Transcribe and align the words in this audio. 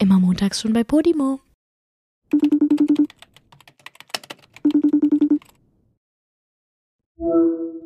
Immer 0.00 0.18
montags 0.18 0.62
schon 0.62 0.72
bei 0.72 0.82
Podimo. 0.82 1.40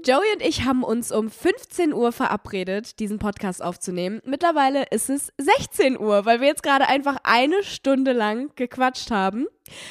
Joey 0.05 0.33
und 0.35 0.43
ich 0.43 0.65
haben 0.65 0.85
uns 0.85 1.11
um 1.11 1.29
15 1.29 1.93
Uhr 1.93 2.13
verabredet, 2.13 3.01
diesen 3.01 3.19
Podcast 3.19 3.65
aufzunehmen. 3.65 4.21
Mittlerweile 4.25 4.85
ist 4.93 5.11
es 5.11 5.33
16 5.39 5.99
Uhr, 5.99 6.25
weil 6.25 6.41
wir 6.41 6.47
jetzt 6.47 6.63
gerade 6.63 6.87
einfach 6.89 7.17
eine 7.25 7.64
Stunde 7.64 8.12
lang 8.12 8.53
gequatscht 8.55 9.11
haben. 9.11 9.46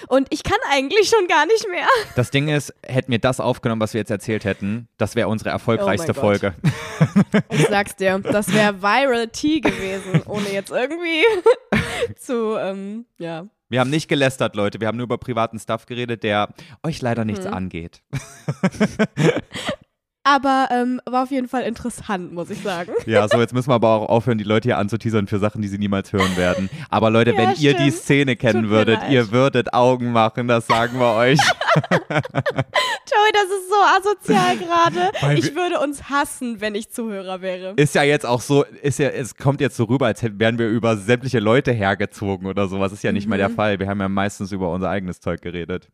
Und 0.07 0.27
ich 0.29 0.43
kann 0.43 0.57
eigentlich 0.69 1.09
schon 1.09 1.27
gar 1.27 1.45
nicht 1.45 1.67
mehr. 1.69 1.87
Das 2.15 2.29
Ding 2.31 2.47
ist, 2.47 2.73
hätten 2.85 3.11
wir 3.11 3.19
das 3.19 3.39
aufgenommen, 3.39 3.81
was 3.81 3.93
wir 3.93 3.99
jetzt 3.99 4.11
erzählt 4.11 4.45
hätten, 4.45 4.87
das 4.97 5.15
wäre 5.15 5.27
unsere 5.27 5.49
erfolgreichste 5.49 6.11
Oh 6.11 6.19
Folge. 6.19 6.53
Ich 7.49 7.67
sag's 7.67 7.95
dir, 7.95 8.19
das 8.19 8.53
wäre 8.53 8.81
Viral 8.81 9.27
Tea 9.29 9.59
gewesen, 9.61 10.21
ohne 10.27 10.51
jetzt 10.53 10.71
irgendwie 10.71 11.23
zu, 12.17 12.55
ähm, 12.57 13.05
ja. 13.17 13.47
Wir 13.69 13.79
haben 13.79 13.89
nicht 13.89 14.07
gelästert, 14.07 14.55
Leute. 14.55 14.79
Wir 14.79 14.87
haben 14.87 14.97
nur 14.97 15.05
über 15.05 15.17
privaten 15.17 15.57
Stuff 15.57 15.87
geredet, 15.87 16.21
der 16.23 16.49
euch 16.83 17.01
leider 17.01 17.25
nichts 17.25 17.45
Mhm. 17.47 17.53
angeht. 17.53 18.01
Aber 20.25 20.69
ähm, 20.71 21.01
war 21.05 21.23
auf 21.23 21.31
jeden 21.31 21.47
Fall 21.49 21.63
interessant, 21.63 22.31
muss 22.33 22.49
ich 22.49 22.61
sagen. 22.61 22.91
Ja, 23.05 23.27
so 23.27 23.39
jetzt 23.41 23.53
müssen 23.53 23.69
wir 23.69 23.75
aber 23.75 23.89
auch 23.89 24.09
aufhören, 24.09 24.37
die 24.37 24.45
Leute 24.45 24.69
hier 24.69 24.77
anzuteasern 24.77 25.27
für 25.27 25.37
Sachen, 25.39 25.61
die 25.61 25.67
sie 25.67 25.77
niemals 25.77 26.13
hören 26.13 26.37
werden. 26.37 26.69
Aber 26.89 27.09
Leute, 27.09 27.31
Ja, 27.31 27.37
wenn 27.37 27.49
ihr 27.57 27.73
die 27.73 27.91
stimmt. 27.91 27.93
Szene 28.03 28.35
kennen 28.37 28.61
Tut 28.63 28.69
würdet, 28.71 28.99
ihr 29.09 29.31
würdet 29.31 29.73
Augen 29.73 30.11
machen, 30.13 30.47
das 30.47 30.65
sagen 30.67 30.97
wir 30.99 31.13
euch. 31.15 31.39
Joey, 31.75 33.31
das 33.33 33.45
ist 33.45 33.69
so 33.69 34.09
asozial 34.09 34.57
gerade. 34.57 35.11
Ich 35.37 35.55
würde 35.55 35.79
uns 35.79 36.09
hassen, 36.09 36.61
wenn 36.61 36.75
ich 36.75 36.89
Zuhörer 36.89 37.41
wäre. 37.41 37.73
Ist 37.75 37.95
ja 37.95 38.03
jetzt 38.03 38.25
auch 38.25 38.41
so, 38.41 38.63
ist 38.81 38.99
ja, 38.99 39.09
es 39.09 39.35
kommt 39.35 39.59
jetzt 39.61 39.75
so 39.75 39.85
rüber, 39.85 40.05
als 40.07 40.23
wären 40.23 40.57
wir 40.57 40.67
über 40.69 40.95
sämtliche 40.97 41.39
Leute 41.39 41.71
hergezogen 41.71 42.47
oder 42.47 42.67
sowas. 42.67 42.91
Ist 42.93 43.03
ja 43.03 43.11
nicht 43.11 43.27
mal 43.27 43.37
der 43.37 43.49
Mhm. 43.49 43.55
Fall. 43.55 43.79
Wir 43.79 43.87
haben 43.87 43.99
ja 43.99 44.07
meistens 44.09 44.51
über 44.51 44.71
unser 44.71 44.89
eigenes 44.89 45.19
Zeug 45.19 45.41
geredet. 45.41 45.89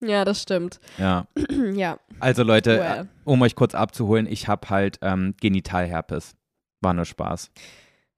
Ja, 0.00 0.24
das 0.24 0.42
stimmt. 0.42 0.80
Ja. 0.98 1.26
ja. 1.74 1.98
Also 2.20 2.42
Leute, 2.42 2.78
Well. 2.78 3.00
äh, 3.02 3.04
um 3.24 3.42
euch 3.42 3.54
kurz 3.54 3.74
abzuholen, 3.74 4.26
ich 4.26 4.48
habe 4.48 4.68
halt 4.70 4.98
ähm, 5.02 5.34
Genitalherpes. 5.40 6.34
War 6.80 6.94
nur 6.94 7.04
Spaß. 7.04 7.50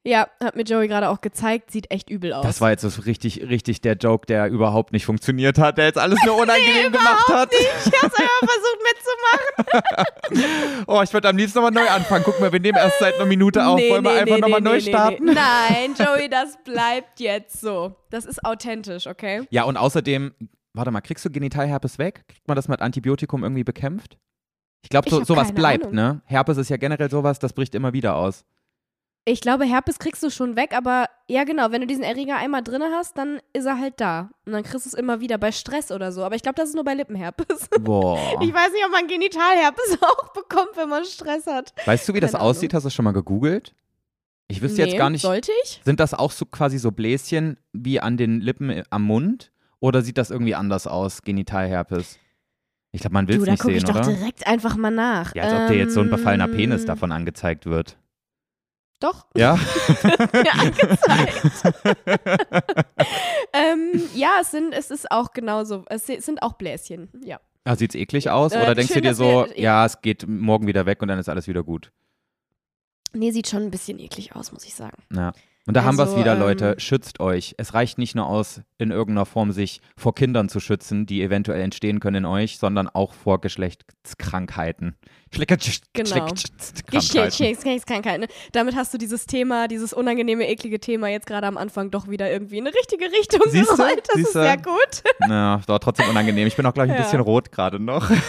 Ja, 0.03 0.29
hat 0.43 0.57
mir 0.57 0.63
Joey 0.63 0.89
gerade 0.89 1.11
auch 1.11 1.21
gezeigt, 1.21 1.71
sieht 1.71 1.91
echt 1.91 2.09
übel 2.09 2.33
aus. 2.33 2.43
Das 2.43 2.63
war 2.63 2.71
jetzt 2.71 2.81
so 2.81 3.03
richtig, 3.03 3.43
richtig 3.51 3.83
der 3.83 3.97
Joke, 3.97 4.25
der 4.25 4.49
überhaupt 4.49 4.93
nicht 4.95 5.05
funktioniert 5.05 5.59
hat, 5.59 5.77
der 5.77 5.85
jetzt 5.87 5.99
alles 5.99 6.19
nur 6.25 6.37
unangenehm 6.43 6.91
gemacht 6.91 7.29
hat. 7.29 7.53
Ich 7.53 7.93
hab's 8.03 8.15
einfach 8.15 8.39
versucht 8.39 8.81
mitzumachen. 8.95 10.85
Oh, 10.87 11.03
ich 11.03 11.13
würde 11.13 11.29
am 11.29 11.37
liebsten 11.37 11.59
nochmal 11.61 11.73
neu 11.73 11.89
anfangen. 11.89 12.25
Guck 12.25 12.41
mal, 12.41 12.51
wir 12.53 12.61
nehmen 12.61 12.79
erst 12.79 12.99
seit 12.99 13.15
einer 13.17 13.27
Minute 13.27 13.65
auf. 13.67 13.79
Wollen 13.79 14.03
wir 14.05 14.13
einfach 14.13 14.39
nochmal 14.39 14.61
neu 14.61 14.81
starten? 14.81 15.27
Nee. 15.27 15.35
Nein, 15.35 15.95
Joey, 15.99 16.29
das 16.29 16.57
bleibt 16.65 17.21
jetzt 17.21 17.61
so. 17.61 17.95
Das 18.11 18.25
ist 18.25 18.45
authentisch, 18.45 19.07
okay? 19.07 19.43
Ja, 19.51 19.65
und 19.65 19.77
außerdem, 19.77 20.33
warte 20.73 20.91
mal, 20.91 21.01
kriegst 21.01 21.25
du 21.25 21.31
Genitalherpes 21.31 21.99
weg? 21.99 22.25
Kriegt 22.29 22.49
man 22.49 22.57
das 22.57 22.69
mit 22.69 22.81
Antibiotikum 22.81 23.43
irgendwie 23.43 23.65
bekämpft? 23.65 24.19
Ich 24.83 24.89
glaube, 24.89 25.11
so, 25.11 25.25
sowas 25.25 25.49
keine 25.49 25.55
bleibt, 25.55 25.85
Ahnung. 25.85 25.95
ne? 25.95 26.23
Herpes 26.25 26.57
ist 26.57 26.71
ja 26.71 26.77
generell 26.77 27.11
sowas, 27.11 27.39
das 27.39 27.53
bricht 27.53 27.75
immer 27.75 27.93
wieder 27.93 28.17
aus. 28.17 28.45
Ich 29.27 29.43
glaube, 29.43 29.67
Herpes 29.67 29.99
kriegst 29.99 30.23
du 30.23 30.31
schon 30.31 30.57
weg, 30.57 30.75
aber 30.75 31.07
ja, 31.29 31.45
genau, 31.45 31.71
wenn 31.71 31.83
du 31.83 31.87
diesen 31.87 32.03
Erreger 32.03 32.37
einmal 32.37 32.63
drin 32.63 32.83
hast, 32.83 33.19
dann 33.19 33.39
ist 33.53 33.67
er 33.67 33.79
halt 33.79 34.01
da. 34.01 34.31
Und 34.47 34.53
dann 34.53 34.63
kriegst 34.63 34.87
du 34.87 34.89
es 34.89 34.95
immer 34.95 35.21
wieder 35.21 35.37
bei 35.37 35.53
Stress 35.53 35.93
oder 35.93 36.11
so. 36.11 36.25
Aber 36.25 36.35
ich 36.37 36.43
glaube, 36.43 36.57
das 36.57 36.71
ist 36.71 36.75
nur 36.75 36.85
bei 36.85 36.95
Lippenherpes. 36.95 37.69
Boah. 37.81 38.19
Ich 38.41 38.53
weiß 38.55 38.73
nicht, 38.73 38.85
ob 38.85 38.93
man 38.93 39.07
Genitalherpes 39.07 39.99
auch 40.01 40.33
bekommt, 40.33 40.71
wenn 40.77 40.89
man 40.89 41.05
Stress 41.05 41.47
hat. 41.47 41.75
Weißt 41.85 42.09
du, 42.09 42.15
wie 42.15 42.21
das 42.21 42.33
keine 42.33 42.45
aussieht? 42.45 42.73
Hast 42.73 42.85
du 42.87 42.91
schon 42.91 43.05
mal 43.05 43.13
gegoogelt? 43.13 43.75
Ich 44.49 44.63
wüsste 44.63 44.81
nee, 44.83 44.89
jetzt 44.89 44.99
gar 44.99 45.11
nicht. 45.11 45.23
Sollte 45.23 45.53
ich? 45.65 45.81
Sind 45.85 46.01
das 46.01 46.15
auch 46.15 46.33
so 46.33 46.47
quasi 46.47 46.79
so 46.79 46.91
Bläschen 46.91 47.59
wie 47.73 48.01
an 48.01 48.17
den 48.17 48.41
Lippen 48.41 48.71
äh, 48.71 48.85
am 48.91 49.03
Mund? 49.03 49.53
Oder 49.81 50.03
sieht 50.03 50.19
das 50.19 50.31
irgendwie 50.31 50.55
anders 50.55 50.87
aus, 50.87 51.23
Genitalherpes? 51.23 52.19
Ich 52.93 53.01
glaube, 53.01 53.15
man 53.15 53.29
will 53.29 53.37
Du, 53.37 53.43
es 53.43 53.47
da 53.47 53.53
nicht 53.53 53.61
gucke 53.63 53.73
sehen, 53.75 53.79
ich 53.79 53.85
doch 53.85 53.95
oder? 53.95 54.15
direkt 54.17 54.47
einfach 54.47 54.77
mal 54.77 54.91
nach. 54.91 55.35
Ja, 55.35 55.45
als 55.45 55.53
ob 55.55 55.67
dir 55.69 55.77
jetzt 55.79 55.95
so 55.95 56.01
ein 56.01 56.11
befallener 56.11 56.49
Penis 56.49 56.83
Ähm, 56.83 56.87
davon 56.89 57.13
angezeigt 57.13 57.67
wird. 57.67 57.97
Doch, 58.99 59.27
Ja? 59.37 59.55
mir 60.33 60.53
angezeigt. 60.53 61.43
ähm, 63.53 64.03
ja, 64.15 64.39
es, 64.41 64.51
sind, 64.51 64.73
es 64.75 64.91
ist 64.91 65.11
auch 65.11 65.33
genauso. 65.33 65.85
Es 65.89 66.07
si- 66.07 66.21
sind 66.21 66.43
auch 66.43 66.55
Bläschen, 66.55 67.09
ja. 67.25 67.41
Ah, 67.65 67.77
Sieht's 67.77 67.95
eklig 67.95 68.29
aus? 68.31 68.53
Äh, 68.53 68.63
Oder 68.63 68.75
denkst 68.75 68.89
du 68.89 68.95
schön, 68.95 69.03
dir 69.03 69.11
dass 69.11 69.19
so, 69.19 69.47
wir- 69.47 69.59
ja, 69.61 69.85
es 69.87 70.01
geht 70.03 70.27
morgen 70.29 70.67
wieder 70.67 70.85
weg 70.87 71.01
und 71.03 71.09
dann 71.09 71.19
ist 71.19 71.29
alles 71.29 71.47
wieder 71.49 71.63
gut? 71.63 71.93
Nee, 73.13 73.31
sieht 73.31 73.49
schon 73.49 73.63
ein 73.63 73.71
bisschen 73.71 73.99
eklig 73.99 74.35
aus, 74.37 74.53
muss 74.53 74.65
ich 74.65 74.75
sagen. 74.75 75.03
Ja. 75.15 75.33
Und 75.71 75.75
da 75.75 75.85
haben 75.85 75.97
wir 75.97 76.03
es 76.03 76.11
Also, 76.11 76.21
wieder, 76.21 76.33
ähm, 76.35 76.41
Leute. 76.41 76.75
Schützt 76.79 77.21
euch. 77.21 77.55
Es 77.59 77.75
reicht 77.75 77.97
nicht 77.99 78.15
nur 78.17 78.27
aus, 78.27 78.61
in 78.79 78.91
irgendeiner 78.91 79.25
Form 79.25 79.53
sich 79.53 79.81
vor 79.97 80.15
Kindern 80.15 80.49
zu 80.49 80.59
schützen, 80.61 81.07
die 81.07 81.23
eventuell 81.23 81.61
entstehen 81.61 82.01
können 82.01 82.17
in 82.17 82.25
euch, 82.27 82.59
sondern 82.59 82.89
auch 82.89 83.15
vor 83.15 83.41
Geschlechtskrankheiten. 83.41 84.97
Genau. 85.33 85.47
Geschlechtskrankheiten. 85.47 86.35
Geschlechtskrankheit. 86.91 88.29
Damit 88.53 88.75
hast 88.75 88.93
du 88.93 88.99
dieses 88.99 89.27
Thema, 89.27 89.69
dieses 89.69 89.93
unangenehme, 89.93 90.49
eklige 90.49 90.81
Thema 90.81 91.09
jetzt 91.09 91.27
gerade 91.27 91.47
am 91.47 91.57
Anfang 91.57 91.91
doch 91.93 92.09
wieder 92.09 92.31
irgendwie 92.31 92.59
in 92.59 92.67
eine 92.67 92.75
richtige 92.77 93.05
Richtung 93.05 93.43
Siehste? 93.49 93.77
gerollt. 93.77 94.03
Das 94.09 94.17
ist 94.17 94.25
Siehste? 94.33 94.43
sehr 94.43 94.57
gut. 94.57 95.03
Ja, 95.29 95.61
war 95.67 95.79
trotzdem 95.81 96.09
unangenehm. 96.09 96.47
Ich 96.49 96.57
bin 96.57 96.67
auch, 96.67 96.75
glaube 96.75 96.89
ich, 96.89 96.93
ein 96.95 96.99
Ja. 96.99 97.05
bisschen 97.05 97.21
rot 97.21 97.53
gerade 97.53 97.79
noch. 97.79 98.11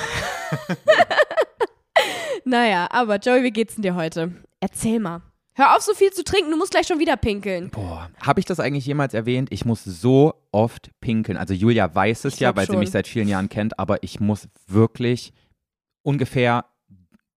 Naja, 2.43 2.87
aber 2.91 3.17
Joey, 3.17 3.43
wie 3.43 3.51
geht's 3.51 3.75
denn 3.75 3.83
dir 3.83 3.95
heute? 3.95 4.31
Erzähl 4.59 4.99
mal. 4.99 5.21
Hör 5.53 5.75
auf, 5.75 5.81
so 5.81 5.93
viel 5.93 6.11
zu 6.11 6.23
trinken, 6.23 6.49
du 6.49 6.57
musst 6.57 6.71
gleich 6.71 6.87
schon 6.87 6.99
wieder 6.99 7.17
pinkeln. 7.17 7.69
Boah, 7.71 8.09
habe 8.21 8.39
ich 8.39 8.45
das 8.45 8.59
eigentlich 8.59 8.85
jemals 8.85 9.13
erwähnt? 9.13 9.49
Ich 9.51 9.65
muss 9.65 9.83
so 9.83 10.33
oft 10.51 10.91
pinkeln. 11.01 11.37
Also 11.37 11.53
Julia 11.53 11.93
weiß 11.93 12.25
es 12.25 12.39
ja, 12.39 12.55
weil 12.55 12.65
sie 12.65 12.73
schon. 12.73 12.79
mich 12.79 12.91
seit 12.91 13.07
vielen 13.07 13.27
Jahren 13.27 13.49
kennt, 13.49 13.77
aber 13.77 14.01
ich 14.01 14.19
muss 14.19 14.47
wirklich 14.67 15.33
ungefähr 16.03 16.65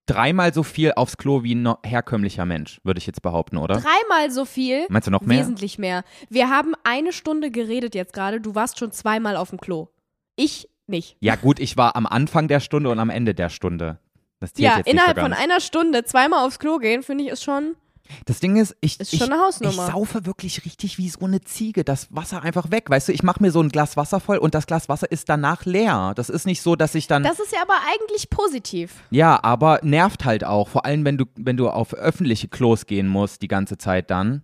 dreimal 0.06 0.54
so 0.54 0.62
viel 0.62 0.92
aufs 0.92 1.16
Klo 1.16 1.42
wie 1.42 1.54
ein 1.54 1.74
herkömmlicher 1.82 2.44
Mensch, 2.44 2.80
würde 2.84 2.98
ich 2.98 3.06
jetzt 3.06 3.22
behaupten, 3.22 3.56
oder? 3.56 3.74
Dreimal 3.74 4.30
so 4.30 4.44
viel. 4.44 4.86
Meinst 4.90 5.08
du 5.08 5.10
noch 5.10 5.22
mehr? 5.22 5.40
Wesentlich 5.40 5.78
mehr. 5.78 6.04
Wir 6.28 6.50
haben 6.50 6.74
eine 6.84 7.12
Stunde 7.12 7.50
geredet 7.50 7.94
jetzt 7.94 8.12
gerade. 8.12 8.40
Du 8.40 8.54
warst 8.54 8.78
schon 8.78 8.92
zweimal 8.92 9.36
auf 9.36 9.50
dem 9.50 9.60
Klo. 9.60 9.88
Ich 10.36 10.68
nicht. 10.86 11.16
Ja, 11.20 11.36
gut, 11.36 11.58
ich 11.58 11.76
war 11.76 11.96
am 11.96 12.06
Anfang 12.06 12.48
der 12.48 12.60
Stunde 12.60 12.90
und 12.90 12.98
am 12.98 13.10
Ende 13.10 13.34
der 13.34 13.48
Stunde. 13.48 13.98
Das 14.40 14.52
Ja, 14.56 14.80
innerhalb 14.84 15.16
so 15.16 15.22
von 15.22 15.32
einer 15.32 15.60
Stunde 15.60 16.04
zweimal 16.04 16.46
aufs 16.46 16.58
Klo 16.58 16.78
gehen, 16.78 17.02
finde 17.02 17.24
ich, 17.24 17.30
ist 17.30 17.42
schon. 17.42 17.76
Das 18.26 18.38
Ding 18.40 18.56
ist, 18.56 18.76
ich, 18.80 19.00
Ist 19.00 19.12
ich, 19.12 19.22
ich 19.22 19.72
saufe 19.76 20.26
wirklich 20.26 20.64
richtig 20.64 20.98
wie 20.98 21.08
so 21.08 21.24
eine 21.24 21.40
Ziege. 21.40 21.84
Das 21.84 22.08
Wasser 22.14 22.42
einfach 22.42 22.70
weg. 22.70 22.90
Weißt 22.90 23.08
du, 23.08 23.12
ich 23.12 23.22
mache 23.22 23.42
mir 23.42 23.50
so 23.50 23.60
ein 23.62 23.70
Glas 23.70 23.96
Wasser 23.96 24.20
voll 24.20 24.36
und 24.38 24.54
das 24.54 24.66
Glas 24.66 24.88
Wasser 24.88 25.10
ist 25.10 25.28
danach 25.28 25.64
leer. 25.64 26.12
Das 26.14 26.28
ist 26.28 26.44
nicht 26.46 26.60
so, 26.60 26.76
dass 26.76 26.94
ich 26.94 27.06
dann. 27.06 27.22
Das 27.22 27.40
ist 27.40 27.52
ja 27.52 27.62
aber 27.62 27.74
eigentlich 27.92 28.28
positiv. 28.30 28.94
Ja, 29.10 29.42
aber 29.42 29.80
nervt 29.82 30.24
halt 30.24 30.44
auch. 30.44 30.68
Vor 30.68 30.84
allem, 30.84 31.04
wenn 31.04 31.16
du, 31.16 31.24
wenn 31.36 31.56
du 31.56 31.70
auf 31.70 31.94
öffentliche 31.94 32.48
Klos 32.48 32.86
gehen 32.86 33.08
musst 33.08 33.40
die 33.42 33.48
ganze 33.48 33.78
Zeit 33.78 34.10
dann 34.10 34.42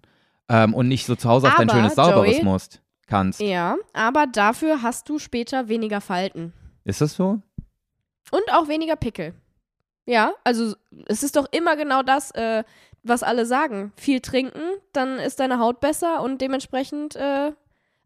ähm, 0.49 0.73
und 0.75 0.89
nicht 0.89 1.05
so 1.07 1.15
zu 1.15 1.29
Hause 1.29 1.49
auf 1.49 1.57
dein 1.57 1.69
Aber, 1.69 1.79
schönes 1.79 1.95
sauberes 1.95 2.37
Joey- 2.39 2.45
musst, 2.45 2.81
kannst. 3.07 3.41
Ja, 3.41 3.77
aber 3.93 4.27
dafür 4.27 4.83
hast 4.83 5.09
du 5.09 5.19
später 5.19 5.69
weniger 5.69 6.01
Falten. 6.01 6.53
Ist 6.85 7.03
das 7.03 7.15
so? 7.15 7.41
Und 8.31 8.53
auch 8.53 8.69
weniger 8.69 8.97
Pickel. 8.97 9.35
Ja, 10.07 10.33
also 10.45 10.75
es 11.07 11.23
ist 11.23 11.37
doch 11.37 11.47
immer 11.53 11.77
genau 11.77 12.03
das, 12.03 12.31
äh, 12.33 12.65
was 13.03 13.23
alle 13.23 13.47
sagen. 13.47 13.93
Viel 13.97 14.21
trinken, 14.21 14.61
dann 14.93 15.19
ist 15.19 15.41
deine 15.41 15.59
Haut 15.59 15.81
besser 15.81 16.23
und 16.23 16.41
dementsprechend 16.41 17.17
äh, 17.17 17.53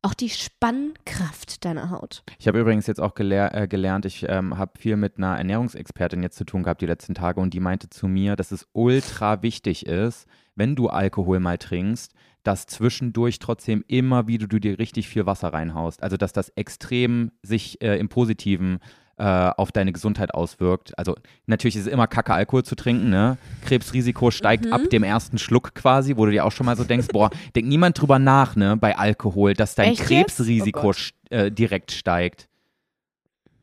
auch 0.05 0.15
die 0.15 0.28
Spannkraft 0.28 1.65
deiner 1.65 1.91
Haut. 1.91 2.22
Ich 2.38 2.47
habe 2.47 2.60
übrigens 2.60 2.87
jetzt 2.87 3.00
auch 3.00 3.15
gelehr 3.15 3.54
äh, 3.54 3.66
gelernt, 3.66 4.04
ich 4.04 4.27
ähm, 4.28 4.59
habe 4.59 4.78
viel 4.78 4.97
mit 4.97 5.16
einer 5.16 5.38
Ernährungsexpertin 5.38 6.22
jetzt 6.22 6.37
zu 6.37 6.44
tun 6.44 6.62
gehabt 6.62 6.83
die 6.83 6.87
letzten 6.87 7.15
Tage 7.15 7.41
und 7.41 7.54
die 7.54 7.60
meinte 7.60 7.88
zu 7.88 8.06
mir, 8.06 8.37
dass 8.37 8.53
es 8.53 8.69
ultra 8.72 9.43
wichtig 9.43 9.87
ist, 9.87 10.27
wenn 10.54 10.77
du 10.77 10.88
Alkohol 10.88 11.41
mal 11.41 11.56
trinkst, 11.56 12.12
dass 12.43 12.66
zwischendurch 12.66 13.38
trotzdem 13.38 13.83
immer 13.88 14.27
wieder 14.27 14.47
du 14.47 14.59
dir 14.59 14.78
richtig 14.78 15.09
viel 15.09 15.24
Wasser 15.24 15.48
reinhaust. 15.48 16.03
Also 16.03 16.19
dass 16.19 16.34
das 16.34 16.51
extrem 16.51 17.33
sich 17.42 17.80
äh, 17.83 17.98
im 17.98 18.10
Positiven 18.10 18.80
äh, 19.19 19.25
auf 19.25 19.72
deine 19.72 19.93
Gesundheit 19.93 20.34
auswirkt. 20.34 20.97
Also 20.99 21.15
natürlich 21.47 21.77
ist 21.77 21.83
es 21.87 21.93
immer 21.93 22.07
kacke, 22.07 22.34
Alkohol 22.34 22.65
zu 22.65 22.75
trinken, 22.75 23.11
ne? 23.11 23.39
Krebsrisiko 23.65 24.31
steigt 24.31 24.71
ab 24.72 24.83
dem 24.91 25.03
ersten 25.03 25.39
Schluck 25.39 25.75
quasi, 25.75 26.16
wo 26.16 26.27
du 26.27 26.33
dir 26.33 26.45
auch 26.45 26.53
schon 26.53 26.66
mal 26.66 26.77
so 26.77 26.84
denkst, 26.84 27.09
boah, 27.13 27.31
denkt 27.55 27.69
niemand 27.69 28.01
drüber 28.01 28.19
nach, 28.19 28.57
ne, 28.57 28.77
bei 28.77 28.97
Alkohol, 28.97 29.55
dass 29.55 29.75
dein 29.75 29.93
Echt? 29.93 30.03
Krebsrisiko 30.03 30.91
Oh 30.91 30.93
äh, 31.31 31.51
direkt 31.51 31.93
steigt. 31.93 32.49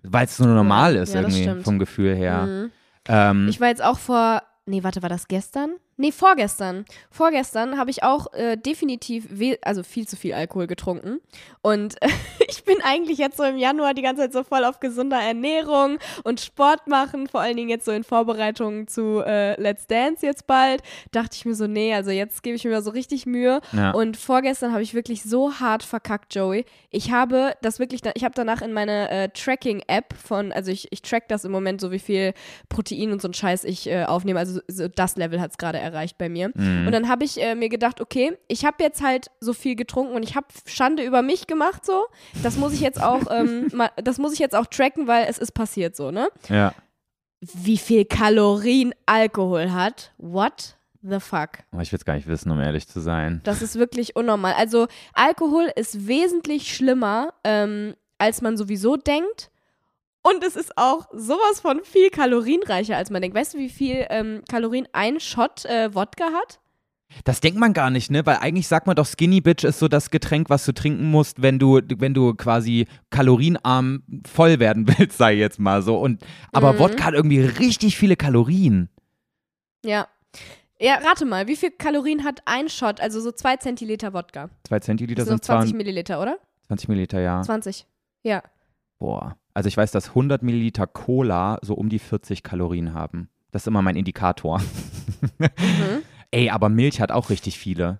Weil 0.04 0.26
es 0.26 0.38
so 0.38 0.46
normal 0.46 0.96
ist 0.96 1.14
Ja, 1.14 1.22
irgendwie 1.22 1.62
vom 1.64 1.80
Gefühl 1.80 2.16
her. 2.16 2.46
Mhm. 2.46 2.72
Ähm, 3.08 3.48
Ich 3.50 3.62
war 3.62 3.68
jetzt 3.68 3.84
auch 3.84 4.00
vor, 4.00 4.42
nee, 4.66 4.84
warte, 4.84 5.02
war 5.02 5.10
das 5.10 5.28
gestern? 5.28 5.76
Nee, 6.02 6.12
vorgestern. 6.12 6.86
Vorgestern 7.12 7.78
habe 7.78 7.92
ich 7.92 8.02
auch 8.02 8.34
äh, 8.34 8.58
definitiv, 8.58 9.28
also 9.62 9.84
viel 9.84 10.08
zu 10.08 10.16
viel 10.16 10.34
Alkohol 10.34 10.66
getrunken. 10.66 11.20
Und 11.62 12.02
äh, 12.02 12.08
ich 12.50 12.64
bin 12.64 12.78
eigentlich 12.84 13.20
jetzt 13.20 13.38
so 13.38 13.44
im 13.44 13.56
Januar 13.56 13.94
die 13.94 14.02
ganze 14.02 14.24
Zeit 14.24 14.34
so 14.34 14.44
voll 14.44 14.66
auf 14.66 14.80
gesunder 14.80 15.22
Ernährung 15.22 16.00
und 16.24 16.40
Sport 16.40 16.88
machen, 16.88 17.28
vor 17.28 17.42
allen 17.42 17.56
Dingen 17.56 17.70
jetzt 17.70 17.86
so 17.86 17.92
in 17.92 18.04
Vorbereitung 18.04 18.88
zu 18.88 19.22
äh, 19.24 19.62
Let's 19.62 19.86
Dance 19.86 20.26
jetzt 20.26 20.48
bald. 20.48 20.82
Dachte 21.12 21.36
ich 21.36 21.46
mir 21.46 21.54
so, 21.54 21.68
nee, 21.68 21.94
also 21.94 22.10
jetzt 22.10 22.42
gebe 22.42 22.56
ich 22.56 22.64
mir 22.64 22.82
so 22.82 22.90
richtig 22.90 23.28
Mühe. 23.28 23.62
Ja. 23.72 23.92
Und 23.92 24.18
vorgestern 24.18 24.72
habe 24.72 24.82
ich 24.82 24.96
wirklich 24.96 25.22
so 25.22 25.60
hart 25.60 25.84
verkackt, 25.84 26.34
Joey. 26.34 26.66
Ich 26.90 27.12
habe 27.12 27.54
das 27.62 27.78
wirklich, 27.78 28.02
ich 28.16 28.24
habe 28.24 28.34
danach 28.34 28.64
in 28.64 28.74
meine 28.74 29.08
äh, 29.12 29.30
Tracking-App 29.30 30.16
von, 30.18 30.52
also 30.52 30.72
ich, 30.72 30.92
ich 30.92 31.04
track 31.04 31.28
das 31.28 31.46
im 31.46 31.52
Moment 31.52 31.80
so, 31.80 31.92
wie 31.92 32.00
viel 32.00 32.34
Protein 32.70 33.12
und 33.12 33.22
so 33.22 33.28
ein 33.28 33.36
Scheiß 33.36 33.66
ich 33.66 33.88
äh, 33.88 34.06
aufnehme. 34.06 34.40
Also 34.40 34.62
so 34.68 34.88
das 34.88 35.16
Level 35.16 35.40
hat 35.40 35.52
es 35.52 35.58
gerade 35.60 35.78
erreicht 35.78 35.91
erreicht 35.92 36.18
bei 36.18 36.30
mir. 36.30 36.52
Mhm. 36.54 36.88
Und 36.88 36.92
dann 36.92 37.08
habe 37.08 37.24
ich 37.24 37.42
äh, 37.42 37.56
mir 37.56 37.70
gedacht, 37.70 38.02
okay, 38.02 38.38
ich 38.48 38.66
habe 38.66 38.84
jetzt 38.84 39.02
halt 39.02 39.28
so 39.40 39.54
viel 39.54 39.76
getrunken 39.76 40.16
und 40.16 40.24
ich 40.24 40.36
habe 40.36 40.48
Schande 40.66 41.04
über 41.04 41.22
mich 41.22 41.48
gemacht 41.48 41.86
so. 41.86 42.08
Das 42.44 42.58
muss 42.58 42.74
ich 42.74 42.82
jetzt 42.82 43.02
auch, 43.02 43.22
ähm, 43.32 43.70
mal, 43.74 43.92
das 43.98 44.18
muss 44.18 44.34
ich 44.34 44.40
jetzt 44.40 44.56
auch 44.56 44.66
tracken, 44.66 45.08
weil 45.08 45.26
es 45.30 45.38
ist 45.38 45.52
passiert 45.52 45.96
so, 45.96 46.12
ne? 46.12 46.30
Ja. 46.50 46.74
Wie 47.42 47.78
viel 47.78 48.06
Kalorien 48.06 48.94
Alkohol 49.06 49.72
hat? 49.72 50.14
What? 50.18 50.78
The 51.04 51.20
fuck. 51.20 51.50
Oh, 51.76 51.80
ich 51.80 51.92
will 51.92 51.98
es 51.98 52.06
gar 52.06 52.14
nicht 52.14 52.28
wissen, 52.28 52.52
um 52.52 52.60
ehrlich 52.60 52.88
zu 52.88 53.00
sein. 53.00 53.42
Das 53.44 53.62
ist 53.64 53.76
wirklich 53.76 54.16
unnormal. 54.16 54.54
Also 54.54 54.88
Alkohol 55.14 55.72
ist 55.76 56.08
wesentlich 56.08 56.74
schlimmer, 56.74 57.34
ähm, 57.44 57.96
als 58.20 58.42
man 58.42 58.56
sowieso 58.56 58.98
denkt. 58.98 59.51
Und 60.24 60.44
es 60.44 60.56
ist 60.56 60.78
auch 60.78 61.08
sowas 61.14 61.60
von 61.62 61.82
viel 61.84 62.10
kalorienreicher, 62.10 62.96
als 62.96 63.10
man 63.10 63.22
denkt. 63.22 63.36
Weißt 63.36 63.56
du, 63.56 63.58
wie 63.58 63.70
viel 63.70 64.06
ähm, 64.10 64.44
Kalorien 64.50 64.88
ein 64.94 65.20
Shot 65.20 65.66
äh, 65.66 65.94
Wodka 65.96 66.26
hat? 66.26 66.60
Das 67.26 67.42
denkt 67.42 67.60
man 67.60 67.74
gar 67.74 67.90
nicht, 67.90 68.10
ne? 68.10 68.26
Weil 68.26 68.38
eigentlich 68.38 68.68
sagt 68.68 68.88
man 68.88 68.96
doch, 68.96 69.06
Skinny 69.06 69.42
Bitch 69.42 69.64
ist 69.64 69.80
so 69.80 69.88
das 69.88 70.12
Getränk, 70.12 70.50
was 70.50 70.66
du 70.66 70.74
trinken 70.74 71.10
musst, 71.12 71.42
wenn 71.42 71.60
du, 71.60 71.82
wenn 71.98 72.14
du 72.14 72.34
quasi 72.36 72.88
kalorienarm 73.10 74.04
voll 74.26 74.60
werden 74.60 74.88
willst, 74.98 75.18
sei 75.18 75.34
jetzt 75.34 75.60
mal 75.60 75.82
so. 75.82 75.98
Und, 75.98 76.24
aber 76.52 76.74
mhm. 76.74 76.80
Wodka 76.80 77.06
hat 77.06 77.14
irgendwie 77.14 77.42
richtig 77.42 77.98
viele 77.98 78.16
Kalorien. 78.16 78.90
Ja. 79.84 80.08
Ja, 80.80 80.96
rate 80.96 81.26
mal, 81.26 81.48
wie 81.48 81.56
viel 81.56 81.70
Kalorien 81.72 82.24
hat 82.24 82.42
ein 82.46 82.68
Shot, 82.68 83.02
also 83.02 83.22
so 83.22 83.32
zwei 83.32 83.58
Zentiliter 83.58 84.14
Wodka? 84.14 84.50
Zwei 84.64 84.80
Zentiliter 84.80 85.26
sind 85.26 85.44
20 85.44 85.76
Milliliter, 85.76 86.20
oder? 86.20 86.40
20 86.68 86.90
Milliliter, 86.90 87.20
ja. 87.20 87.42
20, 87.44 87.86
ja. 88.24 88.42
Boah. 88.98 89.38
Also 89.54 89.68
ich 89.68 89.78
weiß, 89.78 89.92
dass 89.92 90.10
100 90.10 90.44
Milliliter 90.44 90.88
Cola 90.88 91.60
so 91.62 91.74
um 91.74 91.90
die 91.90 92.00
40 92.00 92.44
Kalorien 92.44 92.94
haben. 92.94 93.30
Das 93.52 93.64
ist 93.64 93.68
immer 93.68 93.82
mein 93.82 93.96
Indikator. 93.96 94.60
mhm. 95.40 96.04
Ey, 96.32 96.50
aber 96.50 96.70
Milch 96.70 97.02
hat 97.02 97.12
auch 97.12 97.30
richtig 97.30 97.58
viele. 97.60 98.00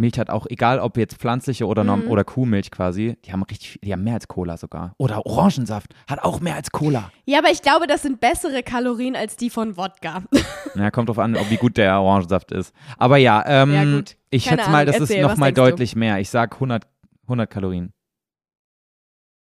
Milch 0.00 0.18
hat 0.18 0.30
auch, 0.30 0.46
egal 0.48 0.80
ob 0.80 0.96
jetzt 0.96 1.16
pflanzliche 1.16 1.66
oder, 1.66 1.84
mhm. 1.84 2.08
oder 2.08 2.24
Kuhmilch 2.24 2.70
quasi, 2.70 3.16
die 3.24 3.32
haben 3.32 3.42
richtig, 3.42 3.78
die 3.84 3.92
haben 3.92 4.02
mehr 4.02 4.14
als 4.14 4.26
Cola 4.26 4.56
sogar. 4.56 4.94
Oder 4.96 5.26
Orangensaft 5.26 5.94
hat 6.08 6.20
auch 6.22 6.40
mehr 6.40 6.56
als 6.56 6.72
Cola. 6.72 7.12
Ja, 7.26 7.38
aber 7.38 7.50
ich 7.50 7.60
glaube, 7.62 7.86
das 7.86 8.02
sind 8.02 8.18
bessere 8.18 8.62
Kalorien 8.62 9.14
als 9.14 9.36
die 9.36 9.50
von 9.50 9.76
Wodka. 9.76 10.22
Ja, 10.76 10.92
kommt 10.92 11.08
drauf 11.08 11.18
an, 11.18 11.36
wie 11.48 11.56
gut 11.56 11.76
der 11.76 12.00
Orangensaft 12.00 12.52
ist. 12.52 12.72
Aber 12.96 13.16
ja, 13.16 13.42
ähm, 13.44 13.72
ja 13.72 14.02
ich 14.30 14.44
Keine 14.44 14.60
schätze 14.60 14.70
mal, 14.70 14.86
das 14.86 15.00
Erzähl, 15.00 15.16
ist 15.16 15.22
nochmal 15.22 15.52
deutlich 15.52 15.94
du? 15.94 15.98
mehr. 15.98 16.20
Ich 16.20 16.30
sag 16.30 16.54
100, 16.54 16.86
100 17.24 17.50
Kalorien. 17.50 17.92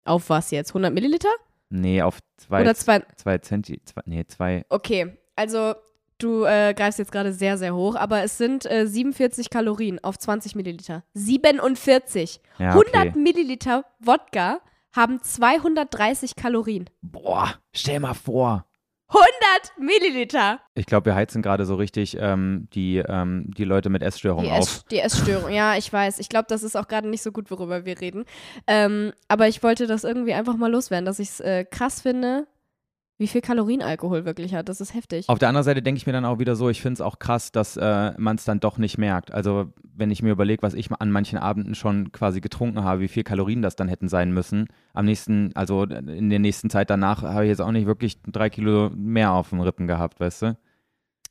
Auf 0.05 0.29
was 0.29 0.51
jetzt? 0.51 0.69
100 0.69 0.93
Milliliter? 0.93 1.29
Nee, 1.69 2.01
auf 2.01 2.19
zwei, 2.37 2.61
Oder 2.61 2.75
zwei, 2.75 3.03
zwei 3.17 3.37
Zenti, 3.39 3.81
zwei, 3.83 4.01
nee, 4.05 4.25
zwei. 4.25 4.65
Okay, 4.69 5.17
also 5.35 5.73
du 6.19 6.43
äh, 6.45 6.73
greifst 6.75 6.99
jetzt 6.99 7.11
gerade 7.11 7.33
sehr, 7.33 7.57
sehr 7.57 7.75
hoch, 7.75 7.95
aber 7.95 8.23
es 8.23 8.37
sind 8.37 8.65
äh, 8.69 8.87
47 8.87 9.49
Kalorien 9.49 10.01
auf 10.03 10.17
20 10.17 10.55
Milliliter. 10.55 11.03
47. 11.15 12.39
Ja, 12.59 12.75
okay. 12.75 12.91
100 12.95 13.15
Milliliter 13.15 13.83
Wodka 13.99 14.59
haben 14.93 15.21
230 15.21 16.35
Kalorien. 16.35 16.89
Boah, 17.01 17.55
stell 17.73 17.99
mal 17.99 18.13
vor. 18.13 18.65
100 19.07 19.77
Milliliter. 19.77 20.59
Ich 20.73 20.85
glaube, 20.85 21.07
wir 21.07 21.15
heizen 21.15 21.41
gerade 21.41 21.65
so 21.65 21.75
richtig 21.75 22.17
ähm, 22.19 22.67
die, 22.73 22.97
ähm, 22.97 23.45
die 23.55 23.63
Leute 23.63 23.89
mit 23.89 24.01
Essstörungen 24.01 24.51
auf. 24.51 24.83
die 24.89 24.99
Essstörung, 24.99 25.51
ja, 25.51 25.75
ich 25.75 25.91
weiß. 25.91 26.19
Ich 26.19 26.29
glaube, 26.29 26.45
das 26.49 26.63
ist 26.63 26.75
auch 26.75 26.87
gerade 26.87 27.07
nicht 27.07 27.21
so 27.21 27.31
gut, 27.31 27.51
worüber 27.51 27.85
wir 27.85 28.01
reden. 28.01 28.25
Ähm, 28.67 29.13
aber 29.27 29.47
ich 29.47 29.61
wollte 29.61 29.85
das 29.87 30.03
irgendwie 30.03 30.33
einfach 30.33 30.57
mal 30.57 30.71
loswerden, 30.71 31.05
dass 31.05 31.19
ich 31.19 31.29
es 31.29 31.39
äh, 31.39 31.65
krass 31.65 32.01
finde, 32.01 32.47
wie 33.17 33.27
viel 33.27 33.41
Kalorien 33.41 33.81
Alkohol 33.81 34.25
wirklich 34.25 34.53
hat. 34.53 34.67
Das 34.67 34.81
ist 34.81 34.93
heftig. 34.93 35.29
Auf 35.29 35.39
der 35.39 35.49
anderen 35.49 35.63
Seite 35.63 35.81
denke 35.81 35.97
ich 35.97 36.05
mir 36.05 36.13
dann 36.13 36.25
auch 36.25 36.39
wieder 36.39 36.55
so, 36.55 36.69
ich 36.69 36.81
finde 36.81 36.95
es 36.95 37.01
auch 37.01 37.19
krass, 37.19 37.51
dass 37.51 37.77
äh, 37.77 38.13
man 38.17 38.35
es 38.35 38.43
dann 38.43 38.59
doch 38.59 38.77
nicht 38.77 38.97
merkt. 38.97 39.33
Also 39.33 39.71
wenn 39.93 40.11
ich 40.11 40.21
mir 40.21 40.31
überlege, 40.31 40.61
was 40.61 40.73
ich 40.73 40.91
an 40.91 41.11
manchen 41.11 41.37
Abenden 41.37 41.75
schon 41.75 42.11
quasi 42.11 42.41
getrunken 42.41 42.83
habe, 42.83 43.01
wie 43.01 43.07
viel 43.07 43.23
Kalorien 43.23 43.61
das 43.61 43.75
dann 43.75 43.87
hätten 43.87 44.09
sein 44.09 44.31
müssen. 44.31 44.67
Am 44.93 45.05
nächsten, 45.05 45.51
also 45.55 45.83
in 45.83 46.29
der 46.29 46.39
nächsten 46.39 46.69
Zeit 46.69 46.89
danach 46.89 47.23
habe 47.23 47.45
ich 47.45 47.49
jetzt 47.49 47.61
auch 47.61 47.71
nicht 47.71 47.87
wirklich 47.87 48.21
drei 48.23 48.49
Kilo 48.49 48.89
mehr 48.93 49.31
auf 49.31 49.49
den 49.49 49.61
Rippen 49.61 49.87
gehabt, 49.87 50.19
weißt 50.19 50.41
du? 50.41 50.57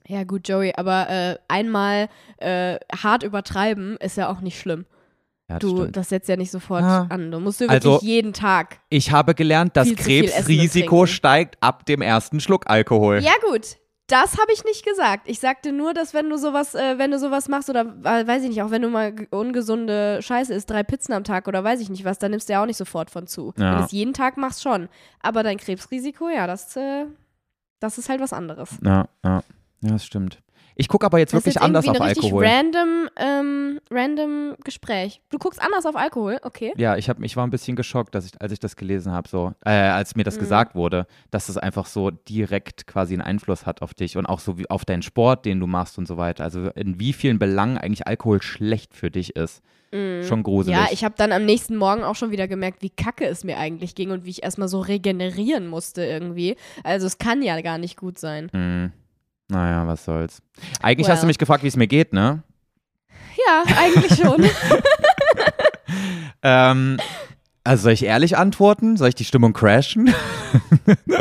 Ja 0.07 0.25
gut, 0.25 0.49
Joey, 0.49 0.73
aber 0.77 1.09
äh, 1.09 1.39
einmal 1.49 2.09
äh, 2.39 2.79
hart 2.95 3.23
übertreiben 3.23 3.97
ist 3.99 4.17
ja 4.17 4.31
auch 4.31 4.41
nicht 4.41 4.59
schlimm. 4.59 4.85
Ja, 5.49 5.59
das 5.59 5.71
du, 5.71 5.77
stimmt. 5.77 5.97
das 5.97 6.09
setzt 6.09 6.29
ja 6.29 6.37
nicht 6.37 6.51
sofort 6.51 6.83
ja. 6.83 7.07
an. 7.11 7.31
Du 7.31 7.39
musst 7.39 7.61
du 7.61 7.65
wirklich 7.69 7.85
also, 7.85 8.01
jeden 8.03 8.33
Tag. 8.33 8.79
Ich 8.89 9.11
habe 9.11 9.35
gelernt, 9.35 9.77
das 9.77 9.95
Krebsrisiko 9.95 11.07
steigt 11.07 11.57
ab 11.61 11.85
dem 11.85 12.01
ersten 12.01 12.41
Schluck 12.41 12.65
Alkohol. 12.69 13.19
Ja, 13.19 13.33
gut. 13.47 13.77
Das 14.07 14.39
habe 14.39 14.53
ich 14.53 14.65
nicht 14.65 14.85
gesagt. 14.85 15.29
Ich 15.29 15.41
sagte 15.41 15.73
nur, 15.73 15.95
dass 15.95 16.13
wenn 16.13 16.29
du 16.29 16.37
sowas, 16.37 16.75
äh, 16.75 16.99
wenn 16.99 17.11
du 17.11 17.19
sowas 17.19 17.49
machst 17.49 17.71
oder 17.71 17.81
äh, 18.05 18.27
weiß 18.27 18.43
ich 18.43 18.51
nicht, 18.51 18.63
auch 18.63 18.71
wenn 18.71 18.83
du 18.83 18.91
mal 18.91 19.15
ungesunde 19.31 20.21
Scheiße 20.21 20.53
isst, 20.53 20.69
drei 20.69 20.83
Pizzen 20.83 21.15
am 21.15 21.25
Tag 21.25 21.49
oder 21.49 21.65
weiß 21.65 21.81
ich 21.81 21.89
nicht 21.89 22.05
was, 22.05 22.19
dann 22.19 22.31
nimmst 22.31 22.49
du 22.49 22.53
ja 22.53 22.63
auch 22.63 22.67
nicht 22.67 22.77
sofort 22.77 23.11
von 23.11 23.27
zu. 23.27 23.55
Ja. 23.57 23.71
Wenn 23.71 23.79
du 23.79 23.85
es 23.85 23.93
jeden 23.93 24.13
Tag 24.13 24.37
machst, 24.37 24.63
schon. 24.63 24.89
Aber 25.21 25.43
dein 25.43 25.57
Krebsrisiko, 25.57 26.29
ja, 26.29 26.47
das, 26.47 26.77
äh, 26.77 27.07
das 27.81 27.97
ist 27.97 28.11
halt 28.11 28.21
was 28.21 28.35
anderes. 28.35 28.79
Ja, 28.85 29.09
ja. 29.25 29.43
Ja, 29.81 29.91
das 29.91 30.05
stimmt. 30.05 30.39
Ich 30.77 30.89
gucke 30.89 31.07
aber 31.07 31.19
jetzt 31.19 31.33
das 31.33 31.45
wirklich 31.45 31.61
anders 31.61 31.87
auf 31.87 32.01
Alkohol. 32.01 32.45
Random, 32.45 33.09
ähm, 33.17 33.81
random 33.91 34.57
Gespräch. 34.65 35.21
Du 35.31 35.39
guckst 35.39 35.61
anders 35.61 35.87
auf 35.87 35.97
Alkohol, 35.97 36.39
okay? 36.43 36.73
Ja, 36.77 36.97
ich, 36.97 37.09
hab, 37.09 37.23
ich 37.23 37.37
war 37.37 37.47
ein 37.47 37.51
bisschen 37.51 37.77
geschockt, 37.77 38.15
dass 38.15 38.27
ich, 38.27 38.41
als 38.41 38.53
ich 38.53 38.59
das 38.59 38.77
gelesen 38.77 39.13
habe, 39.13 39.29
so, 39.29 39.53
äh, 39.65 39.71
als 39.71 40.17
mir 40.17 40.25
das 40.25 40.37
mhm. 40.37 40.41
gesagt 40.41 40.75
wurde, 40.75 41.07
dass 41.31 41.49
es 41.49 41.57
einfach 41.57 41.87
so 41.87 42.11
direkt 42.11 42.87
quasi 42.87 43.15
einen 43.15 43.23
Einfluss 43.23 43.67
hat 43.67 43.83
auf 43.83 43.95
dich 43.95 44.17
und 44.17 44.27
auch 44.27 44.41
so 44.41 44.59
wie 44.59 44.69
auf 44.69 44.85
deinen 44.85 45.03
Sport, 45.03 45.45
den 45.45 45.61
du 45.61 45.67
machst 45.67 45.99
und 45.99 46.07
so 46.07 46.17
weiter. 46.17 46.45
Also 46.45 46.71
in 46.71 46.99
wie 46.99 47.13
vielen 47.13 47.39
Belangen 47.39 47.79
eigentlich 47.79 48.07
Alkohol 48.07 48.43
schlecht 48.43 48.95
für 48.95 49.11
dich 49.11 49.37
ist. 49.37 49.63
Mhm. 49.93 50.25
Schon 50.25 50.43
gruselig. 50.43 50.77
Ja, 50.77 50.89
ich 50.91 51.05
habe 51.05 51.15
dann 51.17 51.31
am 51.31 51.45
nächsten 51.45 51.77
Morgen 51.77 52.03
auch 52.03 52.17
schon 52.17 52.33
wieder 52.33 52.49
gemerkt, 52.49 52.83
wie 52.83 52.91
kacke 52.91 53.27
es 53.27 53.45
mir 53.45 53.59
eigentlich 53.59 53.95
ging 53.95 54.11
und 54.11 54.25
wie 54.25 54.31
ich 54.31 54.43
erstmal 54.43 54.69
so 54.69 54.81
regenerieren 54.81 55.69
musste 55.69 56.05
irgendwie. 56.05 56.57
Also 56.83 57.07
es 57.07 57.19
kann 57.19 57.43
ja 57.43 57.61
gar 57.61 57.79
nicht 57.79 57.97
gut 57.97 58.19
sein. 58.19 58.51
Mhm. 58.53 58.93
Naja, 59.55 59.87
was 59.87 60.05
soll's. 60.05 60.43
Eigentlich 60.83 61.07
well. 61.07 61.15
hast 61.15 61.23
du 61.23 61.27
mich 61.29 61.39
gefragt, 61.39 61.63
wie 61.63 61.69
es 61.69 61.77
mir 61.77 61.87
geht, 61.87 62.13
ne? 62.13 62.43
Ja, 63.47 63.65
eigentlich 63.77 64.19
schon. 64.19 64.45
ähm, 66.43 66.99
also 67.63 67.85
soll 67.85 67.93
ich 67.93 68.05
ehrlich 68.05 68.37
antworten? 68.37 68.97
Soll 68.97 69.09
ich 69.09 69.15
die 69.15 69.25
Stimmung 69.25 69.53
crashen? 69.53 70.13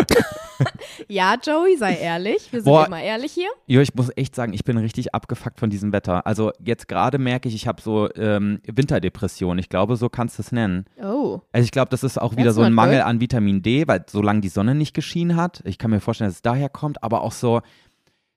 ja, 1.07 1.35
Joey, 1.41 1.77
sei 1.77 1.95
ehrlich. 1.95 2.51
Wir 2.51 2.61
sind 2.61 2.65
Boah, 2.65 2.87
immer 2.87 3.01
ehrlich 3.01 3.31
hier. 3.33 3.49
Jo, 3.67 3.81
ich 3.81 3.93
muss 3.95 4.09
echt 4.15 4.35
sagen, 4.35 4.53
ich 4.53 4.63
bin 4.63 4.77
richtig 4.77 5.13
abgefuckt 5.13 5.59
von 5.59 5.69
diesem 5.69 5.91
Wetter. 5.93 6.25
Also 6.27 6.51
jetzt 6.63 6.87
gerade 6.87 7.17
merke 7.17 7.47
ich, 7.47 7.55
ich 7.55 7.67
habe 7.67 7.81
so 7.81 8.13
ähm, 8.15 8.59
Winterdepression. 8.65 9.57
Ich 9.57 9.69
glaube, 9.69 9.95
so 9.95 10.09
kannst 10.09 10.37
du 10.37 10.41
es 10.41 10.51
nennen. 10.51 10.85
Oh. 11.01 11.41
Also 11.51 11.65
ich 11.65 11.71
glaube, 11.71 11.89
das 11.89 12.03
ist 12.03 12.19
auch 12.19 12.35
wieder 12.35 12.51
so 12.51 12.61
ein 12.61 12.73
Mangel 12.73 12.97
good. 12.97 13.05
an 13.05 13.21
Vitamin 13.21 13.61
D, 13.61 13.87
weil 13.87 14.05
solange 14.09 14.41
die 14.41 14.49
Sonne 14.49 14.75
nicht 14.75 14.93
geschienen 14.93 15.37
hat, 15.37 15.61
ich 15.65 15.77
kann 15.77 15.91
mir 15.91 15.99
vorstellen, 15.99 16.29
dass 16.29 16.37
es 16.37 16.41
daher 16.41 16.69
kommt, 16.69 17.03
aber 17.03 17.21
auch 17.21 17.31
so, 17.31 17.61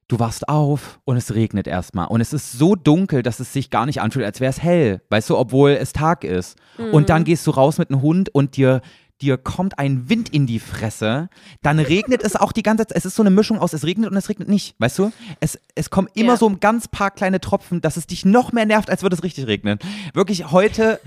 du 0.08 0.18
wachst 0.18 0.48
auf 0.48 1.00
und 1.04 1.16
es 1.16 1.34
regnet 1.34 1.66
erstmal. 1.66 2.06
Und 2.06 2.20
es 2.20 2.32
ist 2.32 2.52
so 2.52 2.75
dunkel, 2.75 3.22
dass 3.22 3.40
es 3.40 3.52
sich 3.52 3.70
gar 3.70 3.86
nicht 3.86 4.00
anfühlt, 4.00 4.25
als 4.25 4.40
wäre 4.40 4.50
es 4.50 4.62
hell, 4.62 5.00
weißt 5.10 5.30
du, 5.30 5.36
obwohl 5.36 5.70
es 5.70 5.92
Tag 5.92 6.25
ist. 6.25 6.56
Mhm. 6.78 6.94
Und 6.94 7.08
dann 7.08 7.25
gehst 7.25 7.46
du 7.46 7.50
raus 7.50 7.78
mit 7.78 7.90
einem 7.90 8.02
Hund 8.02 8.28
und 8.32 8.56
dir, 8.56 8.82
dir 9.20 9.36
kommt 9.36 9.78
ein 9.78 10.08
Wind 10.08 10.28
in 10.28 10.46
die 10.46 10.60
Fresse. 10.60 11.28
Dann 11.62 11.78
regnet 11.78 12.22
es 12.22 12.36
auch 12.36 12.52
die 12.52 12.62
ganze 12.62 12.86
Zeit. 12.86 12.96
Es 12.96 13.04
ist 13.04 13.16
so 13.16 13.22
eine 13.22 13.30
Mischung 13.30 13.58
aus, 13.58 13.72
es 13.72 13.84
regnet 13.84 14.10
und 14.10 14.16
es 14.16 14.28
regnet 14.28 14.48
nicht, 14.48 14.76
weißt 14.78 14.98
du? 14.98 15.12
Es, 15.40 15.58
es 15.75 15.90
kommen 15.90 16.08
immer 16.14 16.34
ja. 16.34 16.36
so 16.36 16.48
ein 16.48 16.60
ganz 16.60 16.86
paar 16.88 17.10
kleine 17.10 17.40
Tropfen, 17.40 17.80
dass 17.80 17.96
es 17.96 18.06
dich 18.06 18.25
noch 18.25 18.52
mehr 18.52 18.66
nervt, 18.66 18.90
als 18.90 19.02
würde 19.02 19.16
es 19.16 19.25
richtig 19.25 19.46
regnen. 19.46 19.78
Wirklich, 20.14 20.52
heute, 20.52 21.00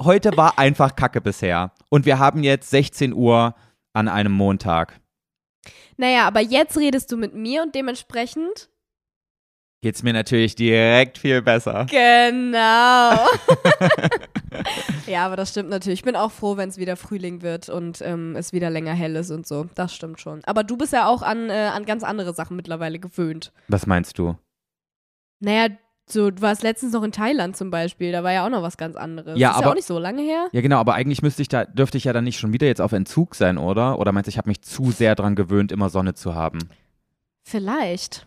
heute 0.00 0.36
war 0.36 0.58
einfach 0.58 0.96
Kacke 0.96 1.20
bisher. 1.20 1.72
Und 1.90 2.06
wir 2.06 2.18
haben 2.18 2.42
jetzt 2.42 2.70
16 2.70 3.12
Uhr 3.12 3.54
an 3.92 4.08
einem 4.08 4.32
Montag. 4.32 5.00
Naja, 5.96 6.26
aber 6.26 6.40
jetzt 6.40 6.76
redest 6.76 7.10
du 7.12 7.16
mit 7.16 7.34
mir 7.34 7.62
und 7.62 7.74
dementsprechend 7.74 8.68
geht's 9.82 10.02
mir 10.02 10.12
natürlich 10.12 10.56
direkt 10.56 11.18
viel 11.18 11.42
besser. 11.42 11.86
Genau. 11.88 13.16
ja, 15.06 15.24
aber 15.26 15.36
das 15.36 15.50
stimmt 15.50 15.68
natürlich. 15.68 16.00
Ich 16.00 16.04
bin 16.04 16.16
auch 16.16 16.32
froh, 16.32 16.56
wenn 16.56 16.68
es 16.68 16.78
wieder 16.78 16.96
Frühling 16.96 17.42
wird 17.42 17.68
und 17.68 18.02
ähm, 18.02 18.34
es 18.36 18.52
wieder 18.52 18.70
länger 18.70 18.94
hell 18.94 19.16
ist 19.16 19.30
und 19.30 19.46
so. 19.46 19.66
Das 19.74 19.94
stimmt 19.94 20.20
schon. 20.20 20.42
Aber 20.44 20.64
du 20.64 20.76
bist 20.76 20.92
ja 20.92 21.06
auch 21.06 21.22
an, 21.22 21.50
äh, 21.50 21.70
an 21.72 21.84
ganz 21.84 22.02
andere 22.02 22.34
Sachen 22.34 22.56
mittlerweile 22.56 22.98
gewöhnt. 22.98 23.52
Was 23.68 23.86
meinst 23.86 24.18
du? 24.18 24.36
Naja, 25.40 25.68
so, 26.08 26.30
du 26.30 26.40
warst 26.40 26.62
letztens 26.62 26.92
noch 26.92 27.02
in 27.02 27.10
Thailand 27.12 27.56
zum 27.56 27.70
Beispiel, 27.70 28.12
da 28.12 28.22
war 28.22 28.32
ja 28.32 28.44
auch 28.46 28.50
noch 28.50 28.62
was 28.62 28.76
ganz 28.76 28.94
anderes. 28.96 29.38
Ja, 29.38 29.50
ist 29.50 29.56
aber- 29.56 29.64
ja 29.66 29.70
auch 29.72 29.74
nicht 29.74 29.86
so 29.86 29.98
lange 29.98 30.22
her. 30.22 30.46
Ja, 30.52 30.60
genau, 30.60 30.78
aber 30.78 30.94
eigentlich 30.94 31.22
müsste 31.22 31.42
ich 31.42 31.48
da, 31.48 31.64
dürfte 31.64 31.98
ich 31.98 32.04
ja 32.04 32.12
dann 32.12 32.24
nicht 32.24 32.38
schon 32.38 32.52
wieder 32.52 32.66
jetzt 32.66 32.80
auf 32.80 32.92
Entzug 32.92 33.34
sein, 33.34 33.58
oder? 33.58 33.98
Oder 33.98 34.12
meinst 34.12 34.28
du, 34.28 34.30
ich 34.30 34.38
habe 34.38 34.48
mich 34.48 34.62
zu 34.62 34.90
sehr 34.92 35.14
dran 35.16 35.34
gewöhnt, 35.34 35.72
immer 35.72 35.90
Sonne 35.90 36.14
zu 36.14 36.34
haben? 36.34 36.58
Vielleicht. 37.44 38.26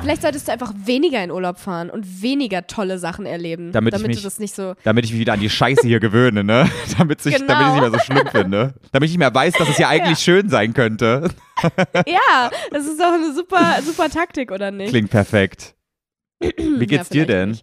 Vielleicht 0.00 0.22
solltest 0.22 0.48
du 0.48 0.52
einfach 0.52 0.72
weniger 0.86 1.22
in 1.22 1.30
Urlaub 1.30 1.58
fahren 1.58 1.90
und 1.90 2.22
weniger 2.22 2.66
tolle 2.66 2.98
Sachen 2.98 3.26
erleben. 3.26 3.70
Damit 3.70 3.92
ich 3.92 3.98
damit 3.98 4.08
mich- 4.08 4.16
du 4.16 4.22
das 4.24 4.38
nicht 4.38 4.54
so. 4.54 4.72
Damit 4.82 5.04
ich 5.04 5.10
mich 5.12 5.20
wieder 5.20 5.34
an 5.34 5.40
die 5.40 5.50
Scheiße 5.50 5.86
hier 5.86 6.00
gewöhne, 6.00 6.42
ne? 6.42 6.70
Damit 6.96 7.26
ich, 7.26 7.34
damit 7.34 7.40
ich 7.42 7.46
Genau. 7.46 7.66
es 7.66 7.72
nicht 7.74 7.80
mehr 7.82 7.90
so 7.90 7.98
schlimm 7.98 8.26
finde. 8.28 8.74
Damit 8.92 9.08
ich 9.08 9.12
nicht 9.12 9.18
mehr 9.18 9.34
weiß, 9.34 9.52
dass 9.54 9.68
es 9.68 9.76
ja 9.78 9.88
eigentlich 9.88 10.20
schön 10.20 10.48
sein 10.48 10.72
könnte. 10.72 11.28
ja, 12.06 12.50
das 12.70 12.86
ist 12.86 12.98
doch 12.98 13.12
eine 13.12 13.34
super, 13.34 13.76
super 13.84 14.08
Taktik, 14.08 14.52
oder 14.52 14.70
nicht? 14.70 14.88
Klingt 14.88 15.10
perfekt. 15.10 15.74
Wie 16.40 16.86
geht's 16.86 17.08
dir 17.08 17.24
vielleicht 17.24 17.28
denn? 17.28 17.58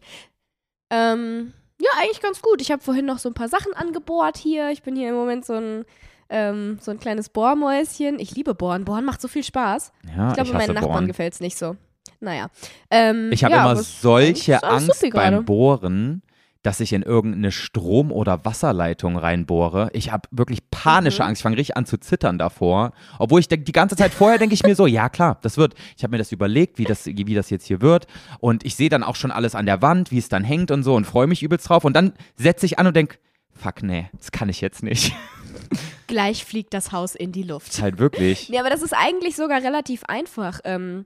Ähm, 0.91 1.53
ja, 1.79 1.89
eigentlich 1.99 2.21
ganz 2.21 2.41
gut. 2.41 2.61
Ich 2.61 2.71
habe 2.71 2.81
vorhin 2.81 3.05
noch 3.05 3.19
so 3.19 3.29
ein 3.29 3.33
paar 3.33 3.49
Sachen 3.49 3.73
angebohrt 3.73 4.37
hier. 4.37 4.69
Ich 4.71 4.83
bin 4.83 4.95
hier 4.95 5.09
im 5.09 5.15
Moment 5.15 5.45
so 5.45 5.53
ein, 5.53 5.85
ähm, 6.29 6.77
so 6.81 6.91
ein 6.91 6.99
kleines 6.99 7.29
Bohrmäuschen. 7.29 8.19
Ich 8.19 8.35
liebe 8.35 8.53
Bohren. 8.55 8.85
Bohren 8.85 9.05
macht 9.05 9.21
so 9.21 9.27
viel 9.27 9.43
Spaß. 9.43 9.91
Ja, 10.15 10.29
Ich 10.29 10.33
glaube, 10.35 10.53
meinen 10.53 10.73
Nachbarn 10.73 10.91
Bohren. 10.91 11.07
gefällt 11.07 11.33
es 11.33 11.39
nicht 11.39 11.57
so. 11.57 11.75
Naja. 12.19 12.47
Ähm, 12.89 13.29
Ich 13.31 13.43
habe 13.43 13.53
ja, 13.55 13.61
immer 13.71 13.81
solche 13.81 14.63
Angst 14.63 15.05
beim 15.11 15.43
Bohren, 15.45 16.21
dass 16.65 16.79
ich 16.79 16.93
in 16.93 17.03
irgendeine 17.03 17.51
Strom- 17.51 18.11
oder 18.11 18.43
Wasserleitung 18.43 19.17
reinbohre. 19.17 19.89
Ich 19.93 20.11
habe 20.11 20.27
wirklich 20.31 20.69
panische 20.71 21.21
Mhm. 21.21 21.29
Angst. 21.29 21.39
Ich 21.39 21.43
fange 21.43 21.57
richtig 21.57 21.77
an 21.77 21.85
zu 21.85 21.97
zittern 21.99 22.37
davor. 22.39 22.91
Obwohl 23.19 23.39
ich 23.39 23.47
denk, 23.47 23.65
die 23.65 23.71
ganze 23.71 23.95
Zeit 23.95 24.13
vorher 24.13 24.39
denke 24.39 24.55
ich 24.55 24.63
mir 24.63 24.75
so, 24.75 24.87
ja 24.87 25.09
klar, 25.09 25.37
das 25.43 25.57
wird. 25.57 25.75
Ich 25.95 26.03
habe 26.03 26.11
mir 26.11 26.17
das 26.17 26.31
überlegt, 26.31 26.77
wie 26.79 26.85
das, 26.85 27.05
wie 27.05 27.33
das 27.35 27.49
jetzt 27.51 27.67
hier 27.67 27.81
wird. 27.81 28.07
Und 28.39 28.65
ich 28.65 28.75
sehe 28.75 28.89
dann 28.89 29.03
auch 29.03 29.15
schon 29.15 29.31
alles 29.31 29.53
an 29.53 29.65
der 29.67 29.81
Wand, 29.83 30.09
wie 30.11 30.17
es 30.17 30.27
dann 30.29 30.43
hängt 30.43 30.71
und 30.71 30.81
so 30.83 30.95
und 30.95 31.05
freue 31.05 31.27
mich 31.27 31.43
übelst 31.43 31.69
drauf. 31.69 31.85
Und 31.85 31.93
dann 31.95 32.13
setze 32.35 32.65
ich 32.65 32.79
an 32.79 32.87
und 32.87 32.95
denke, 32.95 33.17
fuck 33.53 33.83
nee, 33.83 34.09
das 34.17 34.31
kann 34.31 34.49
ich 34.49 34.59
jetzt 34.61 34.81
nicht. 34.81 35.13
Gleich 36.07 36.45
fliegt 36.45 36.73
das 36.73 36.91
Haus 36.91 37.15
in 37.15 37.31
die 37.31 37.43
Luft. 37.43 37.81
Halt 37.81 37.97
wirklich. 37.97 38.49
Nee, 38.49 38.59
aber 38.59 38.69
das 38.69 38.81
ist 38.81 38.93
eigentlich 38.93 39.35
sogar 39.35 39.61
relativ 39.61 40.03
einfach 40.05 40.59
ähm, 40.63 41.05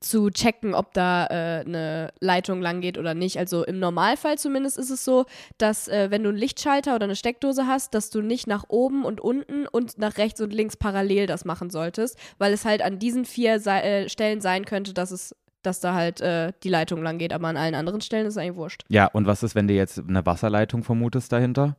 zu 0.00 0.30
checken, 0.30 0.74
ob 0.74 0.92
da 0.92 1.26
äh, 1.26 1.64
eine 1.64 2.12
Leitung 2.20 2.60
lang 2.60 2.80
geht 2.80 2.98
oder 2.98 3.14
nicht. 3.14 3.38
Also 3.38 3.64
im 3.64 3.78
Normalfall 3.78 4.38
zumindest 4.38 4.78
ist 4.78 4.90
es 4.90 5.04
so, 5.04 5.26
dass 5.58 5.88
äh, 5.88 6.10
wenn 6.10 6.22
du 6.22 6.30
einen 6.30 6.38
Lichtschalter 6.38 6.94
oder 6.94 7.04
eine 7.04 7.16
Steckdose 7.16 7.66
hast, 7.66 7.94
dass 7.94 8.10
du 8.10 8.22
nicht 8.22 8.46
nach 8.46 8.64
oben 8.68 9.04
und 9.04 9.20
unten 9.20 9.66
und 9.66 9.98
nach 9.98 10.18
rechts 10.18 10.40
und 10.40 10.52
links 10.52 10.76
parallel 10.76 11.26
das 11.26 11.44
machen 11.44 11.70
solltest, 11.70 12.18
weil 12.38 12.52
es 12.52 12.64
halt 12.64 12.82
an 12.82 12.98
diesen 12.98 13.24
vier 13.24 13.60
Sei 13.60 13.80
äh, 13.80 14.08
Stellen 14.08 14.40
sein 14.40 14.64
könnte, 14.64 14.94
dass 14.94 15.10
es 15.10 15.34
dass 15.62 15.80
da 15.80 15.94
halt 15.94 16.20
äh, 16.20 16.52
die 16.62 16.68
Leitung 16.68 17.02
lang 17.02 17.18
geht, 17.18 17.32
aber 17.32 17.48
an 17.48 17.56
allen 17.56 17.74
anderen 17.74 18.00
Stellen 18.00 18.26
ist 18.26 18.34
es 18.34 18.38
eigentlich 18.38 18.54
wurscht. 18.54 18.84
Ja, 18.88 19.06
und 19.06 19.26
was 19.26 19.42
ist, 19.42 19.56
wenn 19.56 19.66
du 19.66 19.74
jetzt 19.74 19.98
eine 19.98 20.24
Wasserleitung 20.24 20.84
vermutest 20.84 21.32
dahinter? 21.32 21.76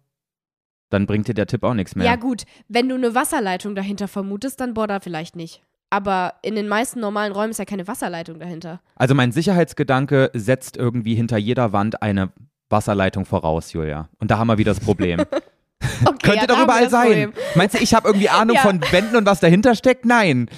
Dann 0.89 1.05
bringt 1.05 1.27
dir 1.27 1.33
der 1.33 1.47
Tipp 1.47 1.63
auch 1.63 1.73
nichts 1.73 1.95
mehr. 1.95 2.05
Ja, 2.05 2.15
gut, 2.15 2.43
wenn 2.67 2.87
du 2.89 2.95
eine 2.95 3.15
Wasserleitung 3.15 3.75
dahinter 3.75 4.07
vermutest, 4.07 4.59
dann 4.59 4.73
bohr 4.73 4.87
da 4.87 4.99
vielleicht 4.99 5.35
nicht. 5.35 5.63
Aber 5.89 6.33
in 6.41 6.55
den 6.55 6.67
meisten 6.67 6.99
normalen 6.99 7.31
Räumen 7.31 7.51
ist 7.51 7.59
ja 7.59 7.65
keine 7.65 7.87
Wasserleitung 7.87 8.39
dahinter. 8.39 8.81
Also 8.95 9.15
mein 9.15 9.31
Sicherheitsgedanke 9.31 10.31
setzt 10.33 10.75
irgendwie 10.77 11.15
hinter 11.15 11.37
jeder 11.37 11.71
Wand 11.73 12.01
eine 12.01 12.31
Wasserleitung 12.69 13.25
voraus, 13.25 13.71
Julia. 13.71 14.09
Und 14.19 14.29
da 14.31 14.37
haben 14.37 14.47
wir 14.47 14.57
wieder 14.57 14.71
das 14.73 14.79
Problem. 14.83 15.21
Okay, 16.05 16.17
Könnte 16.31 16.39
ja, 16.41 16.47
doch 16.47 16.63
überall 16.63 16.89
sein. 16.89 17.07
Problem. 17.07 17.33
Meinst 17.55 17.75
du, 17.75 17.79
ich 17.83 17.93
habe 17.93 18.07
irgendwie 18.09 18.29
Ahnung 18.29 18.55
Ja. 18.55 18.61
von 18.63 18.81
Wänden 18.91 19.15
und 19.15 19.25
was 19.27 19.39
dahinter 19.39 19.75
steckt? 19.75 20.05
Nein. 20.05 20.49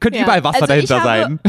Könnte 0.00 0.18
Ja, 0.18 0.24
überall 0.24 0.42
Wasser 0.44 0.62
also 0.62 0.66
dahinter 0.66 1.02
habe- 1.02 1.08
sein. 1.08 1.40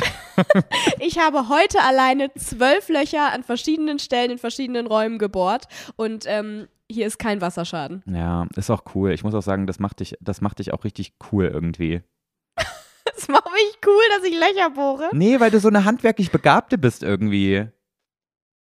Ich 0.99 1.17
habe 1.19 1.49
heute 1.49 1.79
alleine 1.81 2.31
zwölf 2.35 2.89
Löcher 2.89 3.33
an 3.33 3.43
verschiedenen 3.43 3.97
Stellen 3.99 4.31
in 4.31 4.37
verschiedenen 4.37 4.85
Räumen 4.87 5.17
gebohrt 5.17 5.65
und 5.95 6.25
ähm, 6.27 6.67
hier 6.91 7.07
ist 7.07 7.17
kein 7.19 7.41
Wasserschaden. 7.41 8.03
Ja, 8.05 8.45
ist 8.55 8.69
auch 8.69 8.83
cool. 8.95 9.11
Ich 9.11 9.23
muss 9.23 9.33
auch 9.33 9.41
sagen, 9.43 9.65
das 9.67 9.79
macht 9.79 9.99
dich, 9.99 10.15
das 10.21 10.41
macht 10.41 10.59
dich 10.59 10.71
auch 10.73 10.83
richtig 10.83 11.13
cool 11.31 11.45
irgendwie. 11.45 12.01
Das 13.15 13.27
macht 13.27 13.51
mich 13.51 13.77
cool, 13.85 14.01
dass 14.15 14.23
ich 14.23 14.33
Löcher 14.33 14.69
bohre. 14.71 15.09
Nee, 15.13 15.39
weil 15.39 15.51
du 15.51 15.59
so 15.59 15.67
eine 15.67 15.85
handwerklich 15.85 16.31
Begabte 16.31 16.77
bist 16.77 17.03
irgendwie. 17.03 17.67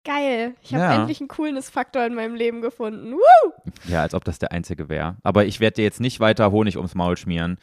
Geil. 0.04 0.54
Ich 0.62 0.74
habe 0.74 0.84
Ja. 0.84 0.94
endlich 1.00 1.20
einen 1.20 1.28
Coolness-Faktor 1.28 2.04
in 2.06 2.14
meinem 2.14 2.34
Leben 2.34 2.62
gefunden. 2.62 3.12
Woo! 3.12 3.52
Ja, 3.86 4.02
als 4.02 4.14
ob 4.14 4.24
das 4.24 4.38
der 4.38 4.50
einzige 4.52 4.88
wäre. 4.88 5.16
Aber 5.22 5.44
ich 5.44 5.60
werde 5.60 5.74
dir 5.76 5.82
jetzt 5.84 6.00
nicht 6.00 6.20
weiter 6.20 6.50
Honig 6.50 6.76
ums 6.76 6.94
Maul 6.94 7.16
schmieren. 7.18 7.58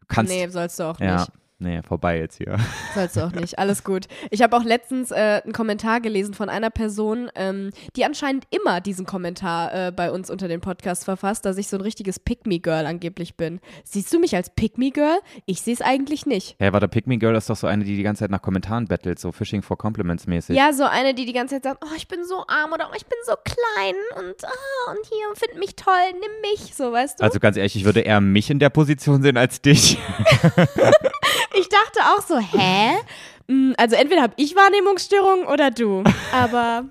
Du 0.00 0.06
kannst. 0.06 0.32
Nee, 0.32 0.46
sollst 0.48 0.78
du 0.78 0.84
auch 0.84 1.00
ja, 1.00 1.16
nicht. 1.18 1.30
Nee, 1.62 1.82
vorbei 1.82 2.18
jetzt 2.18 2.36
hier. 2.36 2.56
Sollst 2.94 3.16
du 3.16 3.26
auch 3.26 3.32
nicht. 3.32 3.58
Alles 3.58 3.84
gut. 3.84 4.06
Ich 4.30 4.42
habe 4.42 4.56
auch 4.56 4.64
letztens 4.64 5.10
äh, 5.10 5.40
einen 5.42 5.52
Kommentar 5.52 6.00
gelesen 6.00 6.34
von 6.34 6.48
einer 6.48 6.70
Person, 6.70 7.30
ähm, 7.34 7.70
die 7.96 8.04
anscheinend 8.04 8.44
immer 8.50 8.80
diesen 8.80 9.06
Kommentar 9.06 9.88
äh, 9.88 9.92
bei 9.92 10.10
uns 10.10 10.30
unter 10.30 10.48
den 10.48 10.60
Podcast 10.60 11.04
verfasst, 11.04 11.44
dass 11.44 11.56
ich 11.58 11.68
so 11.68 11.76
ein 11.76 11.80
richtiges 11.80 12.18
Pick-Me-Girl 12.18 12.86
angeblich 12.86 13.36
bin. 13.36 13.60
Siehst 13.84 14.12
du 14.12 14.18
mich 14.18 14.36
als 14.36 14.50
Pick-Me-Girl? 14.50 15.20
Ich 15.46 15.62
sehe 15.62 15.74
es 15.74 15.80
eigentlich 15.80 16.26
nicht. 16.26 16.56
Hey, 16.58 16.72
warte, 16.72 16.88
Pick 16.88 17.06
Me 17.06 17.18
Girl 17.18 17.34
ist 17.34 17.48
doch 17.48 17.56
so 17.56 17.66
eine, 17.66 17.84
die 17.84 17.96
die 17.96 18.02
ganze 18.02 18.20
Zeit 18.20 18.30
nach 18.30 18.42
Kommentaren 18.42 18.86
battelt, 18.86 19.18
so 19.18 19.32
Fishing 19.32 19.62
for 19.62 19.78
Compliments 19.78 20.26
mäßig. 20.26 20.56
Ja, 20.56 20.72
so 20.72 20.84
eine, 20.84 21.14
die 21.14 21.24
die 21.24 21.32
ganze 21.32 21.56
Zeit 21.56 21.64
sagt, 21.64 21.84
oh, 21.84 21.94
ich 21.96 22.08
bin 22.08 22.24
so 22.24 22.44
arm 22.46 22.72
oder 22.72 22.88
oh, 22.90 22.94
ich 22.96 23.06
bin 23.06 23.18
so 23.26 23.34
klein 23.44 23.94
und, 24.18 24.44
ah, 24.44 24.90
und 24.90 25.06
hier, 25.06 25.26
find 25.34 25.58
mich 25.58 25.76
toll, 25.76 25.92
nimm 26.12 26.50
mich, 26.50 26.74
so, 26.74 26.92
weißt 26.92 27.20
du? 27.20 27.24
Also 27.24 27.40
ganz 27.40 27.56
ehrlich, 27.56 27.76
ich 27.76 27.84
würde 27.84 28.00
eher 28.00 28.20
mich 28.20 28.50
in 28.50 28.58
der 28.58 28.70
Position 28.70 29.22
sehen 29.22 29.36
als 29.36 29.60
dich. 29.60 29.98
ich 31.54 31.68
dachte 31.68 32.00
auch 32.00 32.22
so, 32.22 32.38
hä? 32.38 32.96
Mm, 33.52 33.72
Also 33.76 33.96
entweder 33.96 34.22
habe 34.22 34.32
ich 34.36 34.56
Wahrnehmungsstörungen 34.56 35.46
oder 35.46 35.70
du. 35.70 36.02
Aber 36.32 36.84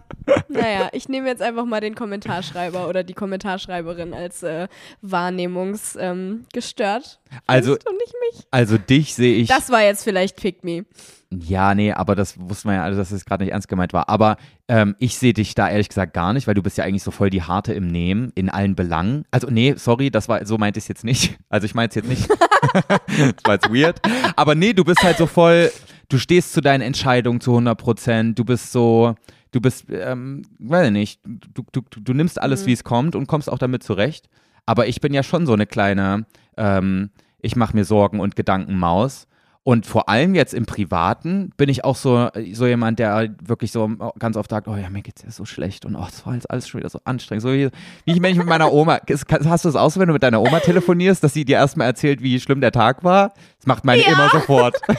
naja, 0.47 0.89
ich 0.91 1.09
nehme 1.09 1.27
jetzt 1.27 1.41
einfach 1.41 1.65
mal 1.65 1.81
den 1.81 1.95
Kommentarschreiber 1.95 2.87
oder 2.87 3.03
die 3.03 3.13
Kommentarschreiberin 3.13 4.13
als 4.13 4.43
äh, 4.43 4.67
wahrnehmungsgestört. 5.01 7.19
Ähm. 7.31 7.39
Also- 7.47 7.73
und 7.73 7.97
nicht 7.97 8.13
mich. 8.31 8.45
Also 8.51 8.77
dich 8.77 9.15
sehe 9.15 9.35
ich. 9.35 9.47
Das 9.47 9.71
war 9.71 9.81
jetzt 9.81 10.03
vielleicht 10.03 10.35
Pick 10.37 10.63
Me. 10.63 10.85
Ja, 11.33 11.73
nee, 11.75 11.93
aber 11.93 12.13
das 12.15 12.37
wusste 12.37 12.67
man 12.67 12.75
ja, 12.75 12.83
also 12.83 12.99
dass 12.99 13.09
es 13.11 13.23
gerade 13.23 13.45
nicht 13.45 13.53
ernst 13.53 13.69
gemeint 13.69 13.93
war. 13.93 14.09
Aber 14.09 14.35
ähm, 14.67 14.97
ich 14.99 15.17
sehe 15.17 15.31
dich 15.31 15.55
da 15.55 15.69
ehrlich 15.69 15.87
gesagt 15.87 16.13
gar 16.13 16.33
nicht, 16.33 16.45
weil 16.45 16.55
du 16.55 16.61
bist 16.61 16.77
ja 16.77 16.83
eigentlich 16.83 17.03
so 17.03 17.11
voll 17.11 17.29
die 17.29 17.41
Harte 17.41 17.73
im 17.73 17.87
Nehmen, 17.87 18.33
in 18.35 18.49
allen 18.49 18.75
Belangen. 18.75 19.23
Also, 19.31 19.47
nee, 19.49 19.73
sorry, 19.77 20.11
das 20.11 20.27
war, 20.27 20.45
so 20.45 20.57
meinte 20.57 20.79
ich 20.79 20.83
es 20.83 20.87
jetzt 20.89 21.05
nicht. 21.05 21.37
Also 21.47 21.63
ich 21.65 21.73
meine 21.73 21.87
es 21.87 21.95
jetzt 21.95 22.09
nicht. 22.09 22.29
das 22.69 23.35
war 23.45 23.53
jetzt 23.53 23.73
weird. 23.73 24.01
Aber 24.35 24.55
nee, 24.55 24.73
du 24.73 24.83
bist 24.83 25.01
halt 25.03 25.15
so 25.17 25.25
voll, 25.25 25.71
du 26.11 26.17
stehst 26.17 26.53
zu 26.53 26.61
deinen 26.61 26.81
Entscheidungen 26.81 27.39
zu 27.41 27.51
100 27.51 27.77
Prozent. 27.77 28.39
Du 28.39 28.45
bist 28.45 28.71
so, 28.71 29.15
du 29.51 29.61
bist, 29.61 29.85
ähm, 29.89 30.43
weiß 30.59 30.87
ich 30.87 30.93
nicht, 30.93 31.21
du, 31.25 31.63
du, 31.71 31.81
du, 31.89 32.13
nimmst 32.13 32.41
alles, 32.41 32.63
Mhm. 32.63 32.67
wie 32.67 32.73
es 32.73 32.83
kommt 32.83 33.15
und 33.15 33.27
kommst 33.27 33.49
auch 33.49 33.57
damit 33.57 33.83
zurecht. 33.83 34.29
Aber 34.65 34.87
ich 34.87 35.01
bin 35.01 35.13
ja 35.13 35.23
schon 35.23 35.45
so 35.45 35.53
eine 35.53 35.65
kleine, 35.65 36.25
ähm, 36.57 37.09
ich 37.39 37.55
mache 37.55 37.75
mir 37.75 37.85
Sorgen 37.85 38.19
und 38.19 38.35
Gedanken 38.35 38.77
Maus. 38.77 39.27
Und 39.63 39.85
vor 39.85 40.09
allem 40.09 40.33
jetzt 40.33 40.55
im 40.55 40.65
Privaten 40.65 41.51
bin 41.55 41.69
ich 41.69 41.85
auch 41.85 41.95
so, 41.95 42.29
so 42.51 42.65
jemand, 42.65 42.97
der 42.97 43.29
wirklich 43.43 43.71
so 43.71 43.87
ganz 44.17 44.35
oft 44.35 44.49
sagt, 44.49 44.67
oh 44.67 44.75
ja, 44.75 44.89
mir 44.89 45.03
geht's 45.03 45.21
ja 45.21 45.29
so 45.29 45.45
schlecht 45.45 45.85
und 45.85 45.95
oh, 45.95 46.03
das 46.03 46.25
war 46.25 46.33
jetzt 46.33 46.49
alles 46.49 46.67
schon 46.67 46.79
wieder 46.79 46.89
so 46.89 46.99
anstrengend. 47.05 47.43
So 47.43 47.49
wie, 47.53 47.69
wie 48.05 48.11
ich, 48.13 48.21
wenn 48.23 48.31
ich 48.31 48.39
mit 48.39 48.47
meiner 48.47 48.73
Oma, 48.73 48.99
hast 49.07 49.65
du 49.65 49.69
das 49.69 49.75
auch 49.75 49.91
so, 49.91 49.99
wenn 49.99 50.07
du 50.07 50.13
mit 50.13 50.23
deiner 50.23 50.41
Oma 50.41 50.59
telefonierst, 50.61 51.23
dass 51.23 51.33
sie 51.35 51.45
dir 51.45 51.57
erstmal 51.57 51.85
erzählt, 51.85 52.23
wie 52.23 52.39
schlimm 52.39 52.59
der 52.59 52.71
Tag 52.71 53.03
war? 53.03 53.33
Das 53.59 53.67
macht 53.67 53.85
meine 53.85 54.01
Ja. 54.01 54.13
immer 54.13 54.29
sofort. 54.29 54.81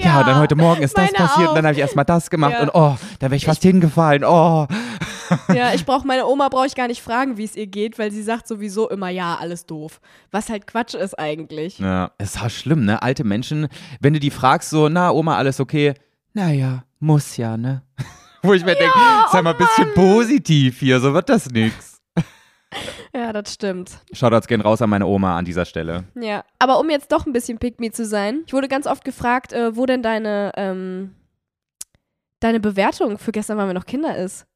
Ja, 0.00 0.20
und 0.20 0.28
dann 0.28 0.38
heute 0.38 0.54
Morgen 0.54 0.82
ist 0.82 0.96
das 0.96 1.12
passiert 1.12 1.48
auch. 1.48 1.50
und 1.50 1.56
dann 1.56 1.64
habe 1.66 1.74
ich 1.74 1.80
erstmal 1.80 2.04
das 2.04 2.30
gemacht 2.30 2.52
Ja. 2.54 2.62
und 2.62 2.70
oh, 2.72 2.96
da 3.18 3.26
wäre 3.26 3.34
ich 3.36 3.46
fast 3.46 3.62
hingefallen. 3.62 4.22
Oh. 4.24 4.66
Ja, 5.54 5.74
ich 5.74 5.84
brauche 5.84 6.06
meine 6.06 6.26
Oma 6.26 6.48
brauche 6.48 6.66
ich 6.66 6.74
gar 6.74 6.88
nicht 6.88 7.02
fragen, 7.02 7.36
wie 7.36 7.44
es 7.44 7.56
ihr 7.56 7.66
geht, 7.66 7.98
weil 7.98 8.10
sie 8.10 8.22
sagt 8.22 8.46
sowieso 8.48 8.88
immer 8.88 9.08
ja, 9.08 9.36
alles 9.36 9.66
doof. 9.66 10.00
Was 10.30 10.48
halt 10.48 10.66
Quatsch 10.66 10.94
ist 10.94 11.18
eigentlich. 11.18 11.78
Ja, 11.78 12.12
es 12.18 12.34
ist 12.34 12.42
auch 12.42 12.50
schlimm, 12.50 12.84
ne? 12.84 13.02
Alte 13.02 13.24
Menschen, 13.24 13.68
wenn 14.00 14.12
du 14.12 14.20
die 14.20 14.30
fragst, 14.30 14.70
so, 14.70 14.88
na, 14.88 15.10
Oma, 15.10 15.36
alles 15.36 15.60
okay? 15.60 15.94
Naja, 16.32 16.84
muss 16.98 17.36
ja, 17.36 17.56
ne? 17.56 17.82
Wo 18.42 18.52
ich 18.52 18.64
mir 18.64 18.74
denke, 18.74 18.94
sei 19.32 19.42
mal 19.42 19.52
ein 19.52 19.58
bisschen 19.58 19.92
positiv 19.94 20.78
hier, 20.78 21.00
so 21.00 21.12
wird 21.12 21.28
das 21.28 21.50
nix. 21.50 22.00
Ja, 23.14 23.32
das 23.32 23.54
stimmt. 23.54 23.98
Shoutouts 24.12 24.46
gehen 24.46 24.60
raus 24.60 24.82
an 24.82 24.90
meine 24.90 25.06
Oma 25.06 25.38
an 25.38 25.44
dieser 25.44 25.64
Stelle. 25.64 26.04
Ja, 26.14 26.44
aber 26.58 26.78
um 26.78 26.90
jetzt 26.90 27.10
doch 27.10 27.26
ein 27.26 27.32
bisschen 27.32 27.58
Pick 27.58 27.80
Me 27.80 27.90
zu 27.90 28.04
sein, 28.04 28.42
ich 28.46 28.52
wurde 28.52 28.68
ganz 28.68 28.86
oft 28.86 29.04
gefragt, 29.04 29.52
äh, 29.52 29.74
wo 29.74 29.86
denn 29.86 30.02
deine, 30.02 30.52
ähm, 30.56 31.14
deine 32.40 32.60
Bewertung 32.60 33.18
für 33.18 33.32
gestern 33.32 33.56
waren 33.56 33.68
wir 33.68 33.74
noch 33.74 33.86
Kinder 33.86 34.16
ist. 34.16 34.46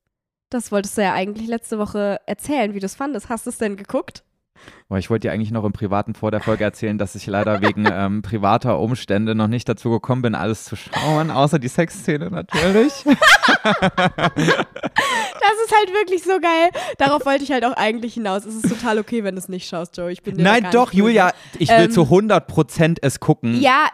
Das 0.52 0.70
wolltest 0.70 0.98
du 0.98 1.02
ja 1.02 1.14
eigentlich 1.14 1.48
letzte 1.48 1.78
Woche 1.78 2.20
erzählen, 2.26 2.74
wie 2.74 2.80
du 2.80 2.84
es 2.84 2.94
fandest. 2.94 3.30
Hast 3.30 3.46
du 3.46 3.50
es 3.50 3.56
denn 3.56 3.76
geguckt? 3.76 4.22
Boah, 4.88 4.98
ich 4.98 5.08
wollte 5.08 5.26
dir 5.28 5.32
eigentlich 5.32 5.50
noch 5.50 5.64
im 5.64 5.72
Privaten 5.72 6.14
vor 6.14 6.30
der 6.30 6.40
Folge 6.40 6.62
erzählen, 6.62 6.98
dass 6.98 7.14
ich 7.14 7.26
leider 7.26 7.62
wegen 7.62 7.88
ähm, 7.90 8.20
privater 8.20 8.78
Umstände 8.78 9.34
noch 9.34 9.48
nicht 9.48 9.66
dazu 9.68 9.88
gekommen 9.90 10.20
bin, 10.22 10.34
alles 10.34 10.64
zu 10.64 10.76
schauen, 10.76 11.30
außer 11.30 11.58
die 11.58 11.68
Sexszene 11.68 12.30
natürlich. 12.30 12.92
Das 13.04 13.14
ist 15.64 15.74
halt 15.76 15.92
wirklich 15.94 16.22
so 16.22 16.38
geil. 16.40 16.70
Darauf 16.98 17.24
wollte 17.24 17.44
ich 17.44 17.50
halt 17.50 17.64
auch 17.64 17.76
eigentlich 17.76 18.14
hinaus. 18.14 18.44
Es 18.44 18.54
ist 18.56 18.68
total 18.68 18.98
okay, 18.98 19.24
wenn 19.24 19.34
du 19.34 19.40
es 19.40 19.48
nicht 19.48 19.66
schaust, 19.68 19.96
Joe. 19.96 20.12
Ich 20.12 20.22
bin 20.22 20.36
Nein, 20.36 20.68
doch. 20.70 20.92
Julia, 20.92 21.32
ich 21.58 21.68
will 21.70 21.86
Ähm, 21.86 21.90
zu 21.90 22.02
100% 22.02 22.98
es 23.02 23.20
gucken. 23.20 23.60
Ja, 23.60 23.88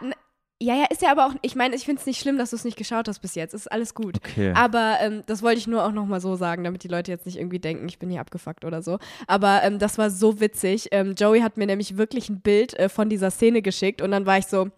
Ja, 0.61 0.75
ja, 0.75 0.85
ist 0.89 1.01
ja 1.01 1.11
aber 1.11 1.27
auch, 1.27 1.33
ich 1.41 1.55
meine, 1.55 1.73
ich 1.73 1.85
finde 1.85 2.01
es 2.01 2.05
nicht 2.05 2.19
schlimm, 2.19 2.37
dass 2.37 2.49
du 2.49 2.57
es 2.57 2.65
nicht 2.65 2.77
geschaut 2.77 3.07
hast 3.07 3.19
bis 3.19 3.35
jetzt. 3.35 3.53
Ist 3.53 3.71
alles 3.71 3.93
gut. 3.93 4.17
Okay. 4.17 4.51
Aber 4.53 4.97
ähm, 4.99 5.23
das 5.25 5.41
wollte 5.41 5.57
ich 5.57 5.67
nur 5.67 5.85
auch 5.85 5.93
nochmal 5.93 6.19
so 6.19 6.35
sagen, 6.35 6.65
damit 6.65 6.83
die 6.83 6.89
Leute 6.89 7.11
jetzt 7.11 7.25
nicht 7.25 7.37
irgendwie 7.37 7.59
denken, 7.59 7.87
ich 7.87 7.97
bin 7.97 8.09
hier 8.09 8.19
abgefuckt 8.19 8.65
oder 8.65 8.81
so. 8.81 8.99
Aber 9.25 9.63
ähm, 9.63 9.79
das 9.79 9.97
war 9.97 10.09
so 10.09 10.41
witzig. 10.41 10.89
Ähm, 10.91 11.15
Joey 11.17 11.39
hat 11.39 11.55
mir 11.55 11.65
nämlich 11.65 11.97
wirklich 11.97 12.27
ein 12.29 12.41
Bild 12.41 12.77
äh, 12.77 12.89
von 12.89 13.09
dieser 13.09 13.31
Szene 13.31 13.61
geschickt 13.61 14.01
und 14.01 14.11
dann 14.11 14.25
war 14.25 14.37
ich 14.37 14.47
so, 14.47 14.69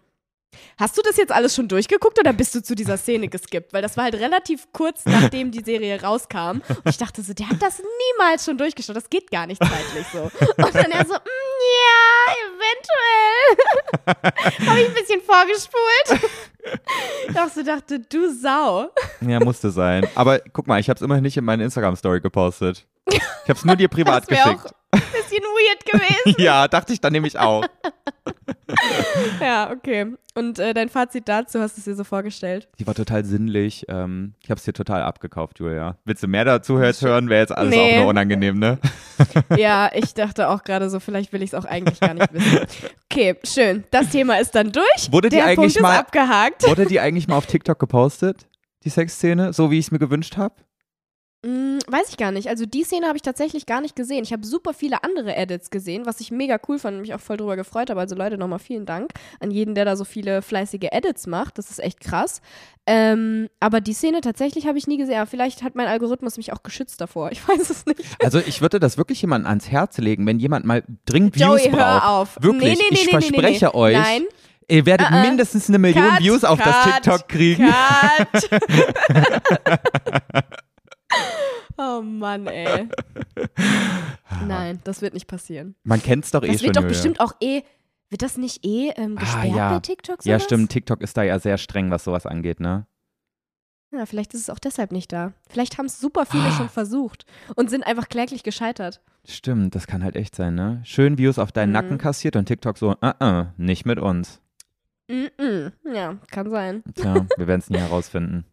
Hast 0.78 0.96
du 0.98 1.02
das 1.02 1.16
jetzt 1.16 1.32
alles 1.32 1.54
schon 1.54 1.68
durchgeguckt 1.68 2.18
oder 2.18 2.32
bist 2.32 2.54
du 2.54 2.62
zu 2.62 2.74
dieser 2.74 2.96
Szene 2.96 3.28
geskippt? 3.28 3.72
Weil 3.72 3.82
das 3.82 3.96
war 3.96 4.04
halt 4.04 4.14
relativ 4.14 4.68
kurz 4.72 5.02
nachdem 5.06 5.50
die 5.50 5.62
Serie 5.62 6.00
rauskam. 6.02 6.60
Und 6.68 6.88
ich 6.88 6.98
dachte 6.98 7.22
so, 7.22 7.32
der 7.32 7.48
hat 7.48 7.62
das 7.62 7.80
niemals 7.80 8.44
schon 8.44 8.58
durchgeschaut. 8.58 8.96
Das 8.96 9.10
geht 9.10 9.30
gar 9.30 9.46
nicht 9.46 9.62
zeitlich 9.62 10.06
so. 10.12 10.22
Und 10.22 10.74
dann 10.74 10.90
er 10.90 11.06
so, 11.06 11.14
mm, 11.14 11.16
ja, 11.16 12.11
eventuell. 12.72 14.66
Habe 14.68 14.80
ich 14.80 14.88
ein 14.88 14.94
bisschen 14.94 15.20
vorgespult. 15.22 16.30
Auch 17.38 17.48
so 17.48 17.62
dachte, 17.62 18.00
du 18.00 18.32
Sau. 18.32 18.90
Ja, 19.20 19.40
musste 19.40 19.70
sein. 19.70 20.06
Aber 20.14 20.40
guck 20.52 20.66
mal, 20.66 20.78
ich 20.80 20.88
habe 20.88 20.96
es 20.96 21.02
immerhin 21.02 21.22
nicht 21.22 21.36
in 21.36 21.44
meine 21.44 21.64
Instagram-Story 21.64 22.20
gepostet. 22.20 22.86
Ich 23.08 23.20
habe 23.48 23.54
es 23.58 23.64
nur 23.64 23.76
dir 23.76 23.88
privat 23.88 24.26
geschickt. 24.28 24.66
auch 24.66 24.72
bisschen 25.40 25.44
weird 25.44 25.84
gewesen. 25.86 26.36
Ja, 26.42 26.68
dachte 26.68 26.92
ich 26.92 27.00
dann 27.00 27.12
nämlich 27.12 27.38
auch. 27.38 27.64
Ja, 29.40 29.70
okay. 29.70 30.06
Und 30.34 30.58
äh, 30.58 30.72
dein 30.72 30.88
Fazit 30.88 31.28
dazu 31.28 31.60
hast 31.60 31.76
du 31.76 31.80
es 31.80 31.84
dir 31.84 31.94
so 31.94 32.04
vorgestellt? 32.04 32.68
Die 32.78 32.86
war 32.86 32.94
total 32.94 33.24
sinnlich. 33.24 33.84
Ähm, 33.88 34.34
ich 34.42 34.48
habe 34.50 34.58
es 34.58 34.64
dir 34.64 34.72
total 34.72 35.02
abgekauft, 35.02 35.58
Julia. 35.58 35.98
Willst 36.04 36.22
du 36.22 36.28
mehr 36.28 36.44
dazu 36.46 36.78
hören? 36.78 37.28
Wäre 37.28 37.40
jetzt 37.42 37.52
alles 37.52 37.74
Nee. 37.74 37.92
auch 37.94 38.00
nur 38.00 38.06
unangenehm, 38.08 38.58
ne? 38.58 38.78
Ja, 39.56 39.90
ich 39.94 40.14
dachte 40.14 40.48
auch 40.48 40.62
gerade 40.64 40.88
so, 40.88 41.00
vielleicht 41.00 41.32
will 41.32 41.42
ich 41.42 41.50
es 41.52 41.54
auch 41.54 41.64
eigentlich 41.66 42.00
gar 42.00 42.14
nicht 42.14 42.32
wissen. 42.32 42.60
Okay, 43.10 43.36
schön. 43.44 43.84
Das 43.90 44.08
Thema 44.08 44.40
ist 44.40 44.54
dann 44.54 44.72
durch. 44.72 45.10
Wurde 45.12 45.28
die 45.28 45.36
Der 45.36 45.46
eigentlich 45.46 45.74
Punkt 45.74 45.82
mal- 45.82 45.98
abgehakt. 45.98 46.66
Wurde 46.66 46.86
die 46.86 46.98
eigentlich 47.00 47.28
mal 47.28 47.36
auf 47.36 47.46
TikTok 47.46 47.78
gepostet? 47.78 48.46
Die 48.84 48.90
Sexszene? 48.90 49.52
So 49.52 49.70
wie 49.70 49.78
ich 49.78 49.86
es 49.86 49.90
mir 49.90 49.98
gewünscht 49.98 50.36
habe? 50.38 50.54
Hm, 51.44 51.80
weiß 51.88 52.08
ich 52.10 52.16
gar 52.18 52.30
nicht. 52.30 52.48
Also 52.48 52.66
die 52.66 52.84
Szene 52.84 53.08
habe 53.08 53.16
ich 53.16 53.22
tatsächlich 53.22 53.66
gar 53.66 53.80
nicht 53.80 53.96
gesehen. 53.96 54.22
Ich 54.22 54.32
habe 54.32 54.46
super 54.46 54.72
viele 54.72 55.02
andere 55.02 55.34
Edits 55.34 55.70
gesehen, 55.70 56.06
was 56.06 56.20
ich 56.20 56.30
mega 56.30 56.56
cool 56.68 56.78
fand 56.78 56.94
und 56.94 57.00
mich 57.00 57.14
auch 57.14 57.20
voll 57.20 57.36
drüber 57.36 57.56
gefreut 57.56 57.90
habe. 57.90 57.98
Also 57.98 58.14
Leute, 58.14 58.38
nochmal 58.38 58.60
vielen 58.60 58.86
Dank 58.86 59.10
an 59.40 59.50
jeden, 59.50 59.74
der 59.74 59.84
da 59.84 59.96
so 59.96 60.04
viele 60.04 60.40
fleißige 60.40 60.90
Edits 60.92 61.26
macht. 61.26 61.58
Das 61.58 61.68
ist 61.68 61.80
echt 61.80 61.98
krass. 61.98 62.42
Ähm, 62.86 63.48
aber 63.58 63.80
die 63.80 63.92
Szene 63.92 64.20
tatsächlich 64.20 64.68
habe 64.68 64.78
ich 64.78 64.86
nie 64.86 64.98
gesehen. 64.98 65.16
Aber 65.16 65.26
vielleicht 65.26 65.64
hat 65.64 65.74
mein 65.74 65.88
Algorithmus 65.88 66.36
mich 66.36 66.52
auch 66.52 66.62
geschützt 66.62 67.00
davor. 67.00 67.30
Ich 67.42 67.48
weiß 67.48 67.70
es 67.70 67.86
nicht. 67.86 68.00
Also 68.22 68.38
ich 68.38 68.60
würde 68.60 68.78
das 68.78 68.96
wirklich 68.96 69.20
jemandem 69.20 69.48
ans 69.48 69.68
Herz 69.68 69.98
legen, 69.98 70.24
wenn 70.26 70.38
jemand 70.38 70.64
mal 70.64 70.84
dringend 71.06 71.34
Views 71.34 71.64
Joey, 71.64 71.68
braucht. 71.70 71.80
hör 71.80 72.08
auf. 72.10 72.38
Wirklich, 72.40 72.78
nee, 72.78 72.84
nee, 72.90 72.92
nee, 72.92 72.98
ich 73.02 73.10
verspreche 73.10 73.74
euch, 73.74 73.96
Nein. 73.96 74.22
ihr 74.68 74.86
werdet 74.86 75.10
Uh-uh. 75.10 75.22
mindestens 75.22 75.68
eine 75.68 75.80
Million 75.80 76.08
Cut, 76.08 76.20
Views 76.20 76.44
auf 76.44 76.60
das 76.60 76.84
cut, 76.84 77.02
TikTok 77.02 77.28
kriegen. 77.28 77.66
Cut. 77.66 78.48
oh 81.78 82.00
Mann, 82.02 82.46
ey. 82.46 82.88
Nein, 84.46 84.80
das 84.84 85.02
wird 85.02 85.14
nicht 85.14 85.26
passieren. 85.26 85.74
Man 85.84 86.02
kennt 86.02 86.24
es 86.24 86.30
doch 86.30 86.42
eh 86.42 86.48
Das 86.48 86.56
schon. 86.60 86.66
wird 86.66 86.76
doch 86.76 86.86
bestimmt 86.88 87.20
auch 87.20 87.34
eh. 87.40 87.62
Wird 88.10 88.22
das 88.22 88.36
nicht 88.36 88.64
eh 88.64 88.90
ähm, 88.96 89.16
Ah, 89.16 89.20
gesperrt 89.20 89.56
ja. 89.56 89.72
bei 89.72 89.80
TikTok? 89.80 90.16
Sowas? 90.22 90.24
Ja, 90.26 90.38
stimmt. 90.38 90.70
TikTok 90.70 91.00
ist 91.00 91.16
da 91.16 91.22
ja 91.22 91.38
sehr 91.38 91.56
streng, 91.56 91.90
was 91.90 92.04
sowas 92.04 92.26
angeht, 92.26 92.60
ne? 92.60 92.86
Ja, 93.90 94.04
vielleicht 94.06 94.34
ist 94.34 94.40
es 94.42 94.50
auch 94.50 94.58
deshalb 94.58 94.92
nicht 94.92 95.12
da. 95.12 95.32
Vielleicht 95.48 95.78
haben 95.78 95.86
es 95.86 95.98
super 95.98 96.26
viele 96.26 96.44
Ah. 96.44 96.52
schon 96.52 96.68
versucht 96.68 97.24
und 97.56 97.70
sind 97.70 97.86
einfach 97.86 98.08
kläglich 98.08 98.42
gescheitert. 98.42 99.00
Stimmt, 99.26 99.74
das 99.74 99.86
kann 99.86 100.02
halt 100.04 100.16
echt 100.16 100.34
sein, 100.34 100.54
ne? 100.54 100.80
Schön 100.84 101.16
Views 101.16 101.38
auf 101.38 101.52
deinen 101.52 101.68
Mhm. 101.70 101.72
Nacken 101.74 101.98
kassiert 101.98 102.36
und 102.36 102.46
TikTok 102.46 102.76
so, 102.76 102.90
uh 102.90 102.94
-uh, 103.20 103.46
nicht 103.56 103.86
mit 103.86 103.98
uns. 103.98 104.40
Mm 105.08 105.26
-mm. 105.38 105.72
Ja, 105.94 106.16
kann 106.30 106.50
sein. 106.50 106.82
Tja, 106.94 107.26
wir 107.36 107.46
werden 107.46 107.60
es 107.60 107.70
nie 107.70 107.78
herausfinden. 107.78 108.44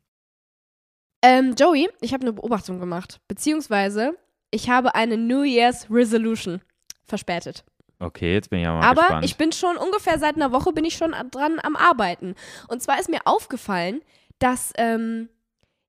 Ähm, 1.22 1.56
Joey, 1.58 1.90
ich 2.02 2.14
habe 2.14 2.22
eine 2.22 2.34
Beobachtung 2.34 2.80
gemacht. 2.80 3.20
Beziehungsweise, 3.28 4.14
ich 4.52 4.70
habe 4.70 4.96
eine 4.96 5.18
New 5.18 5.44
Year's 5.44 5.88
Resolution 5.90 6.62
verspätet. 7.06 7.64
Okay, 8.00 8.34
jetzt 8.34 8.50
bin 8.50 8.60
ich 8.60 8.66
ja 8.66 8.74
mal 8.74 8.82
Aber 8.84 9.02
gespannt. 9.02 9.26
ich 9.26 9.36
bin 9.36 9.52
schon 9.52 9.76
ungefähr 9.76 10.18
seit 10.20 10.36
einer 10.36 10.54
Woche 10.54 10.72
bin 10.72 10.86
ich 10.86 10.96
schon 10.96 11.14
dran 11.32 11.60
am 11.62 11.76
Arbeiten. 11.76 12.36
Und 12.70 12.82
zwar 12.82 13.00
ist 13.00 13.10
mir 13.10 13.20
aufgefallen, 13.26 14.02
dass 14.40 14.72
ähm, 14.78 15.28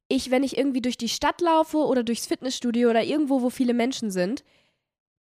ich, 0.08 0.32
wenn 0.32 0.42
ich 0.42 0.58
irgendwie 0.58 0.82
durch 0.82 0.98
die 0.98 1.08
Stadt 1.08 1.40
laufe 1.40 1.78
oder 1.78 2.02
durchs 2.02 2.26
Fitnessstudio 2.26 2.90
oder 2.90 3.04
irgendwo, 3.04 3.42
wo 3.42 3.50
viele 3.50 3.74
Menschen 3.74 4.10
sind, 4.10 4.42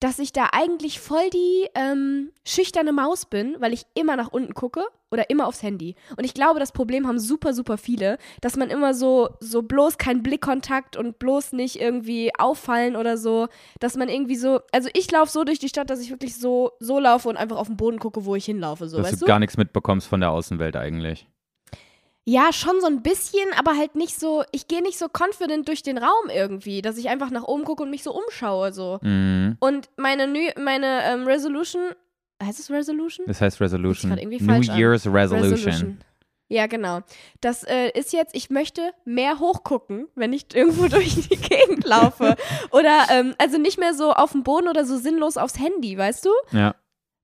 dass 0.03 0.19
ich 0.19 0.33
da 0.33 0.49
eigentlich 0.51 0.99
voll 0.99 1.29
die 1.29 1.69
ähm, 1.75 2.31
schüchterne 2.45 2.91
Maus 2.91 3.25
bin, 3.25 3.55
weil 3.59 3.71
ich 3.71 3.85
immer 3.93 4.17
nach 4.17 4.27
unten 4.27 4.53
gucke 4.53 4.83
oder 5.11 5.29
immer 5.29 5.47
aufs 5.47 5.63
Handy. 5.63 5.95
Und 6.17 6.25
ich 6.25 6.33
glaube, 6.33 6.59
das 6.59 6.73
Problem 6.73 7.07
haben 7.07 7.19
super, 7.19 7.53
super 7.53 7.77
viele, 7.77 8.17
dass 8.41 8.57
man 8.57 8.69
immer 8.69 8.93
so, 8.93 9.29
so 9.39 9.61
bloß 9.61 9.97
kein 9.97 10.21
Blickkontakt 10.21 10.97
und 10.97 11.19
bloß 11.19 11.53
nicht 11.53 11.79
irgendwie 11.79 12.31
auffallen 12.37 12.97
oder 12.97 13.17
so, 13.17 13.47
dass 13.79 13.95
man 13.95 14.09
irgendwie 14.09 14.35
so, 14.35 14.59
also 14.73 14.89
ich 14.93 15.09
laufe 15.09 15.31
so 15.31 15.45
durch 15.45 15.59
die 15.59 15.69
Stadt, 15.69 15.89
dass 15.89 16.01
ich 16.01 16.09
wirklich 16.09 16.35
so, 16.35 16.73
so 16.81 16.99
laufe 16.99 17.29
und 17.29 17.37
einfach 17.37 17.55
auf 17.55 17.67
den 17.67 17.77
Boden 17.77 17.99
gucke, 17.99 18.25
wo 18.25 18.35
ich 18.35 18.43
hinlaufe, 18.43 18.89
so, 18.89 18.97
dass 18.97 19.13
weißt 19.13 19.21
du? 19.21 19.25
gar 19.25 19.39
nichts 19.39 19.55
mitbekommst 19.55 20.09
von 20.09 20.19
der 20.19 20.31
Außenwelt 20.31 20.75
eigentlich. 20.75 21.29
Ja, 22.25 22.53
schon 22.53 22.79
so 22.79 22.87
ein 22.87 23.01
bisschen, 23.01 23.45
aber 23.57 23.77
halt 23.77 23.95
nicht 23.95 24.17
so, 24.17 24.43
ich 24.51 24.69
gehe 24.69 24.81
nicht 24.81 24.97
so 24.97 25.07
confident 25.07 25.67
durch 25.67 25.83
den 25.83 25.97
Raum 25.97 26.29
irgendwie, 26.33 26.81
dass 26.81 26.97
ich 26.97 27.09
einfach 27.09 27.31
nach 27.31 27.43
oben 27.43 27.65
gucke 27.65 27.83
und 27.83 27.89
mich 27.89 28.03
so 28.03 28.13
umschaue, 28.13 28.71
so. 28.71 28.99
Mhm. 29.01 29.57
Und 29.59 29.89
meine, 29.97 30.27
meine 30.57 31.01
ähm, 31.03 31.25
Resolution, 31.25 31.81
heißt 32.41 32.59
es 32.59 32.71
Resolution? 32.71 33.25
Das 33.27 33.41
heißt 33.41 33.59
Resolution. 33.59 34.09
grad 34.09 34.21
irgendwie 34.21 34.41
New. 34.41 34.61
Year's 34.61 35.05
Resolution. 35.05 35.99
Ja, 36.49 36.67
genau. 36.67 37.01
Das 37.41 37.63
äh, 37.63 37.89
ist 37.95 38.13
jetzt, 38.13 38.35
ich 38.35 38.49
möchte 38.49 38.91
mehr 39.05 39.39
hochgucken, 39.39 40.07
wenn 40.15 40.33
ich 40.33 40.45
irgendwo 40.55 40.87
durch 40.87 41.27
die 41.27 41.35
Gegend 41.35 41.83
laufe. 41.83 42.35
Oder, 42.71 43.07
ähm, 43.09 43.33
also 43.37 43.57
nicht 43.57 43.79
mehr 43.79 43.93
so 43.93 44.13
auf 44.13 44.33
dem 44.33 44.43
Boden 44.43 44.67
oder 44.67 44.85
so 44.85 44.97
sinnlos 44.97 45.37
aufs 45.37 45.59
Handy, 45.59 45.97
weißt 45.97 46.25
du? 46.25 46.29
Ja. 46.51 46.75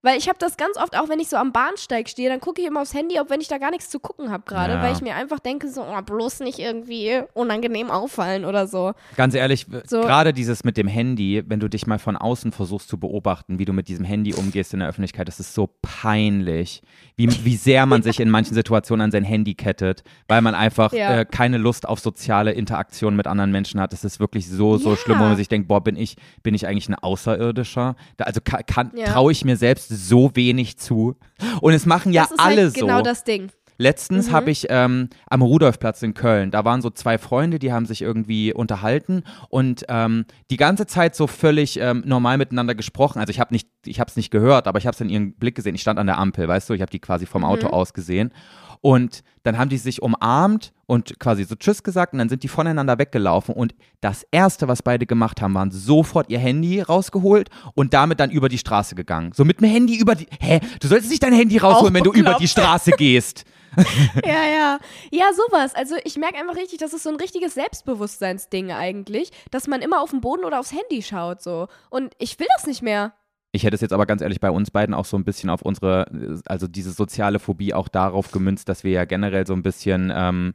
Weil 0.01 0.17
ich 0.17 0.29
habe 0.29 0.37
das 0.39 0.55
ganz 0.55 0.77
oft, 0.77 0.97
auch 0.97 1.09
wenn 1.09 1.19
ich 1.19 1.27
so 1.27 1.35
am 1.35 1.51
Bahnsteig 1.51 2.07
stehe, 2.07 2.29
dann 2.29 2.39
gucke 2.39 2.61
ich 2.61 2.67
immer 2.67 2.81
aufs 2.81 2.93
Handy, 2.93 3.19
auch 3.19 3.29
wenn 3.29 3.41
ich 3.41 3.49
da 3.49 3.57
gar 3.57 3.69
nichts 3.69 3.89
zu 3.89 3.99
gucken 3.99 4.31
habe 4.31 4.43
gerade, 4.45 4.73
Ja. 4.75 4.81
weil 4.81 4.93
ich 4.93 5.01
mir 5.01 5.15
einfach 5.15 5.39
denke, 5.39 5.67
so, 5.69 5.81
oh, 5.83 6.01
bloß 6.01 6.39
nicht 6.39 6.57
irgendwie 6.59 7.21
unangenehm 7.33 7.91
auffallen 7.91 8.45
oder 8.45 8.65
so. 8.67 8.93
Ganz 9.17 9.33
ehrlich, 9.35 9.65
So. 9.87 9.99
gerade 10.01 10.31
dieses 10.33 10.63
mit 10.63 10.77
dem 10.77 10.87
Handy, 10.87 11.43
wenn 11.47 11.59
du 11.59 11.67
dich 11.69 11.85
mal 11.85 11.99
von 11.99 12.15
außen 12.15 12.53
versuchst 12.53 12.87
zu 12.87 12.97
beobachten, 12.97 13.59
wie 13.59 13.65
du 13.65 13.73
mit 13.73 13.89
diesem 13.89 14.05
Handy 14.05 14.33
umgehst 14.33 14.73
in 14.73 14.79
der 14.79 14.87
Öffentlichkeit, 14.87 15.27
das 15.27 15.41
ist 15.41 15.53
so 15.53 15.69
peinlich, 15.81 16.81
wie, 17.17 17.27
wie 17.43 17.55
sehr 17.57 17.85
man 17.85 18.01
sich 18.01 18.19
in 18.21 18.29
manchen 18.29 18.53
Situationen 18.53 19.03
an 19.05 19.11
sein 19.11 19.23
Handy 19.25 19.53
kettet, 19.53 20.03
weil 20.29 20.41
man 20.41 20.55
einfach 20.55 20.93
Ja. 20.93 21.19
äh, 21.19 21.25
keine 21.25 21.57
Lust 21.57 21.85
auf 21.87 21.99
soziale 21.99 22.51
Interaktion 22.53 23.15
mit 23.17 23.27
anderen 23.27 23.51
Menschen 23.51 23.79
hat. 23.81 23.91
Das 23.93 24.05
ist 24.05 24.19
wirklich 24.21 24.47
so, 24.49 24.77
so 24.77 24.91
Ja. 24.91 24.95
schlimm, 24.95 25.19
wo 25.19 25.23
man 25.23 25.35
sich 25.35 25.49
denkt, 25.49 25.67
boah, 25.67 25.83
bin 25.83 25.97
ich, 25.97 26.15
bin 26.41 26.53
ich 26.53 26.65
eigentlich 26.67 26.87
ein 26.89 26.95
Außerirdischer? 26.95 27.95
Da, 28.17 28.23
also 28.23 28.39
ka- 28.41 28.63
kann, 28.63 28.91
traue 28.95 29.31
ich 29.31 29.43
mir 29.43 29.57
selbst 29.57 29.88
so 29.89 30.31
wenig 30.35 30.77
zu. 30.77 31.15
Und 31.61 31.73
es 31.73 31.85
machen 31.85 32.13
ja 32.13 32.23
das 32.23 32.31
ist 32.31 32.39
alle 32.39 32.63
halt 32.63 32.73
genau 32.73 32.97
so. 32.97 33.03
das 33.03 33.23
Ding. 33.23 33.51
Letztens 33.81 34.27
Mhm. 34.27 34.31
habe 34.33 34.51
ich 34.51 34.67
ähm, 34.69 35.09
am 35.29 35.41
Rudolfplatz 35.41 36.03
in 36.03 36.13
Köln, 36.13 36.51
da 36.51 36.65
waren 36.65 36.81
so 36.81 36.89
zwei 36.89 37.17
Freunde, 37.17 37.59
die 37.59 37.71
haben 37.71 37.85
sich 37.85 38.01
irgendwie 38.01 38.53
unterhalten 38.53 39.23
und 39.47 39.85
ähm, 39.87 40.25
die 40.51 40.57
ganze 40.57 40.85
Zeit 40.85 41.15
so 41.15 41.27
völlig 41.27 41.79
ähm, 41.79 42.03
normal 42.05 42.37
miteinander 42.37 42.75
gesprochen. 42.75 43.19
Also 43.19 43.31
ich 43.31 43.39
habe 43.39 43.53
nicht, 43.53 43.69
ich 43.85 44.01
habe 44.01 44.09
es 44.09 44.17
nicht 44.17 44.31
gehört, 44.31 44.67
aber 44.67 44.79
ich 44.79 44.85
habe 44.85 44.93
es 44.95 44.99
in 45.01 45.07
ihrem 45.09 45.31
Blick 45.33 45.55
gesehen. 45.55 45.75
Ich 45.75 45.81
stand 45.81 45.97
an 45.97 46.07
der 46.07 46.17
Ampel, 46.19 46.45
weißt 46.47 46.69
du, 46.69 46.73
ich 46.73 46.81
habe 46.81 46.91
die 46.91 46.99
quasi 46.99 47.25
vom 47.25 47.45
Auto 47.45 47.67
Mhm. 47.67 47.73
aus 47.73 47.93
gesehen. 47.93 48.33
Und 48.81 49.23
dann 49.43 49.57
haben 49.57 49.67
die 49.69 49.77
sich 49.77 50.01
umarmt 50.01 50.71
und 50.85 51.19
quasi 51.19 51.43
so 51.43 51.55
Tschüss 51.55 51.83
gesagt 51.83 52.13
und 52.13 52.19
dann 52.19 52.29
sind 52.29 52.43
die 52.43 52.47
voneinander 52.47 52.97
weggelaufen. 52.97 53.53
Und 53.53 53.75
das 54.01 54.25
Erste, 54.31 54.67
was 54.69 54.83
beide 54.83 55.05
gemacht 55.05 55.41
haben, 55.41 55.53
waren 55.53 55.71
sofort 55.71 56.29
ihr 56.29 56.39
Handy 56.39 56.79
rausgeholt 56.81 57.49
und 57.75 57.93
damit 57.93 58.19
dann 58.21 58.31
über 58.31 58.47
die 58.47 58.57
Straße 58.57 58.95
gegangen. 58.95 59.31
So 59.33 59.43
mit 59.43 59.59
dem 59.61 59.67
Handy 59.69 59.97
über 59.97 60.15
die. 60.15 60.27
Hä? 60.39 60.59
Du 60.81 60.87
solltest 60.87 61.09
nicht 61.11 61.23
dein 61.23 61.33
Handy 61.33 61.57
rausholen, 61.57 61.93
wenn 61.93 62.03
du 62.05 62.13
über 62.13 62.35
die 62.35 62.47
Straße 62.47 62.91
gehst. 62.91 63.43
Ja, 64.25 64.45
ja. 64.45 64.79
Ja, 65.11 65.25
sowas. 65.33 65.75
Also 65.75 65.95
ich 66.03 66.17
merke 66.17 66.37
einfach 66.37 66.55
richtig, 66.55 66.79
das 66.79 66.93
ist 66.93 67.03
so 67.03 67.09
ein 67.09 67.15
richtiges 67.15 67.53
Selbstbewusstseinsding 67.53 68.71
eigentlich, 68.71 69.31
dass 69.51 69.67
man 69.67 69.81
immer 69.81 70.01
auf 70.01 70.11
den 70.11 70.21
Boden 70.21 70.43
oder 70.43 70.59
aufs 70.59 70.71
Handy 70.71 71.01
schaut 71.01 71.41
so. 71.41 71.67
Und 71.89 72.13
ich 72.19 72.39
will 72.39 72.47
das 72.55 72.67
nicht 72.67 72.81
mehr. 72.81 73.13
Ich 73.51 73.63
hätte 73.63 73.75
es 73.75 73.81
jetzt 73.81 73.93
aber 73.93 74.05
ganz 74.05 74.21
ehrlich 74.21 74.39
bei 74.39 74.51
uns 74.51 74.69
beiden 74.69 74.93
auch 74.93 75.05
so 75.05 75.17
ein 75.17 75.23
bisschen 75.23 75.49
auf 75.49 75.63
unsere, 75.63 76.39
also 76.45 76.67
diese 76.67 76.91
soziale 76.91 77.39
Phobie 77.39 77.73
auch 77.73 77.87
darauf 77.87 78.31
gemünzt, 78.31 78.69
dass 78.69 78.83
wir 78.83 78.91
ja 78.91 79.05
generell 79.05 79.47
so 79.47 79.53
ein 79.53 79.63
bisschen, 79.63 80.13
ähm, 80.15 80.53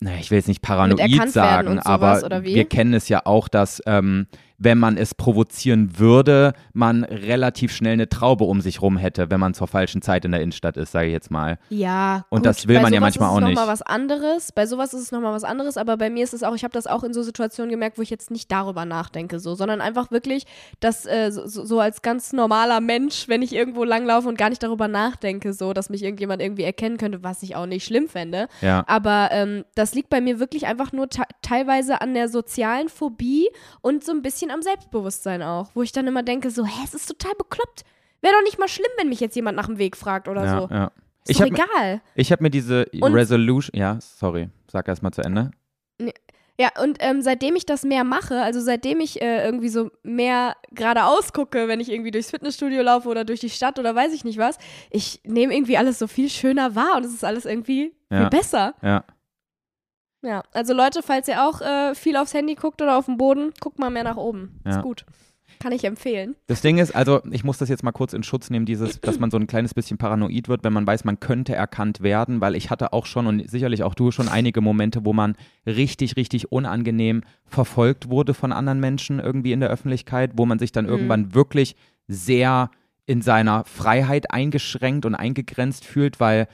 naja, 0.00 0.18
ich 0.20 0.30
will 0.30 0.36
jetzt 0.36 0.48
nicht 0.48 0.60
paranoid 0.60 1.30
sagen, 1.30 1.78
aber 1.78 2.42
wir 2.42 2.64
kennen 2.66 2.92
es 2.92 3.08
ja 3.08 3.22
auch, 3.24 3.48
dass 3.48 3.82
ähm, 3.86 4.26
wenn 4.64 4.78
man 4.78 4.96
es 4.96 5.14
provozieren 5.14 5.98
würde, 5.98 6.54
man 6.72 7.04
relativ 7.04 7.72
schnell 7.72 7.92
eine 7.92 8.08
Traube 8.08 8.44
um 8.44 8.60
sich 8.60 8.82
rum 8.82 8.96
hätte, 8.96 9.30
wenn 9.30 9.38
man 9.38 9.54
zur 9.54 9.68
falschen 9.68 10.02
Zeit 10.02 10.24
in 10.24 10.32
der 10.32 10.40
Innenstadt 10.40 10.76
ist, 10.76 10.92
sage 10.92 11.06
ich 11.06 11.12
jetzt 11.12 11.30
mal. 11.30 11.58
Ja. 11.68 12.24
Und 12.30 12.40
gut, 12.40 12.46
das 12.46 12.66
will 12.66 12.76
bei 12.76 12.82
man 12.82 12.92
ja 12.92 13.00
sowas 13.00 13.18
manchmal 13.18 13.28
ist 13.28 13.32
auch 13.32 13.38
es 13.38 13.44
nicht. 13.44 13.54
Noch 13.56 13.66
mal 13.66 13.72
was 13.72 13.82
anderes. 13.82 14.52
Bei 14.52 14.66
sowas 14.66 14.94
ist 14.94 15.02
es 15.02 15.12
nochmal 15.12 15.32
was 15.32 15.44
anderes, 15.44 15.76
aber 15.76 15.96
bei 15.96 16.10
mir 16.10 16.24
ist 16.24 16.34
es 16.34 16.42
auch, 16.42 16.54
ich 16.54 16.64
habe 16.64 16.72
das 16.72 16.86
auch 16.86 17.04
in 17.04 17.12
so 17.12 17.22
Situationen 17.22 17.70
gemerkt, 17.70 17.98
wo 17.98 18.02
ich 18.02 18.10
jetzt 18.10 18.30
nicht 18.30 18.50
darüber 18.50 18.84
nachdenke, 18.84 19.38
so, 19.38 19.54
sondern 19.54 19.80
einfach 19.80 20.10
wirklich, 20.10 20.46
dass 20.80 21.04
äh, 21.06 21.30
so, 21.30 21.46
so 21.46 21.80
als 21.80 22.02
ganz 22.02 22.32
normaler 22.32 22.80
Mensch, 22.80 23.28
wenn 23.28 23.42
ich 23.42 23.54
irgendwo 23.54 23.84
langlaufe 23.84 24.28
und 24.28 24.38
gar 24.38 24.48
nicht 24.48 24.62
darüber 24.62 24.88
nachdenke, 24.88 25.52
so, 25.52 25.74
dass 25.74 25.90
mich 25.90 26.02
irgendjemand 26.02 26.40
irgendwie 26.40 26.62
erkennen 26.64 26.96
könnte, 26.96 27.22
was 27.22 27.42
ich 27.42 27.54
auch 27.54 27.66
nicht 27.66 27.84
schlimm 27.84 28.08
fände. 28.08 28.48
Ja. 28.62 28.84
Aber 28.86 29.28
ähm, 29.32 29.64
das 29.74 29.94
liegt 29.94 30.08
bei 30.08 30.20
mir 30.20 30.40
wirklich 30.40 30.66
einfach 30.66 30.92
nur 30.92 31.08
te 31.08 31.22
teilweise 31.42 32.00
an 32.00 32.14
der 32.14 32.28
sozialen 32.28 32.88
Phobie 32.88 33.48
und 33.82 34.04
so 34.04 34.12
ein 34.12 34.22
bisschen 34.22 34.50
am 34.54 34.62
Selbstbewusstsein 34.62 35.42
auch, 35.42 35.70
wo 35.74 35.82
ich 35.82 35.92
dann 35.92 36.06
immer 36.06 36.22
denke, 36.22 36.50
so, 36.50 36.64
hä, 36.64 36.80
es 36.84 36.94
ist 36.94 37.06
total 37.06 37.32
bekloppt. 37.36 37.82
Wäre 38.22 38.32
doch 38.34 38.42
nicht 38.42 38.58
mal 38.58 38.68
schlimm, 38.68 38.90
wenn 38.96 39.08
mich 39.10 39.20
jetzt 39.20 39.36
jemand 39.36 39.56
nach 39.56 39.66
dem 39.66 39.76
Weg 39.78 39.96
fragt 39.96 40.28
oder 40.28 40.44
ja, 40.44 40.60
so. 40.60 40.68
ja. 40.74 40.84
Ist 41.26 41.30
Ich 41.30 41.36
doch 41.38 41.44
habe 41.44 41.52
mir, 41.52 41.64
egal. 41.64 42.00
ich 42.14 42.32
hab 42.32 42.40
mir 42.40 42.50
diese 42.50 42.86
Und- 43.00 43.14
Resolution, 43.14 43.78
ja, 43.78 43.98
sorry, 44.00 44.48
sag 44.70 44.88
erst 44.88 45.02
mal 45.02 45.12
zu 45.12 45.22
Ende. 45.22 45.50
Ja, 46.58 46.68
und 46.80 46.98
ähm, 47.00 47.20
seitdem 47.20 47.56
ich 47.56 47.66
das 47.66 47.82
mehr 47.82 48.04
mache, 48.04 48.40
also 48.40 48.60
seitdem 48.60 49.00
ich 49.00 49.20
äh, 49.20 49.44
irgendwie 49.44 49.68
so 49.68 49.90
mehr 50.04 50.54
geradeaus 50.70 51.32
gucke, 51.32 51.66
wenn 51.66 51.80
ich 51.80 51.90
irgendwie 51.90 52.12
durchs 52.12 52.30
Fitnessstudio 52.30 52.80
laufe 52.82 53.08
oder 53.08 53.24
durch 53.24 53.40
die 53.40 53.50
Stadt 53.50 53.78
oder 53.80 53.92
weiß 53.94 54.12
ich 54.12 54.22
nicht 54.24 54.38
was, 54.38 54.58
ich 54.90 55.20
nehme 55.24 55.52
irgendwie 55.52 55.76
alles 55.78 55.98
so 55.98 56.06
viel 56.06 56.28
schöner 56.30 56.76
wahr 56.76 56.96
und 56.96 57.04
es 57.04 57.12
ist 57.12 57.24
alles 57.24 57.44
irgendwie 57.44 57.92
Ja. 58.08 58.18
viel 58.20 58.30
besser. 58.38 58.74
Ja. 58.82 59.02
Ja, 60.24 60.42
also 60.52 60.72
Leute, 60.74 61.02
falls 61.02 61.28
ihr 61.28 61.46
auch 61.46 61.60
äh, 61.60 61.94
viel 61.94 62.16
aufs 62.16 62.32
Handy 62.34 62.54
guckt 62.54 62.80
oder 62.80 62.96
auf 62.96 63.06
den 63.06 63.18
Boden, 63.18 63.52
guckt 63.60 63.78
mal 63.78 63.90
mehr 63.90 64.04
nach 64.04 64.16
oben. 64.16 64.60
Ja. 64.64 64.72
Ist 64.76 64.82
gut. 64.82 65.04
Kann 65.60 65.70
ich 65.72 65.84
empfehlen. 65.84 66.34
Das 66.46 66.62
Ding 66.62 66.78
ist, 66.78 66.94
also 66.96 67.20
ich 67.30 67.44
muss 67.44 67.58
das 67.58 67.68
jetzt 67.68 67.84
mal 67.84 67.92
kurz 67.92 68.12
in 68.12 68.22
Schutz 68.22 68.50
nehmen, 68.50 68.66
dieses, 68.66 69.00
dass 69.00 69.18
man 69.20 69.30
so 69.30 69.36
ein 69.36 69.46
kleines 69.46 69.72
bisschen 69.72 69.98
paranoid 69.98 70.48
wird, 70.48 70.64
wenn 70.64 70.72
man 70.72 70.86
weiß, 70.86 71.04
man 71.04 71.20
könnte 71.20 71.54
erkannt 71.54 72.02
werden, 72.02 72.40
weil 72.40 72.56
ich 72.56 72.70
hatte 72.70 72.92
auch 72.92 73.06
schon 73.06 73.26
und 73.26 73.48
sicherlich 73.48 73.82
auch 73.82 73.94
du 73.94 74.10
schon 74.10 74.28
einige 74.28 74.60
Momente, 74.60 75.04
wo 75.04 75.12
man 75.12 75.36
richtig, 75.66 76.16
richtig 76.16 76.50
unangenehm 76.50 77.22
verfolgt 77.46 78.10
wurde 78.10 78.34
von 78.34 78.50
anderen 78.52 78.80
Menschen 78.80 79.20
irgendwie 79.20 79.52
in 79.52 79.60
der 79.60 79.70
Öffentlichkeit, 79.70 80.32
wo 80.34 80.44
man 80.44 80.58
sich 80.58 80.72
dann 80.72 80.86
Mhm. 80.86 80.90
irgendwann 80.90 81.34
wirklich 81.34 81.76
sehr 82.08 82.70
in 83.06 83.22
seiner 83.22 83.64
Freiheit 83.64 84.30
eingeschränkt 84.32 85.06
und 85.06 85.14
eingegrenzt 85.14 85.84
fühlt, 85.84 86.18
weil 86.20 86.48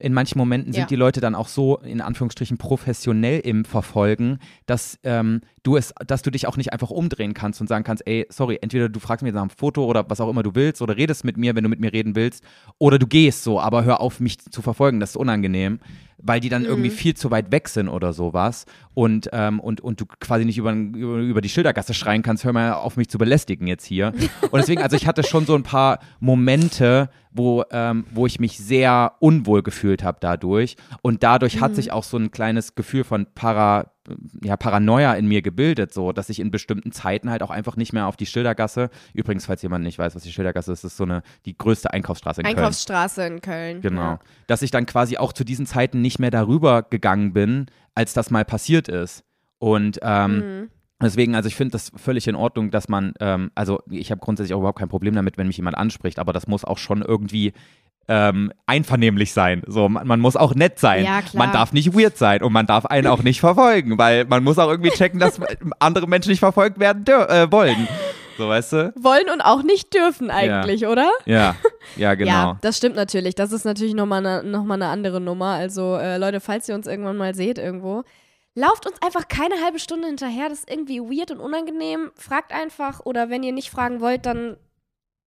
in 0.00 0.12
manchen 0.14 0.38
Momenten 0.38 0.72
sind 0.72 0.82
Ja. 0.82 0.86
die 0.86 0.96
Leute 0.96 1.20
dann 1.20 1.34
auch 1.34 1.48
so 1.48 1.76
in 1.78 2.00
Anführungsstrichen 2.00 2.58
professionell 2.58 3.40
im 3.40 3.64
Verfolgen, 3.64 4.38
dass 4.66 4.98
ähm, 5.04 5.42
du 5.62 5.76
es, 5.76 5.92
dass 6.06 6.22
du 6.22 6.30
dich 6.30 6.46
auch 6.46 6.56
nicht 6.56 6.72
einfach 6.72 6.90
umdrehen 6.90 7.34
kannst 7.34 7.60
und 7.60 7.66
sagen 7.66 7.84
kannst, 7.84 8.06
ey, 8.06 8.26
sorry, 8.30 8.58
entweder 8.62 8.88
du 8.88 8.98
fragst 8.98 9.22
mich 9.22 9.32
nach 9.34 9.42
einem 9.42 9.50
Foto 9.50 9.84
oder 9.84 10.08
was 10.08 10.20
auch 10.20 10.30
immer 10.30 10.42
du 10.42 10.54
willst 10.54 10.80
oder 10.82 10.96
redest 10.96 11.24
mit 11.24 11.36
mir, 11.36 11.54
wenn 11.54 11.62
du 11.64 11.68
mit 11.70 11.80
mir 11.80 11.92
reden 11.92 12.16
willst, 12.16 12.42
oder 12.78 12.98
du 12.98 13.06
gehst 13.06 13.44
so, 13.44 13.60
aber 13.60 13.84
hör 13.84 14.00
auf, 14.00 14.20
mich 14.20 14.38
zu 14.38 14.62
verfolgen, 14.62 15.00
das 15.00 15.10
ist 15.10 15.16
unangenehm, 15.16 15.80
weil 16.22 16.40
die 16.40 16.48
dann 16.48 16.64
irgendwie 16.64 16.90
Mhm. 16.90 16.94
viel 16.94 17.14
zu 17.14 17.30
weit 17.30 17.50
weg 17.52 17.68
sind 17.68 17.88
oder 17.88 18.12
sowas 18.12 18.66
und, 18.94 19.28
ähm, 19.32 19.60
und, 19.60 19.80
und 19.80 20.00
du 20.00 20.06
quasi 20.06 20.44
nicht 20.44 20.58
über, 20.58 20.72
über, 20.72 21.18
über 21.18 21.40
die 21.40 21.48
Schildergasse 21.48 21.94
schreien 21.94 22.22
kannst, 22.22 22.44
hör 22.44 22.52
mal 22.52 22.72
auf, 22.72 22.96
mich 22.96 23.08
zu 23.08 23.18
belästigen 23.18 23.66
jetzt 23.66 23.84
hier. 23.84 24.12
Und 24.50 24.60
deswegen, 24.60 24.82
also 24.82 24.96
ich 24.96 25.06
hatte 25.06 25.22
schon 25.22 25.46
so 25.46 25.54
ein 25.54 25.62
paar 25.62 25.98
Momente, 26.18 27.10
wo, 27.32 27.64
ähm, 27.70 28.04
wo 28.12 28.26
ich 28.26 28.40
mich 28.40 28.58
sehr 28.58 29.12
unwohl 29.20 29.62
gefühlt 29.62 30.02
habe 30.02 30.18
dadurch. 30.20 30.76
Und 31.02 31.22
dadurch 31.22 31.60
hat 31.60 31.74
sich 31.74 31.92
auch 31.92 32.04
so 32.04 32.16
ein 32.16 32.30
kleines 32.30 32.74
Gefühl 32.74 33.04
von 33.04 33.26
Para, 33.34 33.92
ja, 34.42 34.56
Paranoia 34.56 35.14
in 35.14 35.26
mir 35.26 35.42
gebildet, 35.42 35.92
so, 35.92 36.12
dass 36.12 36.28
ich 36.28 36.40
in 36.40 36.50
bestimmten 36.50 36.92
Zeiten 36.92 37.30
halt 37.30 37.42
auch 37.42 37.50
einfach 37.50 37.76
nicht 37.76 37.92
mehr 37.92 38.06
auf 38.06 38.16
die 38.16 38.26
Schildergasse, 38.26 38.90
übrigens, 39.14 39.46
falls 39.46 39.62
jemand 39.62 39.84
nicht 39.84 39.98
weiß, 39.98 40.14
was 40.14 40.22
die 40.22 40.32
Schildergasse 40.32 40.72
ist, 40.72 40.84
ist 40.84 40.96
so 40.96 41.04
eine, 41.04 41.22
die 41.44 41.56
größte 41.56 41.92
Einkaufsstraße 41.92 42.40
in 42.40 42.46
Köln. 42.46 42.56
Einkaufsstraße 42.58 43.26
in 43.26 43.40
Köln. 43.40 43.80
Genau. 43.80 44.02
Ja. 44.02 44.20
Dass 44.46 44.62
ich 44.62 44.70
dann 44.70 44.86
quasi 44.86 45.16
auch 45.16 45.32
zu 45.32 45.44
diesen 45.44 45.66
Zeiten 45.66 46.00
nicht 46.00 46.18
mehr 46.18 46.30
darüber 46.30 46.82
gegangen 46.82 47.32
bin, 47.32 47.66
als 47.94 48.12
das 48.12 48.30
mal 48.30 48.44
passiert 48.44 48.88
ist. 48.88 49.24
Und 49.58 49.98
ähm, 50.02 50.36
Mhm. 50.36 50.70
deswegen, 51.02 51.34
also 51.34 51.46
ich 51.48 51.54
finde 51.56 51.72
das 51.72 51.92
völlig 51.96 52.28
in 52.28 52.34
Ordnung, 52.34 52.70
dass 52.70 52.88
man, 52.88 53.12
ähm, 53.20 53.50
also 53.54 53.82
ich 53.90 54.10
habe 54.10 54.20
grundsätzlich 54.20 54.54
auch 54.54 54.58
überhaupt 54.60 54.78
kein 54.78 54.88
Problem 54.88 55.14
damit, 55.14 55.38
wenn 55.38 55.46
mich 55.46 55.56
jemand 55.56 55.76
anspricht, 55.76 56.18
aber 56.18 56.32
das 56.32 56.46
muss 56.46 56.64
auch 56.64 56.78
schon 56.78 57.02
irgendwie 57.02 57.52
ähm, 58.10 58.52
einvernehmlich 58.66 59.32
sein. 59.32 59.62
So, 59.68 59.88
man, 59.88 60.04
man 60.04 60.18
muss 60.18 60.34
auch 60.34 60.56
nett 60.56 60.80
sein. 60.80 61.04
Ja. 61.04 61.20
Man 61.32 61.52
darf 61.52 61.72
nicht 61.72 61.96
weird 61.96 62.18
sein 62.18 62.42
und 62.42 62.52
man 62.52 62.66
darf 62.66 62.84
einen 62.86 63.06
auch 63.06 63.22
nicht 63.22 63.38
verfolgen, 63.38 63.98
weil 63.98 64.24
man 64.24 64.42
muss 64.42 64.58
auch 64.58 64.68
irgendwie 64.68 64.90
checken, 64.90 65.20
dass 65.20 65.40
andere 65.78 66.08
Menschen 66.08 66.30
nicht 66.30 66.40
verfolgt 66.40 66.80
werden 66.80 67.06
äh, 67.06 67.50
wollen. 67.52 67.86
So, 68.36 68.48
weißt 68.48 68.72
du? 68.72 68.92
Wollen 68.96 69.30
und 69.32 69.40
auch 69.42 69.62
nicht 69.62 69.94
dürfen 69.94 70.28
eigentlich, 70.28 70.86
oder? 70.86 71.08
Ja, 71.24 71.54
ja, 71.96 72.14
genau. 72.14 72.30
Ja, 72.30 72.58
das 72.62 72.78
stimmt 72.78 72.96
natürlich. 72.96 73.36
Das 73.36 73.52
ist 73.52 73.64
natürlich 73.64 73.94
nochmal 73.94 74.26
eine 74.26 74.42
noch 74.42 74.64
mal 74.64 74.74
eine 74.74 74.88
andere 74.88 75.20
Nummer. 75.20 75.52
Also, 75.54 75.96
äh, 75.96 76.16
Leute, 76.16 76.40
falls 76.40 76.68
ihr 76.68 76.74
uns 76.74 76.88
irgendwann 76.88 77.16
mal 77.16 77.36
seht 77.36 77.58
irgendwo, 77.58 78.02
lauft 78.56 78.86
uns 78.86 79.00
einfach 79.02 79.28
keine 79.28 79.54
halbe 79.62 79.78
Stunde 79.78 80.08
hinterher. 80.08 80.48
Das 80.48 80.60
ist 80.60 80.70
irgendwie 80.70 81.00
weird 81.00 81.30
und 81.30 81.38
unangenehm. 81.38 82.10
Fragt 82.16 82.52
einfach 82.52 83.00
oder 83.04 83.30
wenn 83.30 83.44
ihr 83.44 83.52
nicht 83.52 83.70
fragen 83.70 84.00
wollt, 84.00 84.26
dann 84.26 84.56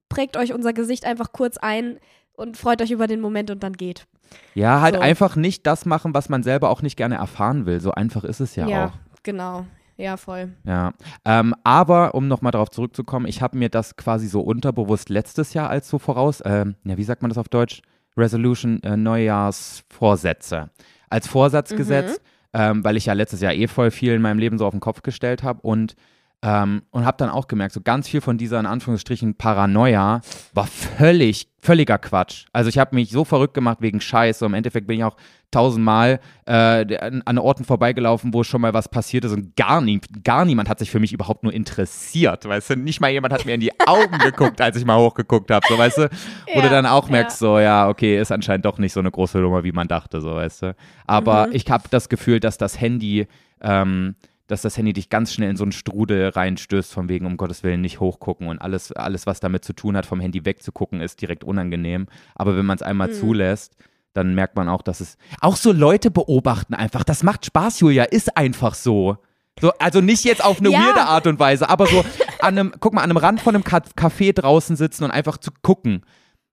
prägt 0.09 0.37
euch 0.37 0.53
unser 0.53 0.73
Gesicht 0.73 1.05
einfach 1.05 1.33
kurz 1.33 1.59
ein 1.59 2.01
und 2.37 2.57
freut 2.57 2.81
euch 2.83 2.91
über 2.91 3.07
den 3.07 3.21
Moment 3.21 3.51
und 3.51 3.63
dann 3.63 3.73
geht. 3.75 4.07
Ja, 4.55 4.81
halt 4.81 4.95
So. 4.95 5.01
einfach 5.01 5.37
nicht 5.37 5.67
das 5.67 5.85
machen, 5.87 6.15
was 6.15 6.29
man 6.29 6.43
selber 6.43 6.71
auch 6.71 6.83
nicht 6.83 6.97
gerne 6.97 7.17
erfahren 7.17 7.67
will. 7.67 7.81
So 7.81 7.93
einfach 7.93 8.25
ist 8.25 8.41
es 8.41 8.57
ja, 8.57 8.87
auch. 8.87 8.93
genau. 9.23 9.67
Ja, 9.99 10.17
voll. 10.17 10.51
Ja. 10.65 10.95
Ähm, 11.25 11.55
aber 11.65 12.15
um 12.15 12.27
nochmal 12.27 12.51
darauf 12.51 12.71
zurückzukommen, 12.71 13.27
ich 13.27 13.43
habe 13.43 13.59
mir 13.59 13.69
das 13.69 13.95
quasi 13.97 14.27
so 14.27 14.41
unterbewusst 14.41 15.11
letztes 15.11 15.53
Jahr 15.55 15.69
als 15.69 15.89
so 15.89 15.99
voraus, 15.99 16.43
ähm, 16.45 16.77
ja, 16.85 16.97
wie 16.97 17.05
sagt 17.05 17.21
man 17.23 17.29
das 17.29 17.39
auf 17.39 17.49
Deutsch? 17.49 17.83
Resolution, 18.17 18.83
äh, 18.83 18.97
Neujahrsvorsätze. 18.97 20.71
Als 21.11 21.27
Vorsatz 21.29 21.73
Mhm. 21.73 21.77
gesetzt, 21.77 22.21
ähm, 22.55 22.85
weil 22.85 22.97
ich 22.97 23.07
ja 23.07 23.13
letztes 23.13 23.41
Jahr 23.41 23.53
eh 23.55 23.67
voll 23.67 23.91
viel 23.91 24.13
in 24.15 24.23
meinem 24.23 24.39
Leben 24.39 24.59
so 24.59 24.67
auf 24.67 24.73
den 24.73 24.81
Kopf 24.81 25.03
gestellt 25.03 25.43
habe 25.43 25.61
und 25.63 25.95
ähm, 26.43 26.83
und 26.91 27.05
habe 27.07 27.17
dann 27.19 27.31
auch 27.31 27.47
gemerkt, 27.47 27.73
so 27.73 27.81
ganz 27.81 28.09
viel 28.09 28.21
von 28.21 28.37
dieser 28.37 28.59
in 28.59 28.67
Anführungsstrichen 28.67 29.37
Paranoia 29.37 30.21
war 30.55 30.67
völlig, 30.67 31.49
völliger 31.61 31.99
Quatsch. 31.99 32.47
Also 32.53 32.69
ich 32.69 32.79
habe 32.79 32.97
mich 32.97 33.11
so 33.11 33.25
verrückt 33.25 33.55
gemacht 33.55 33.79
wegen 33.81 34.01
Scheiß. 34.01 34.41
So 34.41 34.47
Im 34.47 34.55
Endeffekt 34.55 34.89
bin 34.89 34.99
ich 34.99 35.05
auch 35.05 35.17
tausendmal 35.53 36.19
äh, 36.47 36.97
an, 36.99 37.23
an 37.25 37.39
Orten 37.39 37.65
vorbeigelaufen, 37.65 38.35
wo 38.35 38.43
schon 38.43 38.61
mal 38.63 38.75
was 38.75 38.89
passiert 38.89 39.25
ist 39.25 39.33
und 39.33 39.55
gar, 39.55 39.81
nie, 39.81 40.01
gar 40.25 40.45
niemand 40.45 40.69
hat 40.69 40.79
sich 40.81 40.91
für 40.91 40.99
mich 40.99 41.13
überhaupt 41.13 41.45
nur 41.45 41.53
interessiert. 41.53 42.45
Weißt 42.49 42.71
du, 42.71 42.77
nicht 42.77 43.01
mal 43.01 43.11
jemand 43.11 43.33
hat 43.35 43.45
mir 43.47 43.55
in 43.55 43.61
die 43.61 43.79
Augen 43.87 44.19
geguckt, 44.19 44.61
als 44.61 44.77
ich 44.77 44.85
mal 44.85 44.99
hochgeguckt 44.99 45.51
habe. 45.51 45.65
So, 45.69 45.79
weißt 45.79 45.99
du, 45.99 46.11
wo 46.55 46.61
du 46.61 46.67
Ja, 46.67 46.71
dann 46.71 46.87
auch 46.87 47.07
ja. 47.07 47.13
merkst, 47.13 47.39
so, 47.39 47.59
ja, 47.61 47.89
okay, 47.89 48.19
ist 48.19 48.33
anscheinend 48.33 48.65
doch 48.65 48.79
nicht 48.79 48.93
so 48.95 49.01
eine 49.01 49.11
große 49.11 49.39
Nummer, 49.39 49.63
wie 49.63 49.73
man 49.73 49.87
dachte, 49.87 50.21
so, 50.21 50.35
weißt 50.35 50.63
du. 50.63 50.75
Aber 51.07 51.47
Mhm. 51.47 51.53
ich 51.53 51.71
habe 51.71 51.85
das 51.91 52.09
Gefühl, 52.09 52.41
dass 52.41 52.59
das 52.59 52.81
Handy, 52.81 53.29
ähm, 53.61 54.17
dass 54.53 54.63
das 54.63 54.77
Handy 54.77 54.93
dich 54.93 55.09
ganz 55.09 55.33
schnell 55.33 55.51
in 55.51 55.57
so 55.57 55.65
einen 55.65 55.73
Strudel 55.73 56.29
reinstößt, 56.29 56.93
von 56.93 57.09
wegen, 57.09 57.27
um 57.27 57.37
Gottes 57.37 57.63
Willen, 57.63 57.81
nicht 57.81 57.99
hochgucken 58.01 58.49
und 58.49 58.59
alles, 58.61 58.93
alles, 58.93 59.27
was 59.27 59.41
damit 59.41 59.65
zu 59.65 59.73
tun 59.73 59.97
hat, 59.97 60.07
vom 60.07 60.21
Handy 60.21 60.45
wegzugucken, 60.45 61.01
ist 61.01 61.21
direkt 61.21 61.43
unangenehm. 61.43 62.07
Aber 62.35 62.57
wenn 62.57 62.67
man 62.67 62.77
es 62.77 62.83
einmal 62.83 63.09
Mhm. 63.09 63.15
zulässt, 63.15 63.77
dann 64.13 64.35
merkt 64.35 64.55
man 64.57 64.69
auch, 64.69 64.83
dass 64.83 65.01
es 65.01 65.17
auch 65.41 65.57
so 65.57 65.73
Leute 65.73 66.11
beobachten 66.11 66.75
einfach. 66.75 67.03
Das 67.03 67.23
macht 67.23 67.47
Spaß, 67.47 67.81
Julia, 67.81 68.05
ist 68.05 68.37
einfach 68.37 68.75
so. 68.75 69.17
So, 69.61 69.73
also 69.79 70.01
nicht 70.01 70.25
jetzt 70.25 70.45
auf 70.45 70.61
eine 70.61 70.71
Ja. 70.71 70.81
weirde 70.81 71.01
Art 71.03 71.27
und 71.27 71.39
Weise, 71.39 71.69
aber 71.69 71.87
so 71.87 72.05
an 72.41 72.59
einem, 72.59 72.73
guck 72.79 72.93
mal, 72.95 73.01
an 73.03 73.11
einem 73.11 73.17
Rand 73.17 73.41
von 73.41 73.55
einem 73.55 73.65
Café 73.65 74.33
draußen 74.35 74.77
sitzen 74.77 75.05
und 75.05 75.11
einfach 75.11 75.39
zu 75.39 75.51
gucken. 75.63 76.03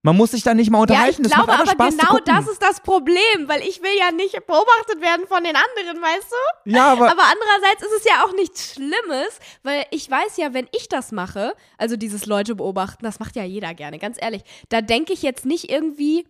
Man 0.02 0.16
muss 0.16 0.30
sich 0.30 0.42
da 0.42 0.54
nicht 0.54 0.70
mal 0.70 0.78
Ja, 0.78 0.82
unterhalten. 0.82 1.22
ich 1.22 1.30
es 1.30 1.36
macht 1.36 1.46
glaube 1.46 1.60
aber 1.62 1.70
Spaß 1.70 1.96
genau 1.96 2.18
das 2.24 2.48
ist 2.48 2.62
das 2.62 2.80
Problem, 2.80 3.46
weil 3.46 3.60
ich 3.62 3.82
will 3.82 3.96
ja 3.98 4.10
nicht 4.12 4.32
beobachtet 4.46 5.00
werden 5.00 5.26
von 5.28 5.44
den 5.44 5.54
anderen, 5.56 6.02
weißt 6.02 6.32
du? 6.64 6.70
Ja, 6.70 6.92
aber, 6.92 7.10
Aber 7.10 7.22
andererseits 7.22 7.82
ist 7.82 7.92
es 7.98 8.04
ja 8.04 8.24
auch 8.24 8.32
nichts 8.32 8.72
Schlimmes, 8.74 9.38
weil 9.62 9.84
ich 9.90 10.10
weiß 10.10 10.38
ja, 10.38 10.54
wenn 10.54 10.68
ich 10.74 10.88
das 10.88 11.12
mache, 11.12 11.54
also 11.76 11.96
dieses 11.96 12.24
Leute 12.24 12.54
beobachten, 12.54 13.04
das 13.04 13.18
macht 13.20 13.36
ja 13.36 13.44
jeder 13.44 13.74
gerne, 13.74 13.98
ganz 13.98 14.16
ehrlich. 14.20 14.42
Da 14.70 14.80
denke 14.80 15.12
ich 15.12 15.20
jetzt 15.22 15.44
nicht 15.44 15.70
irgendwie 15.70 16.26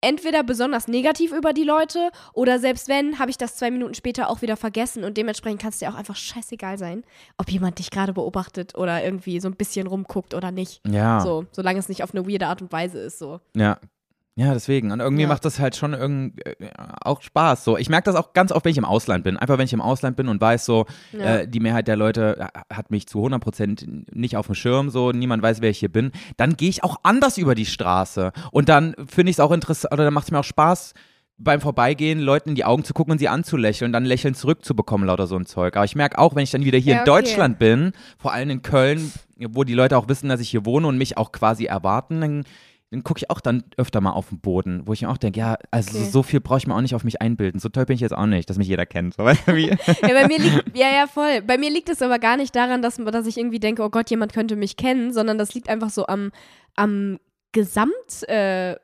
entweder 0.00 0.42
besonders 0.42 0.88
negativ 0.88 1.32
über 1.32 1.52
die 1.52 1.64
Leute 1.64 2.10
oder 2.32 2.58
selbst 2.58 2.88
wenn, 2.88 3.18
habe 3.18 3.30
ich 3.30 3.38
das 3.38 3.56
zwei 3.56 3.70
Minuten 3.70 3.94
später 3.94 4.30
auch 4.30 4.42
wieder 4.42 4.56
vergessen 4.56 5.04
und 5.04 5.16
dementsprechend 5.16 5.60
kann 5.60 5.70
es 5.70 5.78
dir 5.78 5.90
auch 5.90 5.94
einfach 5.94 6.16
scheißegal 6.16 6.78
sein, 6.78 7.04
ob 7.36 7.50
jemand 7.50 7.78
dich 7.78 7.90
gerade 7.90 8.12
beobachtet 8.12 8.76
oder 8.76 9.02
irgendwie 9.04 9.40
so 9.40 9.48
ein 9.48 9.56
bisschen 9.56 9.86
rumguckt 9.86 10.34
oder 10.34 10.50
nicht. 10.50 10.80
ja. 10.86 11.20
So, 11.20 11.46
solange 11.52 11.78
es 11.78 11.88
nicht 11.88 12.02
auf 12.02 12.14
eine 12.14 12.28
weirde 12.28 12.46
Art 12.46 12.62
und 12.62 12.72
Weise 12.72 12.98
ist, 12.98 13.18
so. 13.18 13.40
Ja. 13.56 13.78
Ja, 14.40 14.52
deswegen. 14.54 14.92
Und 14.92 15.00
irgendwie 15.00 15.22
Ja. 15.22 15.28
macht 15.28 15.44
das 15.44 15.58
halt 15.58 15.74
schon 15.74 15.94
irgend, 15.94 16.46
äh, 16.46 16.54
auch 17.02 17.22
Spaß. 17.22 17.64
So, 17.64 17.76
ich 17.76 17.88
merke 17.88 18.04
das 18.04 18.14
auch 18.14 18.34
ganz 18.34 18.52
oft, 18.52 18.64
wenn 18.64 18.70
ich 18.70 18.78
im 18.78 18.84
Ausland 18.84 19.24
bin. 19.24 19.36
Einfach 19.36 19.58
wenn 19.58 19.64
ich 19.64 19.72
im 19.72 19.80
Ausland 19.80 20.16
bin 20.16 20.28
und 20.28 20.40
weiß, 20.40 20.64
so, 20.64 20.86
Ja. 21.12 21.38
äh, 21.38 21.48
die 21.48 21.58
Mehrheit 21.58 21.88
der 21.88 21.96
Leute 21.96 22.38
äh, 22.38 22.74
hat 22.74 22.92
mich 22.92 23.08
zu 23.08 23.18
100% 23.20 23.84
nicht 24.12 24.36
auf 24.36 24.46
dem 24.46 24.54
Schirm, 24.54 24.90
so, 24.90 25.10
niemand 25.10 25.42
weiß, 25.42 25.60
wer 25.60 25.70
ich 25.70 25.78
hier 25.80 25.90
bin, 25.90 26.12
dann 26.36 26.56
gehe 26.56 26.68
ich 26.68 26.84
auch 26.84 26.98
anders 27.02 27.36
über 27.36 27.56
die 27.56 27.66
Straße. 27.66 28.30
Und 28.52 28.68
dann 28.68 28.94
finde 29.08 29.30
ich 29.30 29.36
es 29.36 29.40
auch 29.40 29.50
interessant, 29.50 29.92
oder 29.92 30.04
dann 30.04 30.14
macht 30.14 30.26
es 30.26 30.30
mir 30.30 30.38
auch 30.38 30.44
Spaß, 30.44 30.94
beim 31.36 31.60
Vorbeigehen 31.60 32.20
Leuten 32.20 32.50
in 32.50 32.54
die 32.54 32.64
Augen 32.64 32.84
zu 32.84 32.94
gucken 32.94 33.10
und 33.12 33.18
sie 33.18 33.28
anzulächeln 33.28 33.88
und 33.88 33.92
dann 33.92 34.04
Lächeln 34.04 34.34
zurückzubekommen, 34.34 35.08
lauter 35.08 35.26
so 35.26 35.34
ein 35.36 35.46
Zeug. 35.46 35.74
Aber 35.76 35.84
ich 35.84 35.96
merke 35.96 36.16
auch, 36.18 36.36
wenn 36.36 36.44
ich 36.44 36.52
dann 36.52 36.64
wieder 36.64 36.78
hier 36.78 36.94
Ja, 36.94 37.02
in 37.04 37.08
okay. 37.08 37.22
Deutschland 37.22 37.58
bin, 37.58 37.92
vor 38.18 38.32
allem 38.32 38.50
in 38.50 38.62
Köln, 38.62 39.12
wo 39.48 39.64
die 39.64 39.74
Leute 39.74 39.96
auch 39.98 40.08
wissen, 40.08 40.28
dass 40.28 40.40
ich 40.40 40.48
hier 40.50 40.64
wohne 40.64 40.86
und 40.86 40.96
mich 40.96 41.16
auch 41.16 41.32
quasi 41.32 41.64
erwarten, 41.64 42.20
dann, 42.20 42.44
dann 42.90 43.04
gucke 43.04 43.18
ich 43.18 43.28
auch 43.30 43.40
dann 43.40 43.64
öfter 43.76 44.00
mal 44.00 44.12
auf 44.12 44.30
den 44.30 44.40
Boden, 44.40 44.86
wo 44.86 44.94
ich 44.94 45.02
mir 45.02 45.10
auch 45.10 45.18
denke, 45.18 45.38
ja, 45.40 45.58
also 45.70 45.98
Okay. 45.98 46.08
so 46.10 46.22
viel 46.22 46.40
brauche 46.40 46.56
ich 46.58 46.66
mir 46.66 46.74
auch 46.74 46.80
nicht 46.80 46.94
auf 46.94 47.04
mich 47.04 47.20
einbilden. 47.20 47.60
So 47.60 47.68
toll 47.68 47.84
bin 47.84 47.94
ich 47.96 48.00
jetzt 48.00 48.16
auch 48.16 48.24
nicht, 48.26 48.48
dass 48.48 48.56
mich 48.56 48.68
jeder 48.68 48.86
kennt. 48.86 49.14
So, 49.14 49.24
weißt 49.24 49.46
du, 49.48 49.56
wie? 49.56 49.68
Ja, 49.68 50.14
bei 50.14 50.26
mir 50.26 50.38
liegt, 50.38 50.64
ja, 50.76 50.88
ja, 50.90 51.06
voll. 51.06 51.42
Bei 51.42 51.58
mir 51.58 51.70
liegt 51.70 51.90
es 51.90 52.00
aber 52.00 52.18
gar 52.18 52.36
nicht 52.38 52.56
daran, 52.56 52.80
dass, 52.80 52.96
dass 52.96 53.26
ich 53.26 53.36
irgendwie 53.36 53.60
denke, 53.60 53.82
oh 53.82 53.90
Gott, 53.90 54.08
jemand 54.10 54.32
könnte 54.32 54.56
mich 54.56 54.76
kennen, 54.76 55.12
sondern 55.12 55.36
das 55.36 55.52
liegt 55.54 55.68
einfach 55.68 55.90
so 55.90 56.06
am, 56.06 56.30
am 56.76 57.18
Gesamt, 57.52 58.26
äh, 58.28 58.76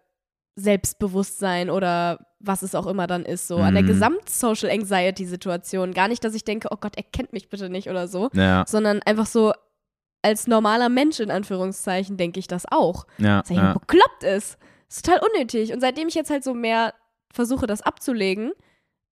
Selbstbewusstsein 0.57 1.71
oder 1.71 2.19
was 2.41 2.63
es 2.63 2.75
auch 2.75 2.87
immer 2.87 3.07
dann 3.07 3.25
ist, 3.25 3.49
so 3.49 3.59
an 3.59 3.75
der 3.75 3.83
Mhm. 3.83 3.87
Gesamt-Social-Anxiety-Situation. 3.89 5.93
Gar 5.95 6.09
nicht, 6.09 6.23
dass 6.25 6.35
ich 6.35 6.45
denke, 6.45 6.69
oh 6.71 6.77
Gott, 6.81 6.97
er 6.97 7.03
kennt 7.03 7.33
mich 7.33 7.49
bitte 7.49 7.69
nicht 7.71 7.89
oder 7.89 8.07
so, 8.09 8.31
ja, 8.35 8.65
sondern 8.67 9.01
einfach 9.03 9.27
so 9.27 9.53
als 10.25 10.47
normaler 10.47 10.89
Mensch 10.89 11.21
in 11.21 11.31
Anführungszeichen 11.31 12.17
denke 12.17 12.41
ich 12.41 12.47
das 12.47 12.65
auch. 12.71 13.07
ja, 13.19 13.41
Dass 13.43 13.51
er 13.51 13.57
ja. 13.57 13.73
bekloppt 13.75 14.23
ist. 14.23 14.57
ist 14.89 15.05
total 15.05 15.21
unnötig. 15.29 15.73
Und 15.73 15.81
seitdem 15.81 16.09
ich 16.09 16.15
jetzt 16.15 16.31
halt 16.31 16.43
so 16.43 16.55
mehr 16.55 16.95
versuche, 17.31 17.67
das 17.67 17.83
abzulegen, 17.83 18.53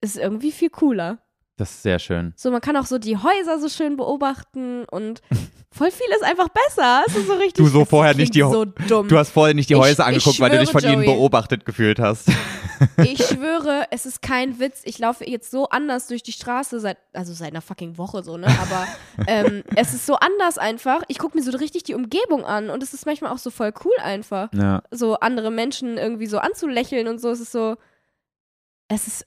ist 0.00 0.16
es 0.16 0.22
irgendwie 0.22 0.52
viel 0.52 0.70
cooler. 0.70 1.18
Das 1.62 1.70
ist 1.70 1.82
sehr 1.84 2.00
schön. 2.00 2.32
So, 2.36 2.50
man 2.50 2.60
kann 2.60 2.76
auch 2.76 2.86
so 2.86 2.98
die 2.98 3.16
Häuser 3.16 3.60
so 3.60 3.68
schön 3.68 3.96
beobachten 3.96 4.84
und 4.90 5.20
voll 5.70 5.92
viel 5.92 6.08
ist 6.12 6.24
einfach 6.24 6.48
besser. 6.48 7.04
Es 7.06 7.14
ist 7.14 7.28
so 7.28 7.34
richtig. 7.34 7.54
Du 7.64 7.68
so 7.68 7.84
vorher 7.84 8.14
nicht 8.14 8.34
die 8.34 8.40
so 8.40 8.64
dumm. 8.64 9.06
Du 9.06 9.16
hast 9.16 9.30
vorher 9.30 9.54
nicht 9.54 9.70
die 9.70 9.74
Ich- 9.74 9.80
Häuser 9.80 10.04
angeguckt, 10.06 10.40
weil 10.40 10.50
du 10.50 10.58
dich 10.58 10.72
von 10.72 10.80
schwöre, 10.80 10.92
ihnen 10.94 11.04
Joey. 11.04 11.14
beobachtet 11.14 11.64
gefühlt 11.64 11.98
hast. 12.00 12.28
Ich 12.96 13.24
schwöre, 13.28 13.84
es 13.92 14.06
ist 14.06 14.22
kein 14.22 14.58
Witz. 14.58 14.80
Ich 14.82 14.98
laufe 14.98 15.24
jetzt 15.24 15.52
so 15.52 15.68
anders 15.68 16.08
durch 16.08 16.24
die 16.24 16.32
Straße 16.32 16.80
seit, 16.80 16.98
also 17.12 17.32
seit 17.32 17.50
einer 17.52 17.60
fucking 17.60 17.96
Woche 17.96 18.24
so, 18.24 18.36
ne? 18.36 18.48
Aber 18.48 18.88
ähm, 19.28 19.62
es 19.76 19.94
ist 19.94 20.04
so 20.04 20.16
anders 20.16 20.58
einfach. 20.58 21.02
Ich 21.06 21.18
gucke 21.20 21.38
mir 21.38 21.44
so 21.44 21.56
richtig 21.56 21.84
die 21.84 21.94
Umgebung 21.94 22.44
an 22.44 22.70
und 22.70 22.82
es 22.82 22.92
ist 22.92 23.06
manchmal 23.06 23.30
auch 23.30 23.38
so 23.38 23.50
voll 23.50 23.72
cool 23.84 23.94
einfach. 24.02 24.48
Ja. 24.52 24.82
So 24.90 25.14
andere 25.20 25.52
Menschen 25.52 25.96
irgendwie 25.96 26.26
so 26.26 26.38
anzulächeln 26.38 27.06
und 27.06 27.20
so. 27.20 27.30
Es 27.30 27.38
ist 27.38 27.52
so, 27.52 27.76
es 28.88 29.06
ist 29.06 29.26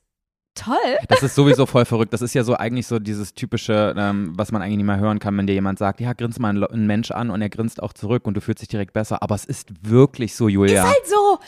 toll. 0.56 0.76
Das 1.10 1.22
ist 1.22 1.36
sowieso 1.36 1.66
voll 1.66 1.86
verrückt. 1.86 2.14
Das 2.14 2.22
ist 2.22 2.34
ja 2.34 2.44
so 2.44 2.56
eigentlich 2.56 2.88
so 2.88 2.98
dieses 3.00 3.34
typische, 3.34 3.94
ähm, 3.98 4.34
was 4.36 4.52
man 4.52 4.62
eigentlich 4.62 4.78
nicht 4.78 4.86
mehr 4.86 4.98
hören 5.00 5.20
kann, 5.20 5.38
wenn 5.38 5.46
dir 5.48 5.54
jemand 5.54 5.78
sagt, 5.78 6.02
ja, 6.02 6.14
grinst 6.14 6.40
mal 6.40 6.50
ein, 6.50 6.56
Lo- 6.58 6.68
ein 6.68 6.88
Mensch 6.88 7.12
an 7.12 7.30
und 7.30 7.42
er 7.42 7.50
grinst 7.50 7.84
auch 7.84 7.94
zurück 7.94 8.26
und 8.26 8.36
du 8.36 8.42
fühlst 8.42 8.62
dich 8.62 8.70
direkt 8.70 8.94
besser. 8.94 9.22
Aber 9.22 9.36
es 9.36 9.46
ist 9.46 9.70
wirklich 9.88 10.36
so, 10.36 10.48
Julia. 10.48 10.82
Ist 10.84 10.88
halt 10.88 11.08
so, 11.08 11.40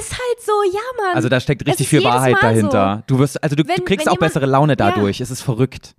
ist 0.00 0.12
halt 0.12 0.40
so, 0.40 0.52
ja, 0.72 1.04
Mann. 1.04 1.14
also 1.14 1.28
da 1.28 1.38
steckt 1.40 1.66
richtig 1.66 1.88
viel 1.88 2.02
Wahrheit 2.02 2.36
dahinter. 2.40 3.04
Du 3.06 3.18
wirst, 3.18 3.42
also 3.42 3.54
du, 3.54 3.66
Wenn- 3.68 3.76
du 3.76 3.82
kriegst 3.84 4.08
auch 4.08 4.12
jemand- 4.14 4.20
bessere 4.32 4.46
Laune 4.46 4.72
Ja. 4.72 4.76
dadurch. 4.76 5.20
Es 5.20 5.30
ist 5.30 5.42
verrückt. 5.42 5.94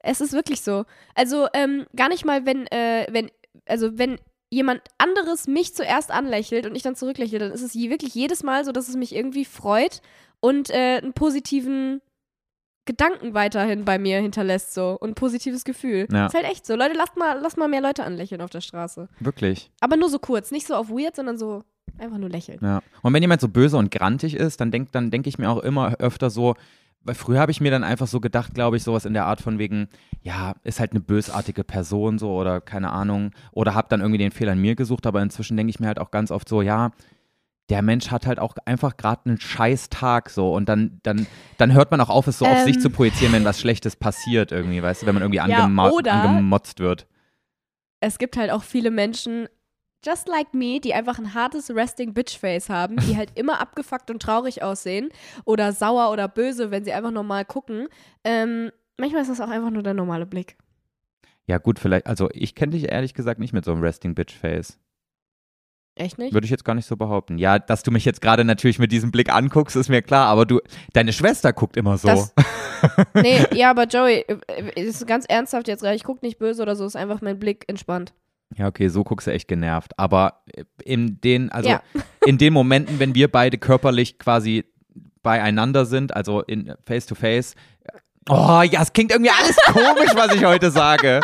Es 0.00 0.20
ist 0.20 0.32
wirklich 0.32 0.60
so. 0.62 0.84
Also 1.14 1.46
ähm, 1.52 1.86
gar 1.96 2.08
nicht 2.08 2.24
mal, 2.24 2.46
wenn, 2.46 2.66
äh, 2.68 3.06
wenn, 3.10 3.30
also 3.66 3.98
wenn 3.98 4.18
jemand 4.48 4.80
anderes 4.98 5.48
mich 5.48 5.74
zuerst 5.74 6.12
anlächelt 6.12 6.66
und 6.66 6.76
ich 6.76 6.82
dann 6.84 6.94
zurücklächle, 6.94 7.40
dann 7.40 7.50
ist 7.50 7.62
es 7.62 7.74
wirklich 7.74 8.14
jedes 8.14 8.44
Mal 8.44 8.64
so, 8.64 8.70
dass 8.70 8.88
es 8.88 8.94
mich 8.94 9.12
irgendwie 9.14 9.44
freut 9.44 10.00
und 10.40 10.70
äh, 10.70 11.00
einen 11.02 11.12
positiven 11.12 12.00
Gedanken 12.86 13.34
weiterhin 13.34 13.84
bei 13.84 13.98
mir 13.98 14.20
hinterlässt 14.20 14.72
so 14.72 14.96
und 15.00 15.10
ein 15.10 15.14
positives 15.14 15.64
Gefühl. 15.64 16.06
Ja. 16.10 16.26
Ist 16.26 16.34
halt 16.34 16.44
echt 16.44 16.64
so. 16.64 16.76
Leute, 16.76 16.94
lasst 16.96 17.16
mal, 17.16 17.38
lasst 17.40 17.56
mal 17.56 17.68
mehr 17.68 17.80
Leute 17.80 18.04
anlächeln 18.04 18.40
auf 18.40 18.50
der 18.50 18.60
Straße. 18.60 19.08
Wirklich. 19.18 19.72
Aber 19.80 19.96
nur 19.96 20.08
so 20.08 20.20
kurz, 20.20 20.52
nicht 20.52 20.66
so 20.66 20.74
auf 20.74 20.88
weird, 20.88 21.16
sondern 21.16 21.36
so 21.36 21.64
einfach 21.98 22.18
nur 22.18 22.30
lächeln. 22.30 22.60
Ja. 22.62 22.82
Und 23.02 23.12
wenn 23.12 23.22
jemand 23.22 23.40
so 23.40 23.48
böse 23.48 23.76
und 23.76 23.90
grantig 23.90 24.34
ist, 24.34 24.60
dann 24.60 24.70
denke 24.70 24.90
dann 24.92 25.10
denk 25.10 25.26
ich 25.26 25.38
mir 25.38 25.50
auch 25.50 25.58
immer 25.58 25.96
öfter 25.98 26.30
so, 26.30 26.54
weil 27.02 27.14
früher 27.14 27.40
habe 27.40 27.52
ich 27.52 27.60
mir 27.60 27.70
dann 27.70 27.84
einfach 27.84 28.06
so 28.06 28.20
gedacht, 28.20 28.54
glaube 28.54 28.76
ich, 28.76 28.82
sowas 28.82 29.04
in 29.04 29.14
der 29.14 29.26
Art 29.26 29.40
von 29.40 29.58
wegen, 29.58 29.88
ja, 30.22 30.54
ist 30.64 30.80
halt 30.80 30.90
eine 30.90 31.00
bösartige 31.00 31.64
Person 31.64 32.18
so 32.18 32.34
oder 32.34 32.60
keine 32.60 32.90
Ahnung, 32.90 33.30
oder 33.52 33.74
habe 33.74 33.88
dann 33.88 34.00
irgendwie 34.00 34.18
den 34.18 34.32
Fehler 34.32 34.52
in 34.52 34.60
mir 34.60 34.74
gesucht, 34.74 35.06
aber 35.06 35.22
inzwischen 35.22 35.56
denke 35.56 35.70
ich 35.70 35.80
mir 35.80 35.86
halt 35.86 36.00
auch 36.00 36.10
ganz 36.10 36.30
oft 36.30 36.48
so, 36.48 36.62
ja, 36.62 36.90
der 37.68 37.82
Mensch 37.82 38.10
hat 38.10 38.26
halt 38.26 38.38
auch 38.38 38.54
einfach 38.64 38.96
gerade 38.96 39.22
einen 39.26 39.40
scheiß 39.40 39.88
Tag 39.88 40.30
so 40.30 40.52
und 40.54 40.68
dann, 40.68 41.00
dann, 41.02 41.26
dann 41.58 41.72
hört 41.72 41.90
man 41.90 42.00
auch 42.00 42.10
auf, 42.10 42.26
es 42.28 42.38
so 42.38 42.44
auf 42.46 42.58
Ähm. 42.58 42.64
sich 42.64 42.80
zu 42.80 42.90
projizieren, 42.90 43.32
wenn 43.32 43.44
was 43.44 43.60
Schlechtes 43.60 43.96
passiert 43.96 44.52
irgendwie, 44.52 44.82
weißt 44.82 45.02
du, 45.02 45.06
wenn 45.06 45.14
man 45.14 45.22
irgendwie 45.22 45.38
Ja, 45.38 45.44
angemo 45.64 45.88
oder- 45.90 46.12
angemotzt 46.12 46.78
wird. 46.80 47.06
es 48.00 48.18
gibt 48.18 48.36
halt 48.36 48.50
auch 48.52 48.62
viele 48.62 48.90
Menschen, 48.92 49.48
just 50.04 50.28
like 50.28 50.54
me, 50.54 50.78
die 50.78 50.94
einfach 50.94 51.18
ein 51.18 51.34
hartes 51.34 51.68
Resting 51.74 52.14
Bitch 52.14 52.38
Face 52.38 52.68
haben, 52.68 52.96
die 52.98 53.16
halt 53.16 53.30
immer 53.36 53.60
abgefuckt 53.60 54.10
und 54.12 54.22
traurig 54.22 54.62
aussehen 54.62 55.08
oder 55.44 55.72
sauer 55.72 56.12
oder 56.12 56.28
böse, 56.28 56.70
wenn 56.70 56.84
sie 56.84 56.92
einfach 56.92 57.10
normal 57.10 57.44
gucken. 57.44 57.88
Ähm, 58.22 58.70
manchmal 58.98 59.22
ist 59.22 59.28
das 59.30 59.40
auch 59.40 59.48
einfach 59.50 59.70
nur 59.70 59.82
der 59.82 59.94
normale 59.94 60.26
Blick. 60.26 60.56
Ja 61.48 61.58
gut, 61.58 61.78
vielleicht, 61.80 62.06
also 62.06 62.28
ich 62.32 62.54
kenne 62.54 62.72
dich 62.72 62.90
ehrlich 62.92 63.14
gesagt 63.14 63.40
nicht 63.40 63.52
mit 63.52 63.64
so 63.64 63.72
einem 63.72 63.82
Resting 63.82 64.14
Bitch 64.14 64.34
Face. 64.36 64.78
Echt 65.96 66.18
nicht? 66.18 66.32
Würde 66.34 66.44
ich 66.44 66.50
jetzt 66.50 66.64
gar 66.64 66.74
nicht 66.74 66.86
so 66.86 66.96
behaupten. 66.96 67.38
Ja, 67.38 67.58
dass 67.58 67.82
du 67.82 67.90
mich 67.90 68.04
jetzt 68.04 68.20
gerade 68.20 68.44
natürlich 68.44 68.78
mit 68.78 68.92
diesem 68.92 69.10
Blick 69.10 69.32
anguckst, 69.32 69.74
ist 69.76 69.88
mir 69.88 70.02
klar, 70.02 70.26
aber 70.28 70.44
du, 70.44 70.60
deine 70.92 71.12
Schwester 71.12 71.52
guckt 71.52 71.76
immer 71.76 71.96
so. 71.98 72.08
Das- 72.08 72.34
Nee, 73.14 73.38
ja, 73.54 73.70
aber 73.70 73.84
Joey, 73.86 74.24
äh, 74.28 74.80
ist 74.80 75.06
ganz 75.06 75.24
ernsthaft 75.26 75.66
jetzt, 75.68 75.82
ich 75.82 76.04
gucke 76.04 76.24
nicht 76.24 76.38
böse 76.38 76.60
oder 76.62 76.76
so, 76.76 76.84
ist 76.84 76.94
einfach 76.96 77.22
mein 77.22 77.38
Blick 77.38 77.64
entspannt. 77.68 78.12
ja, 78.54 78.66
okay, 78.68 78.88
so 78.88 79.02
guckst 79.04 79.26
du 79.26 79.30
echt 79.32 79.48
genervt. 79.48 79.92
Aber 79.98 80.42
in 80.84 81.18
den, 81.22 81.50
also 81.50 81.70
Ja. 81.70 81.82
in 82.26 82.36
den 82.36 82.52
Momenten, 82.52 82.98
wenn 82.98 83.14
wir 83.14 83.32
beide 83.32 83.56
körperlich 83.56 84.18
quasi 84.18 84.64
beieinander 85.22 85.86
sind, 85.86 86.14
also 86.14 86.42
in 86.42 86.74
face 86.84 87.06
to 87.06 87.14
face. 87.14 87.54
Oh 88.28 88.62
ja, 88.62 88.82
es 88.82 88.92
klingt 88.92 89.12
irgendwie 89.12 89.30
alles 89.30 89.56
komisch, 89.66 90.10
was 90.14 90.34
ich 90.34 90.44
heute 90.44 90.70
sage. 90.70 91.20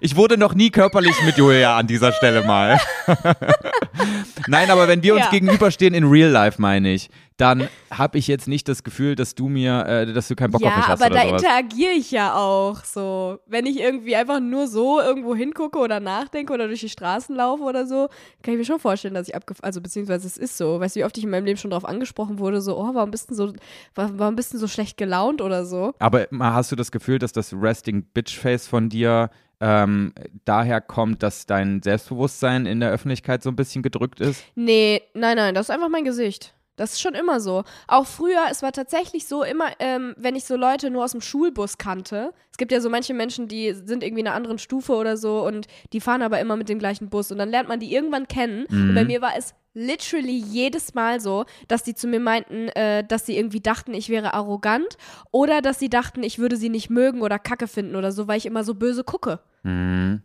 Ich 0.00 0.16
wurde 0.16 0.38
noch 0.38 0.54
nie 0.54 0.70
körperlich 0.70 1.14
mit 1.24 1.36
Julia 1.36 1.76
an 1.76 1.86
dieser 1.86 2.12
Stelle 2.12 2.42
mal. 2.44 2.78
Nein, 4.46 4.70
aber 4.70 4.88
wenn 4.88 5.02
wir 5.02 5.14
uns 5.14 5.24
Ja. 5.24 5.30
gegenüberstehen 5.30 5.94
in 5.94 6.04
Real 6.04 6.30
Life, 6.30 6.60
meine 6.60 6.92
ich, 6.92 7.10
dann 7.40 7.68
habe 7.90 8.18
ich 8.18 8.26
jetzt 8.28 8.48
nicht 8.48 8.68
das 8.68 8.84
Gefühl, 8.84 9.14
dass 9.14 9.34
du 9.34 9.48
mir, 9.48 9.86
äh, 9.86 10.12
dass 10.12 10.28
du 10.28 10.36
keinen 10.36 10.50
Bock 10.50 10.62
auf 10.62 10.70
ja, 10.70 10.76
mich 10.76 10.86
hast 10.86 11.02
aber 11.02 11.14
oder 11.14 11.22
da 11.24 11.28
interagiere 11.28 11.92
ich 11.92 12.10
ja 12.10 12.34
auch 12.34 12.84
so. 12.84 13.38
Wenn 13.46 13.66
ich 13.66 13.80
irgendwie 13.80 14.14
einfach 14.14 14.40
nur 14.40 14.66
so 14.66 15.00
irgendwo 15.00 15.34
hingucke 15.34 15.78
oder 15.78 16.00
nachdenke 16.00 16.52
oder 16.52 16.66
durch 16.66 16.80
die 16.80 16.88
Straßen 16.88 17.34
laufe 17.34 17.62
oder 17.62 17.86
so, 17.86 18.08
kann 18.42 18.54
ich 18.54 18.58
mir 18.58 18.64
schon 18.64 18.78
vorstellen, 18.80 19.14
dass 19.14 19.28
ich 19.28 19.34
abgef... 19.34 19.58
Also 19.62 19.80
beziehungsweise 19.80 20.26
es 20.26 20.36
ist 20.36 20.56
so. 20.56 20.80
Weißt 20.80 20.96
du, 20.96 21.00
wie 21.00 21.04
oft 21.04 21.16
ich 21.16 21.24
in 21.24 21.30
meinem 21.30 21.46
Leben 21.46 21.58
schon 21.58 21.70
darauf 21.70 21.84
angesprochen 21.84 22.38
wurde, 22.38 22.60
so, 22.60 22.78
oh, 22.78 22.90
warum 22.92 23.10
bist 23.10 23.30
du 23.30 23.34
so, 23.34 23.52
wa- 23.94 24.10
warum 24.14 24.36
bist 24.36 24.52
du 24.54 24.58
so 24.58 24.68
schlecht 24.68 24.96
gelaunt 24.96 25.40
oder 25.40 25.64
so? 25.64 25.94
Aber 25.98 26.26
hast 26.38 26.70
du 26.72 26.76
das 26.76 26.92
Gefühl, 26.92 27.18
dass 27.18 27.32
das 27.32 27.52
Resting 27.54 28.04
Bitch 28.14 28.36
Face 28.38 28.66
von 28.66 28.88
dir 28.88 29.30
ähm, 29.60 30.12
daher 30.44 30.80
kommt, 30.80 31.22
dass 31.22 31.46
dein 31.46 31.82
Selbstbewusstsein 31.82 32.66
in 32.66 32.80
der 32.80 32.90
Öffentlichkeit 32.90 33.42
so 33.42 33.50
ein 33.50 33.56
bisschen 33.56 33.82
gedrückt 33.82 34.20
ist? 34.20 34.42
Nee, 34.54 35.02
nein, 35.14 35.36
nein, 35.36 35.54
das 35.54 35.66
ist 35.68 35.70
einfach 35.70 35.88
mein 35.88 36.04
Gesicht. 36.04 36.54
Das 36.80 36.92
ist 36.92 37.00
schon 37.00 37.14
immer 37.14 37.40
so. 37.40 37.64
Auch 37.88 38.06
früher, 38.06 38.46
es 38.50 38.62
war 38.62 38.72
tatsächlich 38.72 39.26
so, 39.26 39.42
immer, 39.44 39.66
ähm, 39.78 40.14
wenn 40.16 40.34
ich 40.34 40.44
so 40.44 40.56
Leute 40.56 40.90
nur 40.90 41.04
aus 41.04 41.12
dem 41.12 41.20
Schulbus 41.20 41.78
kannte. 41.78 42.32
Es 42.50 42.56
gibt 42.56 42.72
ja 42.72 42.80
so 42.80 42.88
manche 42.90 43.14
Menschen, 43.14 43.48
die 43.48 43.72
sind 43.72 44.02
irgendwie 44.02 44.20
in 44.20 44.26
einer 44.26 44.36
anderen 44.36 44.58
Stufe 44.58 44.94
oder 44.94 45.16
so 45.16 45.46
und 45.46 45.66
die 45.92 46.00
fahren 46.00 46.22
aber 46.22 46.40
immer 46.40 46.56
mit 46.56 46.68
dem 46.68 46.78
gleichen 46.78 47.08
Bus 47.10 47.30
und 47.30 47.38
dann 47.38 47.50
lernt 47.50 47.68
man 47.68 47.80
die 47.80 47.94
irgendwann 47.94 48.28
kennen. 48.28 48.66
Und 48.70 48.94
bei 48.94 49.04
mir 49.04 49.20
war 49.20 49.32
es 49.36 49.54
literally 49.74 50.36
jedes 50.36 50.94
Mal 50.94 51.20
so, 51.20 51.44
dass 51.68 51.82
die 51.82 51.94
zu 51.94 52.08
mir 52.08 52.20
meinten, 52.20 52.68
äh, 52.68 53.04
dass 53.04 53.26
sie 53.26 53.36
irgendwie 53.36 53.60
dachten, 53.60 53.94
ich 53.94 54.08
wäre 54.08 54.34
arrogant 54.34 54.96
oder 55.30 55.60
dass 55.62 55.78
sie 55.78 55.88
dachten, 55.88 56.22
ich 56.22 56.38
würde 56.38 56.56
sie 56.56 56.70
nicht 56.70 56.90
mögen 56.90 57.22
oder 57.22 57.38
kacke 57.38 57.68
finden 57.68 57.94
oder 57.96 58.10
so, 58.10 58.26
weil 58.26 58.38
ich 58.38 58.46
immer 58.46 58.64
so 58.64 58.74
böse 58.74 59.04
gucke. 59.04 59.40
Mhm. 59.62 60.22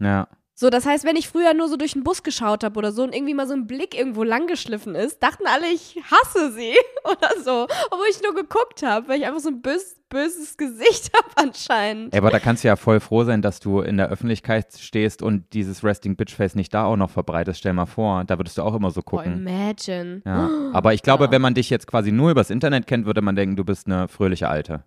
Ja. 0.00 0.28
So, 0.56 0.70
das 0.70 0.86
heißt, 0.86 1.04
wenn 1.04 1.16
ich 1.16 1.28
früher 1.28 1.52
nur 1.52 1.68
so 1.68 1.76
durch 1.76 1.94
den 1.94 2.04
Bus 2.04 2.22
geschaut 2.22 2.62
habe 2.62 2.78
oder 2.78 2.92
so 2.92 3.02
und 3.02 3.12
irgendwie 3.12 3.34
mal 3.34 3.48
so 3.48 3.54
ein 3.54 3.66
Blick 3.66 3.92
irgendwo 3.98 4.22
lang 4.22 4.46
geschliffen 4.46 4.94
ist, 4.94 5.20
dachten 5.20 5.44
alle, 5.48 5.66
ich 5.66 5.98
hasse 6.08 6.52
sie 6.52 6.74
oder 7.04 7.30
so. 7.42 7.64
Obwohl 7.90 8.06
ich 8.08 8.22
nur 8.22 8.34
geguckt 8.36 8.84
habe, 8.84 9.08
weil 9.08 9.18
ich 9.18 9.26
einfach 9.26 9.40
so 9.40 9.48
ein 9.48 9.62
bös, 9.62 9.96
böses 10.08 10.56
Gesicht 10.56 11.10
habe 11.16 11.26
anscheinend. 11.34 12.14
Ey, 12.14 12.18
aber 12.20 12.30
da 12.30 12.38
kannst 12.38 12.62
du 12.62 12.68
ja 12.68 12.76
voll 12.76 13.00
froh 13.00 13.24
sein, 13.24 13.42
dass 13.42 13.58
du 13.58 13.80
in 13.80 13.96
der 13.96 14.10
Öffentlichkeit 14.10 14.68
stehst 14.78 15.22
und 15.22 15.52
dieses 15.54 15.82
Resting 15.82 16.14
Bitch 16.14 16.32
Face 16.36 16.54
nicht 16.54 16.72
da 16.72 16.84
auch 16.84 16.96
noch 16.96 17.10
verbreitest. 17.10 17.58
Stell 17.58 17.72
mal 17.72 17.86
vor, 17.86 18.22
da 18.22 18.38
würdest 18.38 18.56
du 18.56 18.62
auch 18.62 18.76
immer 18.76 18.92
so 18.92 19.02
gucken. 19.02 19.32
imagine. 19.46 20.22
Ja. 20.24 20.48
Aber 20.72 20.94
ich 20.94 21.02
glaube, 21.02 21.24
Ja. 21.24 21.30
wenn 21.32 21.42
man 21.42 21.54
dich 21.54 21.68
jetzt 21.68 21.88
quasi 21.88 22.12
nur 22.12 22.30
übers 22.30 22.50
Internet 22.50 22.86
kennt, 22.86 23.06
würde 23.06 23.22
man 23.22 23.34
denken, 23.34 23.56
du 23.56 23.64
bist 23.64 23.88
eine 23.88 24.06
fröhliche 24.06 24.48
Alte. 24.48 24.84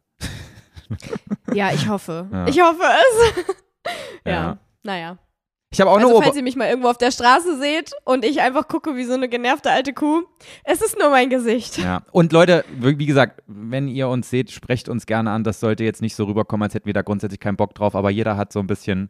Ja, 1.53 1.71
ich 1.73 1.89
hoffe. 1.89 2.27
Ja. 2.31 2.47
Ich 2.47 2.61
hoffe 2.61 2.83
es. 2.83 3.45
ja. 4.25 4.31
Ja. 4.31 4.57
naja. 4.83 5.17
Ich 5.77 5.81
habe 5.81 5.91
auch 5.91 5.97
Also, 5.97 6.07
eine 6.07 6.15
falls 6.17 6.27
Ober 6.29 6.37
ihr 6.37 6.43
mich 6.43 6.55
mal 6.55 6.67
irgendwo 6.67 6.89
auf 6.89 6.97
der 6.97 7.11
Straße 7.11 7.59
seht 7.59 7.91
und 8.03 8.25
ich 8.25 8.41
einfach 8.41 8.67
gucke 8.67 8.95
wie 8.95 9.03
so 9.03 9.13
eine 9.13 9.29
genervte 9.29 9.69
alte 9.69 9.93
Kuh, 9.93 10.23
es 10.63 10.81
ist 10.81 10.97
nur 10.97 11.11
mein 11.11 11.29
Gesicht. 11.29 11.77
Ja. 11.77 12.01
Und 12.11 12.33
Leute, 12.33 12.65
wie 12.79 13.05
gesagt, 13.05 13.43
wenn 13.45 13.87
ihr 13.87 14.07
uns 14.07 14.29
seht, 14.29 14.49
sprecht 14.49 14.89
uns 14.89 15.05
gerne 15.05 15.29
an. 15.29 15.43
Das 15.43 15.59
sollte 15.59 15.83
jetzt 15.83 16.01
nicht 16.01 16.15
so 16.15 16.23
rüberkommen, 16.23 16.63
als 16.63 16.73
hätten 16.73 16.87
wir 16.87 16.93
da 16.95 17.03
grundsätzlich 17.03 17.39
keinen 17.39 17.57
Bock 17.57 17.75
drauf, 17.75 17.93
aber 17.95 18.09
jeder 18.09 18.37
hat 18.37 18.51
so 18.51 18.59
ein 18.59 18.65
bisschen 18.65 19.09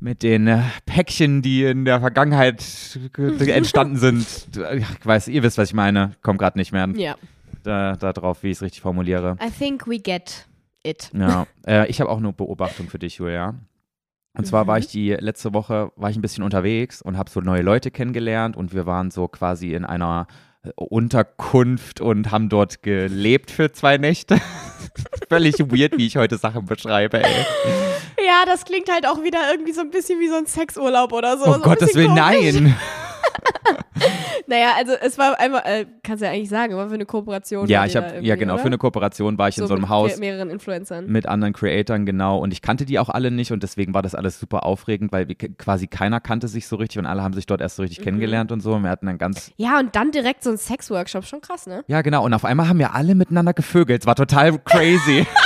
mit 0.00 0.22
den 0.22 0.46
äh, 0.46 0.60
Päckchen, 0.86 1.42
die 1.42 1.64
in 1.64 1.84
der 1.84 1.98
Vergangenheit 1.98 2.64
ge- 3.14 3.50
entstanden 3.52 3.96
sind. 3.96 4.24
Ich 4.76 4.84
weiß, 5.06 5.26
ihr 5.26 5.42
wisst, 5.42 5.58
was 5.58 5.70
ich 5.70 5.74
meine. 5.74 6.12
Kommt 6.22 6.38
gerade 6.38 6.56
nicht 6.56 6.70
mehr. 6.70 6.88
Ja. 6.94 7.16
da, 7.64 7.96
da 7.96 8.12
drauf, 8.12 8.44
wie 8.44 8.50
ich 8.50 8.58
es 8.58 8.62
richtig 8.62 8.80
formuliere. 8.82 9.36
I 9.44 9.50
think 9.50 9.88
we 9.88 9.98
get 9.98 10.46
it. 10.84 11.10
Ja, 11.12 11.48
äh, 11.66 11.88
ich 11.90 12.00
habe 12.00 12.08
auch 12.10 12.18
eine 12.18 12.32
Beobachtung 12.32 12.88
für 12.88 13.00
dich, 13.00 13.16
Julia. 13.16 13.56
Und 14.34 14.46
zwar 14.46 14.66
war 14.66 14.76
Mhm. 14.76 14.80
ich 14.82 14.86
die 14.88 15.10
letzte 15.12 15.52
Woche, 15.54 15.90
war 15.96 16.10
ich 16.10 16.16
ein 16.16 16.22
bisschen 16.22 16.44
unterwegs 16.44 17.02
und 17.02 17.16
habe 17.18 17.30
so 17.30 17.40
neue 17.40 17.62
Leute 17.62 17.90
kennengelernt 17.90 18.56
und 18.56 18.72
wir 18.72 18.86
waren 18.86 19.10
so 19.10 19.26
quasi 19.28 19.74
in 19.74 19.84
einer 19.84 20.26
äh, 20.64 20.70
Unterkunft 20.76 22.00
und 22.00 22.30
haben 22.30 22.48
dort 22.48 22.82
gelebt 22.82 23.50
für 23.50 23.72
zwei 23.72 23.96
Nächte. 23.98 24.38
Völlig 25.28 25.58
weird, 25.58 25.96
wie 25.98 26.06
ich 26.06 26.16
heute 26.16 26.36
Sachen 26.38 26.66
beschreibe, 26.66 27.22
ey. 27.24 27.46
Ja, 28.24 28.44
das 28.46 28.64
klingt 28.64 28.90
halt 28.92 29.06
auch 29.06 29.22
wieder 29.22 29.38
irgendwie 29.50 29.72
so 29.72 29.80
ein 29.80 29.90
bisschen 29.90 30.20
wie 30.20 30.28
so 30.28 30.36
ein 30.36 30.46
Sexurlaub 30.46 31.12
oder 31.12 31.36
so. 31.38 31.46
Oh 31.46 31.54
so 31.54 31.60
Gottes 31.60 31.94
Willen, 31.94 32.14
nein. 32.14 32.76
Naja, 34.46 34.68
also 34.78 34.92
es 35.02 35.18
war 35.18 35.38
einmal, 35.38 35.60
äh, 35.66 35.84
kannst 36.02 36.22
du 36.22 36.26
ja 36.26 36.32
eigentlich 36.32 36.48
sagen, 36.48 36.74
war 36.74 36.88
für 36.88 36.94
eine 36.94 37.04
Kooperation. 37.04 37.66
Ja, 37.68 37.84
ich 37.84 37.96
habe, 37.96 38.20
ja 38.22 38.36
genau, 38.36 38.54
oder? 38.54 38.62
für 38.62 38.68
eine 38.68 38.78
Kooperation 38.78 39.36
war 39.36 39.48
ich 39.48 39.58
in 39.58 39.66
so 39.66 39.74
einem 39.74 39.82
mit 39.82 39.90
Haus 39.90 40.14
me- 40.14 40.20
mehreren 40.20 40.48
Influencern. 40.48 41.06
mit 41.06 41.26
anderen 41.26 41.52
Creatoren, 41.52 42.06
genau. 42.06 42.38
Und 42.38 42.52
ich 42.52 42.62
kannte 42.62 42.86
die 42.86 42.98
auch 42.98 43.10
alle 43.10 43.30
nicht 43.30 43.52
und 43.52 43.62
deswegen 43.62 43.92
war 43.92 44.00
das 44.00 44.14
alles 44.14 44.40
super 44.40 44.64
aufregend, 44.64 45.12
weil 45.12 45.26
quasi 45.26 45.86
keiner 45.86 46.20
kannte 46.20 46.48
sich 46.48 46.66
so 46.66 46.76
richtig 46.76 46.98
und 46.98 47.04
alle 47.06 47.22
haben 47.22 47.34
sich 47.34 47.44
dort 47.44 47.60
erst 47.60 47.76
so 47.76 47.82
richtig 47.82 47.98
Mhm. 48.00 48.04
kennengelernt 48.04 48.50
und 48.52 48.60
so. 48.60 48.72
Und 48.72 48.84
wir 48.84 48.90
hatten 48.90 49.04
dann 49.06 49.18
ganz 49.18 49.50
Ja, 49.56 49.78
und 49.80 49.94
dann 49.94 50.12
direkt 50.12 50.42
so 50.44 50.50
ein 50.50 50.56
Sexworkshop, 50.56 51.26
schon 51.26 51.40
krass, 51.42 51.66
ne? 51.66 51.84
Ja, 51.88 52.00
genau. 52.00 52.24
Und 52.24 52.32
auf 52.32 52.44
einmal 52.46 52.68
haben 52.68 52.78
wir 52.78 52.94
alle 52.94 53.14
miteinander 53.14 53.52
gevögelt. 53.52 54.02
Es 54.02 54.06
war 54.06 54.14
total 54.14 54.58
crazy. 54.60 55.26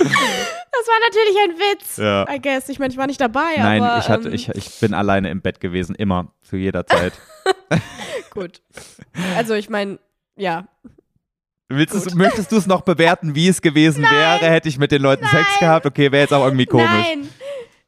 Das 0.78 0.88
war 0.88 1.00
natürlich 1.08 1.36
ein 1.44 1.58
Witz. 1.58 1.96
Ja. 1.96 2.34
I 2.34 2.40
guess. 2.40 2.68
Ich 2.68 2.78
meine, 2.78 2.92
ich 2.92 2.98
war 2.98 3.06
nicht 3.06 3.20
dabei, 3.20 3.56
Nein, 3.56 3.82
aber. 3.82 3.98
ich, 3.98 4.08
hatte, 4.08 4.28
ähm, 4.28 4.34
ich, 4.34 4.48
ich 4.48 4.80
bin 4.80 4.94
alleine 4.94 5.30
im 5.30 5.40
Bett 5.40 5.60
gewesen, 5.60 5.94
immer, 5.94 6.32
zu 6.42 6.56
jeder 6.56 6.86
Zeit. 6.86 7.12
Gut. 8.30 8.62
Also, 9.36 9.54
ich 9.54 9.68
meine, 9.68 9.98
ja. 10.36 10.66
Willst 11.68 11.94
du's, 11.94 12.14
möchtest 12.14 12.52
du 12.52 12.56
es 12.56 12.66
noch 12.66 12.82
bewerten, 12.82 13.34
wie 13.34 13.48
es 13.48 13.62
gewesen 13.62 14.04
wäre, 14.04 14.50
hätte 14.50 14.68
ich 14.68 14.78
mit 14.78 14.92
den 14.92 15.02
Leuten 15.02 15.26
Sex 15.26 15.58
gehabt? 15.58 15.86
Okay, 15.86 16.12
wäre 16.12 16.22
jetzt 16.22 16.32
auch 16.34 16.44
irgendwie 16.44 16.66
komisch. 16.66 16.86
Nein. 16.88 17.28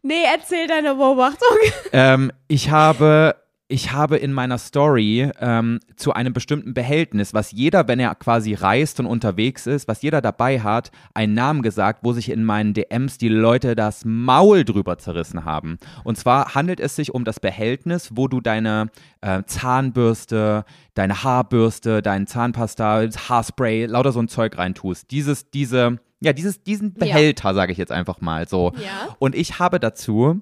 Nee, 0.02 0.22
erzähl 0.32 0.66
deine 0.66 0.94
Beobachtung. 0.94 1.56
Ähm, 1.92 2.32
ich 2.48 2.70
habe. 2.70 3.36
Ich 3.68 3.90
habe 3.90 4.16
in 4.16 4.32
meiner 4.32 4.58
Story 4.58 5.28
ähm, 5.40 5.80
zu 5.96 6.12
einem 6.12 6.32
bestimmten 6.32 6.72
Behältnis, 6.72 7.34
was 7.34 7.50
jeder, 7.50 7.88
wenn 7.88 7.98
er 7.98 8.14
quasi 8.14 8.54
reist 8.54 9.00
und 9.00 9.06
unterwegs 9.06 9.66
ist, 9.66 9.88
was 9.88 10.02
jeder 10.02 10.20
dabei 10.20 10.60
hat, 10.60 10.92
einen 11.14 11.34
Namen 11.34 11.62
gesagt, 11.62 12.00
wo 12.04 12.12
sich 12.12 12.30
in 12.30 12.44
meinen 12.44 12.74
DMs 12.74 13.18
die 13.18 13.28
Leute 13.28 13.74
das 13.74 14.04
Maul 14.04 14.64
drüber 14.64 14.98
zerrissen 14.98 15.44
haben. 15.44 15.78
Und 16.04 16.16
zwar 16.16 16.54
handelt 16.54 16.78
es 16.78 16.94
sich 16.94 17.12
um 17.12 17.24
das 17.24 17.40
Behältnis, 17.40 18.10
wo 18.14 18.28
du 18.28 18.40
deine 18.40 18.86
äh, 19.20 19.42
Zahnbürste, 19.46 20.64
deine 20.94 21.24
Haarbürste, 21.24 22.02
dein 22.02 22.28
Zahnpasta, 22.28 23.08
Haarspray, 23.28 23.86
lauter 23.86 24.12
so 24.12 24.20
ein 24.20 24.28
Zeug 24.28 24.56
reintust. 24.58 25.10
Dieses, 25.10 25.50
diese, 25.50 25.98
ja, 26.20 26.32
dieses, 26.32 26.62
diesen 26.62 26.90
Ja. 26.92 26.98
Behälter, 27.00 27.52
sage 27.52 27.72
ich 27.72 27.78
jetzt 27.78 27.90
einfach 27.90 28.20
mal 28.20 28.46
so. 28.46 28.72
Ja. 28.76 29.16
Und 29.18 29.34
ich 29.34 29.58
habe 29.58 29.80
dazu 29.80 30.40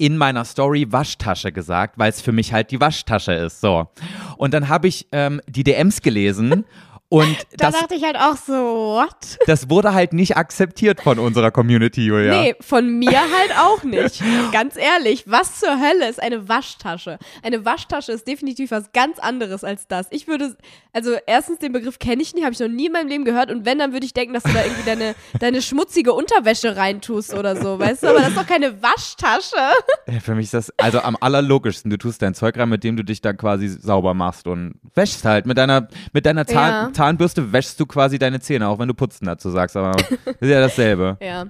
in 0.00 0.16
meiner 0.16 0.46
Story 0.46 0.90
Waschtasche 0.90 1.52
gesagt, 1.52 1.98
weil 1.98 2.08
es 2.08 2.22
für 2.22 2.32
mich 2.32 2.54
halt 2.54 2.70
die 2.70 2.80
Waschtasche 2.80 3.32
ist. 3.32 3.60
So. 3.60 3.86
Und 4.38 4.54
dann 4.54 4.68
habe 4.70 4.88
ich 4.88 5.06
ähm, 5.12 5.42
die 5.46 5.62
DMs 5.62 6.00
gelesen 6.00 6.64
und 7.10 7.36
Da 7.58 7.70
das, 7.70 7.80
dachte 7.80 7.94
ich 7.96 8.04
halt 8.04 8.16
auch 8.16 8.36
so, 8.36 8.54
what? 8.54 9.38
das 9.46 9.68
wurde 9.68 9.92
halt 9.92 10.12
nicht 10.12 10.36
akzeptiert 10.36 11.02
von 11.02 11.18
unserer 11.18 11.50
Community, 11.50 12.06
Julia. 12.06 12.40
Nee, 12.40 12.54
von 12.60 12.88
mir 12.98 13.10
halt 13.10 13.58
auch 13.58 13.82
nicht. 13.82 14.22
Ganz 14.52 14.76
ehrlich, 14.76 15.24
was 15.26 15.58
zur 15.60 15.78
Hölle 15.80 16.08
ist 16.08 16.22
eine 16.22 16.48
Waschtasche? 16.48 17.18
Eine 17.42 17.64
Waschtasche 17.64 18.12
ist 18.12 18.26
definitiv 18.26 18.70
was 18.70 18.92
ganz 18.92 19.18
anderes 19.18 19.64
als 19.64 19.88
das. 19.88 20.06
Ich 20.10 20.28
würde, 20.28 20.56
also 20.92 21.16
erstens 21.26 21.58
den 21.58 21.72
Begriff 21.72 21.98
kenne 21.98 22.22
ich 22.22 22.32
nicht, 22.32 22.44
habe 22.44 22.52
ich 22.54 22.60
noch 22.60 22.68
nie 22.68 22.86
in 22.86 22.92
meinem 22.92 23.08
Leben 23.08 23.24
gehört 23.24 23.50
und 23.50 23.66
wenn, 23.66 23.78
dann 23.78 23.92
würde 23.92 24.06
ich 24.06 24.14
denken, 24.14 24.32
dass 24.32 24.44
du 24.44 24.52
da 24.52 24.62
irgendwie 24.64 24.84
deine, 24.84 25.14
deine 25.40 25.60
schmutzige 25.62 26.12
Unterwäsche 26.12 26.76
reintust 26.76 27.34
oder 27.34 27.56
so, 27.56 27.78
weißt 27.78 28.04
du? 28.04 28.06
Aber 28.06 28.20
das 28.20 28.28
ist 28.28 28.38
doch 28.38 28.46
keine 28.46 28.80
Waschtasche. 28.82 29.56
Ja, 30.06 30.20
Für 30.20 30.34
mich 30.36 30.44
ist 30.44 30.54
das 30.54 30.72
also 30.78 31.00
am 31.00 31.16
allerlogischsten. 31.20 31.90
Du 31.90 31.98
tust 31.98 32.22
dein 32.22 32.34
Zeug 32.34 32.56
rein, 32.56 32.68
mit 32.68 32.84
dem 32.84 32.96
du 32.96 33.02
dich 33.04 33.20
dann 33.20 33.36
quasi 33.36 33.68
sauber 33.68 34.14
machst 34.14 34.46
und 34.46 34.74
wäschst 34.94 35.24
halt. 35.24 35.46
Mit 35.46 35.58
deiner, 35.58 35.88
mit 36.12 36.24
deiner 36.24 36.46
Zahn, 36.46 36.86
Ja. 36.86 36.92
Zahnbürste 37.00 37.50
wäschst 37.50 37.80
du 37.80 37.86
quasi 37.86 38.18
deine 38.18 38.40
Zähne, 38.40 38.68
auch 38.68 38.78
wenn 38.78 38.88
du 38.88 38.92
putzen 38.94 39.24
dazu 39.24 39.48
sagst. 39.50 39.74
Aber 39.74 39.96
ist 39.98 40.48
ja 40.48 40.60
dasselbe. 40.60 41.16
Ja. 41.22 41.46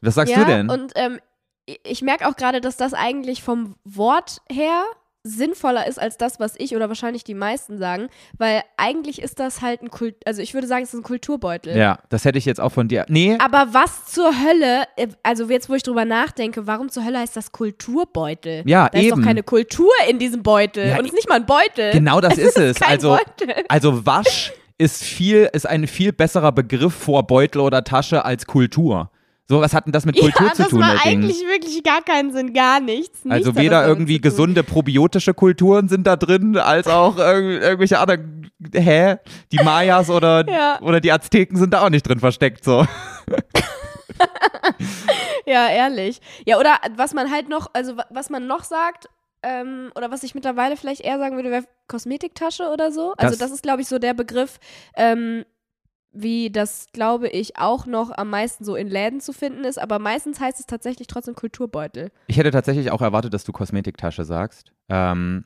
Was 0.00 0.14
sagst 0.14 0.32
ja, 0.32 0.40
du 0.40 0.46
denn? 0.46 0.70
Und 0.70 0.92
ähm, 0.94 1.18
ich- 1.66 2.02
merke 2.02 2.28
auch 2.28 2.36
gerade, 2.36 2.60
dass 2.60 2.76
das 2.76 2.94
eigentlich 2.94 3.42
vom 3.42 3.74
Wort 3.84 4.42
her 4.50 4.84
sinnvoller 5.24 5.86
ist 5.86 6.00
als 6.00 6.16
das, 6.18 6.40
was 6.40 6.54
ich 6.58 6.74
oder 6.74 6.88
wahrscheinlich 6.88 7.22
die 7.24 7.34
meisten 7.34 7.78
sagen, 7.78 8.08
weil 8.38 8.62
eigentlich 8.76 9.22
ist 9.22 9.38
das 9.38 9.60
halt 9.62 9.80
ein 9.82 9.88
Kult, 9.90 10.16
also 10.26 10.42
ich 10.42 10.52
würde 10.52 10.66
sagen, 10.66 10.82
es 10.82 10.92
ist 10.92 10.98
ein 11.00 11.04
Kulturbeutel. 11.04 11.76
ja, 11.76 11.98
das 12.08 12.24
hätte 12.24 12.38
ich 12.38 12.44
jetzt 12.44 12.60
auch 12.60 12.72
von 12.72 12.88
dir. 12.88 13.06
Nee, 13.08 13.38
Aber 13.40 13.68
was 13.72 14.06
zur 14.06 14.32
Hölle, 14.32 14.82
äh, 14.96 15.08
also 15.22 15.48
jetzt, 15.48 15.68
wo 15.68 15.74
ich 15.74 15.84
drüber 15.84 16.04
nachdenke, 16.04 16.66
warum 16.66 16.88
zur 16.90 17.04
Hölle 17.04 17.18
heißt 17.20 17.36
das 17.36 17.52
Kulturbeutel? 17.52 18.62
Ja, 18.66 18.88
da 18.88 18.98
ist 18.98 19.04
eben. 19.06 19.20
doch 19.20 19.24
keine 19.26 19.42
Kultur 19.44 19.92
in 20.08 20.18
diesem 20.18 20.42
Beutel. 20.42 20.88
Ja, 20.88 20.94
und 20.98 21.04
es 21.04 21.10
ist 21.12 21.14
nicht 21.14 21.28
mal 21.28 21.36
ein 21.36 21.46
Beutel. 21.46 21.92
Genau 21.92 22.20
das 22.20 22.36
ist 22.38 22.58
es. 22.58 22.80
Kein 22.80 22.90
also, 22.90 23.16
Beutel. 23.16 23.64
also 23.68 24.04
Wasch 24.04 24.52
ist 24.82 25.02
viel, 25.04 25.48
ist 25.52 25.66
ein 25.66 25.86
viel 25.86 26.12
besserer 26.12 26.52
Begriff 26.52 26.94
vor 26.94 27.26
Beutel 27.26 27.60
oder 27.60 27.84
Tasche 27.84 28.24
als 28.24 28.46
Kultur. 28.46 29.10
So, 29.48 29.60
was 29.60 29.74
hat 29.74 29.86
denn 29.86 29.92
das 29.92 30.06
mit 30.06 30.16
Kultur 30.18 30.46
ja, 30.46 30.52
zu 30.54 30.62
das 30.62 30.70
tun, 30.70 30.80
macht 30.80 31.04
der 31.04 31.10
Ding? 31.10 31.20
eigentlich 31.24 31.42
wirklich 31.46 31.82
gar 31.82 32.00
keinen 32.02 32.32
Sinn, 32.32 32.54
gar 32.54 32.80
nichts. 32.80 33.24
nichts 33.24 33.30
Also 33.30 33.52
das 33.52 33.62
weder 33.62 33.86
irgendwie 33.86 34.20
gesunde 34.20 34.62
probiotische 34.62 35.34
Kulturen 35.34 35.88
sind 35.88 36.06
da 36.06 36.16
drin, 36.16 36.56
als 36.56 36.86
auch 36.86 37.18
irg 37.18 37.62
irgendwelche 37.62 37.98
anderen, 37.98 38.50
hä? 38.74 39.16
Die 39.50 39.58
Mayas 39.62 40.08
oder, 40.10 40.48
Ja. 40.50 40.78
oder 40.80 41.00
die 41.00 41.12
Azteken 41.12 41.56
sind 41.58 41.74
da 41.74 41.84
auch 41.84 41.90
nicht 41.90 42.06
drin 42.08 42.20
versteckt, 42.20 42.64
so. 42.64 42.86
Ja, 45.46 45.68
ehrlich. 45.68 46.20
Ja, 46.46 46.58
oder 46.58 46.76
was 46.96 47.14
man 47.14 47.30
halt 47.30 47.48
noch, 47.48 47.68
also 47.72 47.96
wa- 47.96 48.06
was 48.10 48.30
man 48.30 48.46
noch 48.46 48.62
sagt, 48.62 49.08
ähm, 49.42 49.90
oder 49.94 50.10
was 50.10 50.22
ich 50.22 50.34
mittlerweile 50.34 50.76
vielleicht 50.76 51.00
eher 51.02 51.18
sagen 51.18 51.36
würde, 51.36 51.50
wäre 51.50 51.64
Kosmetiktasche 51.88 52.68
oder 52.72 52.92
so. 52.92 53.14
Also 53.16 53.30
Das- 53.32 53.38
das, 53.38 53.50
ist, 53.52 53.62
glaube 53.62 53.82
ich, 53.82 53.88
so 53.88 53.98
der 53.98 54.14
Begriff, 54.14 54.58
ähm, 54.96 55.44
wie 56.14 56.50
das, 56.50 56.86
glaube 56.92 57.28
ich, 57.28 57.56
auch 57.58 57.86
noch 57.86 58.10
am 58.16 58.28
meisten 58.30 58.64
so 58.64 58.76
in 58.76 58.88
Läden 58.88 59.20
zu 59.20 59.32
finden 59.32 59.64
ist. 59.64 59.78
Aber 59.78 59.98
meistens 59.98 60.40
heißt 60.40 60.60
es 60.60 60.66
tatsächlich 60.66 61.06
trotzdem 61.06 61.34
Kulturbeutel. 61.34 62.10
Ich 62.26 62.36
hätte 62.36 62.50
tatsächlich 62.50 62.90
auch 62.90 63.00
erwartet, 63.00 63.32
dass 63.32 63.44
du 63.44 63.52
Kosmetiktasche 63.52 64.24
sagst. 64.24 64.72
Ähm, 64.88 65.44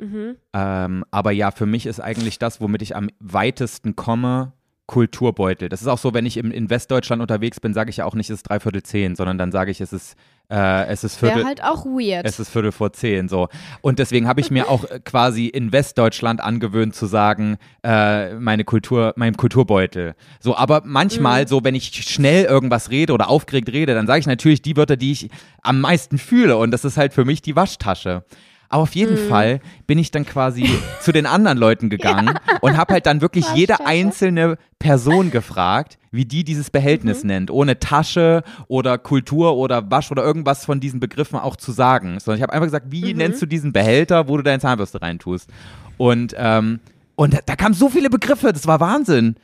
Mhm. 0.00 0.36
Ähm, 0.52 1.04
aber 1.10 1.32
ja, 1.32 1.50
für 1.50 1.66
mich 1.66 1.84
ist 1.84 1.98
eigentlich 1.98 2.38
das, 2.38 2.60
womit 2.60 2.82
ich 2.82 2.94
am 2.94 3.10
weitesten 3.18 3.96
komme, 3.96 4.52
Kulturbeutel. 4.86 5.68
Das 5.68 5.82
ist 5.82 5.88
auch 5.88 5.98
so, 5.98 6.14
wenn 6.14 6.24
ich 6.24 6.36
im, 6.36 6.50
in 6.52 6.70
Westdeutschland 6.70 7.20
unterwegs 7.20 7.60
bin, 7.60 7.74
sage 7.74 7.90
ich 7.90 7.98
ja 7.98 8.04
auch 8.04 8.14
nicht, 8.14 8.30
es 8.30 8.36
ist 8.36 8.42
dreiviertel 8.44 8.82
zehn, 8.82 9.16
sondern 9.16 9.38
dann 9.38 9.52
sage 9.52 9.70
ich, 9.70 9.80
es 9.80 9.92
ist, 9.92 10.16
äh, 10.50 10.86
es 10.86 11.04
ist 11.04 11.16
Viertel. 11.16 11.44
Halt 11.44 11.62
auch 11.62 11.84
weird. 11.84 12.24
Es 12.24 12.40
ist 12.40 12.50
Viertel 12.50 12.72
vor 12.72 12.92
zehn, 12.92 13.28
so. 13.28 13.48
Und 13.82 13.98
deswegen 13.98 14.26
habe 14.26 14.40
ich 14.40 14.50
mir 14.50 14.68
auch 14.70 14.84
äh, 14.84 15.00
quasi 15.04 15.46
in 15.46 15.72
Westdeutschland 15.72 16.40
angewöhnt 16.40 16.94
zu 16.94 17.06
sagen, 17.06 17.58
äh, 17.84 18.34
meine 18.34 18.64
Kultur, 18.64 19.12
mein 19.16 19.36
Kulturbeutel. 19.36 20.14
So, 20.40 20.56
aber 20.56 20.82
manchmal, 20.84 21.42
Mhm. 21.42 21.48
so, 21.48 21.64
wenn 21.64 21.74
ich 21.74 21.92
schnell 21.92 22.44
irgendwas 22.44 22.90
rede 22.90 23.12
oder 23.12 23.28
aufgeregt 23.28 23.68
rede, 23.72 23.94
dann 23.94 24.06
sage 24.06 24.20
ich 24.20 24.26
natürlich 24.26 24.62
die 24.62 24.76
Wörter, 24.76 24.96
die 24.96 25.12
ich 25.12 25.28
am 25.62 25.80
meisten 25.80 26.18
fühle. 26.18 26.56
Und 26.56 26.70
das 26.70 26.84
ist 26.84 26.96
halt 26.96 27.12
für 27.12 27.24
mich 27.24 27.42
die 27.42 27.54
Waschtasche. 27.56 28.24
Aber 28.70 28.82
auf 28.82 28.94
jeden 28.94 29.14
Mhm. 29.14 29.28
Fall 29.28 29.60
bin 29.86 29.98
ich 29.98 30.10
dann 30.10 30.26
quasi 30.26 30.64
zu 31.00 31.12
den 31.12 31.24
anderen 31.26 31.56
Leuten 31.58 31.88
gegangen 31.88 32.38
und 32.60 32.76
habe 32.76 32.92
halt 32.94 33.06
dann 33.06 33.20
wirklich 33.20 33.46
jede 33.54 33.72
Waschtasche. 33.74 33.88
einzelne 33.88 34.58
Person 34.78 35.30
gefragt, 35.30 35.98
wie 36.10 36.24
die 36.26 36.44
dieses 36.44 36.70
Behältnis 36.70 37.22
Mhm. 37.22 37.26
nennt, 37.28 37.50
ohne 37.50 37.78
Tasche 37.80 38.42
oder 38.68 38.98
Kultur 38.98 39.56
oder 39.56 39.90
Wasch 39.90 40.10
oder 40.10 40.22
irgendwas 40.22 40.64
von 40.66 40.80
diesen 40.80 41.00
Begriffen 41.00 41.38
auch 41.38 41.56
zu 41.56 41.72
sagen. 41.72 42.20
Sondern 42.20 42.36
ich 42.38 42.42
habe 42.42 42.52
einfach 42.52 42.66
gesagt, 42.66 42.86
wie 42.90 43.12
Mhm. 43.14 43.18
nennst 43.18 43.40
du 43.42 43.46
diesen 43.46 43.72
Behälter, 43.72 44.28
wo 44.28 44.36
du 44.36 44.42
deine 44.42 44.60
Zahnbürste 44.60 45.00
reintust? 45.00 45.48
Und, 45.96 46.34
ähm, 46.36 46.80
und 47.16 47.34
da, 47.34 47.38
da 47.44 47.56
kamen 47.56 47.74
so 47.74 47.88
viele 47.88 48.10
Begriffe, 48.10 48.52
das 48.52 48.66
war 48.66 48.80
Wahnsinn. 48.80 49.36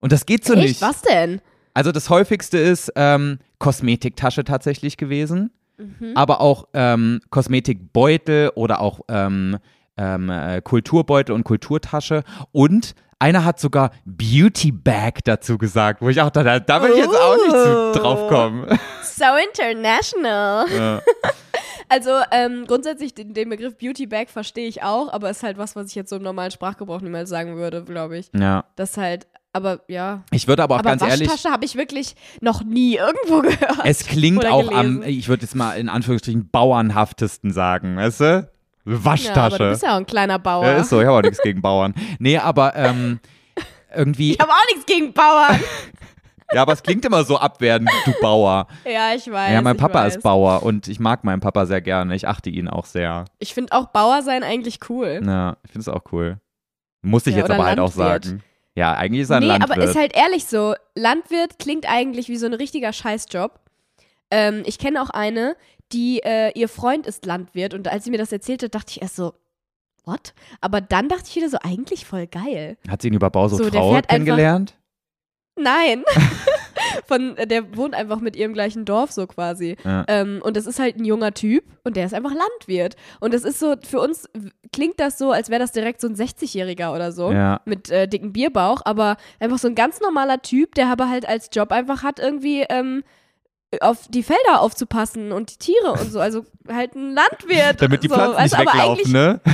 Und 0.00 0.12
das 0.12 0.26
geht 0.26 0.44
so 0.44 0.52
Echt? 0.54 0.62
nicht. 0.62 0.82
Was 0.82 1.02
denn? 1.02 1.40
Also 1.74 1.92
das 1.92 2.10
häufigste 2.10 2.58
ist 2.58 2.92
ähm, 2.96 3.38
Kosmetiktasche 3.58 4.44
tatsächlich 4.44 4.96
gewesen, 4.96 5.50
Mhm. 5.78 6.12
aber 6.14 6.40
auch 6.40 6.68
ähm, 6.74 7.20
Kosmetikbeutel 7.30 8.50
oder 8.54 8.80
auch 8.80 9.00
ähm, 9.08 9.58
ähm, 9.96 10.30
äh, 10.30 10.60
Kulturbeutel 10.62 11.34
und 11.34 11.44
Kulturtasche 11.44 12.22
und 12.52 12.94
einer 13.18 13.44
hat 13.44 13.58
sogar 13.58 13.92
Beauty 14.04 14.72
Bag 14.72 15.24
dazu 15.24 15.56
gesagt, 15.56 16.02
wo 16.02 16.08
ich 16.08 16.20
auch 16.20 16.30
dachte, 16.30 16.62
da 16.66 16.82
will 16.82 16.90
ich 16.90 16.98
jetzt 16.98 17.16
auch 17.16 17.36
nicht 17.36 17.50
zu, 17.50 18.00
drauf 18.00 18.28
kommen. 18.28 18.66
So 19.02 19.24
international. 19.50 20.66
Ja. 20.70 21.02
Also 21.88 22.10
ähm, 22.32 22.64
grundsätzlich 22.66 23.14
den, 23.14 23.32
den 23.32 23.48
Begriff 23.48 23.78
Beauty 23.78 24.06
Bag 24.06 24.28
verstehe 24.28 24.66
ich 24.66 24.82
auch, 24.82 25.12
aber 25.12 25.30
ist 25.30 25.44
halt 25.44 25.56
was, 25.56 25.76
was 25.76 25.86
ich 25.86 25.94
jetzt 25.94 26.10
so 26.10 26.16
im 26.16 26.22
normalen 26.22 26.50
Sprachgebrauch 26.50 27.00
niemals 27.00 27.30
sagen 27.30 27.56
würde, 27.56 27.84
glaube 27.84 28.18
ich. 28.18 28.28
ja. 28.34 28.64
Das 28.74 28.96
halt, 28.96 29.28
aber 29.56 29.80
ja. 29.88 30.22
Ich 30.30 30.46
würde 30.48 30.62
aber 30.62 30.76
auch 30.76 30.78
aber 30.80 30.90
ganz 30.90 31.02
ehrlich, 31.02 31.28
Waschtasche 31.28 31.52
habe 31.52 31.64
ich 31.64 31.74
wirklich 31.76 32.14
noch 32.40 32.62
nie 32.62 32.96
irgendwo 32.96 33.40
gehört. 33.48 33.80
es 33.84 34.06
klingt 34.06 34.46
auch 34.46 34.70
am, 34.72 35.00
gelesen. 35.00 35.18
ich 35.18 35.28
würde 35.28 35.42
jetzt 35.42 35.54
mal 35.54 35.72
in 35.72 35.88
Anführungsstrichen 35.88 36.48
bauernhaftesten 36.50 37.52
sagen, 37.52 37.96
weißt 37.96 38.20
du? 38.20 38.24
Ja, 38.24 38.38
aber 38.38 38.94
du 38.98 39.04
Waschtasche. 39.04 39.70
bist 39.70 39.82
ja 39.82 39.94
auch 39.94 39.96
ein 39.96 40.06
kleiner 40.06 40.38
Bauer. 40.38 40.64
Ja, 40.66 40.72
ist 40.76 40.90
so, 40.90 41.00
ich 41.00 41.06
habe 41.06 41.18
auch 41.18 41.22
nichts 41.22 41.42
gegen 41.42 41.60
Bauern. 41.60 41.92
Nee, 42.20 42.38
aber 42.38 42.76
ähm, 42.76 43.18
irgendwie, 43.94 44.32
Ich 44.34 44.38
habe 44.40 44.52
auch 44.52 44.64
nichts 44.72 44.86
gegen 44.86 45.12
Bauern. 45.12 45.58
ja, 46.52 46.62
aber 46.62 46.72
es 46.74 46.82
klingt 46.84 47.04
immer 47.04 47.24
so 47.24 47.36
abwertend, 47.36 47.90
du 48.04 48.12
Bauer. 48.20 48.68
ja, 48.84 49.12
ich 49.16 49.28
weiß. 49.30 49.52
Ja, 49.52 49.60
mein 49.62 49.76
Papa 49.76 50.04
weiß. 50.04 50.16
ist 50.16 50.22
Bauer 50.22 50.62
und 50.62 50.86
ich 50.86 51.00
mag 51.00 51.24
meinen 51.24 51.40
Papa 51.40 51.66
sehr 51.66 51.80
gerne. 51.80 52.14
Ich 52.14 52.28
achte 52.28 52.48
ihn 52.50 52.68
auch 52.68 52.84
sehr. 52.84 53.24
Ich 53.40 53.54
finde 53.54 53.72
auch 53.72 53.86
Bauer 53.86 54.22
sein 54.22 54.44
eigentlich 54.44 54.78
cool. 54.88 55.20
Ja, 55.26 55.56
ich 55.64 55.72
finde 55.72 55.80
es 55.80 55.88
auch 55.88 56.04
cool. 56.12 56.38
Muss 57.02 57.26
ich 57.26 57.34
Ja, 57.34 57.40
jetzt 57.42 57.50
aber 57.50 57.64
halt 57.64 57.80
auch 57.80 57.94
Landwirt. 57.96 58.24
sagen. 58.26 58.42
Ja, 58.76 58.92
eigentlich 58.92 59.22
ist 59.22 59.30
er 59.30 59.36
ein 59.36 59.42
nee, 59.42 59.48
Landwirt. 59.48 59.78
aber 59.78 59.82
ist 59.82 59.96
halt 59.96 60.14
ehrlich 60.14 60.44
so, 60.44 60.74
Landwirt 60.94 61.58
klingt 61.58 61.88
eigentlich 61.90 62.28
wie 62.28 62.36
so 62.36 62.46
ein 62.46 62.52
richtiger 62.54 62.92
Scheißjob. 62.92 63.58
Ähm, 64.30 64.62
ich 64.66 64.78
kenne 64.78 65.02
auch 65.02 65.10
eine, 65.10 65.56
die, 65.92 66.20
äh, 66.22 66.52
ihr 66.58 66.68
Freund 66.68 67.06
ist 67.06 67.24
Landwirt 67.26 67.72
und 67.74 67.88
als 67.88 68.04
sie 68.04 68.10
mir 68.10 68.18
das 68.18 68.32
erzählte, 68.32 68.68
dachte 68.68 68.90
ich 68.90 69.02
erst 69.02 69.16
so, 69.16 69.32
what? 70.04 70.34
Aber 70.60 70.80
dann 70.80 71.08
dachte 71.08 71.24
ich 71.28 71.36
wieder 71.36 71.48
so, 71.48 71.58
eigentlich 71.62 72.04
voll 72.04 72.26
geil. 72.26 72.76
Hat 72.88 73.02
sie 73.02 73.08
ihn 73.08 73.14
über 73.14 73.30
Bau 73.30 73.48
so, 73.48 73.56
fährt 73.58 73.74
einfach- 73.74 74.08
kennengelernt? 74.08 74.76
Nein. 75.56 76.04
Von, 77.06 77.36
äh, 77.36 77.46
der 77.46 77.76
wohnt 77.76 77.94
einfach 77.94 78.20
mit 78.20 78.36
ihrem 78.36 78.52
gleichen 78.52 78.84
Dorf 78.84 79.12
so 79.12 79.26
quasi. 79.26 79.76
Ja. 79.84 80.04
Ähm, 80.08 80.40
und 80.42 80.56
das 80.56 80.66
ist 80.66 80.78
halt 80.78 80.96
ein 80.96 81.04
junger 81.04 81.32
Typ 81.32 81.64
und 81.84 81.96
der 81.96 82.06
ist 82.06 82.14
einfach 82.14 82.32
Landwirt. 82.32 82.96
Und 83.20 83.34
das 83.34 83.44
ist 83.44 83.58
so, 83.58 83.76
für 83.82 84.00
uns 84.00 84.28
klingt 84.72 85.00
das 85.00 85.18
so, 85.18 85.32
als 85.32 85.50
wäre 85.50 85.60
das 85.60 85.72
direkt 85.72 86.00
so 86.00 86.08
ein 86.08 86.16
60-Jähriger 86.16 86.94
oder 86.94 87.12
so. 87.12 87.32
Ja. 87.32 87.60
Mit 87.64 87.90
äh, 87.90 88.08
dicken 88.08 88.32
Bierbauch, 88.32 88.82
aber 88.84 89.16
einfach 89.40 89.58
so 89.58 89.68
ein 89.68 89.74
ganz 89.74 90.00
normaler 90.00 90.42
Typ, 90.42 90.74
der 90.74 90.88
aber 90.88 91.08
halt 91.08 91.28
als 91.28 91.50
Job 91.52 91.72
einfach 91.72 92.02
hat, 92.02 92.18
irgendwie 92.18 92.64
ähm, 92.68 93.02
auf 93.80 94.06
die 94.08 94.22
Felder 94.22 94.60
aufzupassen 94.60 95.32
und 95.32 95.52
die 95.52 95.58
Tiere 95.58 95.92
und 95.92 96.12
so. 96.12 96.20
Also 96.20 96.44
halt 96.68 96.94
ein 96.94 97.14
Landwirt. 97.14 97.82
Damit 97.82 98.02
die 98.02 98.08
so. 98.08 98.14
Pflanzen 98.14 98.36
also, 98.36 98.56
nicht 98.56 98.74
weglaufen, 98.74 99.12
ne? 99.12 99.40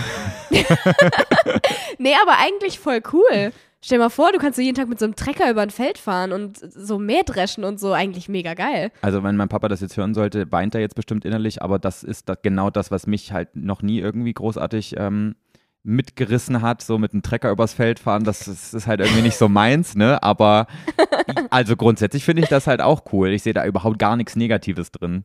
Nee, 1.98 2.14
aber 2.20 2.38
eigentlich 2.38 2.78
voll 2.78 3.00
cool. 3.12 3.52
Stell 3.84 3.98
dir 3.98 4.04
mal 4.04 4.10
vor, 4.10 4.30
du 4.32 4.38
kannst 4.38 4.56
so 4.56 4.62
jeden 4.62 4.76
Tag 4.76 4.88
mit 4.88 5.00
so 5.00 5.04
einem 5.04 5.16
Trecker 5.16 5.50
über 5.50 5.60
ein 5.60 5.70
Feld 5.70 5.98
fahren 5.98 6.32
und 6.32 6.56
so 6.58 7.00
Mähdreschen 7.00 7.64
und 7.64 7.80
so. 7.80 7.92
Eigentlich 7.92 8.28
mega 8.28 8.54
geil. 8.54 8.92
Also, 9.02 9.24
wenn 9.24 9.36
mein 9.36 9.48
Papa 9.48 9.66
das 9.66 9.80
jetzt 9.80 9.96
hören 9.96 10.14
sollte, 10.14 10.50
weint 10.52 10.76
er 10.76 10.80
jetzt 10.80 10.94
bestimmt 10.94 11.24
innerlich, 11.24 11.62
aber 11.62 11.80
das 11.80 12.04
ist 12.04 12.28
da 12.28 12.36
genau 12.40 12.70
das, 12.70 12.92
was 12.92 13.08
mich 13.08 13.32
halt 13.32 13.56
noch 13.56 13.82
nie 13.82 13.98
irgendwie 13.98 14.32
großartig 14.32 14.94
ähm, 14.98 15.34
mitgerissen 15.82 16.62
hat, 16.62 16.80
so 16.82 16.96
mit 16.96 17.12
einem 17.12 17.22
Trecker 17.22 17.50
übers 17.50 17.74
Feld 17.74 17.98
fahren. 17.98 18.22
Das 18.22 18.46
ist, 18.46 18.72
ist 18.72 18.86
halt 18.86 19.00
irgendwie 19.00 19.22
nicht 19.22 19.36
so 19.36 19.48
meins, 19.48 19.96
ne? 19.96 20.22
Aber 20.22 20.68
also 21.50 21.74
grundsätzlich 21.74 22.24
finde 22.24 22.42
ich 22.42 22.48
das 22.48 22.68
halt 22.68 22.80
auch 22.80 23.02
cool. 23.12 23.30
Ich 23.30 23.42
sehe 23.42 23.52
da 23.52 23.66
überhaupt 23.66 23.98
gar 23.98 24.16
nichts 24.16 24.36
Negatives 24.36 24.92
drin. 24.92 25.24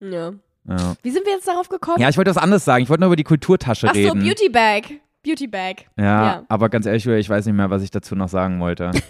Ja. 0.00 0.32
Ja. 0.66 0.94
Wie 1.02 1.10
sind 1.10 1.26
wir 1.26 1.34
jetzt 1.34 1.46
darauf 1.46 1.68
gekommen? 1.68 2.00
Ja, 2.00 2.08
ich 2.08 2.16
wollte 2.16 2.30
was 2.30 2.42
anderes 2.42 2.64
sagen. 2.64 2.82
Ich 2.82 2.88
wollte 2.88 3.02
nur 3.02 3.08
über 3.08 3.16
die 3.16 3.24
Kulturtasche 3.24 3.88
Ach 3.88 3.94
so, 3.94 4.00
reden. 4.00 4.22
Beauty 4.22 4.48
Bag. 4.48 5.00
Beauty 5.22 5.46
Bag. 5.46 5.86
ja, 5.96 6.04
ja. 6.04 6.44
aber 6.48 6.68
ganz 6.68 6.86
ehrlich, 6.86 7.06
ich 7.06 7.28
weiß 7.28 7.46
nicht 7.46 7.54
mehr, 7.54 7.70
was 7.70 7.82
ich 7.82 7.90
dazu 7.90 8.14
noch 8.16 8.28
sagen 8.28 8.60
wollte. 8.60 8.90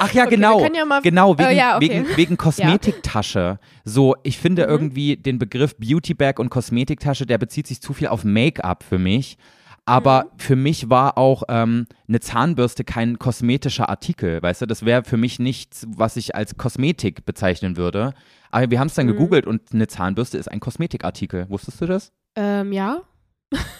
Ach 0.00 0.12
ja, 0.12 0.24
Okay, 0.24 0.34
genau. 0.34 0.60
ja 0.64 0.84
mal- 0.84 1.00
Genau, 1.02 1.38
wegen, 1.38 1.48
Oh, 1.48 1.52
ja, 1.52 1.76
okay. 1.76 1.88
wegen, 1.90 2.16
wegen 2.16 2.36
Kosmetiktasche. 2.90 3.58
So, 3.84 4.16
ich 4.24 4.38
finde 4.38 4.64
Mhm. 4.64 4.68
irgendwie 4.70 5.16
den 5.16 5.38
Begriff 5.38 5.76
Beauty 5.76 6.14
Bag 6.14 6.38
und 6.38 6.50
Kosmetiktasche, 6.50 7.24
der 7.26 7.38
bezieht 7.38 7.66
sich 7.66 7.80
zu 7.80 7.92
viel 7.92 8.08
auf 8.08 8.24
Make-up 8.24 8.82
für 8.82 8.98
mich. 8.98 9.36
Aber 9.84 10.24
Mhm. 10.24 10.38
für 10.38 10.56
mich 10.56 10.90
war 10.90 11.16
auch 11.16 11.44
ähm, 11.48 11.86
eine 12.08 12.18
Zahnbürste 12.18 12.82
kein 12.82 13.18
kosmetischer 13.20 13.88
Artikel, 13.88 14.42
weißt 14.42 14.62
du? 14.62 14.66
Das 14.66 14.84
wäre 14.84 15.04
für 15.04 15.16
mich 15.16 15.38
nichts, 15.38 15.86
was 15.88 16.16
ich 16.16 16.34
als 16.34 16.56
Kosmetik 16.56 17.24
bezeichnen 17.24 17.76
würde. 17.76 18.12
Aber 18.50 18.68
wir 18.70 18.80
haben 18.80 18.88
es 18.88 18.94
dann 18.94 19.06
Mhm. 19.06 19.12
gegoogelt 19.12 19.46
und 19.46 19.72
eine 19.72 19.86
Zahnbürste 19.86 20.36
ist 20.38 20.48
ein 20.50 20.58
Kosmetikartikel. 20.58 21.48
Wusstest 21.48 21.80
du 21.80 21.86
das? 21.86 22.10
Ähm, 22.34 22.72
ja. 22.72 23.02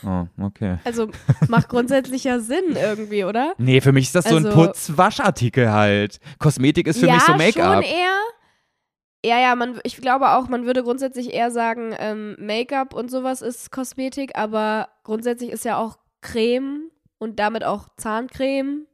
Oh, 0.05 0.27
okay. 0.41 0.79
Also 0.85 1.09
macht 1.49 1.69
grundsätzlich 1.69 2.25
ja 2.25 2.39
Sinn 2.39 2.77
irgendwie, 2.77 3.25
oder? 3.25 3.55
Nee, 3.59 3.81
für 3.81 3.93
mich 3.93 4.05
ist 4.05 4.15
das 4.15 4.27
so 4.27 4.37
ein 4.37 4.47
Also- 4.47 4.57
Putzwaschartikel 4.67 5.73
halt. 5.73 6.21
Kosmetik 6.39 6.87
ist 6.87 7.01
für 7.01 7.07
ja, 7.07 7.15
mich 7.15 7.23
so 7.23 7.33
schon 7.33 7.39
Make-up. 7.39 7.85
eher. 7.85 8.17
Ja, 9.25 9.41
ja, 9.41 9.57
man, 9.57 9.81
ich 9.83 9.97
glaube 9.97 10.31
auch, 10.31 10.49
man 10.49 10.67
würde 10.67 10.85
grundsätzlich 10.85 11.35
eher 11.35 11.51
sagen, 11.51 11.95
ähm, 11.99 12.37
Make-up 12.39 12.95
und 12.95 13.11
sowas 13.11 13.43
ist 13.43 13.73
Kosmetik, 13.73 14.37
aber 14.39 14.89
grundsätzlich 15.03 15.51
ist 15.51 15.65
ja 15.65 15.79
auch 15.79 15.99
Creme 16.21 16.91
und 17.19 17.41
damit 17.41 17.65
auch 17.65 17.89
Zahncreme 17.97 18.87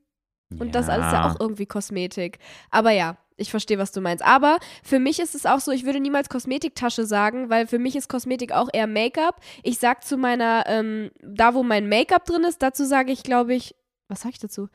und 0.58 0.74
das 0.74 0.88
alles 0.88 1.12
ja 1.12 1.28
auch 1.30 1.38
irgendwie 1.38 1.66
Kosmetik. 1.66 2.38
Aber 2.70 2.92
ja, 2.92 3.18
ich 3.42 3.50
verstehe, 3.50 3.78
was 3.78 3.92
du 3.92 4.00
meinst. 4.00 4.24
Aber 4.24 4.58
für 4.82 4.98
mich 4.98 5.20
ist 5.20 5.34
es 5.34 5.46
auch 5.46 5.60
so, 5.60 5.70
ich 5.70 5.84
würde 5.84 6.00
niemals 6.00 6.28
Kosmetiktasche 6.28 7.06
sagen, 7.06 7.50
weil 7.50 7.66
für 7.66 7.78
mich 7.78 7.96
ist 7.96 8.08
Kosmetik 8.08 8.52
auch 8.52 8.68
eher 8.72 8.86
Make-up. 8.86 9.40
Ich 9.62 9.78
sag 9.78 10.04
zu 10.04 10.16
meiner, 10.16 10.64
ähm, 10.66 11.10
da 11.22 11.54
wo 11.54 11.62
mein 11.62 11.88
Make-up 11.88 12.24
drin 12.24 12.44
ist, 12.44 12.62
dazu 12.62 12.84
sage 12.84 13.12
ich, 13.12 13.22
glaube 13.22 13.54
ich, 13.54 13.74
was 14.08 14.22
sag 14.22 14.30
ich 14.30 14.38
dazu? 14.38 14.68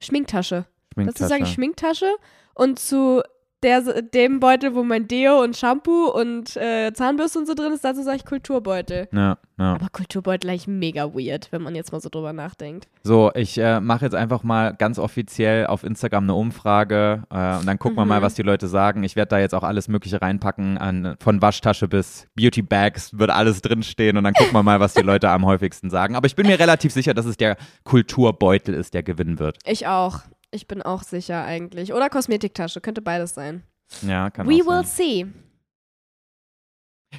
Schminktasche. 0.00 0.66
Dazu 0.96 1.26
sage 1.26 1.44
ich 1.44 1.52
Schminktasche. 1.52 2.10
Und 2.54 2.78
zu 2.78 3.22
der, 3.64 3.80
dem 4.02 4.38
Beutel, 4.38 4.74
wo 4.74 4.84
mein 4.84 5.08
Deo 5.08 5.42
und 5.42 5.56
Shampoo 5.56 6.10
und 6.10 6.56
äh, 6.56 6.92
Zahnbürste 6.92 7.38
und 7.40 7.46
so 7.46 7.54
drin 7.54 7.72
ist, 7.72 7.84
dazu 7.84 8.02
sage 8.02 8.18
ich 8.18 8.24
Kulturbeutel. 8.24 9.08
Ja, 9.12 9.38
ja. 9.58 9.74
Aber 9.74 9.86
Kulturbeutel 9.90 10.50
eigentlich 10.50 10.68
mega 10.68 11.14
weird, 11.14 11.48
wenn 11.50 11.62
man 11.62 11.74
jetzt 11.74 11.90
mal 11.90 12.00
so 12.00 12.08
drüber 12.08 12.32
nachdenkt. 12.32 12.86
So, 13.02 13.30
ich 13.34 13.58
äh, 13.58 13.80
mache 13.80 14.04
jetzt 14.04 14.14
einfach 14.14 14.42
mal 14.44 14.74
ganz 14.74 14.98
offiziell 14.98 15.66
auf 15.66 15.82
Instagram 15.82 16.24
eine 16.24 16.34
Umfrage 16.34 17.24
äh, 17.30 17.56
und 17.58 17.66
dann 17.66 17.78
gucken 17.78 17.96
wir 17.96 18.04
mal, 18.04 18.20
Mhm. 18.20 18.24
was 18.24 18.34
die 18.34 18.42
Leute 18.42 18.68
sagen. 18.68 19.02
Ich 19.02 19.16
werde 19.16 19.30
da 19.30 19.38
jetzt 19.38 19.54
auch 19.54 19.62
alles 19.64 19.88
Mögliche 19.88 20.20
reinpacken, 20.22 20.78
an, 20.78 21.16
von 21.18 21.40
Waschtasche 21.42 21.88
bis 21.88 22.28
Beauty 22.36 22.62
Bags 22.62 23.18
wird 23.18 23.30
alles 23.30 23.62
drinstehen 23.62 24.16
und 24.16 24.24
dann 24.24 24.34
gucken 24.34 24.52
wir 24.52 24.62
mal, 24.62 24.78
was 24.80 24.94
die 24.94 25.02
Leute 25.02 25.30
am 25.30 25.46
häufigsten 25.46 25.88
sagen. 25.90 26.14
Aber 26.16 26.26
ich 26.26 26.36
bin 26.36 26.46
mir 26.46 26.58
relativ 26.58 26.92
sicher, 26.92 27.14
dass 27.14 27.24
es 27.26 27.36
der 27.36 27.56
Kulturbeutel 27.84 28.74
ist, 28.74 28.92
der 28.92 29.02
gewinnen 29.02 29.38
wird. 29.38 29.58
Ich 29.64 29.86
auch. 29.86 30.20
Ich 30.54 30.66
bin 30.68 30.80
auch 30.82 31.02
sicher 31.02 31.44
eigentlich. 31.44 31.92
Oder 31.92 32.08
Kosmetiktasche, 32.08 32.80
könnte 32.80 33.02
beides 33.02 33.34
sein. 33.34 33.62
Ja, 34.02 34.30
kann 34.30 34.46
We 34.48 34.62
auch 34.62 34.66
will 34.66 34.84
sein. 34.84 34.86
see. 34.86 35.26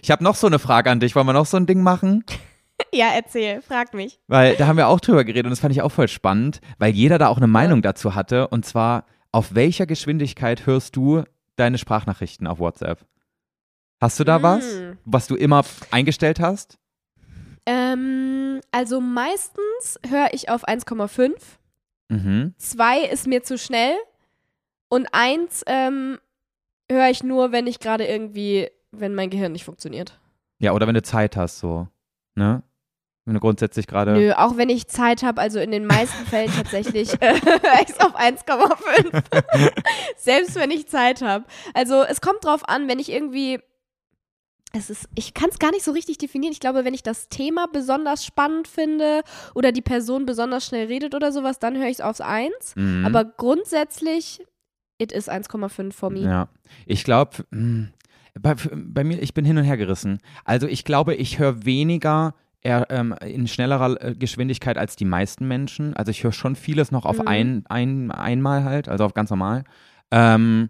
Ich 0.01 0.11
habe 0.11 0.23
noch 0.23 0.35
so 0.35 0.47
eine 0.47 0.59
Frage 0.59 0.89
an 0.91 0.99
dich. 0.99 1.15
Wollen 1.15 1.27
wir 1.27 1.33
noch 1.33 1.45
so 1.45 1.57
ein 1.57 1.65
Ding 1.67 1.81
machen? 1.81 2.23
Ja, 2.93 3.07
erzähl, 3.15 3.61
frag 3.61 3.93
mich. 3.93 4.19
Weil 4.27 4.57
da 4.57 4.67
haben 4.67 4.75
wir 4.75 4.89
auch 4.89 4.99
drüber 4.99 5.23
geredet 5.23 5.45
und 5.45 5.51
das 5.51 5.61
fand 5.61 5.73
ich 5.73 5.81
auch 5.81 5.91
voll 5.93 6.09
spannend, 6.09 6.59
weil 6.77 6.93
jeder 6.93 7.17
da 7.17 7.29
auch 7.29 7.37
eine 7.37 7.47
Meinung 7.47 7.81
dazu 7.81 8.15
hatte. 8.15 8.49
Und 8.49 8.65
zwar, 8.65 9.05
auf 9.31 9.55
welcher 9.55 9.85
Geschwindigkeit 9.85 10.65
hörst 10.65 10.95
du 10.97 11.23
deine 11.55 11.77
Sprachnachrichten 11.77 12.47
auf 12.47 12.59
WhatsApp? 12.59 13.05
Hast 14.01 14.19
du 14.19 14.25
da 14.25 14.43
was, 14.43 14.65
Mm. 14.75 14.91
was 15.05 15.27
du 15.27 15.35
immer 15.35 15.63
eingestellt 15.91 16.41
hast? 16.41 16.77
Ähm, 17.65 18.59
also 18.71 18.99
meistens 18.99 19.97
höre 20.07 20.33
ich 20.33 20.49
auf 20.49 20.67
1,5. 20.67 21.31
Mhm. 22.09 22.53
Zwei 22.57 23.01
ist 23.01 23.27
mir 23.27 23.43
zu 23.43 23.57
schnell. 23.57 23.95
Und 24.87 25.07
eins 25.11 25.63
ähm, 25.67 26.19
höre 26.89 27.09
ich 27.09 27.23
nur, 27.23 27.51
wenn 27.51 27.67
ich 27.67 27.79
gerade 27.79 28.05
irgendwie, 28.05 28.69
wenn 28.91 29.15
mein 29.15 29.29
Gehirn 29.29 29.51
nicht 29.51 29.65
funktioniert. 29.65 30.19
Ja, 30.59 30.73
oder 30.73 30.87
wenn 30.87 30.95
du 30.95 31.01
Zeit 31.01 31.35
hast, 31.35 31.59
so. 31.59 31.87
Ne? 32.35 32.63
Wenn 33.25 33.33
du 33.33 33.39
grundsätzlich 33.39 33.87
gerade. 33.87 34.13
Nö, 34.13 34.33
auch 34.33 34.55
wenn 34.55 34.69
ich 34.69 34.87
Zeit 34.87 35.23
habe, 35.23 35.41
also 35.41 35.59
in 35.59 35.71
den 35.71 35.87
meisten 35.87 36.25
Fällen 36.27 36.51
tatsächlich 36.55 37.13
äh, 37.21 37.33
höre 37.41 37.81
ich 37.81 37.89
es 37.89 37.99
auf 37.99 38.15
1,5. 38.15 39.71
Selbst 40.17 40.55
wenn 40.55 40.69
ich 40.69 40.87
Zeit 40.87 41.23
habe. 41.23 41.45
Also 41.73 42.03
es 42.03 42.21
kommt 42.21 42.45
drauf 42.45 42.67
an, 42.69 42.87
wenn 42.87 42.99
ich 42.99 43.11
irgendwie. 43.11 43.59
Es 44.75 44.89
ist, 44.89 45.07
ich 45.15 45.33
kann 45.33 45.49
es 45.49 45.59
gar 45.59 45.71
nicht 45.71 45.83
so 45.83 45.91
richtig 45.91 46.17
definieren. 46.17 46.51
Ich 46.51 46.59
glaube, 46.59 46.83
wenn 46.85 46.93
ich 46.93 47.03
das 47.03 47.29
Thema 47.29 47.67
besonders 47.71 48.25
spannend 48.25 48.67
finde 48.67 49.21
oder 49.53 49.71
die 49.71 49.81
Person 49.81 50.25
besonders 50.25 50.65
schnell 50.65 50.87
redet 50.87 51.15
oder 51.15 51.31
sowas, 51.31 51.59
dann 51.59 51.77
höre 51.77 51.85
ich 51.87 51.99
es 51.99 52.01
aufs 52.01 52.21
1. 52.21 52.51
Mhm. 52.75 53.05
Aber 53.05 53.23
grundsätzlich, 53.25 54.41
it 54.97 55.11
is 55.11 55.29
1,5 55.29 55.93
for 55.93 56.09
me. 56.09 56.19
Ja, 56.19 56.49
ich 56.85 57.03
glaube, 57.03 57.45
bei, 58.39 58.55
bei 58.73 59.03
mir, 59.03 59.21
ich 59.21 59.33
bin 59.33 59.45
hin 59.45 59.57
und 59.57 59.63
her 59.63 59.77
gerissen. 59.77 60.19
Also 60.43 60.67
ich 60.67 60.83
glaube, 60.83 61.15
ich 61.15 61.39
höre 61.39 61.65
weniger 61.65 62.35
eher, 62.61 62.87
ähm, 62.89 63.15
in 63.25 63.47
schnellerer 63.47 64.01
äh, 64.03 64.15
Geschwindigkeit 64.15 64.77
als 64.77 64.95
die 64.95 65.05
meisten 65.05 65.47
Menschen. 65.47 65.95
Also 65.95 66.09
ich 66.11 66.23
höre 66.23 66.33
schon 66.33 66.55
vieles 66.55 66.91
noch 66.91 67.05
auf 67.05 67.19
Mhm. 67.19 67.27
ein, 67.27 67.63
ein, 67.69 68.11
einmal 68.11 68.63
halt, 68.63 68.89
also 68.89 69.05
auf 69.05 69.13
ganz 69.13 69.29
normal. 69.29 69.63
Ähm, 70.11 70.69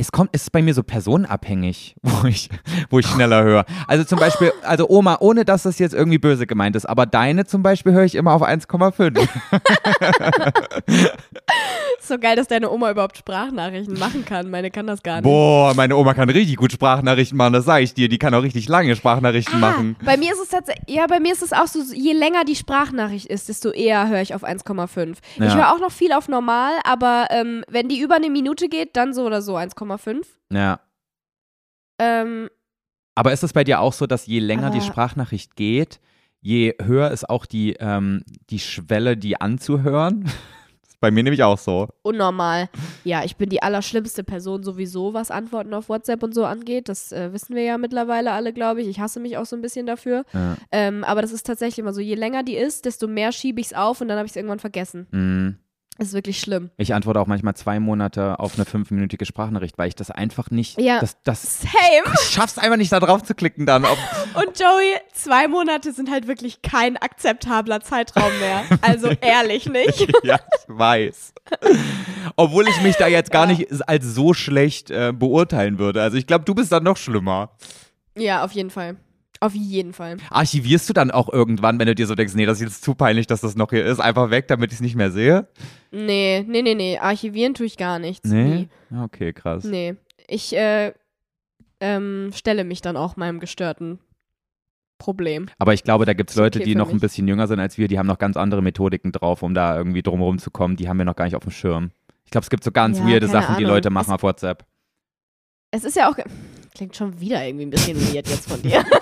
es 0.00 0.10
kommt, 0.12 0.30
es 0.32 0.42
ist 0.44 0.50
bei 0.50 0.62
mir 0.62 0.72
so 0.74 0.82
personenabhängig, 0.82 1.94
wo 2.02 2.26
ich, 2.26 2.48
wo 2.88 2.98
ich 2.98 3.06
schneller 3.06 3.42
höre. 3.42 3.64
Also 3.86 4.04
zum 4.04 4.18
Beispiel, 4.18 4.52
also 4.62 4.88
Oma, 4.88 5.18
ohne 5.20 5.44
dass 5.44 5.64
das 5.64 5.78
jetzt 5.78 5.94
irgendwie 5.94 6.18
böse 6.18 6.46
gemeint 6.46 6.74
ist, 6.74 6.86
aber 6.86 7.04
deine 7.06 7.44
zum 7.44 7.62
Beispiel 7.62 7.92
höre 7.92 8.04
ich 8.04 8.14
immer 8.14 8.32
auf 8.32 8.42
1,5. 8.42 9.28
Ist 11.98 12.08
so 12.08 12.18
geil, 12.18 12.36
dass 12.36 12.48
deine 12.48 12.70
Oma 12.70 12.90
überhaupt 12.90 13.18
Sprachnachrichten 13.18 13.98
machen 13.98 14.24
kann. 14.24 14.50
Meine 14.50 14.70
kann 14.70 14.86
das 14.86 15.02
gar 15.02 15.16
nicht. 15.16 15.24
Boah, 15.24 15.74
meine 15.74 15.96
Oma 15.96 16.14
kann 16.14 16.30
richtig 16.30 16.56
gut 16.56 16.72
Sprachnachrichten 16.72 17.36
machen, 17.36 17.52
das 17.52 17.64
sage 17.66 17.84
ich 17.84 17.94
dir. 17.94 18.08
Die 18.08 18.18
kann 18.18 18.32
auch 18.34 18.42
richtig 18.42 18.68
lange 18.68 18.96
Sprachnachrichten 18.96 19.60
machen. 19.60 19.96
Bei 20.04 20.16
mir 20.16 20.32
ist 20.32 20.40
es 20.40 20.48
tatsächlich, 20.48 20.88
ja, 20.88 21.06
bei 21.06 21.20
mir 21.20 21.32
ist 21.32 21.42
es 21.42 21.52
auch 21.52 21.66
so, 21.66 21.80
je 21.94 22.12
länger 22.12 22.44
die 22.44 22.56
Sprachnachricht 22.56 23.26
ist, 23.26 23.48
desto 23.48 23.70
eher 23.70 24.08
höre 24.08 24.22
ich 24.22 24.34
auf 24.34 24.44
1,5. 24.44 25.16
Ich 25.34 25.38
Ja. 25.40 25.54
höre 25.54 25.72
auch 25.74 25.80
noch 25.80 25.92
viel 25.92 26.12
auf 26.12 26.28
normal, 26.28 26.72
aber 26.84 27.26
ähm, 27.30 27.64
wenn 27.68 27.88
die 27.88 28.00
über 28.00 28.16
eine 28.16 28.30
Minute 28.30 28.68
geht, 28.68 28.96
dann 28.96 29.12
so 29.12 29.24
oder 29.24 29.42
so 29.42 29.56
1,5. 29.56 29.89
Ja. 30.52 30.80
Ähm, 31.98 32.48
Aber 33.14 33.32
ist 33.32 33.42
es 33.42 33.52
bei 33.52 33.64
dir 33.64 33.80
auch 33.80 33.92
so, 33.92 34.06
dass 34.06 34.26
je 34.26 34.38
länger 34.38 34.70
die 34.70 34.78
Aber- 34.78 34.86
Sprachnachricht 34.86 35.56
geht, 35.56 36.00
je 36.40 36.74
höher 36.80 37.10
ist 37.10 37.28
auch 37.28 37.44
die, 37.46 37.74
ähm, 37.80 38.22
die 38.50 38.58
Schwelle, 38.58 39.16
die 39.16 39.40
anzuhören. 39.40 40.24
Das 40.24 40.32
ist 40.88 41.00
bei 41.00 41.10
mir 41.10 41.22
nämlich 41.22 41.42
auch 41.42 41.58
so. 41.58 41.88
Unnormal. 42.02 42.70
Ja, 43.04 43.22
ich 43.24 43.36
bin 43.36 43.50
die 43.50 43.62
allerschlimmste 43.62 44.24
Person 44.24 44.62
sowieso, 44.62 45.12
was 45.12 45.30
Antworten 45.30 45.74
auf 45.74 45.90
WhatsApp 45.90 46.22
und 46.22 46.34
so 46.34 46.46
angeht. 46.46 46.88
Das 46.88 47.12
äh, 47.12 47.32
wissen 47.34 47.54
wir 47.54 47.62
ja 47.64 47.76
mittlerweile 47.76 48.32
alle, 48.32 48.54
glaube 48.54 48.80
ich. 48.80 48.88
Ich 48.88 49.00
hasse 49.00 49.20
mich 49.20 49.36
auch 49.36 49.44
so 49.46 49.54
ein 49.56 49.60
bisschen 49.62 49.84
dafür. 49.86 50.24
Ja. 50.32 50.56
Ähm, 50.72 51.04
aber 51.04 51.20
das 51.20 51.32
ist 51.32 51.44
tatsächlich 51.46 51.80
immer 51.80 51.92
so, 51.92 52.00
je 52.00 52.14
länger 52.14 52.42
die 52.42 52.56
ist, 52.56 52.86
desto 52.86 53.06
mehr 53.06 53.32
schiebe 53.32 53.60
ich 53.60 53.66
es 53.66 53.74
auf 53.74 54.00
und 54.00 54.08
dann 54.08 54.16
habe 54.16 54.24
ich 54.26 54.32
es 54.32 54.36
irgendwann 54.36 54.58
vergessen. 54.60 55.06
Mm. 55.10 55.58
Das 56.00 56.08
ist 56.08 56.14
wirklich 56.14 56.40
schlimm. 56.40 56.70
Ich 56.78 56.94
antworte 56.94 57.20
auch 57.20 57.26
manchmal 57.26 57.54
zwei 57.56 57.78
Monate 57.78 58.38
auf 58.40 58.54
eine 58.54 58.64
fünfminütige 58.64 59.26
Sprachnachricht, 59.26 59.76
weil 59.76 59.88
ich 59.88 59.94
das 59.94 60.10
einfach 60.10 60.50
nicht, 60.50 60.80
Ja. 60.80 60.98
das, 60.98 61.18
das 61.24 61.60
Same. 61.60 62.14
ich 62.14 62.30
schaff's 62.30 62.56
einfach 62.56 62.78
nicht, 62.78 62.90
da 62.90 63.00
drauf 63.00 63.22
zu 63.22 63.34
klicken 63.34 63.66
dann. 63.66 63.84
Und 64.34 64.58
Joey, 64.58 64.96
zwei 65.12 65.46
Monate 65.46 65.92
sind 65.92 66.10
halt 66.10 66.26
wirklich 66.26 66.62
kein 66.62 66.96
akzeptabler 66.96 67.82
Zeitraum 67.82 68.32
mehr. 68.40 68.62
Also 68.80 69.08
ehrlich 69.20 69.66
nicht. 69.66 70.10
ja, 70.22 70.36
ich 70.36 70.68
weiß. 70.74 71.34
Obwohl 72.34 72.66
ich 72.66 72.80
mich 72.80 72.96
da 72.96 73.06
jetzt 73.06 73.30
gar 73.30 73.44
nicht 73.44 73.86
als 73.86 74.06
so 74.06 74.32
schlecht 74.32 74.90
äh, 74.90 75.12
beurteilen 75.14 75.78
würde. 75.78 76.00
Also 76.00 76.16
ich 76.16 76.26
glaube, 76.26 76.46
du 76.46 76.54
bist 76.54 76.72
dann 76.72 76.82
noch 76.84 76.96
schlimmer. 76.96 77.50
Ja, 78.16 78.42
auf 78.42 78.52
jeden 78.52 78.70
Fall. 78.70 78.96
Auf 79.42 79.54
jeden 79.54 79.94
Fall. 79.94 80.18
Archivierst 80.28 80.86
du 80.88 80.92
dann 80.92 81.10
auch 81.10 81.32
irgendwann, 81.32 81.78
wenn 81.78 81.86
du 81.86 81.94
dir 81.94 82.06
so 82.06 82.14
denkst, 82.14 82.34
nee, 82.34 82.44
das 82.44 82.58
ist 82.60 82.64
jetzt 82.68 82.84
zu 82.84 82.94
peinlich, 82.94 83.26
dass 83.26 83.40
das 83.40 83.56
noch 83.56 83.70
hier 83.70 83.86
ist, 83.86 83.98
einfach 83.98 84.30
weg, 84.30 84.48
damit 84.48 84.70
ich 84.70 84.76
es 84.76 84.80
nicht 84.82 84.96
mehr 84.96 85.10
sehe? 85.10 85.48
Nee, 85.90 86.44
nee, 86.46 86.60
nee, 86.60 86.74
nee. 86.74 86.98
Archivieren 86.98 87.54
tue 87.54 87.64
ich 87.66 87.78
gar 87.78 87.98
nichts. 87.98 88.28
Nee? 88.28 88.68
Okay, 89.04 89.32
krass. 89.32 89.64
Nee. 89.64 89.94
Ich 90.28 90.54
äh, 90.54 90.92
ähm, 91.80 92.30
stelle 92.34 92.64
mich 92.64 92.82
dann 92.82 92.98
auch 92.98 93.16
meinem 93.16 93.40
gestörten 93.40 93.98
Problem. 94.98 95.46
Aber 95.58 95.72
ich 95.72 95.82
glaube, 95.84 96.04
da 96.04 96.12
gibt 96.12 96.28
es 96.28 96.36
Leute, 96.36 96.58
okay 96.58 96.68
die 96.68 96.74
noch 96.74 96.88
ein 96.88 96.94
mich. 96.96 97.00
bisschen 97.00 97.26
jünger 97.26 97.46
sind 97.48 97.58
als 97.60 97.78
wir, 97.78 97.88
die 97.88 97.98
haben 97.98 98.06
noch 98.06 98.18
ganz 98.18 98.36
andere 98.36 98.60
Methodiken 98.60 99.10
drauf, 99.12 99.42
um 99.42 99.54
da 99.54 99.74
irgendwie 99.74 100.02
drumherum 100.02 100.38
zu 100.38 100.50
kommen. 100.50 100.76
Die 100.76 100.88
haben 100.88 100.98
wir 100.98 101.06
noch 101.06 101.16
gar 101.16 101.24
nicht 101.24 101.36
auf 101.36 101.44
dem 101.44 101.52
Schirm. 101.52 101.92
Ich 102.26 102.30
glaube, 102.30 102.42
es 102.44 102.50
gibt 102.50 102.62
so 102.62 102.70
ganz 102.70 102.98
Ja, 102.98 103.06
weirde 103.08 103.26
Sachen, 103.26 103.56
die 103.56 103.64
Ahnung. 103.64 103.76
Leute 103.76 103.88
machen 103.88 104.08
Es- 104.10 104.14
auf 104.14 104.22
WhatsApp. 104.22 104.66
Es 105.70 105.84
ist 105.84 105.96
ja 105.96 106.10
auch. 106.10 106.16
Klingt 106.74 106.94
schon 106.96 107.18
wieder 107.20 107.44
irgendwie 107.44 107.64
ein 107.66 107.70
bisschen 107.70 107.96
weird 108.12 108.28
jetzt 108.28 108.48
von 108.50 108.60
dir. 108.62 108.84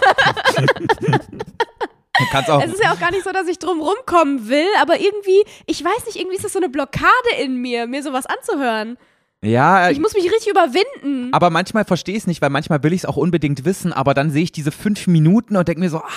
Es 2.60 2.72
ist 2.72 2.82
ja 2.82 2.92
auch 2.92 2.98
gar 2.98 3.10
nicht 3.12 3.24
so, 3.24 3.30
dass 3.30 3.46
ich 3.46 3.58
drum 3.58 3.80
rumkommen 3.80 4.48
will, 4.48 4.66
aber 4.80 5.00
irgendwie, 5.00 5.44
ich 5.66 5.84
weiß 5.84 6.06
nicht, 6.06 6.16
irgendwie 6.16 6.36
ist 6.36 6.44
das 6.44 6.52
so 6.52 6.58
eine 6.58 6.68
Blockade 6.68 7.08
in 7.40 7.56
mir, 7.60 7.86
mir 7.86 8.02
sowas 8.02 8.26
anzuhören. 8.26 8.98
Ja, 9.40 9.88
Ich 9.90 10.00
muss 10.00 10.14
mich 10.14 10.24
richtig 10.24 10.48
überwinden. 10.48 11.32
aber 11.32 11.48
manchmal 11.50 11.84
verstehe 11.84 12.16
ich 12.16 12.22
es 12.22 12.26
nicht, 12.26 12.42
weil 12.42 12.50
manchmal 12.50 12.82
will 12.82 12.92
ich 12.92 13.02
es 13.02 13.06
auch 13.06 13.16
unbedingt 13.16 13.64
wissen, 13.64 13.92
aber 13.92 14.12
dann 14.12 14.30
sehe 14.32 14.42
ich 14.42 14.50
diese 14.50 14.72
fünf 14.72 15.06
Minuten 15.06 15.56
und 15.56 15.68
denke 15.68 15.80
mir 15.80 15.90
so, 15.90 15.98
ah, 15.98 16.08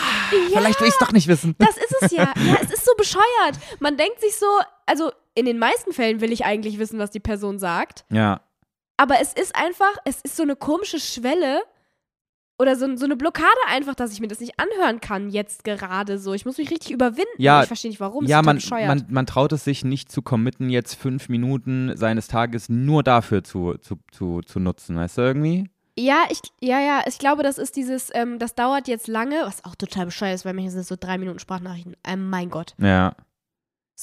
vielleicht 0.51 0.79
will 0.81 0.87
ich 0.87 0.93
es 0.93 0.99
doch 0.99 1.11
nicht 1.11 1.27
wissen. 1.27 1.55
Das 1.59 1.77
ist 1.77 1.95
es 2.01 2.11
ja. 2.11 2.33
Ja, 2.35 2.57
es 2.63 2.71
ist 2.71 2.83
so 2.83 2.93
bescheuert. 2.97 3.59
Man 3.79 3.95
denkt 3.95 4.19
sich 4.21 4.35
so, 4.37 4.47
also 4.87 5.11
in 5.35 5.45
den 5.45 5.59
meisten 5.59 5.93
Fällen 5.93 6.19
will 6.19 6.31
ich 6.31 6.45
eigentlich 6.45 6.79
wissen, 6.79 6.97
was 6.97 7.11
die 7.11 7.19
Person 7.19 7.59
sagt. 7.59 8.05
Ja. 8.11 8.41
Aber 8.97 9.21
es 9.21 9.33
ist 9.33 9.55
einfach, 9.55 9.91
es 10.05 10.21
ist 10.21 10.35
so 10.35 10.41
eine 10.43 10.55
komische 10.55 10.99
Schwelle 10.99 11.61
oder 12.57 12.75
so, 12.75 12.95
so 12.95 13.05
eine 13.05 13.15
Blockade 13.15 13.47
einfach, 13.67 13.95
dass 13.95 14.13
ich 14.13 14.19
mir 14.19 14.27
das 14.27 14.39
nicht 14.39 14.59
anhören 14.59 15.01
kann 15.01 15.29
jetzt 15.29 15.63
gerade 15.63 16.17
so. 16.19 16.33
Ich 16.33 16.45
muss 16.45 16.57
mich 16.57 16.69
richtig 16.69 16.91
überwinden. 16.91 17.31
Ja, 17.37 17.61
ich 17.61 17.67
verstehe 17.67 17.89
nicht 17.89 17.99
warum. 17.99 18.25
Ja, 18.25 18.41
man, 18.41 18.59
man, 18.69 19.05
man 19.09 19.25
traut 19.25 19.51
es 19.51 19.63
sich 19.63 19.83
nicht 19.83 20.11
zu 20.11 20.21
committen, 20.21 20.69
jetzt 20.69 20.95
fünf 20.95 21.29
Minuten 21.29 21.95
seines 21.95 22.27
Tages 22.27 22.69
nur 22.69 23.03
dafür 23.03 23.43
zu, 23.43 23.75
zu, 23.81 23.97
zu, 24.11 24.41
zu 24.41 24.59
nutzen, 24.59 24.95
weißt 24.95 25.17
du 25.17 25.21
irgendwie? 25.21 25.69
ja, 25.97 26.23
ich, 26.29 26.39
ja, 26.61 26.79
ja, 26.79 27.03
ich 27.05 27.19
glaube, 27.19 27.43
das 27.43 27.57
ist 27.57 27.75
dieses, 27.75 28.09
ähm, 28.13 28.39
das 28.39 28.55
dauert 28.55 28.87
jetzt 28.87 29.07
lange, 29.07 29.41
was 29.43 29.63
auch 29.65 29.75
total 29.75 30.05
bescheuert 30.05 30.35
ist, 30.35 30.45
weil 30.45 30.53
manchmal 30.53 30.71
sind 30.71 30.81
es 30.81 30.87
so 30.87 30.95
drei 30.99 31.17
Minuten 31.17 31.39
Sprachnachrichten. 31.39 31.95
Ähm, 32.03 32.29
mein 32.29 32.49
Gott. 32.49 32.73
Ja, 32.79 33.15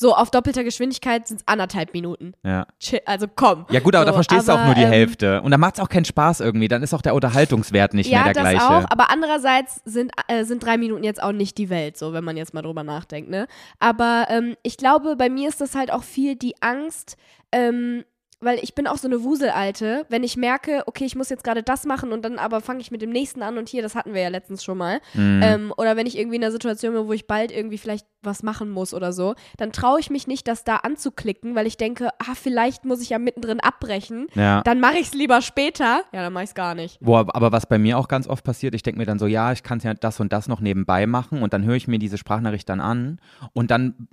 So, 0.01 0.15
auf 0.15 0.31
doppelter 0.31 0.63
Geschwindigkeit 0.63 1.27
sind 1.27 1.41
es 1.41 1.49
anderthalb 1.49 1.93
Minuten. 1.93 2.33
ja. 2.45 2.69
Chill, 2.79 3.01
also 3.05 3.27
komm. 3.35 3.67
Ja 3.69 3.81
gut, 3.81 3.97
aber 3.97 4.05
da 4.05 4.13
So, 4.13 4.15
verstehst 4.15 4.47
du 4.47 4.53
auch 4.53 4.59
aber, 4.59 4.67
nur 4.67 4.75
die 4.77 4.83
ähm, 4.83 4.93
Hälfte. 4.93 5.43
Und 5.43 5.51
da 5.51 5.59
macht 5.59 5.75
es 5.75 5.81
auch 5.81 5.89
keinen 5.89 6.05
Spaß 6.05 6.39
irgendwie. 6.39 6.69
Dann 6.69 6.85
ist 6.85 6.95
auch 6.95 7.03
der 7.03 7.17
Unterhaltungswert 7.17 7.95
nicht 7.95 8.09
ja, 8.09 8.23
mehr 8.23 8.33
der 8.33 8.45
das 8.45 8.53
gleiche. 8.53 8.65
auch, 8.65 8.85
aber 8.91 9.11
andererseits 9.11 9.81
sind, 9.85 10.13
äh, 10.29 10.45
sind 10.45 10.63
drei 10.63 10.79
Minuten 10.79 11.03
jetzt 11.03 11.21
auch 11.21 11.33
nicht 11.33 11.59
die 11.59 11.69
Welt, 11.69 11.97
so 11.99 12.13
wenn 12.13 12.23
man 12.23 12.37
jetzt 12.37 12.55
mal 12.55 12.63
drüber 12.63 12.85
nachdenkt, 12.85 13.29
ne? 13.29 13.49
Aber 13.81 14.27
ähm, 14.29 14.55
ich 14.63 14.77
glaube, 14.77 15.17
bei 15.17 15.29
mir 15.29 15.49
ist 15.49 15.61
das 15.61 15.75
halt 15.75 15.93
auch 15.93 16.05
viel 16.05 16.37
die 16.37 16.55
Angst, 16.63 17.17
ähm, 17.51 18.05
weil 18.41 18.59
ich 18.63 18.75
bin 18.75 18.87
auch 18.87 18.99
so 18.99 19.09
eine 19.09 19.23
Wuselalte, 19.25 20.07
wenn 20.09 20.23
ich 20.23 20.37
merke, 20.37 20.85
okay, 20.87 21.05
ich 21.05 21.17
muss 21.17 21.29
jetzt 21.29 21.43
gerade 21.43 21.63
das 21.63 21.85
machen 21.85 22.13
und 22.13 22.25
dann 22.25 22.39
aber 22.39 22.61
fange 22.61 22.81
ich 22.81 22.91
mit 22.91 23.03
dem 23.03 23.11
nächsten 23.11 23.43
an 23.43 23.59
und 23.59 23.69
hier, 23.69 23.83
das 23.83 23.95
hatten 23.95 24.15
wir 24.15 24.23
ja 24.23 24.29
letztens 24.29 24.63
schon 24.63 24.79
mal. 24.79 25.01
Mhm. 25.15 25.41
Ähm, 25.43 25.75
oder 25.77 25.97
wenn 25.97 26.07
ich 26.07 26.17
irgendwie 26.17 26.37
in 26.37 26.45
einer 26.45 26.53
Situation 26.53 26.95
bin, 26.95 27.09
wo 27.09 27.13
ich 27.13 27.27
bald 27.27 27.51
irgendwie 27.51 27.79
vielleicht 27.79 28.07
was 28.23 28.43
machen 28.43 28.71
muss 28.71 28.95
oder 28.95 29.13
so, 29.13 29.35
dann 29.57 29.73
traue 29.73 30.01
ich 30.01 30.11
mich 30.11 30.27
nicht, 30.27 30.47
das 30.47 30.65
da 30.65 30.77
anzuklicken, 30.77 31.55
weil 31.55 31.67
ich 31.67 31.77
denke, 31.77 32.11
ah, 32.19 32.35
vielleicht 32.35 32.85
muss 32.85 33.01
ich 33.01 33.11
ja 33.11 33.19
mittendrin 33.19 33.61
abbrechen. 33.61 34.27
ja. 34.35 34.63
Dann 34.63 34.81
mache 34.81 34.99
ich 34.99 35.09
es 35.09 35.15
lieber 35.15 35.41
später. 35.41 36.03
Ja, 36.13 36.23
dann 36.23 36.33
mache 36.33 36.45
ich 36.45 36.51
es 36.51 36.55
gar 36.55 36.75
nicht. 36.75 36.99
Wo, 37.01 37.17
aber 37.17 37.53
was 37.53 37.67
bei 37.67 37.79
mir 37.79 37.99
auch 37.99 38.09
ganz 38.09 38.29
oft 38.29 38.45
passiert, 38.45 38.75
ich 38.75 38.83
denke 38.83 38.99
mir 38.99 39.07
dann 39.07 39.19
so, 39.19 39.27
ja, 39.27 39.53
ich 39.53 39.63
kann 39.63 39.81
ja 39.81 39.95
das 39.95 40.21
und 40.21 40.33
das 40.33 40.49
noch 40.49 40.61
nebenbei 40.61 41.07
machen 41.07 41.43
und 41.43 41.53
dann 41.53 41.65
höre 41.65 41.77
ich 41.77 41.89
mir 41.89 41.99
diese 41.99 42.19
Sprachnachricht 42.19 42.69
dann 42.69 42.81
an 42.81 43.21
und 43.53 43.71
dann, 43.71 44.09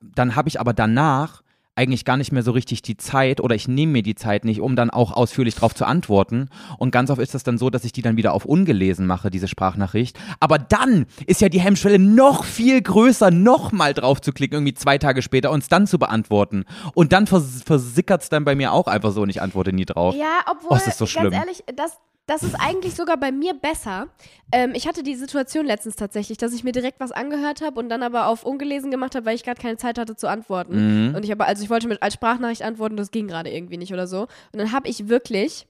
dann 0.00 0.36
habe 0.36 0.48
ich 0.48 0.60
aber 0.60 0.72
danach 0.72 1.42
eigentlich 1.76 2.04
gar 2.04 2.16
nicht 2.16 2.32
mehr 2.32 2.42
so 2.42 2.50
richtig 2.50 2.82
die 2.82 2.96
Zeit 2.96 3.40
oder 3.40 3.54
ich 3.54 3.66
nehme 3.68 3.92
mir 3.92 4.02
die 4.02 4.14
Zeit 4.14 4.44
nicht, 4.44 4.60
um 4.60 4.76
dann 4.76 4.90
auch 4.90 5.12
ausführlich 5.12 5.54
darauf 5.54 5.74
zu 5.74 5.86
antworten. 5.86 6.48
Und 6.78 6.90
ganz 6.90 7.10
oft 7.10 7.20
ist 7.20 7.32
das 7.34 7.42
dann 7.42 7.56
so, 7.58 7.70
dass 7.70 7.84
ich 7.84 7.92
die 7.92 8.02
dann 8.02 8.16
wieder 8.16 8.34
auf 8.34 8.44
ungelesen 8.44 9.06
mache, 9.06 9.30
diese 9.30 9.48
Sprachnachricht. 9.48 10.18
Aber 10.40 10.58
dann 10.58 11.06
ist 11.26 11.40
ja 11.40 11.48
die 11.48 11.60
Hemmschwelle 11.60 11.98
noch 11.98 12.44
viel 12.44 12.82
größer, 12.82 13.30
nochmal 13.30 13.94
drauf 13.94 14.20
zu 14.20 14.32
klicken, 14.32 14.56
irgendwie 14.56 14.74
zwei 14.74 14.98
Tage 14.98 15.22
später 15.22 15.50
und 15.50 15.62
es 15.62 15.68
dann 15.68 15.86
zu 15.86 15.98
beantworten. 15.98 16.64
Und 16.94 17.12
dann 17.12 17.26
vers 17.26 17.62
versickert 17.64 18.22
es 18.22 18.28
dann 18.28 18.44
bei 18.44 18.54
mir 18.54 18.72
auch 18.72 18.86
einfach 18.86 19.12
so 19.12 19.22
und 19.22 19.30
ich 19.30 19.40
antworte 19.40 19.72
nie 19.72 19.86
drauf. 19.86 20.14
Ja, 20.14 20.40
obwohl, 20.50 20.70
Oh, 20.72 20.76
es 20.76 20.86
ist 20.86 20.98
so 20.98 21.04
ganz 21.04 21.12
schlimm. 21.12 21.32
ehrlich, 21.32 21.64
das, 21.76 21.96
das 22.30 22.44
ist 22.44 22.54
eigentlich 22.54 22.94
sogar 22.94 23.16
bei 23.16 23.32
mir 23.32 23.54
besser. 23.54 24.06
Ähm, 24.52 24.70
ich 24.76 24.86
hatte 24.86 25.02
die 25.02 25.16
Situation 25.16 25.66
letztens 25.66 25.96
tatsächlich, 25.96 26.38
dass 26.38 26.54
ich 26.54 26.62
mir 26.62 26.70
direkt 26.70 27.00
was 27.00 27.10
angehört 27.10 27.60
habe 27.60 27.80
und 27.80 27.88
dann 27.88 28.04
aber 28.04 28.28
auf 28.28 28.44
ungelesen 28.44 28.92
gemacht 28.92 29.16
habe, 29.16 29.26
weil 29.26 29.34
ich 29.34 29.42
gerade 29.42 29.60
keine 29.60 29.78
Zeit 29.78 29.98
hatte 29.98 30.14
zu 30.14 30.28
antworten. 30.28 31.08
Mhm. 31.08 31.14
Und 31.16 31.24
ich 31.24 31.32
habe, 31.32 31.44
also 31.44 31.64
ich 31.64 31.70
wollte 31.70 31.88
mit 31.88 32.00
als 32.02 32.14
Sprachnachricht 32.14 32.62
antworten, 32.62 32.96
das 32.96 33.10
ging 33.10 33.26
gerade 33.26 33.50
irgendwie 33.50 33.78
nicht 33.78 33.92
oder 33.92 34.06
so. 34.06 34.28
Und 34.52 34.60
dann 34.60 34.70
habe 34.70 34.88
ich 34.88 35.08
wirklich, 35.08 35.66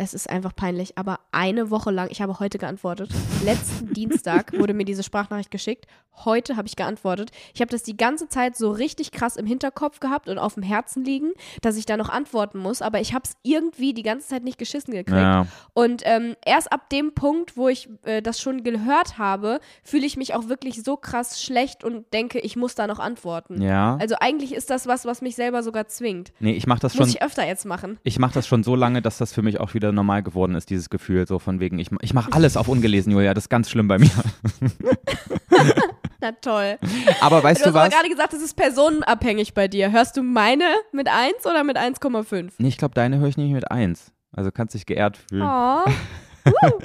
es 0.00 0.14
ist 0.14 0.30
einfach 0.30 0.56
peinlich, 0.56 0.96
aber 0.96 1.20
eine 1.30 1.70
Woche 1.70 1.90
lang, 1.90 2.08
ich 2.10 2.22
habe 2.22 2.38
heute 2.40 2.56
geantwortet. 2.58 3.10
Letzten 3.44 3.92
Dienstag 3.92 4.58
wurde 4.58 4.72
mir 4.72 4.84
diese 4.84 5.02
Sprachnachricht 5.02 5.50
geschickt. 5.50 5.86
Heute 6.24 6.56
habe 6.56 6.66
ich 6.68 6.76
geantwortet. 6.76 7.30
Ich 7.54 7.60
habe 7.60 7.70
das 7.70 7.82
die 7.82 7.96
ganze 7.96 8.28
Zeit 8.28 8.56
so 8.56 8.70
richtig 8.70 9.10
krass 9.12 9.36
im 9.36 9.46
Hinterkopf 9.46 10.00
gehabt 10.00 10.28
und 10.28 10.38
auf 10.38 10.54
dem 10.54 10.62
Herzen 10.62 11.04
liegen, 11.04 11.32
dass 11.62 11.76
ich 11.76 11.86
da 11.86 11.96
noch 11.96 12.08
antworten 12.08 12.58
muss. 12.58 12.82
Aber 12.82 13.00
ich 13.00 13.14
habe 13.14 13.22
es 13.24 13.36
irgendwie 13.42 13.94
die 13.94 14.02
ganze 14.02 14.28
Zeit 14.28 14.42
nicht 14.44 14.58
geschissen 14.58 14.92
gekriegt. 14.92 15.16
Ja. 15.18 15.46
Und 15.72 16.02
ähm, 16.04 16.34
erst 16.44 16.72
ab 16.72 16.90
dem 16.90 17.14
Punkt, 17.14 17.56
wo 17.56 17.68
ich 17.68 17.88
äh, 18.04 18.22
das 18.22 18.40
schon 18.40 18.64
gehört 18.64 19.18
habe, 19.18 19.60
fühle 19.82 20.04
ich 20.06 20.16
mich 20.16 20.34
auch 20.34 20.48
wirklich 20.48 20.82
so 20.82 20.96
krass 20.96 21.42
schlecht 21.42 21.84
und 21.84 22.12
denke, 22.12 22.38
ich 22.40 22.56
muss 22.56 22.74
da 22.74 22.86
noch 22.86 22.98
antworten. 22.98 23.60
ja. 23.62 23.96
Also 24.00 24.16
eigentlich 24.20 24.54
ist 24.54 24.70
das 24.70 24.86
was, 24.86 25.04
was 25.04 25.22
mich 25.22 25.36
selber 25.36 25.62
sogar 25.62 25.86
zwingt. 25.88 26.32
Nee, 26.40 26.52
ich 26.52 26.66
mache 26.66 26.80
das 26.80 26.94
Muss 26.94 27.08
schon. 27.08 27.16
ich 27.16 27.22
öfter 27.22 27.46
jetzt 27.46 27.64
machen. 27.66 27.98
Ich 28.02 28.18
mache 28.18 28.34
das 28.34 28.46
schon 28.46 28.62
so 28.62 28.74
lange, 28.74 29.00
dass 29.02 29.18
das 29.18 29.32
für 29.32 29.42
mich 29.42 29.60
auch 29.60 29.74
wieder 29.74 29.89
normal 29.92 30.22
geworden 30.22 30.54
ist, 30.54 30.70
dieses 30.70 30.90
Gefühl, 30.90 31.26
so 31.26 31.38
von 31.38 31.60
wegen, 31.60 31.78
ich, 31.78 31.90
ich 32.02 32.14
mache 32.14 32.32
alles 32.32 32.56
auf 32.56 32.68
ungelesen, 32.68 33.12
Julia, 33.12 33.34
das 33.34 33.44
ist 33.44 33.48
ganz 33.48 33.70
schlimm 33.70 33.88
bei 33.88 33.98
mir. 33.98 34.10
Na 36.20 36.32
toll. 36.32 36.78
Aber 37.20 37.42
weißt 37.42 37.64
Du 37.64 37.70
du, 37.70 37.78
hast 37.78 37.86
was? 37.86 37.94
gerade 37.94 38.08
gesagt, 38.10 38.34
es 38.34 38.42
ist 38.42 38.54
personenabhängig 38.54 39.54
bei 39.54 39.68
dir. 39.68 39.90
Hörst 39.90 40.16
du 40.18 40.22
meine 40.22 40.64
mit 40.92 41.08
1 41.08 41.46
oder 41.46 41.64
mit 41.64 41.78
1,5? 41.78 42.52
Nee, 42.58 42.68
ich 42.68 42.76
glaube, 42.76 42.94
deine 42.94 43.18
höre 43.18 43.28
ich 43.28 43.38
nicht 43.38 43.52
mit 43.52 43.70
eins. 43.70 44.12
Also 44.32 44.50
kannst 44.50 44.74
dich 44.74 44.86
geehrt 44.86 45.16
fühlen. 45.16 45.48
Oh. 46.62 46.78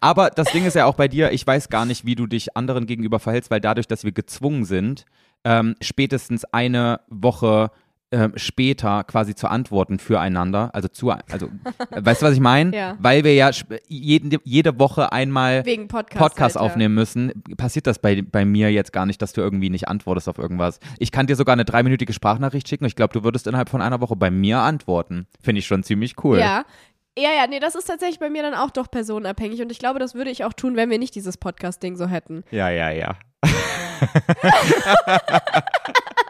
Aber 0.00 0.28
das 0.28 0.52
Ding 0.52 0.66
ist 0.66 0.74
ja 0.74 0.84
auch 0.84 0.94
bei 0.94 1.08
dir, 1.08 1.32
ich 1.32 1.46
weiß 1.46 1.70
gar 1.70 1.86
nicht, 1.86 2.04
wie 2.04 2.14
du 2.14 2.26
dich 2.26 2.54
anderen 2.56 2.86
gegenüber 2.86 3.18
verhältst, 3.18 3.50
weil 3.50 3.62
dadurch, 3.62 3.88
dass 3.88 4.04
wir 4.04 4.12
gezwungen 4.12 4.66
sind, 4.66 5.06
ähm, 5.44 5.74
spätestens 5.80 6.44
eine 6.44 7.00
Woche 7.08 7.70
ähm, 8.16 8.32
später 8.36 9.04
quasi 9.04 9.34
zu 9.34 9.48
antworten 9.48 9.98
füreinander, 9.98 10.70
also 10.72 10.88
zu, 10.88 11.10
also, 11.10 11.48
weißt 11.90 12.22
du, 12.22 12.26
was 12.26 12.32
ich 12.32 12.40
meine? 12.40 12.74
Ja. 12.74 12.96
Weil 12.98 13.24
wir 13.24 13.34
ja 13.34 13.50
jede, 13.88 14.38
jede 14.42 14.78
Woche 14.78 15.12
einmal 15.12 15.66
Wegen 15.66 15.86
Podcast. 15.86 16.18
Podcast 16.18 16.58
aufnehmen 16.58 16.94
müssen, 16.94 17.42
passiert 17.58 17.86
das 17.86 17.98
bei, 17.98 18.22
bei 18.22 18.46
mir 18.46 18.72
jetzt 18.72 18.92
gar 18.92 19.04
nicht, 19.04 19.20
dass 19.20 19.34
du 19.34 19.42
irgendwie 19.42 19.68
nicht 19.68 19.88
antwortest 19.88 20.30
auf 20.30 20.38
irgendwas. 20.38 20.80
Ich 20.98 21.12
kann 21.12 21.26
dir 21.26 21.36
sogar 21.36 21.52
eine 21.52 21.66
dreiminütige 21.66 22.14
Sprachnachricht 22.14 22.68
schicken. 22.68 22.86
Ich 22.86 22.96
glaube, 22.96 23.12
du 23.12 23.22
würdest 23.22 23.46
innerhalb 23.46 23.68
von 23.68 23.82
einer 23.82 24.00
Woche 24.00 24.16
bei 24.16 24.30
mir 24.30 24.60
antworten. 24.60 25.26
Finde 25.42 25.58
ich 25.58 25.66
schon 25.66 25.82
ziemlich 25.82 26.14
cool. 26.24 26.38
Ja. 26.38 26.64
Ja, 27.18 27.30
ja, 27.32 27.46
nee, 27.46 27.60
das 27.60 27.74
ist 27.74 27.86
tatsächlich 27.86 28.18
bei 28.18 28.28
mir 28.28 28.42
dann 28.42 28.54
auch 28.54 28.70
doch 28.70 28.90
personenabhängig 28.90 29.62
und 29.62 29.72
ich 29.72 29.78
glaube, 29.78 29.98
das 29.98 30.14
würde 30.14 30.30
ich 30.30 30.44
auch 30.44 30.52
tun, 30.52 30.76
wenn 30.76 30.90
wir 30.90 30.98
nicht 30.98 31.14
dieses 31.14 31.38
Podcast-Ding 31.38 31.96
so 31.96 32.06
hätten. 32.06 32.44
Ja, 32.50 32.68
ja, 32.68 32.90
ja. 32.90 33.16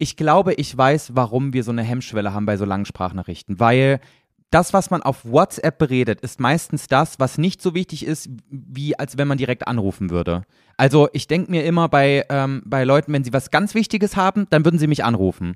ich 0.00 0.16
glaube, 0.16 0.54
ich 0.54 0.76
weiß, 0.76 1.14
warum 1.14 1.52
wir 1.52 1.62
so 1.62 1.70
eine 1.70 1.82
Hemmschwelle 1.82 2.32
haben 2.32 2.46
bei 2.46 2.56
so 2.56 2.64
langen 2.64 2.86
Sprachnachrichten, 2.86 3.60
weil 3.60 4.00
das, 4.50 4.72
was 4.72 4.90
man 4.90 5.02
auf 5.02 5.24
WhatsApp 5.24 5.78
beredet, 5.78 6.22
ist 6.22 6.40
meistens 6.40 6.88
das, 6.88 7.20
was 7.20 7.38
nicht 7.38 7.62
so 7.62 7.74
wichtig 7.74 8.04
ist, 8.04 8.28
wie 8.48 8.98
als 8.98 9.16
wenn 9.16 9.28
man 9.28 9.38
direkt 9.38 9.68
anrufen 9.68 10.10
würde. 10.10 10.42
Also 10.76 11.08
ich 11.12 11.28
denke 11.28 11.50
mir 11.50 11.64
immer 11.64 11.88
bei, 11.88 12.24
ähm, 12.30 12.62
bei 12.64 12.84
Leuten, 12.84 13.12
wenn 13.12 13.22
sie 13.22 13.32
was 13.32 13.50
ganz 13.50 13.74
Wichtiges 13.74 14.16
haben, 14.16 14.46
dann 14.50 14.64
würden 14.64 14.78
sie 14.78 14.88
mich 14.88 15.04
anrufen. 15.04 15.54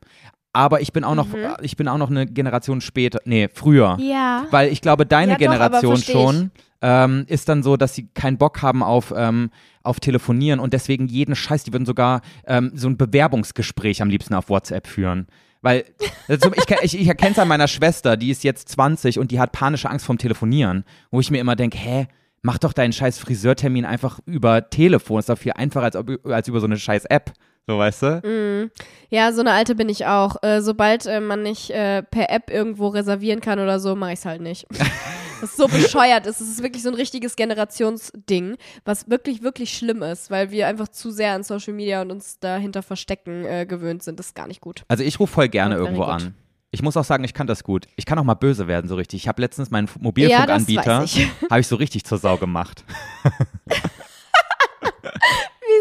Aber 0.55 0.81
ich 0.81 0.93
bin 0.93 1.05
auch 1.05 1.15
noch, 1.17 1.27
Mhm. 1.29 1.57
ich 1.63 1.77
bin 1.77 1.89
auch 1.89 1.99
noch 1.99 2.11
eine 2.11 2.27
Generation 2.27 2.81
später, 2.81 3.19
nee, 3.27 3.49
früher. 3.53 3.99
Ja. 4.01 4.47
Weil 4.51 4.71
ich 4.73 4.81
glaube, 4.81 5.05
deine 5.05 5.33
Ja, 5.33 5.39
doch, 5.39 5.41
Generation 5.41 5.97
ich. 5.97 6.07
schon 6.07 6.51
ähm, 6.81 7.25
ist 7.29 7.49
dann 7.49 7.63
so, 7.63 7.77
dass 7.77 7.95
sie 7.95 8.07
keinen 8.15 8.39
Bock 8.39 8.63
haben 8.63 8.83
auf, 8.83 9.13
ähm, 9.17 9.51
auf 9.83 10.01
Telefonieren 10.01 10.61
und 10.61 10.73
deswegen 10.73 11.07
jeden 11.09 11.35
Scheiß, 11.35 11.65
die 11.65 11.73
würden 11.73 11.87
sogar 11.87 12.21
ähm, 12.47 12.73
so 12.75 12.89
ein 12.89 12.97
Bewerbungsgespräch 12.97 14.01
am 14.01 14.09
liebsten 14.09 14.35
auf 14.35 14.49
WhatsApp 14.49 14.87
führen. 14.87 15.27
Weil, 15.63 15.85
also 16.29 16.51
ich, 16.55 16.65
ich, 16.83 17.01
ich 17.01 17.09
erkenne 17.09 17.33
es 17.33 17.39
an 17.39 17.49
meiner 17.49 17.69
Schwester, 17.69 18.17
die 18.19 18.31
ist 18.31 18.45
jetzt 18.45 18.69
20 18.69 19.19
und 19.19 19.31
die 19.31 19.41
hat 19.41 19.51
panische 19.53 19.89
Angst 19.91 20.05
vorm 20.07 20.19
Telefonieren, 20.19 20.85
wo 21.11 21.21
ich 21.21 21.31
mir 21.31 21.39
immer 21.41 21.57
denke, 21.57 21.79
hä, 21.79 22.07
mach 22.43 22.59
doch 22.59 22.75
deinen 22.75 22.93
scheiß 22.93 23.19
Friseurtermin 23.19 23.87
einfach 23.87 24.21
über 24.27 24.69
Telefon, 24.69 25.19
ist 25.21 25.31
doch 25.31 25.39
viel 25.39 25.53
einfacher 25.53 25.87
als, 25.87 25.97
als 26.25 26.49
über 26.49 26.61
so 26.61 26.67
eine 26.67 26.77
scheiß 26.77 27.07
App. 27.07 27.33
So, 27.67 27.79
weißt 27.79 28.03
du? 28.03 28.21
Mhm. 28.25 28.71
Ja, 29.09 29.33
so 29.33 29.41
eine 29.41 29.53
alte 29.53 29.75
bin 29.75 29.89
ich 29.89 30.07
auch. 30.07 30.43
Äh, 30.43 30.61
sobald 30.61 31.07
äh, 31.07 31.21
man 31.21 31.43
nicht 31.43 31.71
äh, 31.71 32.03
per 32.03 32.31
App 32.31 32.51
irgendwo 32.51 32.89
reservieren 32.89 33.41
kann 33.41 33.59
oder 33.59 33.81
so, 33.81 33.97
mache 33.97 34.13
ich 34.13 34.19
es 34.19 34.25
halt 34.27 34.43
nicht. 34.43 34.67
das 35.41 35.51
ist 35.51 35.57
so 35.57 35.67
bescheuert. 35.69 36.27
ist. 36.27 36.41
Es 36.41 36.49
ist 36.49 36.63
wirklich 36.63 36.83
so 36.83 36.91
ein 36.91 36.95
richtiges 36.95 37.37
Generationsding, 37.37 38.57
was 38.85 39.09
wirklich, 39.09 39.43
wirklich 39.43 39.77
schlimm 39.77 40.03
ist, 40.03 40.31
weil 40.31 40.51
wir 40.51 40.67
einfach 40.67 40.89
zu 40.89 41.11
sehr 41.11 41.33
an 41.33 41.43
Social 41.43 41.73
Media 41.73 42.03
und 42.03 42.11
uns 42.11 42.39
dahinter 42.39 42.83
verstecken 42.83 43.47
äh, 43.47 43.65
gewöhnt 43.67 44.03
sind. 44.03 44.19
Das 44.19 44.27
ist 44.27 44.35
gar 44.35 44.47
nicht 44.47 44.61
gut. 44.61 44.85
Also 44.89 45.03
ich 45.03 45.19
rufe 45.19 45.33
voll 45.33 45.49
gerne 45.49 45.77
irgendwo 45.77 46.03
an. 46.03 46.35
Ich 46.71 46.83
muss 46.83 46.97
auch 46.97 47.05
sagen, 47.05 47.23
ich 47.23 47.35
kann 47.35 47.47
das 47.47 47.63
gut. 47.63 47.87
Ich 47.95 48.05
kann 48.05 48.19
auch 48.19 48.25
mal 48.25 48.35
böse 48.35 48.67
werden, 48.67 48.89
so 48.89 48.97
richtig. 48.97 49.23
Ich 49.23 49.29
habe 49.29 49.41
letztens 49.41 49.71
meinen 49.71 49.87
Ja, 49.87 49.93
Mobilfunkanbieter, 50.01 51.05
ich. 51.05 51.29
habe 51.51 51.61
ich 51.61 51.69
so 51.69 51.77
richtig 51.77 52.05
zur 52.05 52.19
Sau 52.19 52.37
gemacht. 52.37 52.85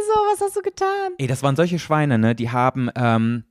Wieso? 0.03 0.19
Was 0.31 0.41
hast 0.41 0.55
du 0.55 0.61
getan? 0.61 1.13
Ey, 1.17 1.27
das 1.27 1.43
waren 1.43 1.55
solche 1.55 1.79
Schweine, 1.79 2.17
ne? 2.17 2.35
Die 2.35 2.49
haben, 2.49 2.89
ähm, 2.95 3.43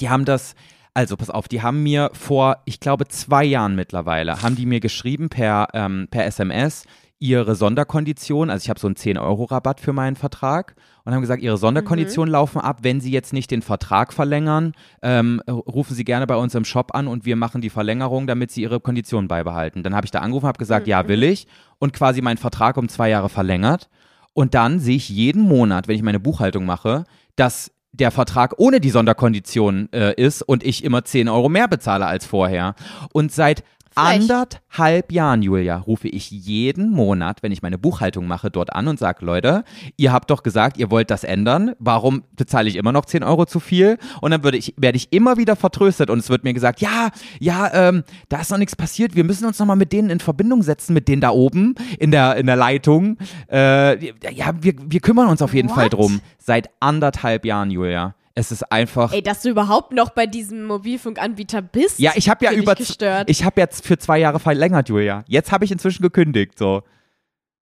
die 0.00 0.08
haben 0.08 0.24
das, 0.24 0.54
also 0.94 1.16
pass 1.16 1.30
auf, 1.30 1.48
die 1.48 1.62
haben 1.62 1.82
mir 1.82 2.10
vor, 2.12 2.58
ich 2.64 2.80
glaube, 2.80 3.08
zwei 3.08 3.44
Jahren 3.44 3.74
mittlerweile, 3.74 4.42
haben 4.42 4.56
die 4.56 4.66
mir 4.66 4.80
geschrieben 4.80 5.28
per, 5.28 5.68
ähm, 5.74 6.08
per 6.10 6.26
SMS 6.26 6.84
ihre 7.18 7.54
Sonderkonditionen, 7.54 8.50
also 8.50 8.64
ich 8.64 8.70
habe 8.70 8.80
so 8.80 8.86
einen 8.86 8.96
10-Euro-Rabatt 8.96 9.80
für 9.80 9.92
meinen 9.92 10.16
Vertrag 10.16 10.74
und 11.04 11.12
haben 11.12 11.20
gesagt, 11.20 11.42
ihre 11.42 11.58
Sonderkonditionen 11.58 12.32
laufen 12.32 12.60
ab, 12.60 12.78
wenn 12.82 13.00
sie 13.00 13.10
jetzt 13.10 13.34
nicht 13.34 13.50
den 13.50 13.60
Vertrag 13.60 14.14
verlängern, 14.14 14.72
ähm, 15.02 15.42
rufen 15.46 15.94
sie 15.94 16.04
gerne 16.04 16.26
bei 16.26 16.36
uns 16.36 16.54
im 16.54 16.64
Shop 16.64 16.94
an 16.94 17.08
und 17.08 17.26
wir 17.26 17.36
machen 17.36 17.60
die 17.60 17.68
Verlängerung, 17.68 18.26
damit 18.26 18.52
sie 18.52 18.62
ihre 18.62 18.80
Konditionen 18.80 19.28
beibehalten. 19.28 19.82
Dann 19.82 19.94
habe 19.94 20.06
ich 20.06 20.10
da 20.10 20.20
angerufen, 20.20 20.46
habe 20.46 20.58
gesagt, 20.58 20.86
ja, 20.86 21.08
will 21.08 21.22
ich 21.22 21.46
und 21.78 21.92
quasi 21.92 22.22
meinen 22.22 22.38
Vertrag 22.38 22.78
um 22.78 22.88
zwei 22.88 23.10
Jahre 23.10 23.28
verlängert 23.28 23.90
und 24.32 24.54
dann 24.54 24.78
sehe 24.78 24.96
ich 24.96 25.08
jeden 25.08 25.42
Monat, 25.42 25.88
wenn 25.88 25.96
ich 25.96 26.02
meine 26.02 26.20
Buchhaltung 26.20 26.64
mache, 26.64 27.04
dass 27.36 27.72
der 27.92 28.10
Vertrag 28.10 28.54
ohne 28.58 28.80
die 28.80 28.90
Sonderkondition 28.90 29.88
äh, 29.92 30.14
ist 30.14 30.42
und 30.42 30.62
ich 30.64 30.84
immer 30.84 31.04
10 31.04 31.28
Euro 31.28 31.48
mehr 31.48 31.68
bezahle 31.68 32.06
als 32.06 32.24
vorher. 32.24 32.74
Und 33.12 33.32
seit 33.32 33.64
Frech. 33.94 34.20
anderthalb 34.20 35.10
Jahren, 35.10 35.42
Julia, 35.42 35.76
rufe 35.76 36.08
ich 36.08 36.30
jeden 36.30 36.90
Monat, 36.90 37.42
wenn 37.42 37.50
ich 37.50 37.62
meine 37.62 37.78
Buchhaltung 37.78 38.26
mache, 38.26 38.50
dort 38.50 38.72
an 38.72 38.86
und 38.88 38.98
sage, 38.98 39.24
Leute, 39.24 39.64
ihr 39.96 40.12
habt 40.12 40.30
doch 40.30 40.42
gesagt, 40.42 40.76
ihr 40.78 40.90
wollt 40.90 41.10
das 41.10 41.24
ändern. 41.24 41.72
Warum 41.78 42.22
bezahle 42.36 42.68
ich 42.68 42.76
immer 42.76 42.92
noch 42.92 43.04
10 43.04 43.22
Euro 43.24 43.46
zu 43.46 43.58
viel? 43.58 43.98
Und 44.20 44.30
dann 44.30 44.54
ich, 44.54 44.74
werde 44.76 44.96
ich 44.96 45.12
immer 45.12 45.36
wieder 45.36 45.56
vertröstet 45.56 46.08
und 46.08 46.20
es 46.20 46.30
wird 46.30 46.44
mir 46.44 46.54
gesagt, 46.54 46.80
ja, 46.80 47.10
ja, 47.40 47.70
ähm, 47.72 48.04
da 48.28 48.40
ist 48.40 48.50
noch 48.50 48.58
nichts 48.58 48.76
passiert. 48.76 49.16
Wir 49.16 49.24
müssen 49.24 49.44
uns 49.44 49.58
noch 49.58 49.66
mal 49.66 49.76
mit 49.76 49.92
denen 49.92 50.10
in 50.10 50.20
Verbindung 50.20 50.62
setzen, 50.62 50.94
mit 50.94 51.08
denen 51.08 51.20
da 51.20 51.30
oben 51.30 51.74
in 51.98 52.10
der, 52.10 52.36
in 52.36 52.46
der 52.46 52.56
Leitung. 52.56 53.18
Äh, 53.50 54.04
ja, 54.32 54.52
wir, 54.60 54.74
wir 54.86 55.00
kümmern 55.00 55.28
uns 55.28 55.42
auf 55.42 55.52
jeden 55.54 55.68
Fall 55.68 55.86
What? 55.86 55.94
drum. 55.94 56.20
Seit 56.38 56.70
anderthalb 56.80 57.44
Jahren, 57.44 57.70
Julia. 57.70 58.14
Es 58.34 58.52
ist 58.52 58.62
einfach. 58.70 59.12
Ey, 59.12 59.22
dass 59.22 59.42
du 59.42 59.50
überhaupt 59.50 59.92
noch 59.92 60.10
bei 60.10 60.26
diesem 60.26 60.64
Mobilfunkanbieter 60.64 61.62
bist? 61.62 61.98
ja, 61.98 62.12
ich 62.14 62.28
habe 62.28 62.44
ja 62.44 62.52
über. 62.52 62.78
Ich, 62.78 62.96
ich 63.26 63.44
habe 63.44 63.60
jetzt 63.60 63.84
für 63.84 63.98
zwei 63.98 64.18
Jahre 64.18 64.38
verlängert, 64.38 64.88
Julia. 64.88 65.24
Jetzt 65.26 65.52
habe 65.52 65.64
ich 65.64 65.72
inzwischen 65.72 66.02
gekündigt. 66.02 66.58
So. 66.58 66.82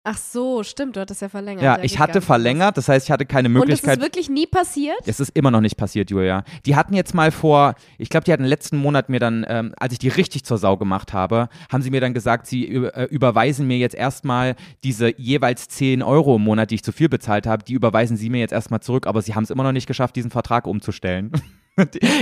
Ach 0.09 0.17
so, 0.17 0.63
stimmt, 0.63 0.95
du 0.95 1.01
hattest 1.01 1.21
ja 1.21 1.29
verlängert. 1.29 1.65
Ja, 1.65 1.75
geht 1.75 1.87
ich 1.87 1.99
hatte 1.99 2.21
verlängert, 2.21 2.77
das 2.77 2.89
heißt, 2.89 3.07
ich 3.07 3.11
hatte 3.11 3.27
keine 3.27 3.49
anders. 3.49 3.63
Und 3.63 3.69
Möglichkeit. 3.69 3.97
ist 3.99 4.05
wirklich 4.05 4.31
nie 4.31 4.47
passiert? 4.47 4.97
Es 5.05 5.19
ist 5.19 5.31
immer 5.31 5.51
noch 5.51 5.61
nicht 5.61 5.77
passiert, 5.77 6.11
Julia. 6.11 6.45
Die 6.65 6.77
hatten 6.77 6.95
jetzt 6.95 7.13
mal 7.13 7.33
vor, 7.33 7.75
ich 7.99 8.09
glaube, 8.09 8.23
die 8.23 8.33
hatten 8.33 8.45
letzten 8.45 8.77
Monat 8.77 9.09
mir 9.09 9.19
dann, 9.19 9.45
ähm, 9.49 9.75
als 9.77 9.95
ich 9.95 9.99
die 9.99 10.07
richtig 10.07 10.45
zur 10.45 10.59
Sau 10.59 10.77
gemacht 10.77 11.13
habe, 11.13 11.49
haben 11.73 11.83
sie 11.83 11.91
mir 11.91 12.01
dann 12.01 12.15
gesagt, 12.15 12.47
sie 12.47 12.67
äh, 12.69 13.09
überweisen 13.11 13.67
mir 13.67 13.79
jetzt 13.79 13.97
erstmal 13.97 14.55
diese 14.85 15.13
jeweils 15.21 15.67
10 15.67 16.05
Euro 16.05 16.37
im 16.37 16.43
Monat, 16.43 16.71
die 16.71 16.77
ich 16.77 16.85
zu 16.85 16.93
viel 16.93 17.09
bezahlt 17.09 17.49
habe, 17.49 17.65
die 17.65 17.73
überweisen 17.73 18.17
sie 18.17 18.31
mir 18.31 18.39
jetzt 18.39 18.53
erstmal 18.53 18.79
zurück, 18.79 19.09
aber 19.09 19.23
sie 19.23 19.35
haben 19.35 19.43
es 19.43 19.51
immer 19.51 19.65
noch 19.65 19.73
nicht 19.73 19.89
geschafft, 19.89 20.15
diesen 20.15 20.31
Vertrag 20.31 20.69
umzustellen. 20.69 21.33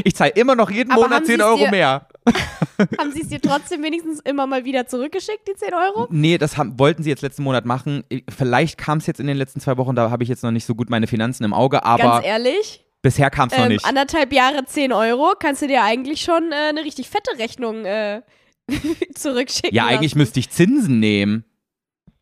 Ich 0.02 0.16
zahle 0.16 0.32
immer 0.32 0.56
noch 0.56 0.68
jeden 0.68 0.90
Aber 0.90 1.02
Monat 1.02 1.18
haben 1.18 1.26
10 1.26 1.36
sie's 1.36 1.44
Euro 1.44 1.70
mehr. 1.70 2.08
Haben 2.98 3.12
sie 3.12 3.22
es 3.22 3.28
dir 3.28 3.40
trotzdem 3.40 3.82
wenigstens 3.82 4.20
immer 4.20 4.46
mal 4.46 4.64
wieder 4.64 4.86
zurückgeschickt, 4.86 5.46
die 5.48 5.54
10 5.54 5.74
Euro? 5.74 6.06
Nee, 6.10 6.38
das 6.38 6.56
haben, 6.56 6.78
wollten 6.78 7.02
sie 7.02 7.10
jetzt 7.10 7.22
letzten 7.22 7.42
Monat 7.42 7.64
machen. 7.66 8.04
Vielleicht 8.34 8.78
kam 8.78 8.98
es 8.98 9.06
jetzt 9.06 9.20
in 9.20 9.26
den 9.26 9.36
letzten 9.36 9.60
zwei 9.60 9.76
Wochen, 9.76 9.94
da 9.94 10.10
habe 10.10 10.22
ich 10.22 10.28
jetzt 10.28 10.42
noch 10.42 10.50
nicht 10.50 10.64
so 10.64 10.74
gut 10.74 10.90
meine 10.90 11.06
Finanzen 11.06 11.44
im 11.44 11.52
Auge, 11.52 11.84
aber 11.84 12.02
Ganz 12.02 12.26
ehrlich, 12.26 12.84
bisher 13.02 13.30
kam 13.30 13.48
es 13.48 13.56
noch 13.56 13.64
ähm, 13.64 13.72
nicht. 13.72 13.84
anderthalb 13.84 14.32
Jahre 14.32 14.64
10 14.64 14.92
Euro, 14.92 15.34
kannst 15.38 15.62
du 15.62 15.66
dir 15.68 15.82
eigentlich 15.82 16.22
schon 16.22 16.50
äh, 16.52 16.70
eine 16.70 16.82
richtig 16.84 17.08
fette 17.10 17.38
Rechnung 17.38 17.84
äh, 17.84 18.22
zurückschicken 19.14 19.74
Ja, 19.74 19.86
eigentlich 19.86 20.12
lassen. 20.12 20.18
müsste 20.18 20.40
ich 20.40 20.50
Zinsen 20.50 20.98
nehmen. 21.00 21.44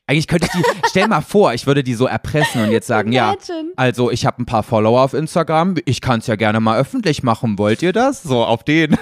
Eigentlich 0.07 0.27
könnte 0.27 0.47
ich 0.47 0.53
die, 0.53 0.63
stell 0.89 1.07
mal 1.09 1.21
vor, 1.21 1.55
ich 1.55 1.67
würde 1.67 1.85
die 1.85 1.95
so 1.95 2.07
erpressen 2.07 2.63
und 2.65 2.71
jetzt 2.71 2.87
sagen, 2.87 3.13
ja, 3.13 3.33
Imagine. 3.33 3.73
also 3.77 4.11
ich 4.11 4.27
habe 4.27 4.43
ein 4.43 4.47
paar 4.47 4.63
Follower 4.63 5.01
auf 5.01 5.15
Instagram, 5.15 5.77
ich 5.85 6.01
kann 6.01 6.19
es 6.19 6.27
ja 6.27 6.37
gerne 6.37 6.61
mal 6.61 6.79
öffentlich 6.79 7.23
machen, 7.23 7.57
wollt 7.57 7.83
ihr 7.83 7.93
das? 7.93 8.23
So, 8.23 8.45
auf 8.45 8.65
den. 8.65 8.99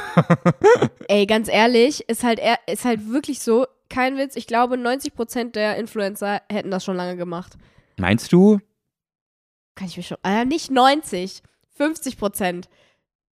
Ey, 1.09 1.27
ganz 1.27 1.49
ehrlich, 1.49 2.09
ist 2.09 2.23
halt, 2.23 2.41
ist 2.67 2.85
halt 2.85 3.11
wirklich 3.11 3.41
so, 3.41 3.67
kein 3.89 4.19
Witz, 4.19 4.37
ich 4.37 4.47
glaube 4.47 4.77
90% 4.77 5.53
der 5.53 5.77
Influencer 5.77 6.43
hätten 6.51 6.71
das 6.71 6.85
schon 6.85 6.97
lange 6.97 7.17
gemacht. 7.17 7.55
Meinst 7.97 8.33
du? 8.33 8.61
Kann 9.75 9.89
ich 9.89 9.97
mir 9.97 10.03
schon, 10.03 10.19
äh, 10.23 10.45
nicht 10.45 10.71
90, 10.71 11.43
50%. 11.79 12.65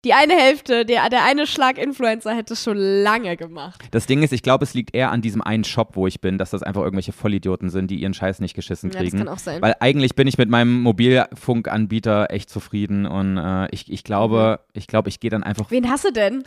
Die 0.05 0.14
eine 0.14 0.34
Hälfte, 0.34 0.84
der, 0.84 1.09
der 1.11 1.22
eine 1.24 1.46
Schlag 1.46 1.78
Influencer 1.78 2.34
hätte 2.34 2.55
es 2.55 2.64
schon 2.64 2.76
lange 2.76 3.36
gemacht. 3.36 3.80
Das 3.92 4.07
Ding 4.07 4.24
ist, 4.24 4.32
ich 4.32 4.42
glaube, 4.42 4.64
es 4.64 4.74
liegt 4.74 4.96
eher 4.96 5.12
an 5.12 5.22
diesem 5.22 5.40
einen 5.42 5.62
Shop, 5.62 5.90
wo 5.94 6.09
ich 6.09 6.20
bin, 6.20 6.38
dass 6.38 6.50
das 6.50 6.64
einfach 6.64 6.82
irgendwelche 6.82 7.12
Vollidioten 7.12 7.70
sind, 7.70 7.88
die 7.88 8.00
ihren 8.00 8.12
Scheiß 8.12 8.40
nicht 8.40 8.55
geschissen 8.55 8.90
Ja, 8.90 8.94
das 8.94 9.03
kriegen. 9.03 9.18
kann 9.18 9.28
auch 9.28 9.38
sein. 9.38 9.62
Weil 9.62 9.76
eigentlich 9.78 10.16
bin 10.16 10.26
ich 10.26 10.38
mit 10.38 10.48
meinem 10.50 10.82
Mobilfunkanbieter 10.82 12.32
echt 12.32 12.50
zufrieden 12.50 13.07
und 13.07 13.36
äh, 13.38 13.68
ich, 13.70 13.92
ich 13.92 14.03
glaube, 14.03 14.59
Mhm. 14.61 14.70
ich 14.72 14.86
glaube, 14.88 15.09
ich 15.09 15.20
gehe 15.20 15.30
dann 15.30 15.44
einfach 15.44 15.70
Wen 15.70 15.88
hast 15.88 16.05
du 16.05 16.11
denn? 16.12 16.42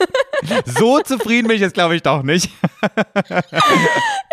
so 0.66 1.00
zufrieden 1.00 1.46
bin 1.48 1.56
ich 1.56 1.62
jetzt, 1.62 1.74
glaube 1.74 1.96
ich, 1.96 2.02
doch 2.02 2.22
nicht. 2.22 2.50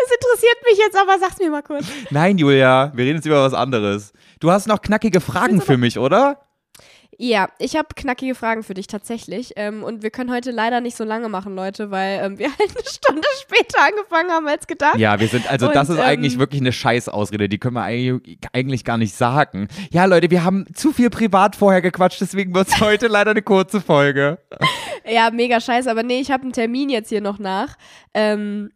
Es 0.04 0.12
interessiert 0.18 0.58
mich 0.70 0.78
jetzt, 0.80 0.98
aber 0.98 1.18
sag's 1.20 1.38
mir 1.40 1.50
mal 1.52 1.62
kurz. 1.62 1.86
Nein, 2.10 2.38
Julia, 2.38 2.92
wir 2.96 3.06
reden 3.06 3.18
jetzt 3.18 3.26
über 3.26 3.44
was 3.44 3.54
anderes. 3.54 4.12
Du 4.40 4.52
hast 4.52 4.68
noch 4.68 4.82
knackige 4.82 5.22
Fragen 5.22 5.62
für 5.62 5.78
mich, 5.78 5.98
oder? 6.00 6.40
Ja, 7.24 7.50
ich 7.60 7.76
habe 7.76 7.90
knackige 7.96 8.34
Fragen 8.34 8.64
für 8.64 8.74
dich 8.74 8.88
tatsächlich. 8.88 9.54
Ähm, 9.56 9.84
und 9.84 10.02
wir 10.02 10.10
können 10.10 10.32
heute 10.32 10.50
leider 10.50 10.82
nicht 10.82 10.98
so 10.98 11.04
lange 11.04 11.30
machen, 11.30 11.56
Leute, 11.56 11.92
weil 11.92 12.20
ähm, 12.24 12.40
wir 12.40 12.48
halt 12.60 12.76
eine 12.76 12.84
Stunde 12.84 13.28
später 13.44 13.78
angefangen 13.86 14.32
haben 14.32 14.48
als 14.48 14.66
gedacht. 14.66 14.98
Ja, 14.98 15.20
wir 15.20 15.28
sind, 15.28 15.48
also 15.48 15.68
Und, 15.68 15.76
das 15.76 15.90
ist 15.90 16.00
ähm, 16.00 16.04
eigentlich 16.04 16.40
wirklich 16.40 16.62
eine 16.62 16.74
Scheißausrede, 16.74 17.48
die 17.48 17.60
können 17.60 17.76
wir 17.76 17.84
eigentlich, 17.84 18.40
eigentlich 18.54 18.84
gar 18.84 18.98
nicht 18.98 19.14
sagen. 19.14 19.68
Ja, 19.92 20.06
Leute, 20.06 20.32
wir 20.32 20.44
haben 20.44 20.66
zu 20.74 20.94
viel 20.94 21.12
privat 21.12 21.56
vorher 21.56 21.84
gequatscht, 21.84 22.22
deswegen 22.22 22.56
wird 22.56 22.70
es 22.70 22.82
heute 22.82 23.06
leider 23.06 23.32
eine 23.32 23.44
kurze 23.44 23.82
Folge. 23.82 24.40
Ja, 25.04 25.32
mega 25.32 25.60
scheiße, 25.60 25.90
aber 25.90 26.04
nee, 26.04 26.20
ich 26.20 26.30
habe 26.30 26.44
einen 26.44 26.54
Termin 26.54 26.90
jetzt 26.90 27.10
hier 27.10 27.22
noch 27.22 27.40
nach. 27.40 27.76
Ähm, 28.14 28.70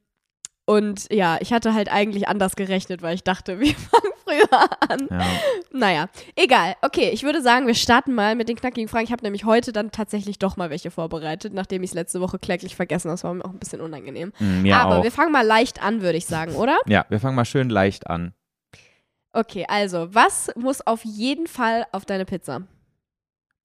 und 0.66 1.12
ja, 1.14 1.38
ich 1.40 1.54
hatte 1.54 1.76
halt 1.76 1.88
eigentlich 1.92 2.28
anders 2.28 2.56
gerechnet, 2.56 3.04
weil 3.04 3.14
ich 3.14 3.24
dachte, 3.24 3.60
wir 3.60 3.76
fangen 3.76 4.15
früher 4.26 4.70
an. 4.90 5.08
Ja. 5.10 5.26
Naja, 5.72 6.10
egal. 6.36 6.76
Okay, 6.82 7.10
ich 7.14 7.24
würde 7.24 7.42
sagen, 7.42 7.68
wir 7.68 7.76
starten 7.76 8.14
mal 8.14 8.36
mit 8.36 8.50
den 8.50 8.56
knackigen 8.56 8.88
Fragen. 8.90 9.06
Ich 9.06 9.12
habe 9.12 9.24
nämlich 9.24 9.46
heute 9.46 9.72
dann 9.72 9.92
tatsächlich 9.92 10.40
doch 10.40 10.58
mal 10.58 10.70
welche 10.70 10.92
vorbereitet, 10.92 11.54
nachdem 11.54 11.84
ich 11.84 11.92
es 11.92 11.94
letzte 11.94 12.22
Woche 12.22 12.40
kläglich 12.40 12.76
vergessen 12.76 13.10
habe. 13.10 13.16
Das 13.16 13.24
war 13.24 13.34
mir 13.34 13.46
auch 13.46 13.52
ein 13.52 13.60
bisschen 13.60 13.82
unangenehm. 13.82 14.34
Mm, 14.40 14.62
Mir 14.64 14.78
aber 14.78 14.98
auch. 15.00 15.04
wir 15.04 15.12
fangen 15.12 15.32
mal 15.32 15.46
leicht 15.46 15.82
an, 15.84 16.02
würde 16.02 16.18
ich 16.18 16.26
sagen, 16.26 16.56
oder? 16.56 16.78
Ja, 16.88 17.06
wir 17.10 17.20
fangen 17.20 17.36
mal 17.36 17.46
schön 17.46 17.70
leicht 17.70 18.08
an. 18.08 18.34
Okay, 19.34 19.66
also, 19.68 20.14
was 20.16 20.50
muss 20.56 20.86
auf 20.88 21.04
jeden 21.04 21.48
Fall 21.48 21.86
auf 21.92 22.06
deine 22.06 22.24
Pizza? 22.26 22.62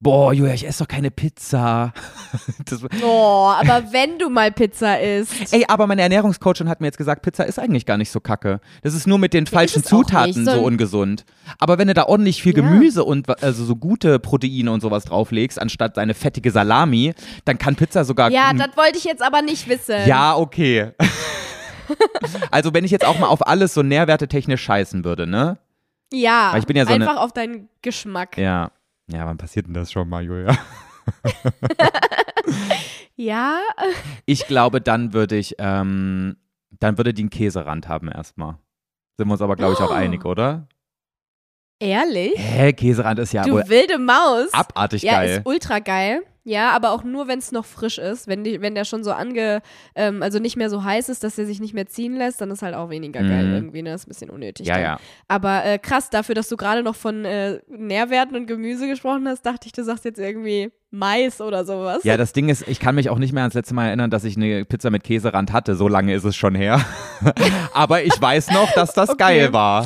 Boah, 0.03 0.33
Julia, 0.33 0.55
ich 0.55 0.67
esse 0.67 0.79
doch 0.83 0.87
keine 0.87 1.11
Pizza. 1.11 1.93
Oh, 3.03 3.51
aber 3.53 3.91
wenn 3.91 4.17
du 4.17 4.29
mal 4.29 4.51
Pizza 4.51 4.99
isst. 4.99 5.53
Ey, 5.53 5.65
aber 5.67 5.87
meine 5.87 6.01
Ernährungscoachin 6.01 6.69
hat 6.69 6.79
mir 6.79 6.87
jetzt 6.87 6.97
gesagt, 6.97 7.21
Pizza 7.21 7.43
ist 7.43 7.59
eigentlich 7.59 7.85
gar 7.85 7.97
nicht 7.97 8.09
so 8.09 8.21
kacke. 8.21 8.61
Das 8.81 8.93
ist 8.93 9.05
nur 9.05 9.19
mit 9.19 9.33
den 9.33 9.45
falschen 9.45 9.83
Zutaten 9.83 10.45
so, 10.45 10.51
so, 10.51 10.61
ungesund. 10.61 11.25
Aber 11.59 11.77
wenn 11.77 11.89
du 11.89 11.93
da 11.93 12.05
ordentlich 12.05 12.41
viel 12.41 12.53
Gemüse 12.53 13.01
ja. 13.01 13.05
und 13.05 13.43
also 13.43 13.65
so 13.65 13.75
gute 13.75 14.19
Proteine 14.19 14.71
und 14.71 14.79
sowas 14.79 15.03
drauflegst, 15.03 15.61
anstatt 15.61 15.97
deine 15.97 16.13
fettige 16.13 16.51
Salami, 16.51 17.13
dann 17.43 17.57
kann 17.57 17.75
Pizza 17.75 18.05
sogar. 18.05 18.31
Ja, 18.31 18.53
das 18.53 18.77
wollte 18.77 18.97
ich 18.97 19.03
jetzt 19.03 19.21
aber 19.21 19.41
nicht 19.41 19.67
wissen. 19.67 19.97
Ja, 20.05 20.37
okay. 20.37 20.91
also, 22.51 22.73
wenn 22.73 22.85
ich 22.85 22.91
jetzt 22.91 23.05
auch 23.05 23.19
mal 23.19 23.27
auf 23.27 23.45
alles 23.45 23.73
so 23.73 23.83
nährwertetechnisch 23.83 24.63
scheißen 24.63 25.03
würde, 25.03 25.27
ne? 25.27 25.57
Ja, 26.13 26.53
Weil 26.53 26.59
ich 26.59 26.67
bin 26.67 26.77
ja 26.77 26.85
so 26.85 26.93
einfach 26.93 27.17
auf 27.17 27.33
deinen 27.33 27.67
Geschmack. 27.81 28.37
Ja. 28.37 28.71
Ja, 29.13 29.25
wann 29.25 29.37
passiert 29.37 29.67
denn 29.67 29.73
das 29.73 29.91
schon 29.91 30.07
mal, 30.07 30.23
Julia? 30.23 30.57
ja. 33.15 33.59
Ich 34.25 34.47
glaube, 34.47 34.81
dann 34.81 35.13
würde 35.13 35.37
ich, 35.37 35.55
ähm, 35.57 36.37
dann 36.79 36.97
würde 36.97 37.13
die 37.13 37.23
einen 37.23 37.29
Käserand 37.29 37.87
haben 37.87 38.07
erstmal. 38.07 38.57
Sind 39.17 39.27
wir 39.27 39.33
uns 39.33 39.41
aber, 39.41 39.55
glaube 39.55 39.73
ich, 39.73 39.79
auch 39.79 39.91
oh. 39.91 39.93
einig, 39.93 40.25
oder? 40.25 40.67
Ehrlich? 41.79 42.33
Hä, 42.37 42.73
Käserand 42.73 43.19
ist 43.19 43.33
ja 43.33 43.43
Du 43.43 43.55
wilde 43.67 43.97
Maus. 43.97 44.53
Abartig 44.53 45.01
ja, 45.01 45.13
geil. 45.13 45.29
Ja, 45.29 45.35
ist 45.37 45.45
ultra 45.45 45.79
geil. 45.79 46.21
Ja, 46.43 46.71
aber 46.71 46.91
auch 46.91 47.03
nur, 47.03 47.27
wenn 47.27 47.37
es 47.37 47.51
noch 47.51 47.65
frisch 47.65 47.99
ist. 47.99 48.27
Wenn, 48.27 48.43
die, 48.43 48.61
wenn 48.61 48.73
der 48.73 48.83
schon 48.83 49.03
so 49.03 49.11
ange, 49.11 49.61
ähm, 49.93 50.23
also 50.23 50.39
nicht 50.39 50.57
mehr 50.57 50.71
so 50.71 50.83
heiß 50.83 51.09
ist, 51.09 51.23
dass 51.23 51.35
der 51.35 51.45
sich 51.45 51.59
nicht 51.59 51.75
mehr 51.75 51.85
ziehen 51.85 52.15
lässt, 52.15 52.41
dann 52.41 52.49
ist 52.49 52.63
halt 52.63 52.73
auch 52.73 52.89
weniger 52.89 53.21
geil 53.21 53.45
Mhm. 53.47 53.53
irgendwie. 53.53 53.81
Ne? 53.83 53.91
Das 53.91 54.01
ist 54.01 54.07
ein 54.07 54.09
bisschen 54.09 54.29
unnötig. 54.31 54.65
ja, 54.65 54.73
dann. 54.73 54.83
ja. 54.83 54.99
Aber 55.27 55.63
äh, 55.65 55.77
krass, 55.77 56.09
dafür, 56.09 56.33
dass 56.33 56.49
du 56.49 56.57
gerade 56.57 56.81
noch 56.81 56.95
von 56.95 57.25
äh, 57.25 57.59
Nährwerten 57.67 58.35
und 58.35 58.47
Gemüse 58.47 58.87
gesprochen 58.87 59.27
hast, 59.27 59.45
dachte 59.45 59.67
ich, 59.67 59.71
du 59.73 59.83
sagst 59.83 60.03
jetzt 60.03 60.17
irgendwie 60.19 60.71
Mais 60.89 61.39
oder 61.41 61.63
sowas. 61.63 62.03
Ja, 62.03 62.17
das 62.17 62.33
Ding 62.33 62.49
ist, 62.49 62.67
ich 62.67 62.79
kann 62.79 62.95
mich 62.95 63.09
auch 63.11 63.19
nicht 63.19 63.33
mehr 63.33 63.43
ans 63.43 63.53
letzte 63.53 63.73
Mal 63.75 63.85
erinnern, 63.87 64.09
dass 64.09 64.23
ich 64.23 64.35
eine 64.35 64.65
Pizza 64.65 64.89
mit 64.89 65.03
Käserand 65.03 65.53
hatte. 65.53 65.75
So 65.75 65.87
lange 65.87 66.13
ist 66.15 66.23
es 66.23 66.35
schon 66.35 66.55
her. 66.55 66.81
aber 67.73 68.03
ich 68.03 68.19
weiß 68.19 68.49
noch, 68.51 68.71
dass 68.73 68.93
das 68.93 69.09
Okay. 69.11 69.17
geil 69.19 69.53
war. 69.53 69.85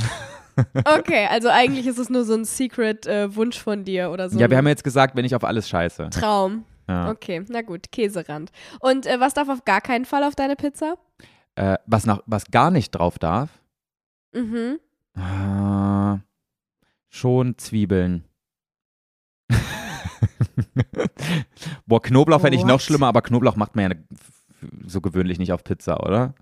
Okay, 0.86 1.28
also 1.30 1.49
eigentlich 1.49 1.86
ist 1.88 1.97
es 1.99 2.10
nur 2.10 2.24
so 2.24 2.34
ein 2.34 2.45
Secret-Wunsch 2.45 3.60
von 3.60 3.84
dir 3.84 4.10
oder 4.12 4.30
so. 4.30 4.39
Ja, 4.39 4.49
wir 4.49 4.58
haben 4.58 4.68
jetzt 4.68 4.84
gesagt, 4.84 5.16
wenn 5.16 5.26
ich 5.26 5.36
auf 5.36 5.43
alles 5.43 5.68
scheiße. 5.70 6.10
Traum. 6.12 6.64
Ja. 6.88 7.10
Okay, 7.10 7.43
na 7.49 7.62
gut, 7.62 7.91
Käserand. 7.91 8.51
Und 8.80 9.06
äh, 9.08 9.20
was 9.20 9.34
darf 9.34 9.49
auf 9.49 9.66
gar 9.66 9.82
keinen 9.82 10.06
Fall 10.06 10.24
auf 10.24 10.36
deine 10.36 10.56
Pizza? 10.56 10.95
Äh, 11.56 11.78
was, 11.88 12.06
nach, 12.06 12.22
was 12.26 12.51
gar 12.51 12.70
nicht 12.72 12.91
drauf 12.91 13.18
darf, 13.20 13.49
Mhm. 14.34 14.80
äh, 15.18 16.18
schon 17.10 17.58
Zwiebeln. 17.58 18.26
Boah, 21.86 22.01
Knoblauch 22.01 22.41
fände 22.41 22.58
ich 22.58 22.66
noch 22.66 22.80
schlimmer, 22.82 23.08
aber 23.08 23.22
Knoblauch 23.22 23.56
macht 23.56 23.76
man 23.76 23.91
ja 23.91 23.97
so 24.86 24.99
gewöhnlich 25.01 25.39
nicht 25.39 25.53
auf 25.53 25.64
Pizza, 25.64 26.01
oder? 26.03 26.34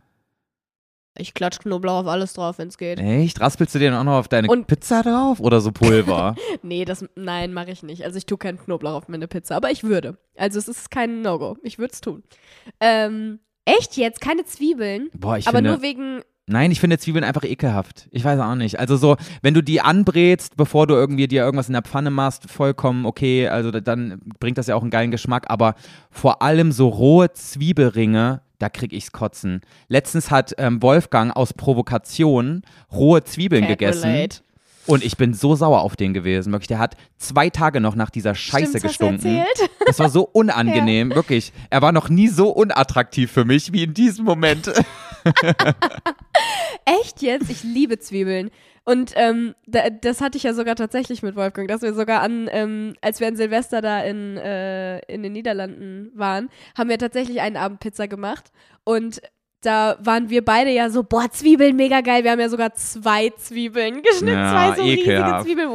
Ich 1.18 1.34
klatsch 1.36 1.60
Knoblauch 1.60 2.02
auf 2.02 2.08
alles 2.08 2.34
drauf, 2.34 2.58
wenn 2.58 2.70
es 2.70 2.78
geht. 2.78 3.00
Echt? 3.00 3.40
Raspelst 3.40 3.76
du 3.76 3.80
den 3.80 3.94
auch 3.94 4.04
noch 4.04 4.18
auf 4.18 4.28
deine 4.28 4.48
Und- 4.48 4.66
Pizza 4.68 5.04
drauf 5.04 5.40
oder 5.40 5.62
so 5.62 5.72
Pulver? 5.72 6.36
Nee, 6.64 6.86
das, 6.86 7.06
nein, 7.16 7.54
mache 7.54 7.72
ich 7.72 7.84
nicht. 7.84 8.04
Also 8.04 8.18
ich 8.18 8.26
tue 8.26 8.38
keinen 8.38 8.58
Knoblauch 8.58 8.94
auf 8.96 9.08
meine 9.10 9.28
Pizza, 9.28 9.56
aber 9.56 9.70
ich 9.70 9.84
würde. 9.84 10.18
Also 10.38 10.58
es 10.58 10.68
ist 10.68 10.90
kein 10.90 11.22
No-Go. 11.22 11.58
Ich 11.62 11.78
würde 11.78 11.94
es 11.94 12.02
tun. 12.02 12.24
Ähm, 12.80 13.40
echt 13.66 13.96
jetzt? 13.98 14.22
Keine 14.22 14.44
Zwiebeln? 14.46 15.10
Boah, 15.14 15.38
ich 15.38 15.48
aber 15.48 15.58
finde, 15.60 15.72
nur 15.72 15.82
wegen, 15.84 16.22
nein, 16.48 16.72
ich 16.72 16.80
finde 16.80 16.98
Zwiebeln 16.98 17.24
einfach 17.24 17.44
ekelhaft. 17.44 18.08
Ich 18.12 18.24
weiß 18.24 18.40
auch 18.40 18.56
nicht. 18.56 18.80
Also 18.80 18.98
so, 18.98 19.16
wenn 19.44 19.54
du 19.54 19.62
die 19.62 19.82
anbrätst, 19.82 20.56
bevor 20.58 20.88
du 20.88 20.96
irgendwie 20.96 21.28
dir 21.28 21.44
irgendwas 21.44 21.68
in 21.68 21.74
der 21.74 21.84
Pfanne 21.84 22.10
machst, 22.10 22.50
vollkommen 22.50 23.06
okay. 23.06 23.48
Also 23.50 23.70
da- 23.72 23.82
dann 23.82 24.20
bringt 24.40 24.58
das 24.58 24.68
ja 24.68 24.76
auch 24.76 24.82
einen 24.82 24.92
geilen 24.92 25.12
Geschmack. 25.12 25.46
Aber 25.50 25.76
vor 26.10 26.42
allem 26.42 26.72
so 26.72 26.88
rohe 26.88 27.32
Zwiebelringe, 27.34 28.42
da 28.64 28.70
krieg 28.70 28.94
ich's 28.94 29.12
kotzen. 29.12 29.60
Letztens 29.90 30.32
hat 30.32 30.56
ähm, 30.58 30.82
Wolfgang 30.82 31.36
aus 31.36 31.54
Provokation 31.54 32.64
rohe 32.92 33.24
Zwiebeln 33.24 33.66
Can't 33.66 33.68
gegessen. 33.68 34.10
relate. 34.10 34.42
Und 34.86 35.04
ich 35.04 35.18
bin 35.18 35.34
so 35.34 35.56
sauer 35.56 35.82
auf 35.82 35.96
den 35.96 36.14
gewesen. 36.14 36.52
Wirklich, 36.52 36.68
der 36.70 36.80
hat 36.80 36.96
zwei 37.18 37.50
Tage 37.50 37.80
noch 37.80 37.96
nach 37.96 38.10
dieser 38.10 38.36
Scheiße 38.36 38.80
Stimmt's, 38.80 38.84
gestunken. 38.84 39.44
Das 39.86 40.00
war 40.00 40.10
so 40.10 40.24
unangenehm, 40.24 41.14
wirklich. 41.14 41.52
Er 41.70 41.82
war 41.82 41.92
noch 41.92 42.08
nie 42.10 42.30
so 42.30 42.50
unattraktiv 42.50 43.32
für 43.32 43.44
mich 43.44 43.74
wie 43.74 43.84
in 43.84 43.94
diesem 43.94 44.26
Moment. 44.26 44.68
Echt 46.86 47.22
jetzt? 47.22 47.50
Ich 47.50 47.64
liebe 47.64 48.00
Zwiebeln. 48.00 48.50
Und 48.86 49.14
ähm, 49.16 49.56
da, 49.66 49.90
das 49.90 50.20
hatte 50.20 50.38
ich 50.38 50.44
ja 50.44 50.54
sogar 50.54 50.76
tatsächlich 50.76 51.24
mit 51.24 51.36
Wolfgang, 51.36 51.70
dass 51.70 51.82
wir 51.82 51.94
sogar 51.94 52.22
an, 52.22 52.50
ähm, 52.52 52.96
als 53.02 53.20
wir 53.22 53.28
an 53.28 53.38
Silvester 53.38 53.82
da 53.82 54.02
in, 54.02 54.38
äh, 54.38 55.00
in 55.12 55.24
den 55.24 55.32
Niederlanden 55.32 56.12
waren, 56.16 56.50
haben 56.78 56.90
wir 56.90 56.98
tatsächlich 56.98 57.40
einen 57.40 57.56
Abend 57.56 57.80
Pizza 57.80 58.08
gemacht. 58.08 58.52
Und 58.84 59.22
da 59.62 59.98
waren 60.02 60.30
wir 60.30 60.44
beide 60.44 60.72
ja 60.72 60.90
so, 60.90 61.04
boah, 61.04 61.32
Zwiebeln, 61.32 61.78
mega 61.78 62.02
geil. 62.02 62.26
Wir 62.26 62.32
haben 62.32 62.40
ja 62.42 62.50
sogar 62.50 62.74
zwei 62.74 63.30
Zwiebeln 63.30 64.02
geschnitten, 64.02 64.38
Ja, 64.38 64.52
zwei 64.52 64.76
so 64.76 64.84
riesige 64.84 65.12
ekelhaft. 65.12 65.46
Zwiebeln, 65.46 65.70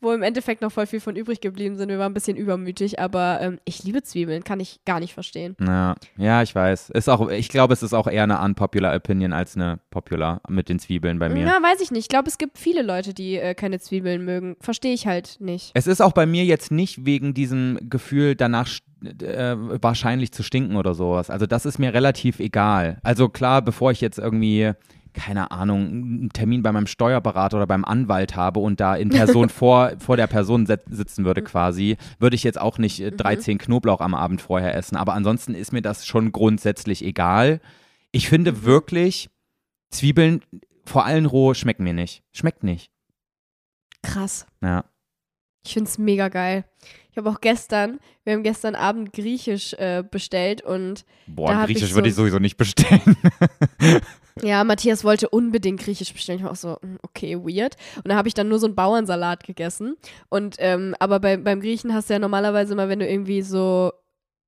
wo, 0.00 0.12
im 0.12 0.22
Endeffekt 0.22 0.62
noch 0.62 0.72
voll 0.72 0.86
viel 0.86 1.00
von 1.00 1.16
übrig 1.16 1.40
geblieben 1.40 1.76
sind. 1.76 1.88
Wir 1.88 1.98
waren 1.98 2.12
ein 2.12 2.14
bisschen 2.14 2.36
übermütig, 2.36 3.00
aber 3.00 3.40
ähm, 3.40 3.58
ich 3.64 3.82
liebe 3.82 4.02
Zwiebeln, 4.02 4.44
kann 4.44 4.60
ich 4.60 4.80
gar 4.84 5.00
nicht 5.00 5.14
verstehen. 5.14 5.56
Ja, 5.60 5.94
ja, 6.16 6.42
ich 6.42 6.54
weiß. 6.54 6.90
Ist 6.90 7.08
auch, 7.08 7.28
ich 7.30 7.48
glaube, 7.48 7.72
es 7.72 7.82
ist 7.82 7.94
auch 7.94 8.06
eher 8.06 8.22
eine 8.22 8.40
unpopular 8.40 8.94
Opinion 8.94 9.32
als 9.32 9.56
eine 9.56 9.80
popular 9.90 10.40
mit 10.48 10.68
den 10.68 10.78
Zwiebeln 10.78 11.18
bei 11.18 11.28
mir. 11.28 11.44
Na, 11.44 11.62
weiß 11.62 11.80
ich 11.80 11.90
nicht. 11.90 12.04
Ich 12.04 12.08
glaube, 12.08 12.28
es 12.28 12.38
gibt 12.38 12.58
viele 12.58 12.82
Leute, 12.82 13.14
die 13.14 13.36
äh, 13.36 13.54
keine 13.54 13.80
Zwiebeln 13.80 14.24
mögen. 14.24 14.56
Verstehe 14.60 14.94
ich 14.94 15.06
halt 15.06 15.36
nicht. 15.40 15.72
Es 15.74 15.86
ist 15.86 16.00
auch 16.00 16.12
bei 16.12 16.26
mir 16.26 16.44
jetzt 16.44 16.70
nicht 16.70 17.04
wegen 17.04 17.34
diesem 17.34 17.78
Gefühl, 17.88 18.34
danach 18.34 18.68
äh, 19.04 19.56
wahrscheinlich 19.80 20.32
zu 20.32 20.42
stinken 20.42 20.76
oder 20.76 20.94
sowas. 20.94 21.30
Also 21.30 21.46
das 21.46 21.66
ist 21.66 21.78
mir 21.78 21.94
relativ 21.94 22.40
egal. 22.40 22.98
Also 23.02 23.28
klar, 23.28 23.62
bevor 23.62 23.90
ich 23.92 24.00
jetzt 24.00 24.18
irgendwie 24.18 24.72
keine 25.18 25.50
Ahnung, 25.50 25.86
einen 25.88 26.30
Termin 26.30 26.62
bei 26.62 26.70
meinem 26.72 26.86
Steuerberater 26.86 27.56
oder 27.56 27.66
beim 27.66 27.84
Anwalt 27.84 28.36
habe 28.36 28.60
und 28.60 28.78
da 28.80 28.94
in 28.94 29.08
Person 29.10 29.48
vor, 29.50 29.92
vor 29.98 30.16
der 30.16 30.28
Person 30.28 30.66
sitzen 30.66 31.24
würde 31.24 31.42
quasi, 31.42 31.96
würde 32.18 32.36
ich 32.36 32.44
jetzt 32.44 32.60
auch 32.60 32.78
nicht 32.78 33.00
äh, 33.00 33.10
13 33.10 33.58
Knoblauch 33.58 34.00
am 34.00 34.14
Abend 34.14 34.40
vorher 34.40 34.74
essen. 34.74 34.96
Aber 34.96 35.14
ansonsten 35.14 35.54
ist 35.54 35.72
mir 35.72 35.82
das 35.82 36.06
schon 36.06 36.30
grundsätzlich 36.32 37.04
egal. 37.04 37.60
Ich 38.12 38.28
finde 38.28 38.64
wirklich, 38.64 39.28
Zwiebeln, 39.90 40.42
vor 40.84 41.04
allem 41.04 41.26
roh, 41.26 41.52
schmecken 41.54 41.84
mir 41.84 41.92
nicht. 41.94 42.22
Schmeckt 42.32 42.62
nicht. 42.62 42.90
Krass. 44.02 44.46
Ja. 44.62 44.84
Ich 45.66 45.74
finde 45.74 45.88
es 45.90 45.98
mega 45.98 46.28
geil. 46.28 46.64
Ich 47.10 47.18
habe 47.18 47.28
auch 47.30 47.40
gestern, 47.40 47.98
wir 48.24 48.34
haben 48.34 48.44
gestern 48.44 48.76
Abend 48.76 49.12
Griechisch 49.12 49.74
äh, 49.74 50.04
bestellt 50.08 50.62
und 50.62 51.04
Boah, 51.26 51.64
Griechisch 51.66 51.88
ich 51.90 51.94
würde 51.94 52.08
so- 52.10 52.10
ich 52.10 52.30
sowieso 52.30 52.38
nicht 52.38 52.56
bestellen. 52.56 53.16
ja, 54.42 54.64
Matthias 54.64 55.04
wollte 55.04 55.28
unbedingt 55.28 55.80
Griechisch 55.80 56.12
bestellen. 56.12 56.38
Ich 56.38 56.44
war 56.44 56.52
auch 56.52 56.56
so, 56.56 56.78
hm, 56.80 56.98
okay, 57.02 57.36
weird. 57.38 57.76
Und 57.96 58.08
da 58.08 58.16
habe 58.16 58.28
ich 58.28 58.34
dann 58.34 58.48
nur 58.48 58.58
so 58.58 58.66
einen 58.66 58.74
Bauernsalat 58.74 59.44
gegessen. 59.44 59.96
Und, 60.28 60.56
ähm, 60.58 60.94
aber 60.98 61.20
bei, 61.20 61.36
beim 61.36 61.60
Griechen 61.60 61.94
hast 61.94 62.08
du 62.08 62.14
ja 62.14 62.18
normalerweise 62.18 62.72
immer, 62.72 62.88
wenn 62.88 63.00
du 63.00 63.08
irgendwie 63.08 63.42
so 63.42 63.92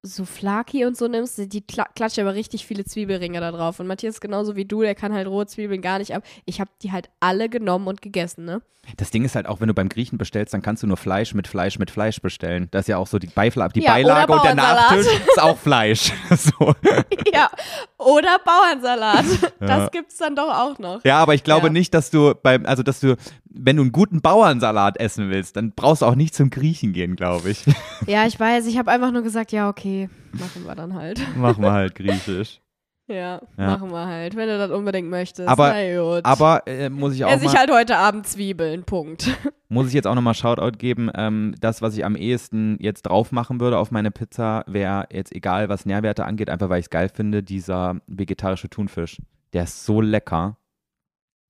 so 0.03 0.25
Flaki 0.25 0.87
und 0.87 0.97
so 0.97 1.09
nimmst, 1.09 1.53
die 1.53 1.61
kla 1.61 1.85
klatschen 1.95 2.27
aber 2.27 2.35
richtig 2.35 2.65
viele 2.65 2.85
Zwiebelringe 2.85 3.41
da 3.41 3.53
drauf. 3.53 3.81
Und 3.81 3.87
Matthias 3.87 4.15
ist 4.15 4.21
genauso 4.21 4.57
wie 4.57 4.65
du, 4.65 4.81
der 4.81 4.95
kann 4.95 5.13
halt 5.13 5.27
rohe 5.27 5.47
Zwiebeln 5.47 5.83
gar 5.83 5.99
nicht 5.99 6.15
ab. 6.15 6.25
Ich 6.47 6.61
habe 6.61 6.71
die 6.83 6.93
halt 6.93 7.11
alle 7.21 7.49
genommen 7.49 7.87
und 7.87 8.01
gegessen, 8.01 8.45
ne? 8.45 8.63
Das 8.97 9.11
Ding 9.11 9.25
ist 9.25 9.35
halt 9.35 9.47
auch, 9.47 9.61
wenn 9.61 9.69
du 9.69 9.75
beim 9.75 9.91
Griechen 9.91 10.17
bestellst, 10.17 10.55
dann 10.55 10.63
kannst 10.63 10.83
du 10.83 10.87
nur 10.87 10.97
Fleisch 10.97 11.35
mit 11.35 11.47
Fleisch 11.47 11.79
mit 11.79 11.91
Fleisch 11.91 12.21
bestellen. 12.23 12.69
Das 12.71 12.83
ist 12.83 12.89
ja 12.89 12.97
auch 12.97 13.07
so 13.07 13.19
die, 13.19 13.27
Beifla 13.27 13.69
die 13.69 13.83
Ja, 13.83 13.93
Beilage 13.93 14.33
und 14.33 14.43
der. 14.43 14.55
Nachtisch 14.55 15.07
ist 15.07 15.41
auch 15.41 15.59
Fleisch. 15.59 16.13
so. 16.31 16.75
ja. 17.33 17.51
Oder 18.01 18.39
Bauernsalat. 18.45 19.25
Ja. 19.61 19.67
Das 19.67 19.91
gibt's 19.91 20.17
dann 20.17 20.35
doch 20.35 20.49
auch 20.49 20.79
noch. 20.79 21.05
Ja, 21.05 21.19
aber 21.19 21.35
ich 21.35 21.45
glaube 21.45 21.67
Ja. 21.67 21.73
nicht, 21.73 21.93
dass 21.93 22.11
du 22.11 22.33
beim, 22.35 22.65
also 22.65 22.83
dass 22.83 22.99
du, 23.01 23.17
wenn 23.51 23.77
du 23.77 23.83
einen 23.83 23.93
guten 23.93 24.23
Bauernsalat 24.23 24.99
essen 24.99 25.29
willst, 25.29 25.57
dann 25.57 25.73
brauchst 25.73 26.01
du 26.01 26.07
auch 26.07 26.15
nicht 26.15 26.35
zum 26.35 26.49
Griechen 26.49 26.95
gehen, 26.95 27.15
glaube 27.15 27.51
ich. 27.51 27.65
Ja, 28.07 28.25
ich 28.27 28.41
weiß, 28.41 28.67
ich 28.67 28.79
habe 28.79 28.91
einfach 28.91 29.11
nur 29.13 29.21
gesagt, 29.21 29.53
ja, 29.53 29.69
okay, 29.69 30.09
machen 30.33 30.65
wir 30.67 30.75
dann 30.75 30.95
halt. 30.95 31.21
Machen 31.37 31.63
wir 31.63 31.73
halt 31.73 31.95
Griechisch. 31.95 32.61
Ja, 33.11 33.41
Ja. 33.59 33.67
machen 33.73 33.91
wir 33.91 34.07
halt, 34.07 34.37
wenn 34.37 34.49
du 34.49 34.57
das 34.57 34.71
unbedingt 34.71 35.11
möchtest. 35.11 35.49
Aber-. 35.49 35.75
Aber 36.23 36.63
äh, 36.67 36.89
muss 36.89 37.15
ich 37.15 37.25
auch 37.25 37.31
Esse 37.31 37.47
ich 37.47 37.57
halt 37.57 37.71
heute 37.73 37.97
Abend 37.97 38.25
Zwiebeln, 38.27 38.85
Punkt. 38.85 39.29
muss 39.69 39.89
ich 39.89 39.95
jetzt 39.95 40.07
auch 40.07 40.15
nochmal 40.15 40.35
Shoutout 40.35 40.79
geben. 40.79 41.11
Ähm, 41.15 41.55
das, 41.61 41.83
was 41.83 41.97
ich 41.97 42.05
am 42.05 42.15
ehesten 42.15 42.77
jetzt 42.81 43.03
drauf 43.03 43.33
machen 43.33 43.59
würde 43.61 43.79
auf 43.79 43.91
meine 43.91 44.13
Pizza, 44.13 44.63
wäre 44.69 45.07
jetzt 45.11 45.33
egal, 45.35 45.69
was 45.69 45.87
Nährwerte 45.87 46.25
angeht, 46.25 46.49
einfach 46.51 46.69
weil 46.69 46.79
ich 46.79 46.87
es 46.87 46.91
geil 46.91 47.09
finde, 47.13 47.43
dieser 47.43 47.97
vegetarische 48.07 48.69
Thunfisch. 48.71 49.21
Der 49.55 49.65
ist 49.65 49.85
so 49.85 50.01
lecker. 50.01 50.57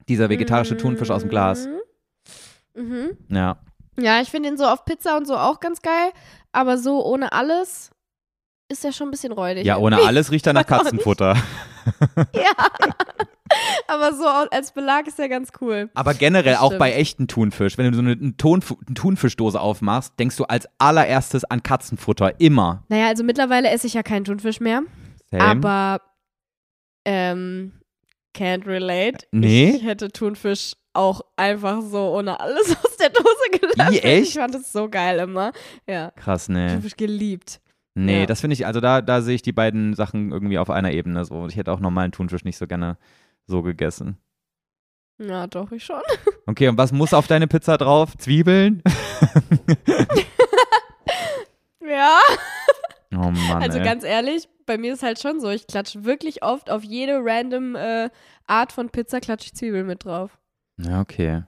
Dieser 0.08 0.30
vegetarische 0.30 0.78
Thunfisch 0.78 1.10
aus 1.10 1.20
dem 1.20 1.28
Glas. 1.28 1.68
Mhm. 2.74 3.18
Ja. 3.28 3.58
Ja, 3.98 4.20
ich 4.22 4.30
finde 4.30 4.48
ihn 4.48 4.56
so 4.56 4.64
auf 4.64 4.86
Pizza 4.86 5.18
und 5.18 5.26
so 5.26 5.36
auch 5.36 5.60
ganz 5.60 5.82
geil, 5.82 6.10
aber 6.52 6.78
so 6.78 7.04
ohne 7.04 7.32
alles 7.32 7.90
ist 8.70 8.84
er 8.84 8.92
schon 8.92 9.08
ein 9.08 9.10
bisschen 9.10 9.32
räudig. 9.32 9.64
Ja, 9.64 9.76
ohne 9.76 9.98
alles 9.98 10.30
riecht 10.30 10.46
er 10.46 10.52
nach. 10.52 10.66
Katzenfutter. 10.66 11.36
Ja. 12.34 12.52
Aber 13.88 14.12
so 14.14 14.26
als 14.26 14.72
Belag 14.72 15.06
ist 15.08 15.18
ja 15.18 15.26
ganz 15.26 15.48
cool. 15.60 15.90
Aber 15.94 16.14
generell 16.14 16.56
auch 16.56 16.74
bei 16.74 16.92
echten 16.92 17.26
Thunfisch, 17.26 17.78
wenn 17.78 17.90
du 17.90 17.94
so 17.94 18.02
eine, 18.02 18.12
eine, 18.12 18.36
Tonf 18.36 18.76
eine 18.86 18.94
Thunfischdose 18.94 19.60
aufmachst, 19.60 20.12
denkst 20.18 20.36
du 20.36 20.44
als 20.44 20.68
allererstes 20.78 21.44
an 21.44 21.62
Katzenfutter. 21.62 22.38
Immer. 22.38 22.84
Naja, 22.88 23.08
also 23.08 23.24
mittlerweile 23.24 23.70
esse 23.70 23.86
ich 23.86 23.94
ja 23.94 24.02
keinen 24.02 24.24
Thunfisch 24.24 24.60
mehr. 24.60 24.82
Same. 25.32 25.42
Aber 25.42 26.02
ähm, 27.04 27.72
can't 28.36 28.66
relate. 28.66 29.26
Nee? 29.32 29.70
Ich 29.76 29.84
hätte 29.84 30.10
Thunfisch 30.10 30.74
auch 30.92 31.22
einfach 31.36 31.80
so 31.82 32.14
ohne 32.14 32.38
alles 32.38 32.76
aus 32.84 32.96
der 32.98 33.10
Dose 33.10 33.58
gelassen. 33.60 33.94
Wie, 33.94 34.00
echt? 34.00 34.28
Ich 34.28 34.34
fand 34.34 34.54
es 34.54 34.72
so 34.72 34.88
geil 34.88 35.18
immer. 35.18 35.52
Ja. 35.88 36.12
Krass, 36.12 36.48
nee. 36.48 36.68
Thunfisch 36.68 36.96
geliebt. 36.96 37.60
Nee, 37.94 38.20
Ja. 38.20 38.26
das 38.26 38.40
finde 38.40 38.54
ich, 38.54 38.66
also 38.66 38.80
da, 38.80 39.02
da 39.02 39.20
sehe 39.22 39.34
ich 39.34 39.42
die 39.42 39.52
beiden 39.52 39.94
Sachen 39.94 40.30
irgendwie 40.32 40.58
auf 40.58 40.70
einer 40.70 40.92
Ebene. 40.92 41.24
So. 41.24 41.46
Ich 41.46 41.56
hätte 41.56 41.72
auch 41.72 41.80
normalen 41.80 42.12
Thunfisch 42.12 42.44
nicht 42.44 42.56
so 42.58 42.66
gerne 42.66 42.96
so 43.46 43.62
gegessen. 43.62 44.16
Ja, 45.18 45.46
doch, 45.46 45.70
ich 45.72 45.84
schon. 45.84 46.00
Okay, 46.46 46.66
und 46.68 46.78
was 46.78 46.90
muss 46.92 47.14
auf 47.14 47.26
deine 47.28 47.46
Pizza 47.46 47.76
drauf? 47.78 48.16
Zwiebeln? 48.16 48.82
Ja. 51.84 52.18
Oh 53.12 53.32
Mann, 53.32 53.60
Also 53.60 53.78
ey. 53.78 53.84
ganz 53.84 54.04
ehrlich, 54.04 54.48
bei 54.66 54.78
mir 54.78 54.92
ist 54.92 55.02
halt 55.02 55.18
schon 55.18 55.40
so, 55.40 55.48
ich 55.50 55.66
klatsche 55.66 56.04
wirklich 56.04 56.44
oft 56.44 56.70
auf 56.70 56.84
jede 56.84 57.18
random 57.20 57.74
äh, 57.74 58.08
Art 58.46 58.70
von 58.70 58.88
Pizza 58.88 59.18
klatsche 59.20 59.46
ich 59.46 59.54
Zwiebeln 59.56 59.84
mit 59.84 60.04
drauf. 60.04 60.38
Ja, 60.80 61.00
okay. 61.00 61.42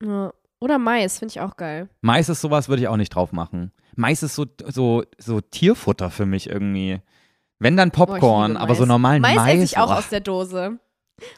Ja. 0.00 0.32
Oder 0.60 0.78
Mais, 0.78 1.18
finde 1.18 1.32
ich 1.32 1.40
auch 1.40 1.56
geil. 1.56 1.88
Mais 2.02 2.28
ist 2.28 2.40
sowas, 2.40 2.68
würde 2.68 2.82
ich 2.82 2.88
auch 2.88 2.96
nicht 2.96 3.10
drauf 3.16 3.32
machen. 3.32 3.72
Mais 3.96 4.22
ist 4.22 4.34
so, 4.34 4.46
so, 4.66 5.04
so 5.18 5.40
Tierfutter 5.40 6.10
für 6.10 6.26
mich 6.26 6.48
irgendwie. 6.48 7.00
Wenn 7.58 7.76
dann 7.76 7.88
ich 7.88 7.94
Popcorn, 7.94 8.52
liebe 8.52 8.60
aber 8.60 8.74
so 8.74 8.84
normalen 8.84 9.22
Mais. 9.22 9.36
Mais 9.36 9.54
esse 9.54 9.64
ich 9.64 9.78
auch 9.78 9.86
boah. 9.86 9.98
aus 9.98 10.08
der 10.08 10.20
Dose. 10.20 10.78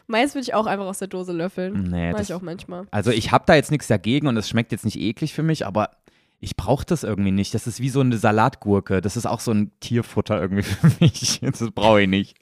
Mais 0.07 0.33
würde 0.33 0.43
ich 0.43 0.53
auch 0.53 0.65
einfach 0.65 0.85
aus 0.85 0.99
der 0.99 1.07
Dose 1.07 1.33
löffeln. 1.33 1.83
Nee, 1.91 2.11
Mach 2.11 2.17
das, 2.17 2.29
ich 2.29 2.35
auch 2.35 2.41
manchmal. 2.41 2.87
also 2.91 3.11
ich 3.11 3.31
habe 3.31 3.43
da 3.45 3.55
jetzt 3.55 3.69
nichts 3.71 3.87
dagegen 3.87 4.27
und 4.27 4.35
es 4.35 4.49
schmeckt 4.49 4.71
jetzt 4.71 4.85
nicht 4.85 4.99
eklig 4.99 5.33
für 5.33 5.43
mich, 5.43 5.67
aber 5.67 5.91
ich 6.39 6.55
brauche 6.55 6.85
das 6.85 7.03
irgendwie 7.03 7.31
nicht. 7.31 7.53
Das 7.53 7.67
ist 7.67 7.79
wie 7.79 7.89
so 7.89 7.99
eine 7.99 8.17
Salatgurke. 8.17 9.01
Das 9.01 9.17
ist 9.17 9.25
auch 9.25 9.39
so 9.39 9.51
ein 9.51 9.71
Tierfutter 9.79 10.39
irgendwie 10.39 10.63
für 10.63 10.91
mich. 10.99 11.39
Das 11.41 11.71
brauche 11.71 12.01
ich 12.01 12.07
nicht. 12.07 12.35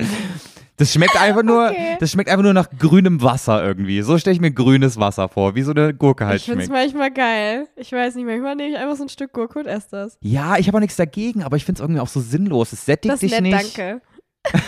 Das 0.77 0.91
schmeckt 0.91 1.15
einfach 1.19 1.43
nur, 1.43 1.67
Okay. 1.69 1.97
das 1.99 2.11
schmeckt 2.11 2.29
einfach 2.29 2.43
nur 2.43 2.53
nach 2.53 2.69
grünem 2.77 3.21
Wasser 3.21 3.63
irgendwie. 3.65 4.01
So 4.01 4.17
stelle 4.17 4.33
ich 4.35 4.41
mir 4.41 4.51
grünes 4.51 4.99
Wasser 4.99 5.29
vor, 5.29 5.55
wie 5.55 5.61
so 5.61 5.71
eine 5.71 5.93
Gurke 5.93 6.25
halt 6.25 6.37
ich 6.41 6.45
finde 6.45 6.63
es 6.63 6.67
schmeckt. 6.67 6.93
manchmal 6.93 7.11
geil. 7.11 7.67
Ich 7.75 7.91
weiß 7.91 8.15
nicht, 8.15 8.25
manchmal 8.25 8.55
nehme 8.55 8.69
ich 8.71 8.77
einfach 8.77 8.95
so 8.97 9.03
ein 9.03 9.09
Stück 9.09 9.31
Gurke 9.33 9.59
und 9.59 9.67
esse 9.67 9.87
das. 9.91 10.17
Ja, 10.21 10.57
ich 10.57 10.67
habe 10.67 10.77
auch 10.77 10.81
nichts 10.81 10.95
dagegen, 10.97 11.43
aber 11.43 11.55
ich 11.57 11.65
finde 11.65 11.79
es 11.79 11.83
irgendwie 11.83 12.01
auch 12.01 12.07
so 12.09 12.19
sinnlos. 12.19 12.73
Es 12.73 12.85
sättigt 12.85 13.13
Das 13.13 13.19
dich 13.21 13.31
nett, 13.31 13.41
nicht. 13.43 13.77
danke. 13.77 14.01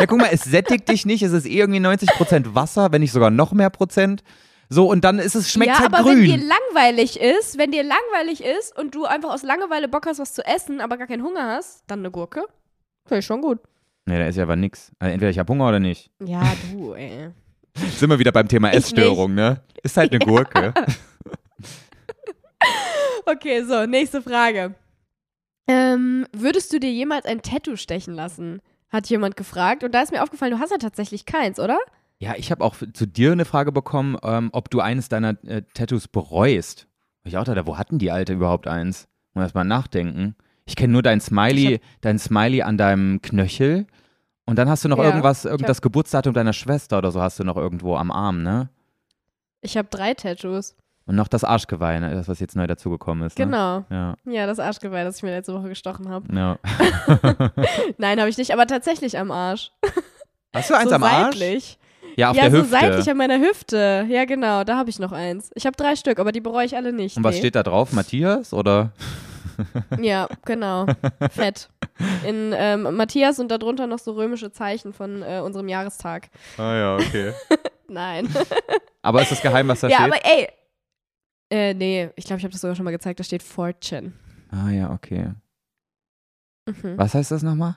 Ja, 0.00 0.06
guck 0.06 0.18
mal, 0.18 0.28
es 0.32 0.42
sättigt 0.44 0.88
dich 0.88 1.06
nicht. 1.06 1.22
Es 1.22 1.32
ist 1.32 1.46
eh 1.46 1.58
irgendwie 1.58 1.80
90% 1.80 2.54
Wasser, 2.54 2.90
wenn 2.92 3.00
nicht 3.00 3.12
sogar 3.12 3.30
noch 3.30 3.52
mehr 3.52 3.70
Prozent. 3.70 4.22
So, 4.68 4.88
und 4.90 5.04
dann 5.04 5.18
ist 5.18 5.34
es, 5.34 5.50
schmeckt 5.52 5.72
ja, 5.72 5.78
halt 5.80 5.92
aber 5.94 6.02
grün. 6.02 6.18
wenn 6.18 6.24
dir 6.24 6.36
langweilig 6.38 7.20
ist, 7.20 7.58
wenn 7.58 7.70
dir 7.70 7.82
langweilig 7.84 8.42
ist 8.42 8.76
und 8.76 8.94
du 8.94 9.04
einfach 9.04 9.30
aus 9.32 9.42
Langeweile 9.42 9.88
Bock 9.88 10.06
hast, 10.06 10.18
was 10.18 10.32
zu 10.34 10.44
essen, 10.44 10.80
aber 10.80 10.96
gar 10.96 11.06
keinen 11.06 11.22
Hunger 11.22 11.46
hast, 11.56 11.84
dann 11.86 12.00
eine 12.00 12.10
Gurke. 12.10 12.44
Finde 13.06 13.20
ich 13.20 13.26
schon 13.26 13.42
gut. 13.42 13.60
Nee, 14.06 14.18
da 14.18 14.26
ist 14.26 14.36
ja 14.36 14.42
aber 14.42 14.56
nix. 14.56 14.92
Also 14.98 15.12
entweder 15.12 15.30
ich 15.30 15.38
habe 15.38 15.52
Hunger 15.52 15.68
oder 15.68 15.80
nicht. 15.80 16.10
Ja, 16.24 16.42
du, 16.72 16.92
ey. 16.94 17.30
Sind 17.96 18.10
wir 18.10 18.18
wieder 18.18 18.32
beim 18.32 18.48
Thema 18.48 18.68
Ich 18.70 18.76
Essstörung, 18.76 19.34
ne? 19.34 19.62
Ist 19.82 19.96
halt 19.96 20.12
eine 20.12 20.18
Gurke. 20.24 20.72
Okay, 23.26 23.62
so, 23.64 23.86
nächste 23.86 24.20
Frage. 24.20 24.74
Ähm, 25.66 26.26
würdest 26.32 26.72
du 26.72 26.78
dir 26.78 26.92
jemals 26.92 27.24
ein 27.24 27.40
Tattoo 27.40 27.76
stechen 27.76 28.14
lassen? 28.14 28.60
Hat 28.90 29.08
jemand 29.08 29.36
gefragt. 29.36 29.82
Und 29.82 29.92
da 29.94 30.02
ist 30.02 30.12
mir 30.12 30.22
aufgefallen, 30.22 30.52
du 30.52 30.58
hast 30.58 30.70
ja 30.70 30.76
tatsächlich 30.76 31.24
keins, 31.24 31.58
oder? 31.58 31.78
Ja, 32.18 32.34
ich 32.36 32.50
habe 32.50 32.62
auch 32.62 32.76
zu 32.92 33.06
dir 33.06 33.32
eine 33.32 33.46
Frage 33.46 33.72
bekommen, 33.72 34.16
ähm, 34.22 34.50
ob 34.52 34.70
du 34.70 34.80
eines 34.80 35.08
deiner 35.08 35.42
äh, 35.46 35.62
Tattoos 35.72 36.06
bereust. 36.06 36.86
Und 37.24 37.30
Ich 37.30 37.38
auch 37.38 37.44
dachte, 37.44 37.66
wo 37.66 37.78
hatten 37.78 37.98
die 37.98 38.10
Alte 38.10 38.34
überhaupt 38.34 38.68
eins? 38.68 39.08
Muss 39.32 39.42
erst 39.44 39.54
mal 39.54 39.64
nachdenken. 39.64 40.36
Ich 40.66 40.76
kenne 40.76 40.92
nur 40.92 41.02
dein 41.02 41.20
Smiley, 41.20 41.80
dein 42.00 42.18
Smiley 42.18 42.62
an 42.62 42.78
deinem 42.78 43.20
Knöchel. 43.22 43.86
Und 44.46 44.56
dann 44.58 44.68
hast 44.68 44.84
du 44.84 44.88
noch 44.88 44.98
Ja, 44.98 45.04
irgendwas, 45.04 45.44
irgendwas 45.44 45.80
Geburtsdatum 45.82 46.34
deiner 46.34 46.52
Schwester 46.52 46.98
oder 46.98 47.10
so 47.10 47.20
hast 47.20 47.38
du 47.38 47.44
noch 47.44 47.56
irgendwo 47.56 47.96
am 47.96 48.10
Arm, 48.10 48.42
ne? 48.42 48.68
Ich 49.62 49.76
habe 49.76 49.88
drei 49.90 50.14
Tattoos. 50.14 50.76
Und 51.06 51.16
noch 51.16 51.28
das 51.28 51.44
Arschgeweih, 51.44 52.00
ne? 52.00 52.14
das, 52.14 52.28
was 52.28 52.40
jetzt 52.40 52.56
neu 52.56 52.66
dazugekommen 52.66 53.26
ist. 53.26 53.38
Ne? 53.38 53.44
Genau. 53.44 53.84
Ja, 53.90 54.14
Ja, 54.24 54.46
das 54.46 54.58
Arschgeweih, 54.58 55.04
das 55.04 55.18
ich 55.18 55.22
mir 55.22 55.30
letzte 55.30 55.52
Woche 55.54 55.68
gestochen 55.68 56.08
habe. 56.08 56.34
ja. 56.34 56.58
Nein, 57.98 58.18
habe 58.20 58.28
ich 58.30 58.38
nicht, 58.38 58.52
aber 58.52 58.66
tatsächlich 58.66 59.18
am 59.18 59.30
Arsch. 59.30 59.70
Hast 60.54 60.70
du 60.70 60.74
eins 60.74 60.88
so 60.88 60.94
am 60.96 61.02
Arsch? 61.02 61.36
Ja, 62.16 62.30
auf 62.30 62.36
ja, 62.36 62.42
der 62.42 62.52
so 62.52 62.58
Hüfte. 62.58 62.70
seitlich 62.70 63.10
an 63.10 63.16
meiner 63.16 63.40
Hüfte. 63.40 64.06
Ja, 64.08 64.24
genau, 64.24 64.64
da 64.64 64.76
habe 64.76 64.90
ich 64.90 64.98
noch 64.98 65.12
eins. 65.12 65.50
Ich 65.54 65.66
habe 65.66 65.76
drei 65.76 65.96
Stück, 65.96 66.18
aber 66.18 66.32
die 66.32 66.40
bereue 66.40 66.64
ich 66.66 66.76
alle 66.76 66.92
nicht. 66.92 67.16
Und 67.16 67.24
was 67.24 67.34
nee. 67.34 67.40
steht 67.40 67.56
da 67.56 67.62
drauf? 67.62 67.92
Matthias 67.92 68.52
oder? 68.52 68.92
Ja, 70.00 70.28
genau. 70.44 70.86
Fett. 71.30 71.68
In 72.26 72.52
ähm, 72.56 72.96
Matthias 72.96 73.38
und 73.38 73.50
darunter 73.50 73.86
noch 73.86 73.98
so 73.98 74.12
römische 74.12 74.50
Zeichen 74.50 74.92
von 74.92 75.22
äh, 75.22 75.40
unserem 75.44 75.68
Jahrestag. 75.68 76.28
Ah 76.58 76.74
ja, 76.74 76.94
okay. 76.96 77.32
Nein. 77.88 78.28
Aber 79.02 79.22
ist 79.22 79.30
das 79.30 79.42
geheim, 79.42 79.68
was 79.68 79.80
da 79.80 79.88
ja, 79.88 79.98
steht? 79.98 80.06
aber 80.06 80.24
ey. 80.24 80.48
Äh, 81.50 81.74
nee, 81.74 82.10
ich 82.16 82.24
glaube, 82.24 82.38
ich 82.38 82.44
habe 82.44 82.52
das 82.52 82.62
sogar 82.62 82.74
schon 82.74 82.84
mal 82.84 82.90
gezeigt. 82.90 83.20
Da 83.20 83.24
steht 83.24 83.42
Fortune. 83.42 84.12
ah 84.50 84.70
ja, 84.70 84.90
okay. 84.90 85.30
Mhm. 86.66 86.96
Was 86.96 87.14
heißt 87.14 87.30
das 87.30 87.42
nochmal? 87.42 87.76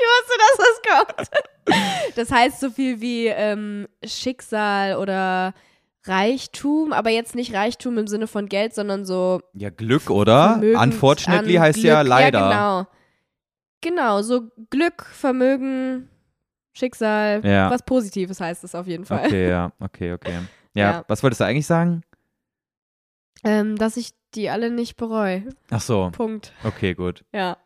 Ich 0.00 0.06
wusste, 0.08 0.38
dass 0.38 0.66
das 0.66 1.26
kommt. 1.26 2.16
Das 2.16 2.30
heißt 2.32 2.60
so 2.60 2.70
viel 2.70 3.00
wie 3.00 3.26
ähm, 3.26 3.86
Schicksal 4.04 4.96
oder 4.96 5.54
Reichtum, 6.04 6.92
aber 6.92 7.10
jetzt 7.10 7.34
nicht 7.34 7.54
Reichtum 7.54 7.98
im 7.98 8.06
Sinne 8.06 8.26
von 8.26 8.48
Geld, 8.48 8.74
sondern 8.74 9.04
so 9.04 9.40
Ja, 9.54 9.70
Glück, 9.70 10.10
oder? 10.10 10.54
Vermögens- 10.58 10.82
Unfortunately 10.82 11.54
heißt 11.54 11.78
Glück. 11.80 11.86
ja 11.88 12.00
leider. 12.02 12.38
Ja, 12.40 12.48
genau. 12.50 12.86
Genau, 13.82 14.22
so 14.22 14.50
Glück, 14.70 15.04
Vermögen, 15.06 16.08
Schicksal, 16.72 17.40
Ja. 17.44 17.70
was 17.70 17.82
Positives 17.82 18.40
heißt 18.40 18.64
es 18.64 18.74
auf 18.74 18.86
jeden 18.86 19.04
Fall. 19.04 19.26
Okay, 19.26 19.48
ja, 19.48 19.72
okay, 19.80 20.12
okay. 20.12 20.38
Ja, 20.74 20.90
Ja. 20.92 21.04
was 21.08 21.22
wolltest 21.22 21.40
du 21.40 21.44
eigentlich 21.44 21.66
sagen? 21.66 22.02
Ähm, 23.44 23.76
dass 23.76 23.96
ich 23.96 24.10
die 24.34 24.50
alle 24.50 24.70
nicht 24.70 24.96
bereue. 24.96 25.44
Ach 25.70 25.80
so, 25.80 26.10
Punkt. 26.12 26.52
okay, 26.64 26.94
gut. 26.94 27.24
Ja. 27.32 27.56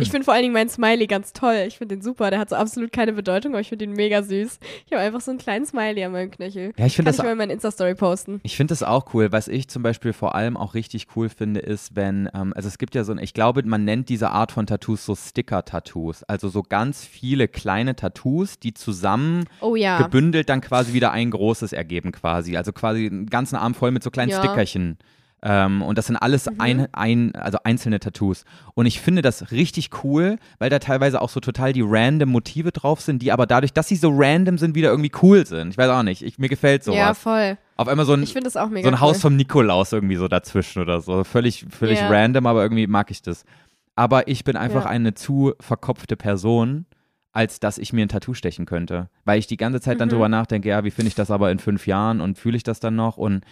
Ich 0.00 0.10
finde 0.10 0.24
vor 0.24 0.34
allen 0.34 0.42
Dingen 0.42 0.54
meinen 0.54 0.68
Smiley 0.68 1.06
ganz 1.06 1.32
toll. 1.32 1.64
Ich 1.68 1.78
finde 1.78 1.94
den 1.96 2.02
super. 2.02 2.30
Der 2.30 2.40
hat 2.40 2.50
so 2.50 2.56
absolut 2.56 2.92
keine 2.92 3.12
Bedeutung, 3.12 3.52
aber 3.52 3.60
ich 3.60 3.68
finde 3.68 3.84
ihn 3.84 3.92
mega 3.92 4.22
süß. 4.22 4.58
Ich 4.86 4.92
habe 4.92 5.02
einfach 5.02 5.20
so 5.20 5.30
einen 5.30 5.38
kleinen 5.38 5.64
Smiley 5.66 6.02
an 6.02 6.12
meinem 6.12 6.30
Knöchel. 6.32 6.72
Ja, 6.76 6.86
ich 6.86 6.96
finde 6.96 7.10
Kann 7.10 7.16
das 7.16 7.18
ich 7.18 7.22
mal 7.22 7.32
in 7.32 7.38
meine 7.38 7.52
Insta-Story 7.52 7.94
posten. 7.94 8.40
Ich 8.42 8.56
finde 8.56 8.72
das 8.72 8.82
auch 8.82 9.14
cool. 9.14 9.30
Was 9.30 9.46
ich 9.46 9.68
zum 9.68 9.82
Beispiel 9.82 10.12
vor 10.12 10.34
allem 10.34 10.56
auch 10.56 10.74
richtig 10.74 11.06
cool 11.14 11.28
finde, 11.28 11.60
ist, 11.60 11.94
wenn, 11.94 12.28
ähm, 12.34 12.52
also 12.56 12.66
es 12.68 12.78
gibt 12.78 12.94
ja 12.96 13.04
so 13.04 13.12
ein, 13.12 13.18
ich 13.18 13.34
glaube, 13.34 13.62
man 13.64 13.84
nennt 13.84 14.08
diese 14.08 14.30
Art 14.30 14.50
von 14.50 14.66
Tattoos 14.66 15.04
so 15.04 15.14
Sticker-Tattoos. 15.14 16.24
Also 16.24 16.48
so 16.48 16.62
ganz 16.62 17.04
viele 17.04 17.46
kleine 17.46 17.94
Tattoos, 17.94 18.58
die 18.58 18.74
zusammen 18.74 19.44
Oh 19.60 19.76
ja. 19.76 20.02
gebündelt 20.02 20.48
dann 20.48 20.60
quasi 20.60 20.92
wieder 20.92 21.12
ein 21.12 21.30
großes 21.30 21.72
ergeben 21.72 22.10
quasi. 22.12 22.56
Also 22.56 22.72
quasi 22.72 23.06
einen 23.06 23.26
ganzen 23.26 23.56
Arm 23.56 23.74
voll 23.74 23.92
mit 23.92 24.02
so 24.02 24.10
kleinen 24.10 24.30
Ja. 24.30 24.38
Stickerchen. 24.42 24.98
Ähm, 25.44 25.82
und 25.82 25.98
das 25.98 26.06
sind 26.06 26.16
alles 26.16 26.46
Mhm. 26.48 26.60
ein, 26.60 26.88
ein, 26.92 27.34
also 27.34 27.58
einzelne 27.64 27.98
Tattoos. 27.98 28.44
Und 28.74 28.86
ich 28.86 29.00
finde 29.00 29.22
das 29.22 29.50
richtig 29.50 29.90
cool, 30.04 30.36
weil 30.60 30.70
da 30.70 30.78
teilweise 30.78 31.20
auch 31.20 31.28
so 31.30 31.40
total 31.40 31.72
die 31.72 31.82
random 31.84 32.28
Motive 32.28 32.70
drauf 32.70 33.00
sind, 33.00 33.22
die 33.22 33.32
aber 33.32 33.46
dadurch, 33.46 33.72
dass 33.72 33.88
sie 33.88 33.96
so 33.96 34.10
random 34.14 34.56
sind, 34.58 34.76
wieder 34.76 34.90
irgendwie 34.90 35.10
cool 35.20 35.44
sind. 35.44 35.70
Ich 35.70 35.78
weiß 35.78 35.90
auch 35.90 36.04
nicht. 36.04 36.22
Ich, 36.22 36.38
mir 36.38 36.48
gefällt 36.48 36.84
sowas. 36.84 36.98
Ja, 36.98 37.14
voll. 37.14 37.58
Auf 37.76 37.88
einmal 37.88 38.06
so 38.06 38.12
ein, 38.12 38.22
Ich 38.22 38.32
finde 38.32 38.44
das 38.44 38.56
auch 38.56 38.68
mega 38.68 38.84
so 38.84 38.88
ein 38.88 38.94
cool. 38.94 39.00
Haus 39.00 39.20
vom 39.20 39.34
Nikolaus 39.34 39.92
irgendwie 39.92 40.14
so 40.16 40.28
dazwischen 40.28 40.80
oder 40.80 41.00
so. 41.00 41.24
Völlig, 41.24 41.66
völlig 41.70 41.98
Ja. 41.98 42.08
random, 42.08 42.46
aber 42.46 42.62
irgendwie 42.62 42.86
mag 42.86 43.10
ich 43.10 43.20
das. 43.22 43.44
Aber 43.96 44.28
ich 44.28 44.44
bin 44.44 44.56
einfach 44.56 44.84
Ja. 44.84 44.90
eine 44.90 45.14
zu 45.14 45.54
verkopfte 45.58 46.16
Person, 46.16 46.86
als 47.32 47.58
dass 47.58 47.78
ich 47.78 47.92
mir 47.92 48.02
ein 48.06 48.08
Tattoo 48.08 48.34
stechen 48.34 48.64
könnte. 48.66 49.08
Weil 49.24 49.40
ich 49.40 49.48
die 49.48 49.56
ganze 49.56 49.80
Zeit 49.80 50.00
dann 50.00 50.06
Mhm. 50.08 50.12
drüber 50.12 50.28
nachdenke, 50.28 50.68
ja, 50.68 50.84
wie 50.84 50.90
finde 50.92 51.08
ich 51.08 51.14
das 51.16 51.30
aber 51.32 51.50
in 51.50 51.58
fünf 51.58 51.86
Jahren 51.88 52.20
und 52.20 52.38
fühle 52.38 52.56
ich 52.56 52.62
das 52.62 52.78
dann 52.78 52.94
noch? 52.94 53.16
Und 53.16 53.42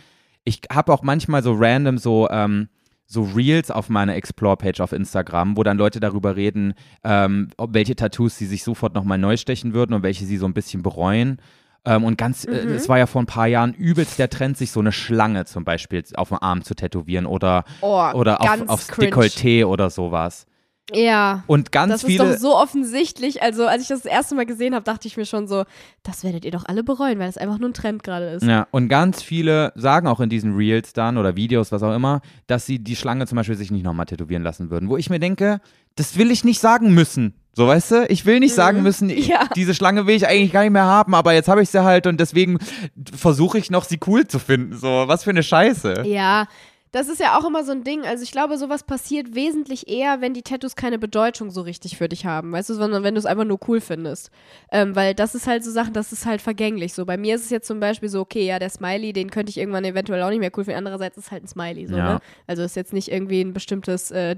ich 0.45 0.61
habe 0.73 0.93
auch 0.93 1.03
manchmal 1.03 1.43
so 1.43 1.55
random 1.55 1.99
so, 1.99 2.29
ähm, 2.31 2.69
so 3.07 3.23
Reels 3.23 3.71
auf 3.71 3.89
meiner 3.89 4.15
Explore-Page 4.15 4.81
auf 4.81 4.93
Instagram, 4.93 5.57
wo 5.57 5.63
dann 5.65 5.77
Leute 5.77 5.99
darüber 6.01 6.37
reden, 6.37 6.75
ähm, 7.05 7.49
ob 7.57 7.75
welche 7.75 7.97
Tattoos 7.97 8.37
sie 8.39 8.47
sich 8.47 8.63
sofort 8.63 8.95
nochmal 8.95 9.19
neu 9.19 9.37
stechen 9.37 9.75
würden 9.75 9.95
und 9.95 10.03
welche 10.03 10.25
sie 10.25 10.37
so 10.37 10.47
ein 10.47 10.55
bisschen 10.55 10.83
bereuen. 10.83 11.39
Ähm, 11.85 12.05
und 12.05 12.19
ganz, 12.19 12.45
äh, 12.45 12.67
Mhm. 12.67 12.73
es 12.73 12.89
war 12.89 12.99
ja 12.99 13.07
vor 13.07 13.23
ein 13.23 13.27
paar 13.27 13.47
Jahren 13.47 13.73
übelst 13.75 14.19
der 14.19 14.29
Trend, 14.31 14.57
sich 14.59 14.71
so 14.71 14.81
eine 14.81 14.93
Schlange 14.93 15.45
zum 15.47 15.65
Beispiel 15.65 16.05
auf 16.15 16.29
dem 16.29 16.39
Arm 16.41 16.63
zu 16.63 16.75
tätowieren 16.75 17.27
oder, 17.27 17.65
Oh, 17.81 18.05
oder 18.15 18.41
auf, 18.43 18.69
aufs 18.69 18.89
cringe. 18.89 19.11
Dekolleté 19.11 19.65
oder 19.65 19.89
sowas. 19.91 20.47
Ja. 20.95 21.45
Und 21.47 21.73
ganz 21.73 21.93
Das 21.93 22.03
ist 22.03 22.07
viele. 22.09 22.33
doch 22.33 22.39
so 22.39 22.57
offensichtlich. 22.57 23.43
Also, 23.43 23.67
als 23.67 23.83
ich 23.83 23.89
das 23.89 24.03
das 24.03 24.13
erste 24.13 24.35
Mal 24.35 24.47
gesehen 24.47 24.75
habe, 24.75 24.85
dachte 24.85 25.09
ich 25.09 25.17
mir 25.17 25.27
schon 25.27 25.47
so, 25.49 25.65
das 26.03 26.25
werdet 26.25 26.45
ihr 26.45 26.51
doch 26.51 26.65
alle 26.67 26.83
bereuen, 26.83 27.19
weil 27.19 27.27
das 27.27 27.37
einfach 27.39 27.59
nur 27.59 27.69
ein 27.71 27.75
Trend 27.75 28.03
gerade 28.03 28.31
ist. 28.31 28.43
Ja, 28.45 28.67
und 28.71 28.89
ganz 28.89 29.23
viele 29.23 29.73
sagen 29.77 30.07
auch 30.07 30.21
in 30.21 30.29
diesen 30.31 30.55
Reels 30.55 30.93
dann 30.93 31.19
oder 31.19 31.37
Videos, 31.37 31.73
was 31.73 31.83
auch 31.83 31.95
immer, 31.95 32.21
dass 32.47 32.67
sie 32.67 32.79
die 32.79 32.97
Schlange 32.97 33.27
zum 33.27 33.37
Beispiel 33.37 33.57
sich 33.57 33.71
nicht 33.71 33.85
nochmal 33.85 34.07
tätowieren 34.07 34.43
lassen 34.43 34.71
würden. 34.71 34.89
Wo 34.89 34.97
ich 34.97 35.11
mir 35.11 35.19
denke, 35.21 35.61
das 35.97 36.17
will 36.17 36.31
ich 36.31 36.45
nicht 36.45 36.61
sagen 36.61 36.95
müssen. 36.95 37.35
So, 37.53 37.67
weißt 37.67 37.91
du? 37.91 38.07
Ich 38.09 38.25
will 38.27 38.39
nicht 38.39 38.55
sagen 38.55 38.79
Mhm. 38.79 38.83
müssen, 38.85 39.11
Ja. 39.17 39.49
diese 39.57 39.75
Schlange 39.75 40.07
will 40.07 40.15
ich 40.15 40.27
eigentlich 40.27 40.53
gar 40.53 40.63
nicht 40.63 40.71
mehr 40.73 40.85
haben, 40.85 41.15
aber 41.15 41.33
jetzt 41.33 41.49
habe 41.49 41.63
ich 41.63 41.69
sie 41.69 41.83
halt 41.83 42.07
und 42.07 42.21
deswegen 42.21 42.59
versuche 43.15 43.59
ich 43.59 43.71
noch, 43.71 43.85
sie 43.85 43.99
cool 44.07 44.27
zu 44.27 44.39
finden. 44.39 44.77
So, 44.77 45.05
was 45.07 45.25
für 45.25 45.31
eine 45.31 45.43
Scheiße. 45.43 46.03
Ja, 46.07 46.47
das 46.93 47.09
ist 47.09 47.21
ja 47.21 47.39
auch 47.39 47.45
immer 47.47 47.63
so 47.65 47.73
ein 47.73 47.85
Ding. 47.85 48.03
Also 48.05 48.23
ich 48.25 48.33
glaube, 48.33 48.59
sowas 48.59 48.83
passiert 48.83 49.35
wesentlich 49.35 49.89
eher, 49.89 50.21
wenn 50.21 50.35
die 50.35 50.43
Tattoos 50.43 50.75
keine 50.77 50.99
Bedeutung 50.99 51.51
so 51.51 51.61
richtig 51.63 51.97
für 51.97 52.09
dich 52.09 52.27
haben, 52.27 52.53
weißt 52.53 52.71
du, 52.71 52.75
sondern 52.75 53.03
wenn 53.05 53.15
du 53.15 53.19
es 53.21 53.27
einfach 53.27 53.45
nur 53.45 53.61
cool 53.69 53.81
findest. 53.81 54.31
Ähm, 54.73 54.97
weil 54.97 55.15
das 55.15 55.35
ist 55.35 55.47
halt 55.47 55.63
so 55.65 55.71
Sachen, 55.71 55.93
das 55.93 56.13
ist 56.13 56.27
halt 56.27 56.43
vergänglich. 56.43 56.93
So 56.95 57.05
bei 57.07 57.17
mir 57.17 57.37
ist 57.37 57.45
es 57.45 57.51
jetzt 57.51 57.67
zum 57.69 57.79
Beispiel 57.81 58.09
so, 58.09 58.21
okay, 58.21 58.45
ja, 58.45 58.59
der 58.59 58.71
Smiley, 58.71 59.13
den 59.13 59.31
könnte 59.31 59.51
ich 59.51 59.59
irgendwann 59.59 59.85
eventuell 59.85 60.23
auch 60.23 60.31
nicht 60.31 60.41
mehr 60.41 60.51
cool 60.57 60.65
finden. 60.65 60.79
Andererseits 60.79 61.17
ist 61.17 61.27
es 61.27 61.31
halt 61.31 61.45
ein 61.45 61.49
Smiley, 61.49 61.87
so, 61.87 61.97
Ja. 61.97 62.15
ne? 62.15 62.21
Also 62.47 62.63
ist 62.63 62.77
jetzt 62.77 62.93
nicht 62.93 63.11
irgendwie 63.11 63.41
ein 63.41 63.53
bestimmtes 63.53 64.11
äh, 64.11 64.37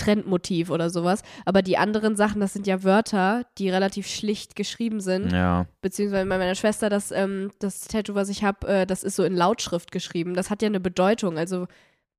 Trendmotiv 0.00 0.70
oder 0.70 0.90
sowas. 0.90 1.22
Aber 1.44 1.62
die 1.62 1.76
anderen 1.78 2.16
Sachen, 2.16 2.40
das 2.40 2.52
sind 2.52 2.66
ja 2.66 2.82
Wörter, 2.82 3.44
die 3.58 3.68
relativ 3.70 4.06
schlicht 4.06 4.56
geschrieben 4.56 5.00
sind 5.00 5.30
Ja. 5.32 5.66
beziehungsweise 5.82 6.26
bei 6.28 6.38
meiner 6.38 6.54
Schwester, 6.54 6.88
das, 6.88 7.10
ähm, 7.12 7.50
das 7.58 7.86
Tattoo, 7.88 8.14
was 8.14 8.28
ich 8.28 8.42
habe, 8.42 8.66
äh, 8.66 8.86
das 8.86 9.02
ist 9.04 9.16
so 9.16 9.24
in 9.24 9.36
Lautschrift 9.36 9.92
geschrieben. 9.92 10.34
Das 10.34 10.50
hat 10.50 10.62
ja 10.62 10.66
eine 10.66 10.80
Bedeutung. 10.80 11.38
Also 11.38 11.66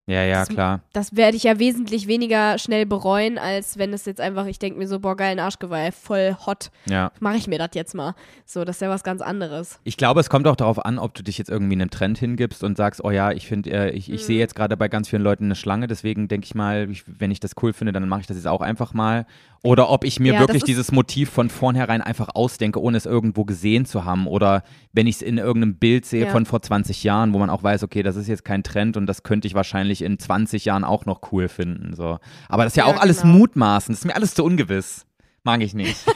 Ja, 0.07 0.23
ja, 0.23 0.39
Das- 0.39 0.49
klar. 0.49 0.79
das 0.93 1.15
werde 1.15 1.37
ich 1.37 1.43
ja 1.43 1.59
wesentlich 1.59 2.07
weniger 2.07 2.57
schnell 2.57 2.85
bereuen, 2.85 3.37
als 3.37 3.77
wenn 3.77 3.93
es 3.93 4.05
jetzt 4.05 4.19
einfach, 4.19 4.45
ich 4.47 4.57
denke 4.59 4.79
mir 4.79 4.87
so, 4.87 4.99
boah, 4.99 5.15
geil, 5.15 5.31
ein 5.31 5.39
Arschgeweih, 5.39 5.91
voll 5.91 6.35
hot. 6.45 6.71
Ja. 6.89 7.11
Mache 7.19 7.37
ich 7.37 7.47
mir 7.47 7.59
das 7.59 7.69
jetzt 7.75 7.93
mal. 7.93 8.15
So, 8.45 8.65
das 8.65 8.77
ist 8.77 8.81
ja 8.81 8.89
was 8.89 9.03
ganz 9.03 9.21
anderes. 9.21 9.79
Ich 9.83 9.97
glaube, 9.97 10.19
es 10.19 10.29
kommt 10.29 10.47
auch 10.47 10.55
darauf 10.55 10.83
an, 10.83 10.97
ob 10.97 11.13
du 11.13 11.23
dich 11.23 11.37
jetzt 11.37 11.49
irgendwie 11.49 11.75
einem 11.75 11.91
Trend 11.91 12.17
hingibst 12.17 12.63
und 12.63 12.77
sagst, 12.77 13.03
oh 13.03 13.11
ja, 13.11 13.31
ich 13.31 13.47
finde, 13.47 13.69
äh, 13.69 13.91
ich, 13.91 14.11
ich 14.11 14.21
Mhm. 14.21 14.25
sehe 14.25 14.39
jetzt 14.39 14.55
gerade 14.55 14.75
bei 14.75 14.87
ganz 14.89 15.07
vielen 15.07 15.21
Leuten 15.21 15.45
eine 15.45 15.55
Schlange, 15.55 15.87
deswegen 15.87 16.27
denke 16.27 16.45
ich 16.45 16.55
mal, 16.55 16.89
ich, 16.89 17.03
wenn 17.07 17.29
ich 17.31 17.39
das 17.39 17.51
cool 17.61 17.71
finde, 17.71 17.93
dann 17.93 18.09
mache 18.09 18.21
ich 18.21 18.27
das 18.27 18.37
jetzt 18.37 18.47
auch 18.47 18.61
einfach 18.61 18.93
mal. 18.93 19.25
Oder 19.63 19.91
ob 19.91 20.03
ich 20.05 20.19
mir 20.19 20.33
Ja, 20.33 20.39
wirklich 20.39 20.63
dieses 20.63 20.91
Motiv 20.91 21.29
von 21.29 21.51
vornherein 21.51 22.01
einfach 22.01 22.29
ausdenke, 22.33 22.81
ohne 22.81 22.97
es 22.97 23.05
irgendwo 23.05 23.45
gesehen 23.45 23.85
zu 23.85 24.05
haben. 24.05 24.25
Oder 24.25 24.63
wenn 24.91 25.05
ich 25.05 25.17
es 25.17 25.21
in 25.21 25.37
irgendeinem 25.37 25.75
Bild 25.75 26.07
sehe 26.07 26.25
Ja. 26.25 26.31
von 26.31 26.47
vor 26.47 26.63
20 26.63 27.03
Jahren, 27.03 27.31
wo 27.31 27.37
man 27.37 27.51
auch 27.51 27.61
weiß, 27.61 27.83
okay, 27.83 28.01
das 28.01 28.15
ist 28.15 28.27
jetzt 28.27 28.43
kein 28.43 28.63
Trend 28.63 28.97
und 28.97 29.05
das 29.05 29.21
könnte 29.21 29.47
ich 29.47 29.53
wahrscheinlich 29.53 29.90
in 29.99 30.17
20 30.17 30.63
Jahren 30.63 30.85
auch 30.85 31.05
noch 31.05 31.33
cool 31.33 31.49
finden. 31.49 31.93
So. 31.93 32.19
Aber 32.47 32.63
das 32.63 32.71
ist 32.71 32.77
ja, 32.77 32.87
Ja, 32.87 32.93
auch 32.95 33.01
alles 33.01 33.23
genau. 33.23 33.39
Mutmaßen, 33.39 33.91
das 33.91 33.99
ist 33.99 34.05
mir 34.05 34.15
alles 34.15 34.33
zu 34.33 34.45
ungewiss. 34.45 35.05
Mag 35.43 35.61
ich 35.61 35.73
nicht. 35.73 35.97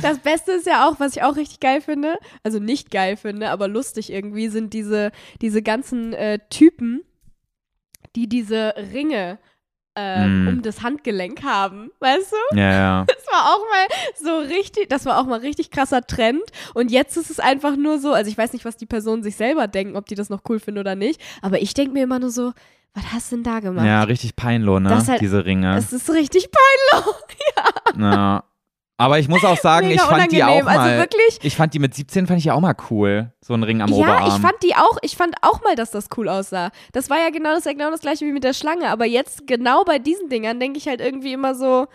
Das 0.00 0.20
Beste 0.20 0.52
ist 0.52 0.66
ja 0.66 0.88
auch, 0.88 1.00
was 1.00 1.16
ich 1.16 1.22
auch 1.24 1.34
richtig 1.34 1.58
geil 1.58 1.80
finde, 1.80 2.18
also 2.44 2.60
nicht 2.60 2.92
geil 2.92 3.16
finde, 3.16 3.50
aber 3.50 3.66
lustig 3.66 4.12
irgendwie, 4.12 4.46
sind 4.46 4.72
diese, 4.72 5.10
diese 5.40 5.60
ganzen 5.60 6.12
äh, 6.12 6.38
Typen, 6.50 7.02
die 8.14 8.28
diese 8.28 8.74
Ringe 8.92 9.40
äh, 9.96 10.26
Mm. 10.26 10.48
um 10.48 10.62
das 10.62 10.82
Handgelenk 10.82 11.42
haben. 11.44 11.90
Weißt 12.00 12.32
du? 12.32 12.56
ja, 12.56 12.70
ja. 12.72 13.04
Das 13.08 13.26
war 13.32 13.54
auch 13.54 13.60
mal 13.70 13.86
so 14.22 14.38
richtig, 14.54 14.88
das 14.88 15.06
war 15.06 15.18
auch 15.18 15.26
mal 15.26 15.38
richtig 15.40 15.70
krasser 15.70 16.02
Trend. 16.06 16.42
Und 16.74 16.90
jetzt 16.90 17.16
ist 17.16 17.30
es 17.30 17.40
einfach 17.40 17.76
nur 17.76 17.98
so, 17.98 18.12
also 18.12 18.30
ich 18.30 18.36
weiß 18.38 18.52
nicht, 18.52 18.64
was 18.64 18.76
die 18.76 18.86
Personen 18.86 19.22
sich 19.22 19.36
selber 19.36 19.66
denken, 19.68 19.96
ob 19.96 20.06
die 20.06 20.14
das 20.14 20.30
noch 20.30 20.42
cool 20.48 20.60
finden 20.60 20.80
oder 20.80 20.94
nicht, 20.94 21.20
aber 21.42 21.60
ich 21.62 21.74
denke 21.74 21.92
mir 21.92 22.04
immer 22.04 22.18
nur 22.18 22.30
so, 22.30 22.52
was 22.94 23.12
hast 23.12 23.32
du 23.32 23.36
denn 23.36 23.44
da 23.44 23.58
gemacht? 23.60 23.86
Ja, 23.86 24.04
richtig 24.04 24.36
peinloh, 24.36 24.78
ne? 24.78 24.88
Das 24.90 25.08
halt- 25.08 25.20
Diese 25.20 25.44
Ringe. 25.44 25.76
Es 25.76 25.92
ist 25.92 26.08
richtig 26.10 26.48
peinlich. 26.50 27.14
Ja. 27.96 28.44
Aber 28.96 29.18
ich 29.18 29.28
muss 29.28 29.44
auch 29.44 29.56
sagen, 29.58 29.88
Mega 29.88 30.02
ich 30.02 30.08
fand 30.08 30.30
die 30.30 30.44
auch 30.44 30.48
unangenehm. 30.48 30.64
mal. 30.66 30.78
Also 30.78 30.98
wirklich. 30.98 31.38
ich 31.42 31.56
fand 31.56 31.74
die 31.74 31.80
mit 31.80 31.94
17 31.94 32.28
fand 32.28 32.38
ich 32.38 32.44
ja 32.44 32.54
auch 32.54 32.60
mal 32.60 32.76
cool. 32.90 33.32
So 33.40 33.54
ein 33.54 33.62
Ring 33.64 33.82
am 33.82 33.88
Ja, 33.90 33.96
Oberarm. 33.96 34.28
ich 34.28 34.34
fand 34.40 34.62
die 34.62 34.76
auch, 34.76 34.98
ich 35.02 35.16
fand 35.16 35.34
auch 35.42 35.62
mal, 35.64 35.74
dass 35.74 35.90
das 35.90 36.08
cool 36.16 36.28
aussah. 36.28 36.70
Das 36.92 37.10
war 37.10 37.18
ja 37.18 37.30
genau 37.30 37.54
das, 37.54 37.64
genau 37.64 37.90
das 37.90 38.00
gleiche 38.00 38.24
wie 38.24 38.32
mit 38.32 38.44
der 38.44 38.52
Schlange, 38.54 38.88
aber 38.88 39.04
jetzt 39.04 39.46
genau 39.48 39.82
bei 39.84 39.98
diesen 39.98 40.28
Dingern 40.28 40.60
denke 40.60 40.78
ich 40.78 40.86
halt 40.86 41.00
irgendwie 41.00 41.32
immer 41.32 41.54
so. 41.56 41.86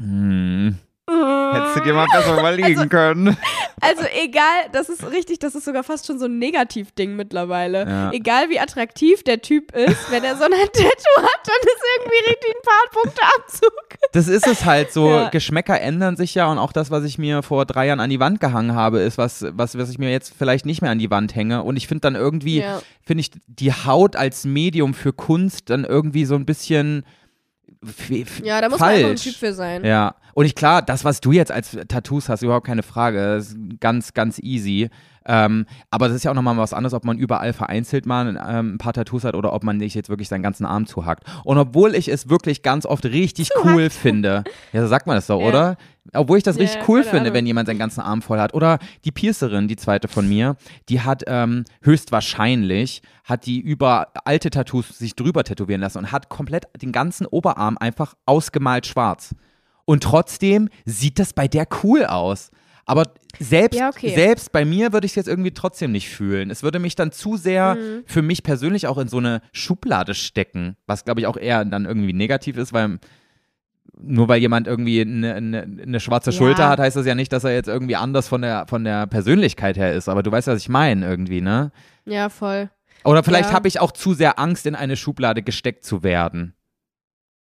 hm. 0.00 0.78
Hättest 1.10 1.76
du 1.76 1.80
dir 1.80 1.94
mal 1.94 2.06
besser 2.12 2.38
überlegen 2.38 2.88
können. 2.88 3.36
Also 3.80 4.04
egal, 4.22 4.68
das 4.72 4.88
ist 4.88 5.04
richtig, 5.10 5.40
das 5.40 5.56
ist 5.56 5.64
sogar 5.64 5.82
fast 5.82 6.06
schon 6.06 6.18
so 6.20 6.26
ein 6.26 6.38
Negativding 6.38 7.16
mittlerweile. 7.16 7.84
Ja. 7.88 8.12
Egal 8.12 8.48
wie 8.48 8.60
attraktiv 8.60 9.24
der 9.24 9.42
Typ 9.42 9.72
ist, 9.74 10.10
wenn 10.12 10.22
er 10.22 10.36
so 10.36 10.44
ein 10.44 10.50
Tattoo 10.52 11.16
hat, 11.16 11.40
dann 11.44 11.56
ist 11.62 11.82
irgendwie 11.96 12.30
richtig 12.30 12.54
ein 12.54 12.62
paar 12.64 13.02
Punkte 13.02 13.22
Abzug. 13.36 13.72
Das 14.12 14.28
ist 14.28 14.46
es 14.46 14.64
halt 14.64 14.92
so. 14.92 15.08
Ja. 15.10 15.28
Geschmäcker 15.30 15.80
ändern 15.80 16.16
sich 16.16 16.36
ja 16.36 16.46
und 16.50 16.58
auch 16.58 16.72
das, 16.72 16.92
was 16.92 17.02
ich 17.02 17.18
mir 17.18 17.42
vor 17.42 17.66
drei 17.66 17.88
Jahren 17.88 18.00
an 18.00 18.08
die 18.10 18.20
Wand 18.20 18.38
gehangen 18.40 18.74
habe, 18.76 19.00
ist 19.00 19.18
was, 19.18 19.44
was, 19.50 19.76
was 19.76 19.90
ich 19.90 19.98
mir 19.98 20.10
jetzt 20.12 20.32
vielleicht 20.38 20.64
nicht 20.64 20.80
mehr 20.82 20.92
an 20.92 21.00
die 21.00 21.10
Wand 21.10 21.34
hänge. 21.34 21.64
Und 21.64 21.76
ich 21.76 21.88
finde 21.88 22.02
dann 22.02 22.14
irgendwie, 22.14 22.60
Ja. 22.60 22.80
finde 23.04 23.22
ich 23.22 23.32
die 23.48 23.72
Haut 23.72 24.14
als 24.14 24.44
Medium 24.44 24.94
für 24.94 25.12
Kunst 25.12 25.70
dann 25.70 25.84
irgendwie 25.84 26.24
so 26.24 26.36
ein 26.36 26.46
bisschen 26.46 27.04
Ja, 28.44 28.60
da 28.60 28.68
muss 28.68 28.78
man 28.78 28.88
einfach 28.88 29.00
ein 29.02 29.08
falsch. 29.08 29.22
Typ 29.24 29.34
für 29.34 29.52
sein. 29.52 29.84
Ja, 29.84 30.14
und 30.34 30.46
ich 30.46 30.54
klar, 30.54 30.82
das, 30.82 31.04
was 31.04 31.20
du 31.20 31.32
jetzt 31.32 31.50
als 31.50 31.76
Tattoos 31.88 32.28
hast, 32.28 32.42
überhaupt 32.42 32.66
keine 32.66 32.82
Frage, 32.82 33.36
das 33.36 33.48
ist 33.48 33.56
ganz, 33.80 34.14
ganz 34.14 34.38
easy. 34.38 34.88
Ähm, 35.26 35.66
aber 35.90 36.08
das 36.08 36.16
ist 36.16 36.24
ja 36.24 36.30
auch 36.30 36.34
nochmal 36.34 36.56
was 36.56 36.72
anderes, 36.72 36.94
ob 36.94 37.04
man 37.04 37.18
überall 37.18 37.52
vereinzelt 37.52 38.06
mal 38.06 38.28
ähm, 38.28 38.74
ein 38.74 38.78
paar 38.78 38.92
Tattoos 38.92 39.24
hat 39.24 39.34
oder 39.34 39.52
ob 39.52 39.62
man 39.64 39.76
nicht 39.76 39.94
jetzt 39.94 40.08
wirklich 40.08 40.28
seinen 40.28 40.42
ganzen 40.42 40.66
Arm 40.66 40.86
zuhackt. 40.86 41.24
Und 41.44 41.58
obwohl 41.58 41.94
ich 41.94 42.08
es 42.08 42.28
wirklich 42.28 42.62
ganz 42.62 42.86
oft 42.86 43.04
richtig 43.04 43.50
cool 43.64 43.90
finde, 43.90 44.44
ja, 44.72 44.82
so 44.82 44.88
sagt 44.88 45.06
man 45.06 45.16
das 45.16 45.26
doch, 45.26 45.40
Ja. 45.40 45.46
oder? 45.46 45.76
Obwohl 46.14 46.36
ich 46.38 46.42
das 46.42 46.56
Ja, 46.56 46.62
richtig 46.62 46.88
cool 46.88 47.04
finde, 47.04 47.20
Ahnung. 47.20 47.34
wenn 47.34 47.46
jemand 47.46 47.68
seinen 47.68 47.78
ganzen 47.78 48.00
Arm 48.00 48.22
voll 48.22 48.40
hat. 48.40 48.54
Oder 48.54 48.80
die 49.04 49.12
Piercerin, 49.12 49.68
die 49.68 49.76
zweite 49.76 50.08
von 50.08 50.28
mir, 50.28 50.56
die 50.88 51.00
hat 51.00 51.22
ähm, 51.28 51.64
höchstwahrscheinlich, 51.82 53.02
hat 53.24 53.46
die 53.46 53.60
über 53.60 54.08
alte 54.24 54.50
Tattoos 54.50 54.98
sich 54.98 55.14
drüber 55.16 55.44
tätowieren 55.44 55.80
lassen 55.80 55.98
und 55.98 56.12
hat 56.12 56.28
komplett 56.28 56.64
den 56.80 56.92
ganzen 56.92 57.26
Oberarm 57.26 57.78
einfach 57.78 58.14
ausgemalt 58.26 58.86
schwarz. 58.86 59.34
Und 59.84 60.02
trotzdem 60.02 60.68
sieht 60.84 61.18
das 61.18 61.32
bei 61.32 61.48
der 61.48 61.66
cool 61.82 62.04
aus. 62.04 62.50
Aber 62.84 63.12
selbst, 63.38 63.78
Ja, 63.78 63.88
okay. 63.88 64.14
selbst 64.14 64.50
bei 64.52 64.64
mir 64.64 64.92
würde 64.92 65.04
ich 65.06 65.12
es 65.12 65.16
jetzt 65.16 65.28
irgendwie 65.28 65.52
trotzdem 65.52 65.92
nicht 65.92 66.08
fühlen. 66.10 66.50
Es 66.50 66.62
würde 66.62 66.78
mich 66.78 66.94
dann 66.96 67.12
zu 67.12 67.36
sehr 67.36 67.76
Mhm. 67.76 68.02
für 68.06 68.22
mich 68.22 68.42
persönlich 68.42 68.86
auch 68.86 68.98
in 68.98 69.08
so 69.08 69.18
eine 69.18 69.40
Schublade 69.52 70.14
stecken, 70.14 70.76
was 70.86 71.04
glaube 71.04 71.20
ich 71.20 71.26
auch 71.26 71.36
eher 71.36 71.64
dann 71.64 71.84
irgendwie 71.84 72.12
negativ 72.12 72.56
ist, 72.56 72.72
weil 72.72 72.98
nur 74.00 74.26
weil 74.28 74.40
jemand 74.40 74.66
irgendwie 74.66 75.00
eine, 75.02 75.34
eine, 75.34 75.62
eine 75.62 76.00
schwarze 76.00 76.30
Ja. 76.30 76.36
Schulter 76.36 76.68
hat, 76.68 76.78
heißt 76.80 76.96
das 76.96 77.06
ja 77.06 77.14
nicht, 77.14 77.32
dass 77.32 77.44
er 77.44 77.52
jetzt 77.54 77.68
irgendwie 77.68 77.96
anders 77.96 78.26
von 78.26 78.42
der, 78.42 78.66
von 78.66 78.84
der 78.84 79.06
Persönlichkeit 79.06 79.76
her 79.76 79.92
ist. 79.92 80.08
Aber 80.08 80.22
du 80.22 80.32
weißt, 80.32 80.48
was 80.48 80.60
ich 80.60 80.68
meine 80.68 81.06
irgendwie, 81.06 81.40
ne? 81.40 81.70
Ja, 82.04 82.28
voll. 82.28 82.70
Oder 83.04 83.22
vielleicht 83.22 83.50
Ja. 83.50 83.54
habe 83.54 83.68
ich 83.68 83.80
auch 83.80 83.92
zu 83.92 84.14
sehr 84.14 84.38
Angst, 84.38 84.66
in 84.66 84.74
eine 84.74 84.96
Schublade 84.96 85.42
gesteckt 85.42 85.84
zu 85.84 86.02
werden. 86.02 86.54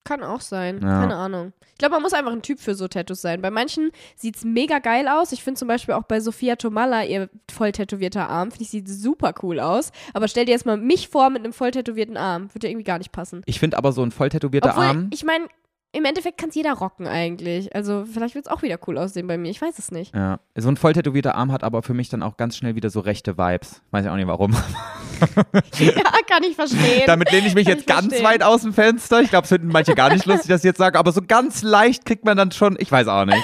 Kann 0.04 0.24
auch 0.24 0.42
sein. 0.42 0.80
Ja. 0.82 1.02
Keine 1.02 1.16
Ahnung. 1.16 1.54
Ich 1.74 1.78
glaube, 1.78 1.94
man 1.94 2.02
muss 2.02 2.14
einfach 2.14 2.32
ein 2.32 2.42
Typ 2.42 2.60
für 2.60 2.76
so 2.76 2.88
Tattoos 2.88 3.22
sein. 3.22 3.42
Bei 3.42 3.52
manchen 3.52 3.92
sieht 4.16 4.36
es 4.36 4.44
mega 4.44 4.80
geil 4.80 5.08
aus. 5.08 5.32
Ich 5.32 5.44
finde 5.44 5.60
zum 5.60 5.68
Beispiel 5.68 5.94
auch 5.96 6.04
bei 6.04 6.20
Sophia 6.20 6.56
Tomalla, 6.56 7.04
ihr 7.04 7.30
voll 7.52 7.72
tätowierter 7.72 8.30
Arm, 8.30 8.52
finde 8.52 8.64
ich, 8.64 8.70
sieht 8.70 8.90
super 8.90 9.34
cool 9.44 9.60
aus. 9.60 9.92
Aber 10.14 10.28
stell 10.28 10.46
dir 10.46 10.52
jetzt 10.52 10.66
mal 10.66 10.78
mich 10.78 11.10
vor 11.10 11.30
mit 11.30 11.44
einem 11.44 11.54
voll 11.54 11.72
tätowierten 11.72 12.18
Arm. 12.18 12.54
Würde 12.54 12.68
irgendwie 12.68 12.84
gar 12.84 12.98
nicht 12.98 13.12
passen. 13.12 13.42
Ich 13.46 13.60
finde 13.60 13.78
aber 13.78 13.92
so 13.92 14.04
ein 14.04 14.12
voll 14.12 14.30
tätowierter 14.30 14.72
Obwohl, 14.72 14.84
Arm. 14.84 15.10
ich 15.12 15.24
meine, 15.24 15.48
im 15.94 16.06
Endeffekt 16.06 16.38
kann 16.38 16.50
es 16.50 16.56
jeder 16.56 16.74
rocken 16.74 17.06
eigentlich. 17.06 17.76
Also 17.76 18.06
vielleicht 18.06 18.36
wird 18.36 18.46
es 18.46 18.52
auch 18.52 18.62
wieder 18.62 18.80
cool 18.88 18.98
aussehen 18.98 19.28
bei 19.28 19.38
mir. 19.38 19.50
Ich 19.50 19.62
weiß 19.62 19.78
es 19.78 19.92
nicht. 19.92 20.16
Ja, 20.16 20.40
so 20.56 20.70
ein 20.70 20.78
voll 20.78 20.94
tätowierter 20.94 21.36
Arm 21.36 21.52
hat 21.52 21.64
aber 21.64 21.84
für 21.84 21.94
mich 21.94 22.08
dann 22.10 22.24
auch 22.24 22.38
ganz 22.38 22.56
schnell 22.56 22.76
wieder 22.76 22.90
so 22.90 23.02
rechte 23.02 23.38
Vibes. 23.38 23.82
Weiß 23.92 24.06
ich 24.06 24.12
auch 24.12 24.16
nicht 24.16 24.28
warum. 24.28 24.52
ja, 25.80 26.02
kann 26.28 26.44
ich 26.44 26.56
verstehen. 26.56 27.04
Damit 27.08 27.32
lehne 27.32 27.48
ich 27.48 27.56
mich 27.56 27.66
Kann 27.66 27.74
jetzt 27.74 27.82
ich 27.82 27.88
ganz 27.88 28.08
verstehen. 28.08 28.26
weit 28.26 28.44
aus 28.44 28.62
dem 28.62 28.74
Fenster. 28.74 29.22
Ich 29.22 29.30
glaube, 29.30 29.44
es 29.44 29.50
finden 29.50 29.68
manche 29.68 29.94
gar 29.94 30.14
nicht 30.14 30.26
lustig, 30.26 30.50
dass 30.50 30.62
ich 30.62 30.66
jetzt 30.66 30.78
sage, 30.78 30.98
aber 30.98 31.12
so 31.12 31.22
ganz 31.28 31.62
leicht 31.62 32.06
kriegt 32.06 32.24
man 32.24 32.38
dann 32.38 32.52
schon, 32.52 32.78
ich 32.80 32.92
weiß 32.92 33.08
auch 33.08 33.26
nicht. 33.26 33.44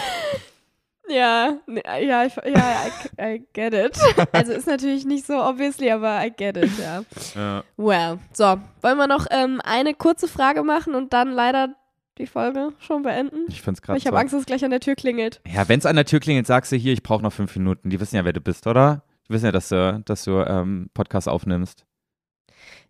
Ja, 1.10 1.54
ne, 1.68 1.82
ja, 2.06 2.26
ich, 2.26 2.36
ja, 2.36 2.76
I, 3.18 3.36
I 3.36 3.48
get 3.54 3.74
it. 3.74 3.98
Also 4.34 4.52
ist 4.52 4.68
natürlich 4.68 5.06
nicht 5.06 5.26
so 5.26 5.42
obviously, 5.42 5.90
aber 5.90 6.26
I 6.26 6.32
get 6.32 6.58
it, 6.58 6.70
ja. 6.80 7.04
Ja. 7.36 7.64
Well, 7.78 8.20
so, 8.34 8.58
wollen 8.82 8.98
wir 8.98 9.08
noch 9.08 9.26
ähm, 9.32 9.62
eine 9.64 9.94
kurze 9.94 10.28
Frage 10.28 10.64
machen 10.64 10.96
und 10.96 11.14
dann 11.14 11.32
leider 11.32 11.70
die 12.18 12.28
Folge 12.28 12.70
schon 12.80 13.04
beenden? 13.04 13.46
Ich 13.50 13.62
finde 13.62 13.78
es 13.78 13.82
gerade 13.82 13.98
Ich 13.98 14.06
habe 14.06 14.16
so. 14.16 14.20
Angst, 14.20 14.34
dass 14.34 14.42
es 14.42 14.46
gleich 14.46 14.64
an 14.66 14.72
der 14.72 14.80
Tür 14.80 14.96
klingelt. 14.96 15.42
Ja, 15.48 15.68
wenn 15.70 15.80
es 15.80 15.86
an 15.86 15.96
der 15.96 16.06
Tür 16.06 16.20
klingelt, 16.20 16.48
sagst 16.48 16.72
du 16.72 16.76
hier, 16.76 16.94
ich 16.94 17.04
brauche 17.04 17.24
noch 17.24 17.34
fünf 17.34 17.56
Minuten. 17.56 17.90
Die 17.90 18.00
wissen 18.00 18.16
ja, 18.16 18.26
wer 18.26 18.34
du 18.34 18.42
bist, 18.42 18.68
oder? 18.68 19.04
Die 19.28 19.34
wissen 19.34 19.46
ja, 19.46 19.52
dass 19.52 19.70
du, 19.70 20.02
dass 20.06 20.24
du 20.24 20.40
ähm, 20.42 20.90
Podcast 20.94 21.28
aufnimmst. 21.30 21.86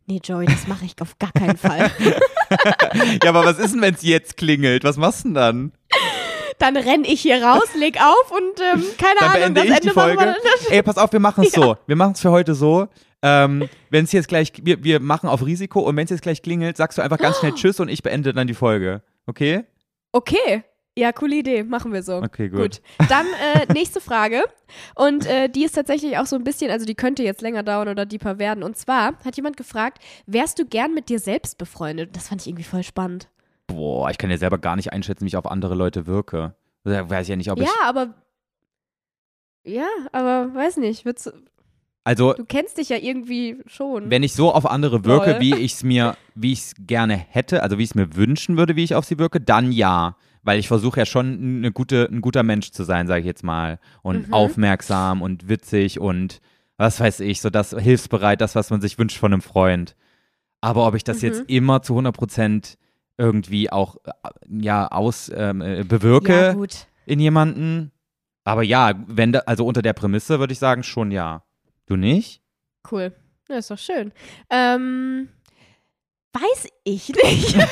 Nee, 0.06 0.22
Joey, 0.24 0.46
das 0.46 0.68
mache 0.68 0.86
ich 0.86 0.96
auf 1.02 1.18
gar 1.20 1.32
keinen 1.34 1.58
Fall. 1.58 1.92
ja, 3.24 3.30
aber 3.30 3.44
was 3.44 3.60
ist 3.60 3.74
denn, 3.74 3.82
wenn 3.82 3.94
es 3.94 4.04
jetzt 4.04 4.38
klingelt? 4.38 4.84
Was 4.86 4.96
machst 4.98 5.26
du 5.26 5.30
denn 5.30 5.34
dann? 5.34 5.72
Dann 6.60 6.78
renn 6.78 7.04
ich 7.04 7.22
hier 7.22 7.44
raus, 7.44 7.68
leg 7.78 7.98
auf 8.02 8.32
und 8.32 8.62
ähm, 8.74 8.84
keine 8.98 9.20
Dann 9.20 9.30
Ahnung, 9.30 9.54
beende 9.54 9.62
das 9.62 9.66
ich 9.66 9.72
Ende 9.76 9.82
die 9.82 9.90
Folge. 9.94 10.16
machen 10.16 10.36
wir 10.70 10.72
Ey, 10.72 10.82
pass 10.82 10.98
auf, 10.98 11.12
wir 11.12 11.20
machen 11.20 11.44
es 11.44 11.52
so. 11.54 11.78
Wir 11.86 11.96
machen 11.96 12.14
es 12.14 12.22
für 12.22 12.32
heute 12.32 12.56
so. 12.56 12.88
Ähm, 13.22 13.68
wenn 13.90 14.06
es 14.06 14.12
jetzt 14.12 14.28
gleich, 14.28 14.54
wir, 14.64 14.84
wir 14.84 15.00
machen 15.00 15.28
auf 15.30 15.46
Risiko 15.46 15.82
und 15.82 15.96
wenn 15.98 16.06
es 16.06 16.10
jetzt 16.12 16.22
gleich 16.22 16.42
klingelt, 16.42 16.78
sagst 16.78 16.98
du 16.98 17.02
einfach 17.02 17.18
ganz 17.18 17.38
schnell 17.40 17.54
Tschüss 17.54 17.80
und 17.80 17.90
ich 17.90 18.02
beende 18.02 18.34
dann 18.34 18.48
die 18.48 18.54
Folge. 18.54 19.02
Okay? 19.28 19.66
Okay. 20.12 20.64
Ja, 20.98 21.12
coole 21.12 21.36
Idee. 21.36 21.64
Machen 21.64 21.94
wir 21.94 22.02
so. 22.02 22.18
Okay, 22.18 22.50
gut. 22.50 22.82
Dann 23.08 23.28
äh, 23.54 23.72
nächste 23.74 24.02
Frage. 24.02 24.44
Und 24.96 25.28
äh, 25.28 25.48
die 25.48 25.64
ist 25.64 25.74
tatsächlich 25.74 26.18
auch 26.18 26.26
so 26.26 26.36
ein 26.36 26.44
bisschen, 26.44 26.72
also 26.72 26.88
die 26.88 26.96
könnte 26.96 27.22
jetzt 27.22 27.42
länger 27.42 27.62
dauern 27.62 27.88
oder 27.88 28.08
deeper 28.08 28.40
werden. 28.40 28.64
Und 28.64 28.78
zwar 28.78 29.16
hat 29.24 29.36
jemand 29.36 29.58
gefragt, 29.58 30.04
wärst 30.26 30.58
du 30.58 30.66
gern 30.66 30.96
mit 30.96 31.10
dir 31.10 31.20
selbst 31.20 31.60
befreundet? 31.60 32.16
Das 32.16 32.30
fand 32.30 32.42
ich 32.42 32.48
irgendwie 32.48 32.64
voll 32.64 32.82
spannend. 32.82 33.30
Boah, 33.68 34.10
ich 34.10 34.18
kann 34.18 34.32
ja 34.32 34.38
selber 34.38 34.58
gar 34.58 34.76
nicht 34.76 34.92
einschätzen, 34.92 35.26
wie 35.26 35.28
ich 35.28 35.38
auf 35.38 35.46
andere 35.46 35.76
Leute 35.76 36.08
wirke. 36.08 36.56
Da 36.84 37.08
weiß 37.08 37.24
ich 37.24 37.30
ja 37.30 37.36
nicht, 37.36 37.52
ob 37.52 37.60
ja, 37.60 37.66
ich. 37.66 37.72
aber. 37.84 38.16
Ja, 39.64 39.88
aber 40.14 40.56
weiß 40.56 40.78
nicht. 40.78 41.06
Würdest, 41.06 41.32
Also, 42.08 42.34
du 42.34 42.46
kennst 42.46 42.78
dich 42.78 42.88
ja 42.88 42.96
irgendwie 42.98 43.58
schon. 43.68 44.10
wenn 44.10 44.24
ich 44.24 44.34
so 44.34 44.54
auf 44.54 44.66
andere 44.66 45.04
wirke, 45.04 45.32
Lol. 45.32 45.40
wie 45.42 45.56
ich 45.56 45.74
es 45.74 45.84
mir, 45.84 46.16
wie 46.36 46.54
ich 46.54 46.60
es 46.60 46.74
gerne 46.80 47.18
hätte, 47.18 47.62
also 47.64 47.78
wie 47.78 47.84
ich 47.84 47.90
es 47.90 47.96
mir 47.96 48.16
wünschen 48.16 48.56
würde, 48.58 48.78
wie 48.78 48.84
ich 48.86 48.96
auf 48.96 49.04
sie 49.04 49.20
wirke, 49.20 49.42
dann 49.42 49.72
ja. 49.74 50.16
Weil 50.44 50.58
ich 50.60 50.70
versuche 50.70 51.02
ja 51.02 51.06
schon 51.06 51.58
eine 51.58 51.74
gute, 51.74 52.08
ein 52.10 52.22
guter 52.22 52.44
Mensch 52.44 52.72
zu 52.72 52.86
sein, 52.86 53.08
sage 53.08 53.20
ich 53.20 53.26
jetzt 53.26 53.44
mal. 53.44 53.80
Und 54.04 54.28
Mhm. 54.30 54.34
aufmerksam 54.34 55.22
und 55.22 55.50
witzig 55.50 56.00
und 56.00 56.40
was 56.78 57.02
weiß 57.02 57.20
ich, 57.20 57.42
so 57.42 57.50
das 57.50 57.72
hilfsbereit, 57.78 58.40
das, 58.40 58.56
was 58.56 58.70
man 58.70 58.80
sich 58.80 58.98
wünscht 58.98 59.18
von 59.18 59.34
einem 59.34 59.42
Freund. 59.42 59.98
Aber 60.62 60.88
ob 60.88 60.96
ich 60.96 61.04
das 61.04 61.18
Mhm. 61.22 61.28
jetzt 61.28 61.44
immer 61.48 61.82
zu 61.82 61.94
100 61.94 62.16
Prozent 62.16 62.78
irgendwie 63.18 63.70
auch 63.70 63.98
äh, 64.06 64.12
ja 64.48 64.88
aus 64.88 65.30
ähm, 65.36 65.62
äh, 65.62 65.84
bewirke 65.84 66.32
ja, 66.34 66.54
gut. 66.54 66.88
in 67.06 67.20
jemanden. 67.20 67.92
Aber 68.46 68.64
ja, 68.64 68.94
wenn 69.08 69.34
da, 69.34 69.40
also 69.40 69.66
unter 69.66 69.82
der 69.82 69.92
Prämisse 69.94 70.40
würde 70.40 70.54
ich 70.54 70.60
sagen 70.60 70.84
schon 70.84 71.12
ja. 71.12 71.44
Du 71.88 71.96
nicht? 71.96 72.42
Cool. 72.90 73.14
Ja, 73.50 73.58
ist 73.58 73.72
doch 73.72 73.78
schön. 73.78 74.12
Ähm, 74.50 75.30
weiß 76.34 76.68
ich 76.84 77.10
nicht. 77.10 77.56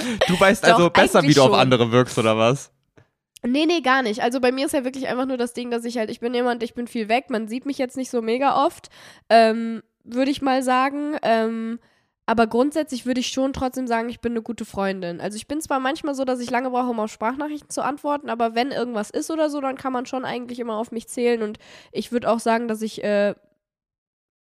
Du 0.28 0.38
weißt 0.38 0.64
Doch, 0.64 0.74
also 0.74 0.90
besser, 0.90 1.22
wie 1.22 1.34
du 1.34 1.42
auf 1.42 1.50
schon. 1.50 1.58
andere 1.58 1.92
wirkst 1.92 2.16
oder 2.18 2.36
was? 2.36 2.72
nee, 3.42 3.66
nee, 3.66 3.80
gar 3.80 4.02
nicht. 4.02 4.22
Also 4.22 4.40
bei 4.40 4.52
mir 4.52 4.66
ist 4.66 4.72
ja 4.72 4.84
wirklich 4.84 5.08
einfach 5.08 5.26
nur 5.26 5.36
das 5.36 5.52
Ding, 5.52 5.70
dass 5.70 5.84
ich 5.84 5.98
halt, 5.98 6.10
ich 6.10 6.20
bin 6.20 6.34
jemand, 6.34 6.62
ich 6.62 6.74
bin 6.74 6.86
viel 6.86 7.08
weg. 7.08 7.26
Man 7.28 7.48
sieht 7.48 7.66
mich 7.66 7.78
jetzt 7.78 7.96
nicht 7.96 8.10
so 8.10 8.22
mega 8.22 8.64
oft, 8.64 8.88
ähm, 9.28 9.82
würde 10.04 10.30
ich 10.30 10.42
mal 10.42 10.62
sagen. 10.62 11.16
Ähm, 11.22 11.78
aber 12.30 12.46
grundsätzlich 12.46 13.06
würde 13.06 13.18
ich 13.18 13.26
schon 13.26 13.52
trotzdem 13.52 13.88
sagen, 13.88 14.08
ich 14.08 14.20
bin 14.20 14.34
eine 14.34 14.42
gute 14.42 14.64
Freundin. 14.64 15.20
Also 15.20 15.34
ich 15.34 15.48
bin 15.48 15.60
zwar 15.60 15.80
manchmal 15.80 16.14
so, 16.14 16.24
dass 16.24 16.38
ich 16.38 16.48
lange 16.48 16.70
brauche, 16.70 16.86
um 16.86 17.00
auf 17.00 17.10
Sprachnachrichten 17.10 17.70
zu 17.70 17.82
antworten, 17.82 18.30
aber 18.30 18.54
wenn 18.54 18.70
irgendwas 18.70 19.10
ist 19.10 19.32
oder 19.32 19.50
so, 19.50 19.60
dann 19.60 19.76
kann 19.76 19.92
man 19.92 20.06
schon 20.06 20.24
eigentlich 20.24 20.60
immer 20.60 20.76
auf 20.76 20.92
mich 20.92 21.08
zählen. 21.08 21.42
Und 21.42 21.58
ich 21.90 22.12
würde 22.12 22.30
auch 22.30 22.38
sagen, 22.38 22.68
dass 22.68 22.82
ich 22.82 23.02
äh, 23.02 23.34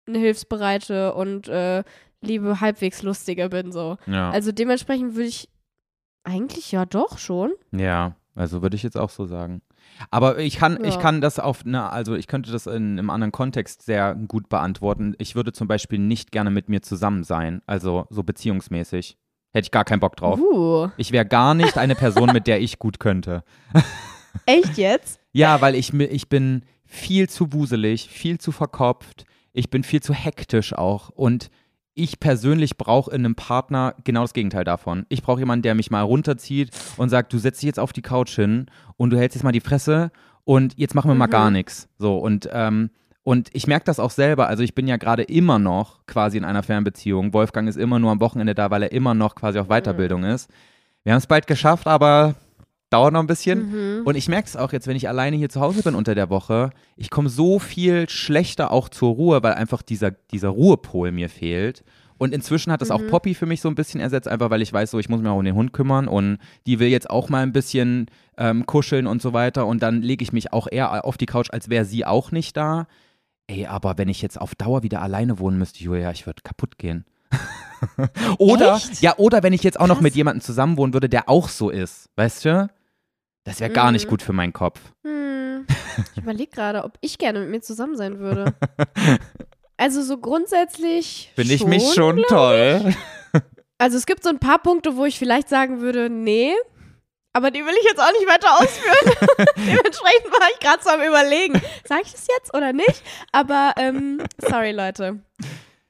eine 0.06 0.18
hilfsbereite 0.18 1.12
und 1.12 1.48
äh, 1.48 1.84
liebe, 2.22 2.62
halbwegs 2.62 3.02
lustige 3.02 3.50
bin 3.50 3.72
so. 3.72 3.98
Ja. 4.06 4.30
Also 4.30 4.52
dementsprechend 4.52 5.14
würde 5.14 5.28
ich 5.28 5.50
eigentlich 6.24 6.72
ja 6.72 6.86
doch 6.86 7.18
schon. 7.18 7.52
ja, 7.72 8.16
also 8.34 8.62
würde 8.62 8.76
ich 8.76 8.84
jetzt 8.84 8.96
auch 8.96 9.10
so 9.10 9.26
sagen. 9.26 9.60
Aber 10.10 10.38
ich 10.38 10.56
kann, 10.56 10.82
ich 10.84 10.94
Ja. 10.94 11.00
kann 11.00 11.20
das 11.20 11.38
auf 11.38 11.64
eine, 11.64 11.90
also 11.90 12.14
ich 12.14 12.26
könnte 12.26 12.52
das 12.52 12.66
in 12.66 12.98
einem 12.98 13.10
anderen 13.10 13.32
Kontext 13.32 13.82
sehr 13.82 14.14
gut 14.14 14.48
beantworten. 14.48 15.14
Ich 15.18 15.34
würde 15.34 15.52
zum 15.52 15.68
Beispiel 15.68 15.98
nicht 15.98 16.32
gerne 16.32 16.50
mit 16.50 16.68
mir 16.68 16.82
zusammen 16.82 17.24
sein, 17.24 17.62
also 17.66 18.06
so 18.10 18.22
beziehungsmäßig. 18.22 19.16
Hätte 19.52 19.66
ich 19.66 19.70
gar 19.70 19.84
keinen 19.84 20.00
Bock 20.00 20.16
drauf. 20.16 20.38
Uh, 20.38 20.88
Ich 20.98 21.12
wäre 21.12 21.24
gar 21.24 21.54
nicht 21.54 21.78
eine 21.78 21.94
Person, 21.94 22.30
mit 22.32 22.46
der 22.46 22.60
ich 22.60 22.78
gut 22.78 23.00
könnte. 23.00 23.42
echt 24.46 24.76
jetzt? 24.76 25.18
Ja, 25.32 25.60
weil 25.60 25.74
ich, 25.74 25.92
ich 25.94 26.28
bin 26.28 26.62
viel 26.84 27.28
zu 27.28 27.52
wuselig, 27.52 28.08
viel 28.08 28.38
zu 28.38 28.52
verkopft, 28.52 29.24
ich 29.52 29.70
bin 29.70 29.82
viel 29.82 30.02
zu 30.02 30.12
hektisch 30.12 30.74
auch 30.74 31.08
und 31.10 31.48
ich 31.96 32.20
persönlich 32.20 32.76
brauche 32.76 33.10
in 33.10 33.24
einem 33.24 33.34
Partner 33.34 33.94
genau 34.04 34.20
das 34.22 34.34
Gegenteil 34.34 34.62
davon. 34.64 35.06
Ich 35.08 35.22
brauche 35.22 35.40
jemanden, 35.40 35.62
der 35.62 35.74
mich 35.74 35.90
mal 35.90 36.02
runterzieht 36.02 36.70
und 36.96 37.08
sagt, 37.08 37.32
du 37.32 37.38
setzt 37.38 37.60
dich 37.62 37.66
jetzt 37.66 37.80
auf 37.80 37.92
die 37.92 38.02
Couch 38.02 38.34
hin 38.36 38.66
und 38.96 39.10
du 39.10 39.18
hältst 39.18 39.34
jetzt 39.34 39.42
mal 39.42 39.50
die 39.52 39.60
Fresse 39.60 40.10
und 40.44 40.78
jetzt 40.78 40.94
machen 40.94 41.10
wir 41.10 41.14
mal 41.16 41.26
Mhm. 41.26 41.30
gar 41.32 41.50
nichts. 41.50 41.88
So 41.98 42.18
und 42.18 42.48
ähm, 42.52 42.90
und 43.24 43.48
ich 43.54 43.66
merke 43.66 43.86
das 43.86 43.98
auch 43.98 44.12
selber. 44.12 44.46
Also 44.46 44.62
ich 44.62 44.74
bin 44.76 44.86
ja 44.86 44.98
gerade 44.98 45.24
immer 45.24 45.58
noch 45.58 46.06
quasi 46.06 46.38
in 46.38 46.44
einer 46.44 46.62
Fernbeziehung. 46.62 47.32
Wolfgang 47.32 47.68
ist 47.68 47.74
immer 47.76 47.98
nur 47.98 48.12
am 48.12 48.20
Wochenende 48.20 48.54
da, 48.54 48.70
weil 48.70 48.84
er 48.84 48.92
immer 48.92 49.14
noch 49.14 49.34
quasi 49.34 49.58
auf 49.58 49.66
Weiterbildung 49.66 50.22
ist. 50.22 50.48
Wir 51.02 51.12
haben 51.12 51.18
es 51.18 51.26
bald 51.26 51.48
geschafft, 51.48 51.88
aber 51.88 52.36
dauert 52.96 53.12
noch 53.12 53.20
ein 53.20 53.26
bisschen. 53.26 53.98
Mhm. 53.98 54.06
Und 54.06 54.16
ich 54.16 54.28
merke 54.28 54.48
es 54.48 54.56
auch 54.56 54.72
jetzt, 54.72 54.86
wenn 54.86 54.96
ich 54.96 55.08
alleine 55.08 55.36
hier 55.36 55.48
zu 55.48 55.60
Hause 55.60 55.82
bin 55.82 55.94
unter 55.94 56.14
der 56.14 56.30
Woche, 56.30 56.70
ich 56.96 57.10
komme 57.10 57.28
so 57.28 57.58
viel 57.58 58.08
schlechter 58.08 58.70
auch 58.70 58.88
zur 58.88 59.14
Ruhe, 59.14 59.42
weil 59.42 59.54
einfach 59.54 59.82
dieser, 59.82 60.10
dieser 60.10 60.48
Ruhepol 60.48 61.12
mir 61.12 61.28
fehlt. 61.28 61.84
Und 62.18 62.32
inzwischen 62.32 62.72
hat 62.72 62.80
das 62.80 62.90
auch 62.90 63.02
Mhm. 63.02 63.08
Poppy 63.08 63.34
für 63.34 63.44
mich 63.44 63.60
so 63.60 63.68
ein 63.68 63.74
bisschen 63.74 64.00
ersetzt, 64.00 64.26
einfach 64.26 64.48
weil 64.48 64.62
ich 64.62 64.72
weiß, 64.72 64.90
so 64.90 64.98
ich 64.98 65.10
muss 65.10 65.20
mich 65.20 65.28
auch 65.30 65.36
um 65.36 65.44
den 65.44 65.54
Hund 65.54 65.74
kümmern 65.74 66.08
und 66.08 66.38
die 66.66 66.78
will 66.78 66.88
jetzt 66.88 67.10
auch 67.10 67.28
mal 67.28 67.42
ein 67.42 67.52
bisschen 67.52 68.06
ähm, 68.38 68.64
kuscheln 68.64 69.06
und 69.06 69.20
so 69.20 69.34
weiter. 69.34 69.66
Und 69.66 69.82
dann 69.82 70.00
lege 70.00 70.22
ich 70.22 70.32
mich 70.32 70.54
auch 70.54 70.66
eher 70.70 71.04
auf 71.04 71.18
die 71.18 71.26
Couch, 71.26 71.50
als 71.50 71.68
wäre 71.68 71.84
sie 71.84 72.06
auch 72.06 72.32
nicht 72.32 72.56
da. 72.56 72.86
Ey, 73.48 73.66
aber 73.66 73.98
wenn 73.98 74.08
ich 74.08 74.22
jetzt 74.22 74.40
auf 74.40 74.54
Dauer 74.54 74.82
wieder 74.82 75.02
alleine 75.02 75.38
wohnen 75.38 75.58
müsste, 75.58 75.84
Julia, 75.84 76.10
ich 76.10 76.26
würde 76.26 76.40
kaputt 76.42 76.78
gehen. 76.78 77.04
oder, 78.38 78.76
Echt? 78.76 79.02
ja, 79.02 79.14
oder 79.18 79.42
wenn 79.42 79.52
ich 79.52 79.62
jetzt 79.62 79.78
auch 79.78 79.86
noch 79.86 79.96
Krass. 79.96 80.02
mit 80.04 80.14
jemandem 80.14 80.40
zusammen 80.40 80.78
wohnen 80.78 80.94
würde, 80.94 81.08
der 81.10 81.28
auch 81.28 81.48
so 81.50 81.68
ist, 81.70 82.08
weißt 82.16 82.44
du? 82.46 82.68
Das 83.46 83.60
wäre 83.60 83.70
gar 83.70 83.90
nicht 83.92 84.04
Mhm. 84.04 84.10
gut 84.10 84.22
für 84.22 84.32
meinen 84.34 84.52
Kopf. 84.52 84.80
Hm. 85.04 85.66
Ich 86.14 86.22
überlege 86.22 86.50
gerade, 86.50 86.84
ob 86.84 86.98
ich 87.00 87.16
gerne 87.16 87.40
mit 87.40 87.48
mir 87.48 87.60
zusammen 87.62 87.96
sein 87.96 88.18
würde. 88.18 88.54
Also 89.78 90.00
so 90.02 90.16
grundsätzlich. 90.16 91.30
Finde 91.34 91.52
ich 91.52 91.60
schon, 91.60 91.68
mich 91.70 91.94
schon 91.94 92.22
toll. 92.28 92.94
Also 93.78 93.98
es 93.98 94.06
gibt 94.06 94.22
so 94.24 94.30
ein 94.30 94.38
paar 94.38 94.58
Punkte, 94.58 94.96
wo 94.96 95.04
ich 95.04 95.18
vielleicht 95.18 95.50
sagen 95.50 95.80
würde, 95.82 96.08
nee. 96.08 96.54
Aber 97.34 97.50
die 97.50 97.62
will 97.62 97.74
ich 97.78 97.84
jetzt 97.84 98.00
auch 98.00 98.10
nicht 98.12 98.26
weiter 98.26 98.54
ausführen. 98.58 99.46
Dementsprechend 99.58 100.32
war 100.32 100.48
ich 100.54 100.58
gerade 100.60 100.82
so 100.82 100.88
am 100.88 101.02
überlegen. 101.02 101.60
Sag 101.84 102.00
ich 102.06 102.12
das 102.12 102.26
jetzt 102.26 102.54
oder 102.56 102.72
nicht? 102.72 103.02
Aber 103.32 103.74
ähm, 103.76 104.22
sorry, 104.38 104.72
Leute. 104.72 105.20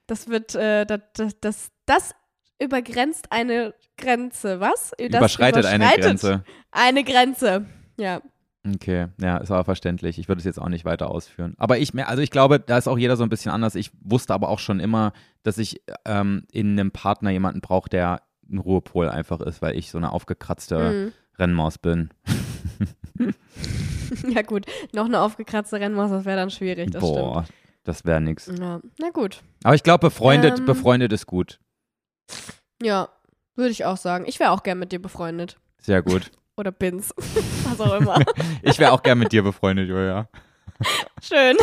Das 0.09 0.27
wird, 0.29 0.57
äh, 0.57 0.85
das, 0.85 1.01
das, 1.41 1.69
das 1.87 2.15
übergrenzt 2.61 3.27
eine 3.33 3.75
Grenze. 3.99 4.61
Was? 4.61 4.93
Das 4.99 5.07
Überschreitet 5.09 5.65
eine 5.67 5.85
überschreitet 5.85 6.03
Grenze. 6.05 6.45
Eine 6.71 7.05
Grenze. 7.05 7.67
Ja. 7.99 8.21
Okay, 8.75 9.07
ja, 9.21 9.37
ist 9.37 9.53
aber 9.53 9.65
verständlich. 9.65 10.19
Ich 10.19 10.27
würde 10.27 10.41
es 10.41 10.45
jetzt 10.45 10.61
auch 10.61 10.69
nicht 10.69 10.85
weiter 10.85 11.09
ausführen. 11.11 11.55
Aber 11.57 11.79
ich, 11.79 11.95
also 12.05 12.21
ich 12.21 12.33
glaube, 12.33 12.59
da 12.59 12.77
ist 12.77 12.89
auch 12.89 12.99
jeder 12.99 13.17
so 13.17 13.23
ein 13.23 13.29
bisschen 13.29 13.53
anders. 13.53 13.77
Ich 13.77 13.91
wusste 14.01 14.35
aber 14.35 14.49
auch 14.49 14.59
schon 14.59 14.81
immer, 14.81 15.13
dass 15.45 15.57
ich 15.59 15.83
ähm, 16.05 16.45
in 16.51 16.73
einem 16.73 16.91
Partner 16.91 17.31
jemanden 17.31 17.61
brauche, 17.61 17.89
der 17.89 18.23
ein 18.51 18.59
Ruhepol 18.59 19.09
einfach 19.09 19.41
ist, 19.41 19.63
weil 19.63 19.77
ich 19.77 19.91
so 19.91 19.99
eine 19.99 20.11
aufgekratzte 20.13 20.79
Mhm. 20.91 21.13
Rennmaus 21.39 21.79
bin. 21.79 22.11
Ja, 24.29 24.43
gut. 24.43 24.67
Noch 24.93 25.07
eine 25.07 25.21
aufgekratzte 25.21 25.81
Rennmaus, 25.81 26.11
das 26.11 26.25
wäre 26.25 26.37
dann 26.37 26.51
schwierig. 26.51 26.91
Das 26.93 27.01
Boah, 27.01 27.45
das 27.85 28.05
wäre 28.05 28.21
nix. 28.21 28.45
stimmt. 28.45 28.61
Ja. 28.61 28.81
Na 29.01 29.11
gut. 29.11 29.43
Aber 29.65 29.75
ich 29.75 29.83
glaube, 29.83 30.07
befreundet, 30.07 30.61
Ähm. 30.61 30.65
befreundet 30.65 31.13
ist 31.13 31.27
gut. 31.27 31.59
Ja, 32.83 33.09
würde 33.55 33.71
ich 33.71 33.85
auch 33.85 33.97
sagen. 33.97 34.25
Ich 34.27 34.39
wäre 34.41 34.51
auch 34.51 34.63
gern 34.63 34.79
mit 34.79 34.93
dir 34.93 35.01
befreundet. 35.01 35.57
Sehr 35.81 36.03
gut. 36.03 36.31
Oder 36.57 36.73
bin's. 36.73 37.15
Was 37.65 37.81
auch 37.81 38.01
immer. 38.01 38.19
Ich 38.63 38.79
wäre 38.79 38.93
auch 38.93 39.03
gern 39.03 39.19
mit 39.19 39.33
dir 39.33 39.43
befreundet, 39.43 39.89
Julia. 39.89 40.29
Schön. 41.23 41.57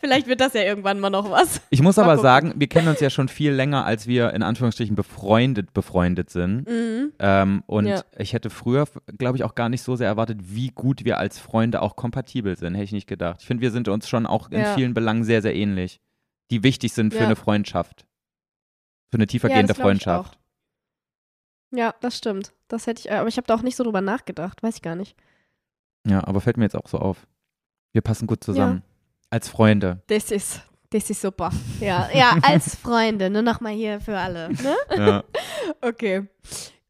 Vielleicht 0.00 0.26
wird 0.26 0.40
das 0.40 0.54
ja 0.54 0.62
irgendwann 0.62 0.98
mal 0.98 1.10
noch 1.10 1.30
was. 1.30 1.60
Ich 1.70 1.82
muss 1.82 1.96
Mal 1.96 2.04
aber 2.04 2.12
gucken. 2.14 2.22
sagen, 2.22 2.54
wir 2.56 2.66
kennen 2.66 2.88
uns 2.88 2.98
ja 3.00 3.10
schon 3.10 3.28
viel 3.28 3.52
länger, 3.52 3.84
als 3.84 4.06
wir 4.08 4.32
in 4.32 4.42
Anführungsstrichen 4.42 4.96
befreundet 4.96 5.72
befreundet 5.72 6.30
sind. 6.30 6.66
Mhm. 6.68 7.12
Ähm, 7.20 7.62
und 7.66 7.86
Ja. 7.86 8.02
ich 8.16 8.32
hätte 8.32 8.50
früher, 8.50 8.86
glaube 9.18 9.36
ich, 9.36 9.44
auch 9.44 9.54
gar 9.54 9.68
nicht 9.68 9.82
so 9.82 9.94
sehr 9.94 10.08
erwartet, 10.08 10.38
wie 10.42 10.68
gut 10.70 11.04
wir 11.04 11.18
als 11.18 11.38
Freunde 11.38 11.80
auch 11.82 11.94
kompatibel 11.94 12.56
sind. 12.56 12.74
Hätte 12.74 12.84
ich 12.84 12.92
nicht 12.92 13.06
gedacht. 13.06 13.36
Ich 13.40 13.46
finde, 13.46 13.60
wir 13.62 13.70
sind 13.70 13.86
uns 13.88 14.08
schon 14.08 14.26
auch 14.26 14.50
in 14.50 14.60
Ja. 14.60 14.74
vielen 14.74 14.94
Belangen 14.94 15.22
sehr, 15.22 15.42
sehr 15.42 15.54
ähnlich. 15.54 16.00
Die 16.50 16.62
wichtig 16.64 16.92
sind 16.94 17.12
für 17.12 17.20
Ja. 17.20 17.26
eine 17.26 17.36
Freundschaft. 17.36 18.04
Für 19.10 19.14
eine 19.16 19.24
Ja, 19.24 19.26
tiefergehende 19.26 19.72
ich 19.72 19.78
Freundschaft. 19.78 20.38
Ja, 21.70 21.94
das 22.00 22.16
stimmt. 22.16 22.52
Das 22.68 22.86
hätte 22.86 23.00
ich, 23.00 23.10
äh, 23.10 23.14
aber 23.14 23.28
ich 23.28 23.36
habe 23.36 23.46
da 23.46 23.54
auch 23.54 23.62
nicht 23.62 23.76
so 23.76 23.84
drüber 23.84 24.00
nachgedacht. 24.00 24.62
Weiß 24.62 24.76
ich 24.76 24.82
gar 24.82 24.94
nicht. 24.96 25.16
Ja, 26.06 26.26
aber 26.26 26.40
fällt 26.40 26.56
mir 26.56 26.64
jetzt 26.64 26.76
auch 26.76 26.88
so 26.88 26.98
auf. 26.98 27.26
Wir 27.92 28.02
passen 28.02 28.26
gut 28.26 28.42
zusammen. 28.44 28.82
Als 29.30 29.48
Freunde. 29.48 30.02
Das 30.06 30.30
ist, 30.30 30.62
das 30.90 31.10
ist 31.10 31.20
super. 31.20 31.50
Ja, 31.80 32.08
ja, 32.14 32.36
als 32.42 32.76
Freunde. 32.76 33.28
Nur 33.28 33.42
nochmal 33.42 33.72
hier 33.74 34.00
für 34.00 34.18
alle. 34.18 34.50
Ne? 34.50 34.76
Ja. 34.96 35.24
Okay. 35.82 36.26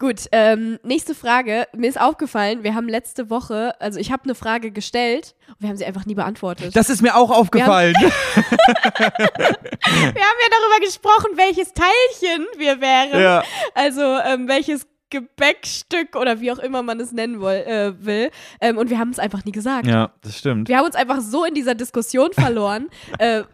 Gut, 0.01 0.27
ähm, 0.31 0.79
nächste 0.85 1.13
Frage. 1.13 1.67
Mir 1.75 1.89
ist 1.89 2.01
aufgefallen, 2.01 2.63
wir 2.63 2.77
haben 2.77 2.89
letzte 2.89 3.31
Woche, 3.31 3.75
also 3.81 3.99
ich 3.99 4.13
habe 4.13 4.23
eine 4.25 4.37
Frage 4.37 4.71
gestellt 4.71 5.35
und 5.49 5.57
wir 5.59 5.69
haben 5.71 5.77
sie 5.77 5.85
einfach 5.87 6.07
nie 6.07 6.15
beantwortet. 6.15 6.77
Das 6.77 6.89
ist 6.89 7.03
mir 7.03 7.17
auch 7.17 7.33
aufgefallen. 7.33 7.97
wir 8.01 8.11
haben 8.11 8.13
ja 10.15 10.49
darüber 10.51 10.85
gesprochen, 10.85 11.33
welches 11.35 11.73
Teilchen 11.73 12.47
wir 12.59 12.81
wären. 12.81 13.21
ja. 13.21 13.43
Also 13.75 14.03
ähm, 14.03 14.47
welches 14.47 14.87
Gebäckstück 15.11 16.17
oder 16.17 16.41
wie 16.41 16.53
auch 16.53 16.59
immer 16.59 16.83
man 16.83 17.01
es 17.01 17.13
nennen 17.13 17.41
woll, 17.41 17.55
äh, 17.55 17.93
will. 18.05 18.31
Ähm, 18.61 18.77
und 18.79 18.91
wir 18.91 18.99
haben 18.99 19.11
es 19.11 19.19
einfach 19.19 19.45
nie 19.45 19.53
gesagt. 19.53 19.87
ja, 19.87 20.11
das 20.23 20.37
stimmt. 20.39 20.69
Wir 20.69 20.79
haben 20.79 20.85
uns 20.87 20.95
einfach 20.95 21.21
so 21.21 21.45
in 21.45 21.55
dieser 21.55 21.75
Diskussion 21.75 22.33
verloren, 22.33 22.89
äh, 23.19 23.43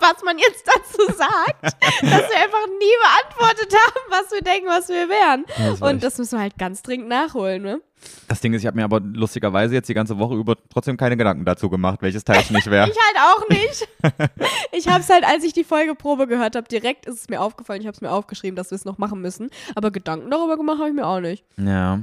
was 0.00 0.22
man 0.24 0.38
jetzt 0.38 0.64
dazu 0.66 1.12
sagt, 1.16 1.62
dass 1.62 1.72
wir 2.02 2.36
einfach 2.36 2.66
nie 2.78 2.94
beantwortet 3.02 3.74
haben, 3.74 4.00
was 4.10 4.30
wir 4.32 4.40
denken, 4.42 4.66
was 4.68 4.88
wir 4.88 5.08
wären. 5.08 5.44
War 5.80 5.88
Und 5.90 5.96
echt- 5.96 6.04
das 6.04 6.18
müssen 6.18 6.36
wir 6.38 6.42
halt 6.42 6.58
ganz 6.58 6.82
dringend 6.82 7.08
nachholen, 7.08 7.62
ne? 7.62 7.80
Das 8.28 8.40
Ding 8.40 8.52
ist, 8.54 8.62
ich 8.62 8.66
habe 8.66 8.76
mir 8.76 8.84
aber 8.84 9.00
lustigerweise 9.00 9.74
jetzt 9.74 9.88
die 9.88 9.94
ganze 9.94 10.18
Woche 10.18 10.34
über 10.34 10.56
trotzdem 10.70 10.96
keine 10.96 11.16
Gedanken 11.16 11.44
dazu 11.44 11.68
gemacht, 11.68 12.00
welches 12.02 12.24
Teilchen 12.24 12.56
ich 12.56 12.66
wäre. 12.66 12.88
Ich 12.88 12.96
halt 12.96 13.18
auch 13.18 13.48
nicht. 13.48 13.88
ich 14.72 14.88
habe 14.88 15.00
es 15.00 15.08
halt, 15.10 15.24
als 15.24 15.44
ich 15.44 15.52
die 15.52 15.64
Folgeprobe 15.64 16.26
gehört 16.26 16.56
habe, 16.56 16.66
direkt 16.68 17.06
ist 17.06 17.20
es 17.20 17.28
mir 17.28 17.40
aufgefallen. 17.40 17.80
Ich 17.80 17.86
habe 17.86 17.94
es 17.94 18.00
mir 18.00 18.10
aufgeschrieben, 18.10 18.56
dass 18.56 18.70
wir 18.70 18.76
es 18.76 18.84
noch 18.84 18.98
machen 18.98 19.20
müssen. 19.20 19.50
Aber 19.74 19.90
Gedanken 19.90 20.30
darüber 20.30 20.56
gemacht 20.56 20.78
habe 20.78 20.88
ich 20.88 20.94
mir 20.94 21.06
auch 21.06 21.20
nicht. 21.20 21.44
ja. 21.56 22.00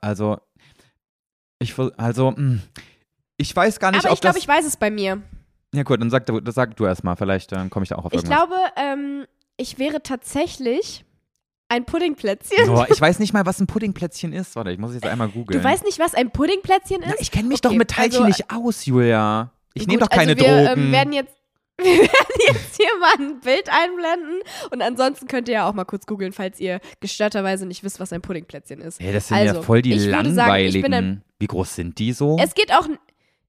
Also, 0.00 0.38
ich, 1.58 1.74
also, 1.98 2.30
mh. 2.30 2.60
ich 3.36 3.54
weiß 3.54 3.78
gar 3.80 3.90
nicht, 3.90 4.00
Aber 4.00 4.10
ob 4.10 4.14
ich 4.14 4.20
glaube, 4.20 4.38
ich 4.38 4.48
weiß 4.48 4.64
es 4.64 4.76
bei 4.78 4.90
mir. 4.90 5.20
ja, 5.74 5.82
gut, 5.82 6.00
dann 6.00 6.08
sag, 6.10 6.24
sag 6.46 6.76
du 6.76 6.86
erst 6.86 7.04
mal. 7.04 7.16
Vielleicht 7.16 7.52
äh, 7.52 7.68
komme 7.68 7.82
ich 7.82 7.90
da 7.90 7.96
auch 7.96 8.04
auf 8.06 8.12
Ich 8.12 8.22
irgendwas. 8.22 8.36
glaube, 8.48 8.56
ähm, 8.76 9.26
ich 9.56 9.78
wäre 9.78 10.02
tatsächlich 10.02 11.04
ein 11.68 11.84
Puddingplätzchen. 11.86 12.66
Boah, 12.66 12.86
ich 12.90 13.00
weiß 13.00 13.18
nicht 13.18 13.32
mal, 13.32 13.46
was 13.46 13.60
ein 13.60 13.66
Puddingplätzchen 13.66 14.32
ist. 14.32 14.54
Warte, 14.56 14.70
ich 14.70 14.78
muss 14.78 14.94
jetzt 14.94 15.06
einmal 15.06 15.28
googeln. 15.28 15.60
Du 15.60 15.64
weißt 15.66 15.84
nicht, 15.84 15.98
was 15.98 16.14
ein 16.14 16.30
Puddingplätzchen 16.30 17.02
ist? 17.02 17.08
Ja, 17.08 17.14
ich 17.18 17.30
kenne 17.30 17.48
mich 17.48 17.58
Okay, 17.58 17.68
doch 17.68 17.78
mit 17.78 17.90
Teilchen 17.90 18.24
also- 18.24 18.26
nicht 18.26 18.50
aus, 18.50 18.84
Julia. 18.86 19.50
Ich 19.74 19.86
nehme 19.86 20.00
doch 20.00 20.08
keine 20.10 20.32
also 20.32 20.44
wir, 20.44 20.66
Drogen. 20.66 20.82
Ähm, 20.86 20.92
werden 20.92 21.12
jetzt, 21.12 21.34
wir 21.78 21.84
werden 21.86 22.38
jetzt 22.46 22.76
hier 22.76 22.86
mal 23.00 23.14
ein 23.18 23.40
Bild 23.40 23.68
einblenden 23.68 24.40
und 24.70 24.82
ansonsten 24.82 25.26
könnt 25.26 25.48
ihr 25.48 25.54
ja 25.54 25.68
auch 25.68 25.72
mal 25.74 25.84
kurz 25.84 26.06
googeln, 26.06 26.32
falls 26.32 26.60
ihr 26.60 26.80
gestörterweise 27.00 27.66
nicht 27.66 27.82
wisst, 27.82 27.98
was 27.98 28.12
ein 28.12 28.22
Puddingplätzchen 28.22 28.80
ist. 28.80 29.00
Hey, 29.00 29.12
das 29.12 29.26
sind 29.28 29.38
ja 29.38 29.50
Also, 29.50 29.62
voll 29.62 29.82
die 29.82 29.98
sagen, 29.98 30.10
langweiligen. 30.34 30.82
bin 30.82 30.94
ein- 30.94 31.22
Wie 31.40 31.48
groß 31.48 31.74
sind 31.74 31.98
die 31.98 32.12
so? 32.12 32.36
Es 32.40 32.54
geht 32.54 32.72
auch, 32.72 32.86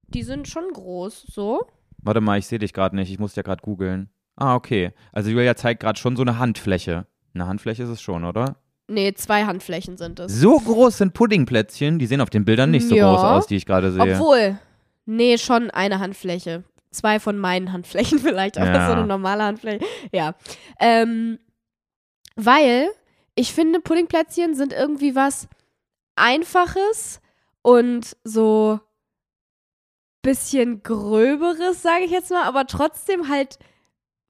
die 0.08 0.24
sind 0.24 0.48
schon 0.48 0.64
groß, 0.74 1.28
so. 1.32 1.68
Warte 2.00 2.22
mal, 2.22 2.40
ich 2.40 2.48
sehe 2.48 2.60
dich 2.60 2.74
gerade 2.74 2.96
nicht. 2.96 3.12
Ich 3.12 3.20
muss 3.20 3.36
ja 3.36 3.44
gerade 3.44 3.62
googeln. 3.62 4.10
Ah, 4.36 4.56
okay. 4.56 4.92
Also 5.12 5.30
Julia 5.30 5.56
zeigt 5.56 5.82
gerade 5.82 6.00
schon 6.00 6.16
so 6.16 6.22
eine 6.24 6.40
Handfläche. 6.40 7.06
Eine 7.36 7.48
Handfläche 7.48 7.84
ist 7.84 7.90
es 7.90 8.02
schon, 8.02 8.24
oder? 8.26 8.56
Nee, 8.88 9.14
zwei 9.14 9.46
Handflächen 9.46 9.98
sind 9.98 10.20
es. 10.20 10.32
So 10.40 10.58
groß 10.60 10.98
sind 11.00 11.14
Puddingplätzchen. 11.14 12.00
Die 12.00 12.06
sehen 12.06 12.22
auf 12.22 12.30
den 12.30 12.46
Bildern 12.46 12.72
nicht 12.72 12.88
so 12.88 12.96
Ja. 12.96 13.10
groß 13.12 13.24
aus, 13.24 13.48
die 13.48 13.56
ich 13.58 13.66
gerade 13.66 13.92
sehe. 13.92 14.14
Obwohl, 14.14 14.58
nee, 15.06 15.38
schon 15.38 15.70
eine 15.72 16.00
Handfläche. 16.00 16.64
Zwei 16.92 17.20
von 17.20 17.38
meinen 17.38 17.74
Handflächen 17.74 18.20
vielleicht, 18.20 18.58
aber 18.58 18.72
Ja. 18.72 18.88
so 18.88 18.94
eine 18.94 19.06
normale 19.06 19.44
Handfläche. 19.44 19.84
Ja. 20.14 20.34
Ähm, 20.80 21.40
weil 22.36 22.88
ich 23.36 23.54
finde, 23.54 23.82
Puddingplätzchen 23.82 24.56
sind 24.56 24.72
irgendwie 24.72 25.16
was 25.16 25.48
Einfaches 26.16 27.20
und 27.62 28.16
so 28.24 28.80
bisschen 30.22 30.82
Gröberes, 30.84 31.82
sage 31.82 32.06
ich 32.06 32.12
jetzt 32.12 32.32
mal, 32.32 32.44
aber 32.44 32.66
trotzdem 32.66 33.30
halt 33.30 33.60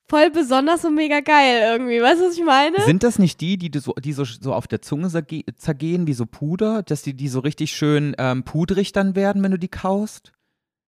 voll 0.08 0.30
besonders 0.32 0.86
und 0.86 0.96
mega 0.96 1.20
geil 1.20 1.62
irgendwie. 1.64 2.02
Weißt 2.02 2.22
du, 2.22 2.26
was 2.28 2.38
ich 2.38 2.44
meine? 2.44 2.80
Sind 2.82 3.04
das 3.04 3.18
nicht 3.20 3.42
die, 3.42 3.58
die, 3.58 3.72
so, 3.80 3.94
die 3.94 4.14
so, 4.14 4.24
so 4.24 4.54
auf 4.54 4.68
der 4.68 4.82
Zunge 4.82 5.08
zerge- 5.08 5.44
zergehen, 5.58 6.08
wie 6.08 6.14
so 6.14 6.26
Puder, 6.26 6.84
dass 6.84 7.02
die, 7.02 7.14
die 7.16 7.28
so 7.28 7.40
richtig 7.40 7.72
schön 7.72 8.16
ähm, 8.18 8.44
pudrig 8.44 8.92
dann 8.92 9.16
werden, 9.16 9.42
wenn 9.44 9.52
du 9.52 9.60
die 9.60 9.68
kaust? 9.68 10.32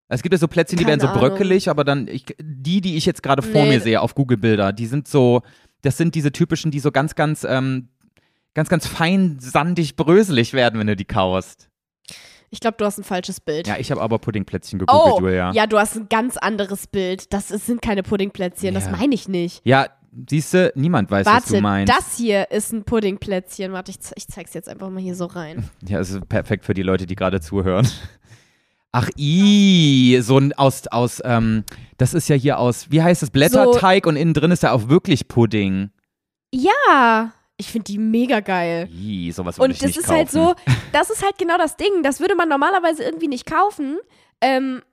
Es 0.10 0.22
gibt 0.22 0.34
ja 0.34 0.40
so 0.40 0.48
Plätzchen, 0.48 0.78
die 0.78 0.84
Keine 0.86 1.02
werden 1.02 1.02
so 1.02 1.08
Ahnung. 1.08 1.20
bröckelig, 1.20 1.70
aber 1.70 1.84
dann, 1.84 2.08
ich, 2.08 2.26
die, 2.42 2.80
die 2.80 2.96
ich 2.96 3.06
jetzt 3.06 3.24
gerade 3.24 3.42
vor 3.42 3.64
Nee. 3.64 3.70
mir 3.72 3.82
sehe 3.82 4.00
auf 4.00 4.16
Google-Bilder, 4.16 4.72
die 4.72 4.86
sind 4.86 5.08
so, 5.08 5.42
das 5.82 5.98
sind 5.98 6.16
diese 6.16 6.32
typischen, 6.32 6.72
die 6.72 6.80
so 6.80 6.92
ganz, 6.92 7.16
ganz, 7.16 7.44
ähm, 7.44 7.90
ganz, 8.54 8.70
ganz 8.70 8.88
fein, 8.88 9.38
sandig, 9.40 9.96
bröselig 9.98 10.54
werden, 10.54 10.80
wenn 10.80 10.88
du 10.88 10.96
die 10.96 11.04
kaust. 11.06 11.70
Ich 12.50 12.60
glaube, 12.62 12.78
du 12.78 12.86
hast 12.86 12.98
ein 12.98 13.04
falsches 13.04 13.40
Bild. 13.42 13.68
Ja, 13.68 13.78
ich 13.78 13.92
habe 13.92 14.02
aber 14.02 14.20
Puddingplätzchen 14.20 14.80
gegoogelt, 14.80 15.14
Oh, 15.16 15.20
Julia. 15.20 15.52
ja, 15.52 15.68
du 15.68 15.78
hast 15.78 15.98
ein 15.98 16.08
ganz 16.10 16.38
anderes 16.38 16.88
Bild. 16.88 17.34
Das 17.34 17.52
ist, 17.52 17.66
sind 17.66 17.82
keine 17.82 18.04
Puddingplätzchen, 18.04 18.74
das 18.74 18.86
Ja. 18.86 18.92
meine 18.92 19.14
ich 19.14 19.28
nicht. 19.28 19.62
Ja, 19.66 19.88
siehst 20.30 20.54
du, 20.54 20.72
niemand 20.76 21.12
weiß, 21.12 21.26
was 21.26 21.44
du 21.46 21.50
Warte, 21.52 21.62
meinst. 21.62 21.94
das 21.94 22.16
hier 22.18 22.50
ist 22.52 22.72
ein 22.72 22.84
Puddingplätzchen. 22.86 23.74
Warte, 23.74 23.92
ich, 23.92 23.98
ich 24.16 24.28
zeig's 24.28 24.54
jetzt 24.54 24.70
einfach 24.70 24.90
mal 24.90 25.02
hier 25.02 25.16
so 25.16 25.26
rein. 25.26 25.70
Ja, 25.88 26.00
es 26.00 26.10
ist 26.10 26.28
perfekt 26.30 26.64
für 26.64 26.74
die 26.74 26.84
Leute, 26.84 27.06
die 27.06 27.16
gerade 27.16 27.42
zuhören. 27.42 27.88
Ach, 28.94 29.10
i, 29.18 30.18
so 30.22 30.38
ein 30.40 30.54
aus, 30.54 30.88
aus, 30.88 31.22
ähm, 31.26 31.66
das 31.98 32.14
ist 32.14 32.30
ja 32.30 32.36
hier 32.36 32.58
aus, 32.58 32.90
wie 32.90 33.04
heißt 33.04 33.22
es, 33.22 33.30
Blätterteig 33.30 34.06
und 34.08 34.16
innen 34.16 34.34
drin 34.34 34.50
ist 34.52 34.64
ja 34.64 34.72
auch 34.72 34.88
wirklich 34.88 35.28
Pudding. 35.28 35.90
Ja, 36.54 37.34
ich 37.58 37.72
finde 37.72 37.86
die 37.86 37.98
mega 37.98 38.40
geil. 38.40 38.88
I, 38.92 39.32
sowas 39.32 39.58
würde 39.58 39.66
Und 39.66 39.72
ich 39.72 39.80
das 39.80 39.88
nicht 39.88 39.98
ist 39.98 40.06
kaufen. 40.06 40.18
halt 40.18 40.32
so, 40.32 40.56
das 40.92 41.10
ist 41.10 41.24
halt 41.24 41.38
genau 41.38 41.58
das 41.58 41.76
Ding. 41.76 42.04
Das 42.04 42.20
würde 42.20 42.36
man 42.36 42.50
normalerweise 42.50 43.04
irgendwie 43.04 43.28
nicht 43.28 43.46
kaufen. 43.46 43.98
Ähm, 44.42 44.84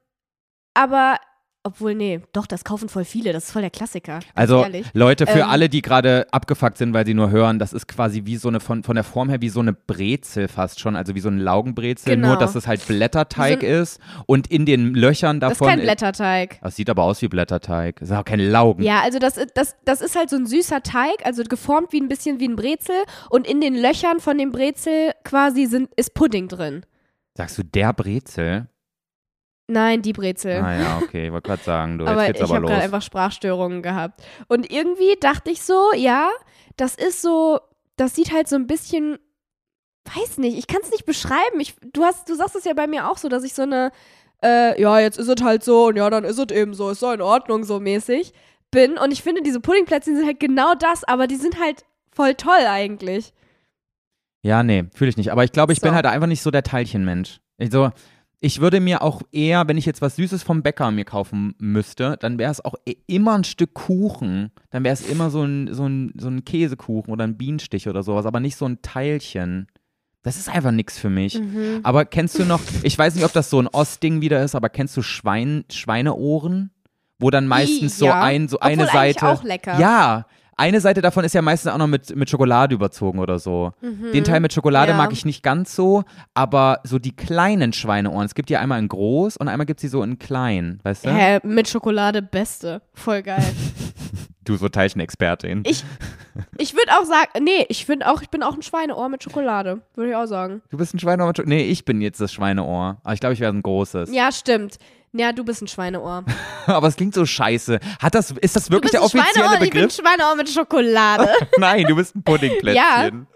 aber, 0.72 1.18
obwohl, 1.64 1.94
nee, 1.94 2.20
doch, 2.32 2.46
das 2.46 2.62
kaufen 2.62 2.88
voll 2.88 3.04
viele. 3.04 3.32
Das 3.32 3.44
ist 3.46 3.50
voll 3.52 3.62
der 3.62 3.70
Klassiker. 3.70 4.20
Also. 4.34 4.64
Leute, 4.92 5.26
für 5.26 5.40
Ähm, 5.40 5.46
alle, 5.48 5.68
die 5.68 5.82
gerade 5.82 6.26
abgefuckt 6.30 6.78
sind, 6.78 6.92
weil 6.94 7.04
sie 7.06 7.14
nur 7.14 7.30
hören, 7.30 7.58
das 7.58 7.72
ist 7.72 7.88
quasi 7.88 8.22
wie 8.26 8.36
so 8.36 8.48
eine, 8.48 8.60
von, 8.60 8.82
von 8.84 8.94
der 8.94 9.04
Form 9.04 9.28
her 9.30 9.40
wie 9.40 9.48
so 9.48 9.60
eine 9.60 9.72
Brezel 9.72 10.46
fast 10.48 10.78
schon, 10.78 10.94
also 10.94 11.14
wie 11.14 11.20
so 11.20 11.28
ein 11.28 11.38
Laugenbrezel, 11.38 12.14
Genau. 12.14 12.28
nur 12.28 12.36
dass 12.36 12.54
es 12.54 12.66
halt 12.66 12.86
Blätterteig 12.86 13.62
So 13.62 13.66
ist 13.66 14.00
und 14.26 14.46
in 14.48 14.66
den 14.66 14.94
Löchern 14.94 15.40
Das 15.40 15.52
ist 15.52 15.60
davon. 15.60 15.74
kein 15.74 15.80
Blätterteig. 15.84 16.58
Das 16.62 16.76
sieht 16.76 16.90
aber 16.90 17.02
aus 17.02 17.22
wie 17.22 17.28
Blätterteig. 17.28 17.96
Das 18.00 18.10
ist 18.10 18.16
auch 18.16 18.24
kein 18.24 18.40
Laugen. 18.40 18.82
Ja, 18.82 19.00
also 19.02 19.18
das, 19.18 19.40
das, 19.54 19.74
das 19.84 20.00
ist 20.02 20.16
halt 20.16 20.30
so 20.30 20.36
ein 20.36 20.46
süßer 20.46 20.82
Teig, 20.82 21.24
also 21.24 21.42
geformt 21.44 21.92
wie 21.92 22.00
ein 22.00 22.08
bisschen 22.08 22.40
wie 22.40 22.48
ein 22.48 22.56
Brezel 22.56 22.94
und 23.30 23.46
in 23.46 23.60
den 23.60 23.74
Löchern 23.74 24.20
von 24.20 24.36
dem 24.38 24.52
Brezel 24.52 25.12
quasi 25.24 25.66
sind, 25.66 25.88
ist 25.96 26.14
Pudding 26.14 26.48
drin. 26.48 26.84
Sagst 27.36 27.58
du 27.58 27.62
der 27.64 27.92
Brezel? 27.92 28.68
Nein, 29.66 30.02
die 30.02 30.12
Brezel. 30.12 30.60
Ah 30.62 30.78
ja, 30.78 30.98
okay, 31.02 31.26
ich 31.26 31.32
wollte 31.32 31.48
gerade 31.48 31.62
sagen, 31.62 31.98
du, 31.98 32.06
aber 32.06 32.26
jetzt 32.26 32.38
geht's 32.38 32.38
ich 32.40 32.44
aber 32.44 32.54
habe 32.56 32.62
los. 32.62 32.70
gerade 32.70 32.82
einfach 32.84 33.02
Sprachstörungen 33.02 33.82
gehabt. 33.82 34.22
Und 34.48 34.70
irgendwie 34.70 35.16
dachte 35.20 35.50
ich 35.50 35.62
so, 35.62 35.92
ja, 35.96 36.28
das 36.76 36.94
ist 36.94 37.22
so, 37.22 37.60
das 37.96 38.14
sieht 38.14 38.32
halt 38.32 38.46
so 38.48 38.56
ein 38.56 38.66
bisschen, 38.66 39.18
weiß 40.14 40.36
nicht, 40.38 40.58
ich 40.58 40.66
kann 40.66 40.80
es 40.82 40.90
nicht 40.90 41.06
beschreiben. 41.06 41.60
Ich, 41.60 41.74
du 41.94 42.04
hast, 42.04 42.28
du 42.28 42.34
sagst 42.34 42.56
es 42.56 42.64
ja 42.64 42.74
bei 42.74 42.86
mir 42.86 43.10
auch 43.10 43.16
so, 43.16 43.28
dass 43.28 43.42
ich 43.42 43.54
so 43.54 43.62
eine, 43.62 43.90
äh, 44.42 44.78
ja, 44.80 44.98
jetzt 45.00 45.18
ist 45.18 45.28
es 45.28 45.42
halt 45.42 45.64
so 45.64 45.86
und 45.86 45.96
ja, 45.96 46.10
dann 46.10 46.24
ist 46.24 46.38
es 46.38 46.54
eben 46.54 46.74
so, 46.74 46.90
ist 46.90 47.00
so 47.00 47.10
in 47.10 47.22
Ordnung 47.22 47.64
so 47.64 47.80
mäßig 47.80 48.34
bin. 48.70 48.98
Und 48.98 49.12
ich 49.12 49.22
finde, 49.22 49.40
diese 49.40 49.60
Puddingplätzchen 49.60 50.16
sind 50.16 50.26
halt 50.26 50.40
genau 50.40 50.74
das, 50.74 51.04
aber 51.04 51.26
die 51.26 51.36
sind 51.36 51.58
halt 51.58 51.84
voll 52.12 52.34
toll 52.34 52.66
eigentlich. 52.68 53.32
Ja, 54.42 54.62
nee, 54.62 54.84
fühle 54.94 55.08
ich 55.08 55.16
nicht. 55.16 55.32
Aber 55.32 55.42
ich 55.44 55.52
glaube, 55.52 55.72
ich 55.72 55.80
bin 55.80 55.90
So. 55.90 55.94
halt 55.94 56.04
einfach 56.04 56.26
nicht 56.26 56.42
so 56.42 56.50
der 56.50 56.64
Teilchenmensch. 56.64 57.40
Also, 57.58 57.90
ich 58.44 58.60
würde 58.60 58.78
mir 58.78 59.00
auch 59.00 59.22
eher, 59.32 59.66
wenn 59.68 59.78
ich 59.78 59.86
jetzt 59.86 60.02
was 60.02 60.16
Süßes 60.16 60.42
vom 60.42 60.62
Bäcker 60.62 60.90
mir 60.90 61.06
kaufen 61.06 61.54
müsste, 61.58 62.18
dann 62.20 62.38
wäre 62.38 62.52
es 62.52 62.62
auch 62.62 62.74
e- 62.84 62.96
immer 63.06 63.38
ein 63.38 63.44
Stück 63.44 63.72
Kuchen. 63.72 64.50
Dann 64.68 64.84
wäre 64.84 64.92
es 64.92 65.00
immer 65.00 65.30
so 65.30 65.42
ein, 65.44 65.72
so, 65.72 65.86
ein, 65.86 66.12
so 66.18 66.28
ein 66.28 66.44
Käsekuchen 66.44 67.10
oder 67.10 67.24
ein 67.24 67.38
Bienenstich 67.38 67.88
oder 67.88 68.02
sowas, 68.02 68.26
aber 68.26 68.40
nicht 68.40 68.56
so 68.56 68.66
ein 68.66 68.82
Teilchen. 68.82 69.68
Das 70.22 70.36
ist 70.36 70.50
einfach 70.50 70.72
nichts 70.72 70.98
für 70.98 71.08
mich. 71.08 71.40
Mhm. 71.40 71.80
Aber 71.84 72.04
kennst 72.04 72.38
du 72.38 72.44
noch, 72.44 72.60
ich 72.82 72.98
weiß 72.98 73.14
nicht, 73.14 73.24
ob 73.24 73.32
das 73.32 73.48
so 73.48 73.58
ein 73.60 73.66
Ostding 73.66 74.20
wieder 74.20 74.44
ist, 74.44 74.54
aber 74.54 74.68
kennst 74.68 74.94
du 74.98 75.00
Schwein, 75.00 75.64
Schweineohren? 75.72 76.70
Wo 77.18 77.30
dann 77.30 77.46
meistens 77.46 77.98
so 77.98 78.06
ja. 78.06 78.22
ein, 78.22 78.48
so 78.48 78.58
Obwohl 78.58 78.72
eine 78.72 78.86
Seite. 78.88 79.26
auch 79.26 79.42
lecker. 79.42 79.78
Ja, 79.80 80.26
eine 80.56 80.80
Seite 80.80 81.00
davon 81.02 81.24
ist 81.24 81.34
ja 81.34 81.42
meistens 81.42 81.72
auch 81.72 81.78
noch 81.78 81.86
mit, 81.86 82.14
mit 82.16 82.30
Schokolade 82.30 82.74
überzogen 82.74 83.18
oder 83.18 83.38
so. 83.38 83.72
Den 83.82 84.24
Teil 84.24 84.40
mit 84.40 84.52
Schokolade 84.52 84.92
Mhm. 84.92 84.98
Ja. 84.98 85.04
mag 85.04 85.12
ich 85.12 85.24
nicht 85.24 85.42
ganz 85.42 85.74
so, 85.74 86.04
aber 86.34 86.80
so 86.84 86.98
die 86.98 87.14
kleinen 87.14 87.72
Schweineohren, 87.72 88.26
es 88.26 88.34
gibt 88.34 88.50
ja 88.50 88.60
einmal 88.60 88.78
in 88.78 88.88
groß 88.88 89.36
und 89.36 89.48
einmal 89.48 89.66
gibt 89.66 89.78
es 89.78 89.82
sie 89.82 89.88
so 89.88 90.02
in 90.02 90.18
klein, 90.18 90.80
weißt 90.82 91.06
du? 91.06 91.10
Hä, 91.10 91.40
mit 91.42 91.68
Schokolade 91.68 92.22
beste. 92.22 92.82
Voll 92.94 93.22
geil. 93.22 93.44
Du 94.46 94.56
so 94.56 94.68
Teilchenexpertin. 94.68 95.62
Ich, 95.66 95.82
ich 96.58 96.74
würde 96.74 96.92
auch 97.00 97.06
sagen, 97.06 97.30
nee, 97.42 97.64
ich 97.70 97.86
finde 97.86 98.10
auch, 98.12 98.20
ich 98.20 98.28
bin 98.28 98.42
auch 98.42 98.54
ein 98.54 98.60
Schweineohr 98.60 99.08
mit 99.08 99.22
Schokolade. 99.22 99.80
Würde 99.94 100.10
ich 100.10 100.16
auch 100.16 100.26
sagen. 100.26 100.60
Du 100.68 100.76
bist 100.76 100.92
ein 100.92 100.98
Schweineohr 100.98 101.28
mit 101.28 101.38
Schokolade? 101.38 101.56
Nee, 101.62 101.70
ich 101.70 101.86
bin 101.86 102.02
jetzt 102.02 102.20
das 102.20 102.30
Schweineohr. 102.30 102.98
Aber 103.02 103.14
ich 103.14 103.20
glaube, 103.20 103.32
ich 103.32 103.40
wäre 103.40 103.50
ein 103.50 103.62
großes. 103.62 104.12
Ja, 104.14 104.30
stimmt. 104.32 104.76
Ja, 105.16 105.32
du 105.32 105.44
bist 105.44 105.62
ein 105.62 105.68
Schweineohr. 105.68 106.24
aber 106.66 106.88
es 106.88 106.96
klingt 106.96 107.14
so 107.14 107.24
scheiße. 107.24 107.78
Hat 108.00 108.14
das, 108.16 108.32
ist 108.32 108.56
das 108.56 108.70
wirklich 108.70 108.90
der 108.90 109.00
ein 109.00 109.06
offizielle 109.06 109.32
Schweineohr, 109.32 109.52
ich 109.54 109.58
bin 109.70 109.82
ein 109.82 109.86
Begriff? 109.88 109.94
Schweineohr 109.94 110.34
mit 110.36 110.48
Schokolade. 110.48 111.28
Nein, 111.58 111.86
du 111.86 111.94
bist 111.94 112.16
ein 112.16 112.22
Puddingplätzchen. 112.24 113.26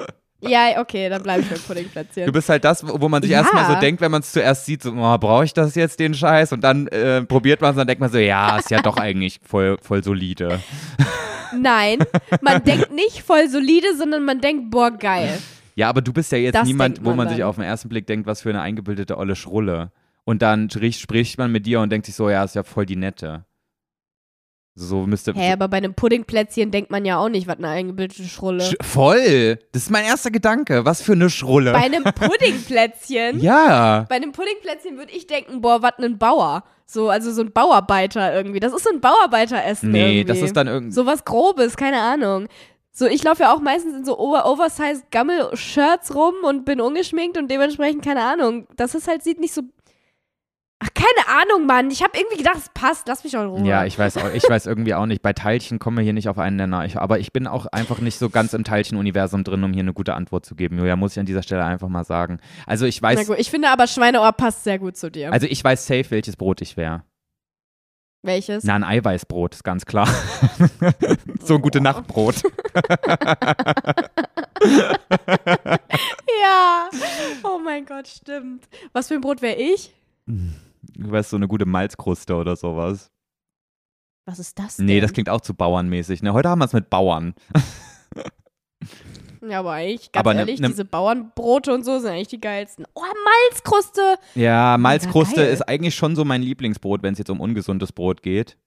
ja, 0.40 0.80
okay, 0.80 1.08
dann 1.08 1.22
bleibe 1.22 1.42
ich 1.42 1.48
beim 1.48 1.60
Puddingplätzchen. 1.60 2.26
Du 2.26 2.32
bist 2.32 2.48
halt 2.48 2.64
das, 2.64 2.82
wo 2.84 3.08
man 3.08 3.22
sich 3.22 3.30
Ja. 3.30 3.42
erstmal 3.42 3.66
so 3.72 3.80
denkt, 3.80 4.00
wenn 4.00 4.10
man 4.10 4.22
es 4.22 4.32
zuerst 4.32 4.66
sieht, 4.66 4.82
so, 4.82 4.90
oh, 4.92 5.18
brauche 5.18 5.44
ich 5.44 5.54
das 5.54 5.76
jetzt, 5.76 6.00
den 6.00 6.14
Scheiß? 6.14 6.52
Und 6.52 6.62
dann 6.64 6.88
äh, 6.88 7.22
probiert 7.22 7.60
man 7.60 7.70
es 7.70 7.74
und 7.74 7.78
dann 7.78 7.86
denkt 7.86 8.00
man 8.00 8.10
so, 8.10 8.18
ja, 8.18 8.58
ist 8.58 8.70
ja 8.72 8.82
doch 8.82 8.96
eigentlich 8.98 9.38
voll, 9.46 9.78
voll 9.80 10.02
solide. 10.02 10.58
Nein, 11.56 12.00
man 12.42 12.62
denkt 12.64 12.92
nicht 12.92 13.22
voll 13.22 13.48
solide, 13.48 13.96
sondern 13.96 14.24
man 14.24 14.40
denkt, 14.40 14.70
boah, 14.70 14.90
geil. 14.90 15.38
Ja, 15.76 15.88
aber 15.88 16.00
du 16.02 16.12
bist 16.12 16.32
ja 16.32 16.38
jetzt 16.38 16.56
Das 16.56 16.66
niemand, 16.66 17.04
wo 17.04 17.10
man 17.10 17.18
man 17.18 17.28
sich 17.28 17.38
dann. 17.38 17.46
auf 17.46 17.54
den 17.54 17.64
ersten 17.64 17.88
Blick 17.88 18.06
denkt, 18.06 18.26
was 18.26 18.42
für 18.42 18.50
eine 18.50 18.60
eingebildete 18.60 19.16
olle 19.16 19.36
Schrulle. 19.36 19.92
Und 20.28 20.42
dann 20.42 20.68
spricht, 20.68 21.38
man 21.38 21.50
mit 21.50 21.64
dir 21.64 21.80
und 21.80 21.90
denkt 21.90 22.04
sich 22.04 22.14
so, 22.14 22.28
ja, 22.28 22.44
ist 22.44 22.54
ja 22.54 22.62
voll 22.62 22.84
die 22.84 22.96
nette. 22.96 23.46
So 24.74 25.06
müsste. 25.06 25.32
Hä, 25.32 25.52
aber 25.52 25.68
bei 25.68 25.78
einem 25.78 25.94
Puddingplätzchen 25.94 26.70
denkt 26.70 26.90
man 26.90 27.06
ja 27.06 27.16
auch 27.16 27.30
nicht, 27.30 27.46
was 27.46 27.56
eine 27.56 27.68
eingebildete 27.68 28.24
Schrulle. 28.24 28.62
Sch 28.62 28.76
voll! 28.82 29.58
Das 29.72 29.84
ist 29.84 29.90
mein 29.90 30.04
erster 30.04 30.30
Gedanke. 30.30 30.84
Was 30.84 31.00
für 31.00 31.12
eine 31.12 31.30
Schrulle. 31.30 31.72
bei 31.72 31.78
einem 31.78 32.04
Puddingplätzchen? 32.04 33.40
ja. 33.40 34.04
Bei 34.06 34.16
einem 34.16 34.32
Puddingplätzchen 34.32 34.98
würde 34.98 35.12
ich 35.12 35.26
denken, 35.26 35.62
boah, 35.62 35.80
was 35.80 35.98
ein 35.98 36.18
Bauer. 36.18 36.62
So, 36.84 37.08
also 37.08 37.32
so 37.32 37.40
ein 37.40 37.50
Bauarbeiter 37.50 38.34
irgendwie. 38.34 38.60
Das 38.60 38.74
ist 38.74 38.84
so 38.84 38.90
ein 38.90 39.00
Bauarbeiteressen 39.00 39.90
Nee, 39.90 40.18
irgendwie. 40.18 40.24
das 40.26 40.42
ist 40.42 40.54
dann 40.54 40.66
irgendwie. 40.66 40.92
So 40.92 41.06
was 41.06 41.24
Grobes, 41.24 41.78
keine 41.78 42.02
Ahnung. 42.02 42.48
So, 42.98 43.06
ich 43.06 43.22
laufe 43.22 43.44
ja 43.44 43.54
auch 43.54 43.60
meistens 43.60 43.94
in 43.94 44.04
so 44.04 44.18
over 44.18 44.44
oversized 44.44 45.08
Gammel-Shirts 45.12 46.16
rum 46.16 46.34
und 46.42 46.64
bin 46.64 46.80
ungeschminkt 46.80 47.38
und 47.38 47.48
dementsprechend, 47.48 48.04
keine 48.04 48.24
Ahnung. 48.24 48.66
Das 48.74 48.96
ist 48.96 49.06
halt, 49.06 49.22
sieht 49.22 49.38
nicht 49.38 49.54
so. 49.54 49.62
Ach, 50.80 50.88
keine 50.94 51.40
Ahnung, 51.40 51.66
Mann. 51.66 51.90
Ich 51.90 52.02
habe 52.04 52.16
irgendwie 52.16 52.36
gedacht, 52.36 52.56
es 52.58 52.68
passt. 52.72 53.08
Lass 53.08 53.24
mich 53.24 53.36
auch 53.36 53.42
in 53.42 53.48
Ruhe. 53.48 53.66
Ja, 53.66 53.84
ich 53.84 53.98
weiß, 53.98 54.16
auch, 54.18 54.32
ich 54.32 54.48
weiß 54.48 54.66
irgendwie 54.66 54.94
auch 54.94 55.06
nicht. 55.06 55.22
Bei 55.22 55.32
Teilchen 55.32 55.80
kommen 55.80 55.96
wir 55.96 56.04
hier 56.04 56.12
nicht 56.12 56.28
auf 56.28 56.38
einen 56.38 56.54
Nenner. 56.56 56.84
Ich, 56.84 56.96
aber 56.96 57.18
ich 57.18 57.32
bin 57.32 57.48
auch 57.48 57.66
einfach 57.66 57.98
nicht 57.98 58.16
so 58.18 58.30
ganz 58.30 58.52
im 58.54 58.62
Teilchen-Universum 58.62 59.42
drin, 59.42 59.64
um 59.64 59.72
hier 59.72 59.82
eine 59.82 59.92
gute 59.92 60.14
Antwort 60.14 60.46
zu 60.46 60.54
geben. 60.54 60.78
Julia, 60.78 60.94
muss 60.94 61.12
ich 61.12 61.20
an 61.20 61.26
dieser 61.26 61.42
Stelle 61.42 61.64
einfach 61.64 61.88
mal 61.88 62.04
sagen. 62.04 62.38
Also 62.66 62.86
ich 62.86 63.00
Na 63.02 63.08
weiß, 63.08 63.26
gut, 63.26 63.38
ich 63.40 63.50
finde 63.50 63.70
aber 63.70 63.88
Schweineohr 63.88 64.32
passt 64.32 64.62
sehr 64.62 64.78
gut 64.78 64.96
zu 64.96 65.10
dir. 65.10 65.32
also 65.32 65.48
ich 65.48 65.62
weiß 65.64 65.84
safe, 65.84 66.10
welches 66.10 66.36
Brot 66.36 66.60
ich 66.60 66.76
wäre. 66.76 67.02
Welches? 68.22 68.64
Na, 68.64 68.74
ein 68.74 68.84
Eiweißbrot, 68.84 69.54
ist 69.54 69.64
ganz 69.64 69.84
klar. 69.86 70.08
so 71.40 71.54
ein 71.56 71.62
gute 71.62 71.80
Nachtbrot. 71.80 72.36
Ja. 76.40 76.88
Oh 77.44 77.58
mein 77.58 77.84
Gott, 77.86 78.08
stimmt. 78.08 78.64
Was 78.92 79.08
für 79.08 79.14
ein 79.14 79.20
Brot 79.20 79.42
wäre 79.42 79.56
ich? 79.56 79.92
Du 80.98 81.10
wärst 81.12 81.30
so 81.30 81.36
eine 81.36 81.48
gute 81.48 81.64
Malzkruste 81.64 82.34
oder 82.34 82.56
sowas. 82.56 83.10
Was 84.26 84.38
ist 84.38 84.58
das 84.58 84.76
denn? 84.76 84.86
Nee, 84.86 85.00
das 85.00 85.12
klingt 85.12 85.30
auch 85.30 85.40
zu 85.40 85.54
bauernmäßig. 85.54 86.22
Ne? 86.22 86.32
Heute 86.32 86.48
haben 86.48 86.58
wir 86.58 86.64
es 86.66 86.72
mit 86.72 86.90
Bauern. 86.90 87.34
Ja, 89.40 89.60
aber 89.60 89.72
eigentlich, 89.72 90.10
ganz 90.12 90.20
Aber 90.20 90.34
ne- 90.34 90.40
ehrlich, 90.40 90.60
ne- 90.60 90.68
diese 90.68 90.84
Bauernbrote 90.84 91.72
und 91.72 91.84
so 91.84 92.00
sind 92.00 92.10
eigentlich 92.10 92.28
die 92.28 92.40
geilsten. 92.40 92.84
Oh, 92.94 93.02
Malzkruste. 93.50 94.16
Ja, 94.34 94.76
Malzkruste 94.78 95.36
geil. 95.36 95.52
ist 95.52 95.62
eigentlich 95.62 95.94
schon 95.94 96.16
so 96.16 96.24
mein 96.24 96.42
Lieblingsbrot, 96.42 97.02
wenn 97.04 97.12
es 97.12 97.18
jetzt 97.20 97.30
um 97.30 97.40
ungesundes 97.40 97.92
Brot 97.92 98.22
geht. 98.22 98.58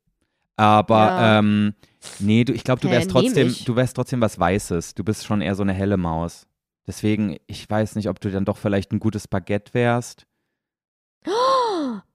Aber 0.56 0.96
Ja. 1.08 1.40
ähm, 1.40 1.74
nee, 2.20 2.46
du, 2.46 2.54
ich 2.54 2.64
glaube, 2.64 2.80
du 2.82 2.90
wärst 2.90 3.08
nehm 3.08 3.14
trotzdem, 3.14 3.54
du 3.66 3.76
wärst 3.76 3.96
trotzdem 3.98 4.22
was 4.22 4.40
Weißes. 4.40 4.96
Du 4.96 5.04
bist 5.04 5.26
schon 5.26 5.42
eher 5.42 5.56
so 5.56 5.62
eine 5.64 5.74
helle 5.74 5.98
Maus. 5.98 6.48
Deswegen, 6.88 7.38
ich 7.48 7.70
weiß 7.70 7.96
nicht, 7.96 8.08
ob 8.10 8.20
du 8.22 8.32
dann 8.32 8.46
doch 8.46 8.58
vielleicht 8.58 8.92
ein 8.94 9.00
gutes 9.00 9.28
Baguette 9.28 9.74
wärst. 9.74 10.26
Oh, 11.28 11.61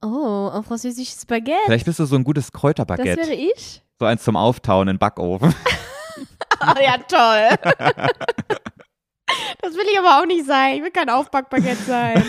auf 0.00 0.66
französisches 0.66 1.22
Spaghetti. 1.22 1.58
Vielleicht 1.66 1.86
bist 1.86 1.98
du 1.98 2.04
so 2.06 2.16
ein 2.16 2.24
gutes 2.24 2.46
Das 2.46 2.52
Kräuterbaguette. 2.52 3.16
wäre 3.16 3.34
ich? 3.34 3.82
So 3.98 4.04
eins 4.04 4.22
zum 4.24 4.36
Auftauen 4.36 4.88
in 4.88 4.94
den 4.94 4.98
Backofen. 4.98 5.54
Oh 6.60 6.80
ja, 6.82 6.98
toll. 6.98 7.74
das 9.60 9.74
will 9.74 9.86
ich 9.92 9.98
aber 9.98 10.20
auch 10.20 10.26
nicht 10.26 10.46
sein. 10.46 10.76
Ich 10.76 10.82
will 10.82 10.90
kein 10.90 11.08
Aufbackbaguette 11.10 11.82
sein. 11.82 12.24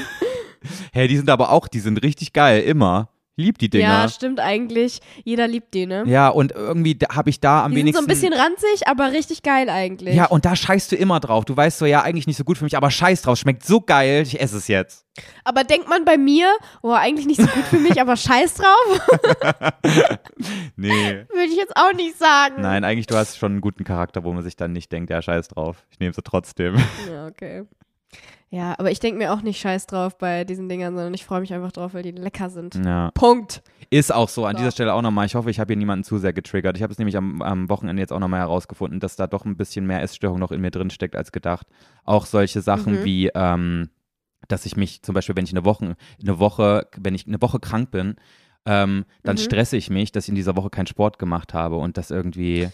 hey, 0.94 1.08
die 1.08 1.18
sind 1.18 1.30
aber 1.30 1.52
auch, 1.52 1.68
die 1.68 1.80
sind 1.80 2.02
richtig 2.04 2.34
geil, 2.34 2.62
immer. 2.62 3.10
Lieb 3.40 3.60
die 3.60 3.70
Dinger. 3.70 3.86
Ja, 3.88 4.10
stimmt 4.10 4.40
eigentlich. 4.40 5.00
Jeder 5.24 5.48
liebt 5.48 5.74
die, 5.76 5.86
ne? 5.86 6.04
Ja, 6.08 6.30
und 6.30 6.52
irgendwie 6.54 6.98
habe 7.12 7.30
ich 7.30 7.40
da 7.40 7.64
am 7.66 7.72
die 7.72 7.78
sind 7.82 7.94
so 7.96 8.00
wenigsten. 8.02 8.04
ein 8.04 8.08
bisschen 8.08 8.34
ranzig, 8.34 8.88
aber 8.88 9.12
richtig 9.12 9.44
geil 9.44 9.70
eigentlich. 9.70 10.16
ja, 10.16 10.26
und 10.26 10.44
da 10.44 10.56
scheißt 10.56 10.92
du 10.92 10.96
immer 10.96 11.20
drauf. 11.20 11.46
Du 11.46 11.56
weißt 11.56 11.78
so, 11.78 11.86
ja, 11.86 12.02
eigentlich 12.02 12.26
nicht 12.26 12.38
so 12.38 12.44
gut 12.44 12.58
für 12.58 12.64
mich, 12.64 12.76
aber 12.76 12.90
scheiß 12.90 13.22
drauf. 13.22 13.38
Schmeckt 13.38 13.64
so 13.64 13.80
geil, 13.80 14.24
ich 14.24 14.42
esse 14.42 14.58
es 14.58 14.68
jetzt. 14.68 15.06
aber 15.44 15.64
denkt 15.64 15.88
man 15.88 16.04
bei 16.04 16.18
mir, 16.18 16.52
oh, 16.82 16.92
eigentlich 16.94 17.28
nicht 17.28 17.40
so 17.42 17.48
gut 17.48 17.64
für 17.66 17.78
mich, 17.78 18.02
aber 18.02 18.18
scheiß 18.18 18.56
drauf, 18.56 19.08
Nee. 20.76 21.26
würde 21.30 21.50
ich 21.50 21.56
jetzt 21.58 21.76
auch 21.76 21.94
nicht 21.94 22.18
sagen. 22.18 22.62
Nein, 22.62 22.84
eigentlich, 22.84 23.08
du 23.08 23.16
hast 23.16 23.38
schon 23.38 23.54
einen 23.54 23.62
guten 23.62 23.84
Charakter, 23.84 24.24
wo 24.24 24.34
man 24.34 24.44
sich 24.44 24.56
dann 24.56 24.74
nicht 24.74 24.92
denkt, 24.92 25.10
ja, 25.10 25.22
scheiß 25.22 25.50
drauf. 25.50 25.86
Ich 25.92 26.00
nehme 26.00 26.14
sie 26.14 26.22
trotzdem. 26.24 26.76
Ja, 27.12 27.28
okay. 27.28 27.64
Ja, 28.50 28.76
aber 28.80 28.92
ich 28.92 29.00
denke 29.02 29.18
mir 29.18 29.34
auch 29.34 29.42
nicht 29.42 29.60
scheiß 29.60 29.88
drauf 29.88 30.18
bei 30.18 30.46
diesen 30.46 30.70
Dingern, 30.70 30.96
sondern 30.96 31.14
ich 31.14 31.26
freue 31.26 31.42
mich 31.42 31.54
einfach 31.54 31.74
drauf, 31.74 31.94
weil 31.94 32.04
die 32.04 32.12
lecker 32.12 32.50
sind. 32.50 32.76
Ja. 32.76 33.12
Punkt. 33.14 33.62
Ist 33.90 34.14
auch 34.14 34.30
so. 34.30 34.46
An 34.46 34.54
So. 34.54 34.60
dieser 34.60 34.72
Stelle 34.72 34.94
auch 34.94 35.02
nochmal. 35.02 35.26
Ich 35.26 35.36
hoffe, 35.36 35.50
ich 35.50 35.60
habe 35.60 35.74
hier 35.74 35.78
niemanden 35.78 36.06
zu 36.06 36.18
sehr 36.18 36.32
getriggert. 36.32 36.78
Ich 36.78 36.84
habe 36.84 36.92
es 36.94 36.98
nämlich 36.98 37.18
am, 37.18 37.42
am 37.42 37.68
Wochenende 37.70 38.02
jetzt 38.02 38.14
auch 38.14 38.20
nochmal 38.20 38.40
herausgefunden, 38.40 39.02
dass 39.02 39.18
da 39.18 39.28
doch 39.28 39.44
ein 39.44 39.58
bisschen 39.58 39.86
mehr 39.86 40.02
Essstörung 40.02 40.40
noch 40.40 40.52
in 40.52 40.62
mir 40.62 40.72
drin 40.72 40.90
steckt 40.90 41.16
als 41.18 41.34
gedacht. 41.34 41.68
Auch 42.06 42.26
solche 42.26 42.62
Sachen 42.62 43.02
Mhm. 43.02 43.04
wie, 43.04 43.32
ähm, 43.36 43.90
dass 44.48 44.66
ich 44.66 44.78
mich 44.78 45.02
zum 45.04 45.14
Beispiel, 45.14 45.36
wenn 45.36 45.44
ich 45.46 45.52
eine 45.52 45.66
Woche, 45.66 45.98
eine 46.22 46.40
Woche, 46.40 46.88
wenn 46.98 47.16
ich 47.16 47.28
eine 47.28 47.42
Woche 47.42 47.60
krank 47.60 47.92
bin, 47.92 48.16
ähm, 48.68 49.06
dann 49.24 49.36
Mhm. 49.38 49.40
stresse 49.42 49.78
ich 49.78 49.90
mich, 49.90 50.12
dass 50.12 50.26
ich 50.26 50.30
in 50.30 50.36
dieser 50.36 50.56
Woche 50.56 50.70
keinen 50.70 50.86
Sport 50.88 51.18
gemacht 51.18 51.54
habe 51.56 51.78
und 51.78 51.98
dass 51.98 52.12
irgendwie 52.12 52.68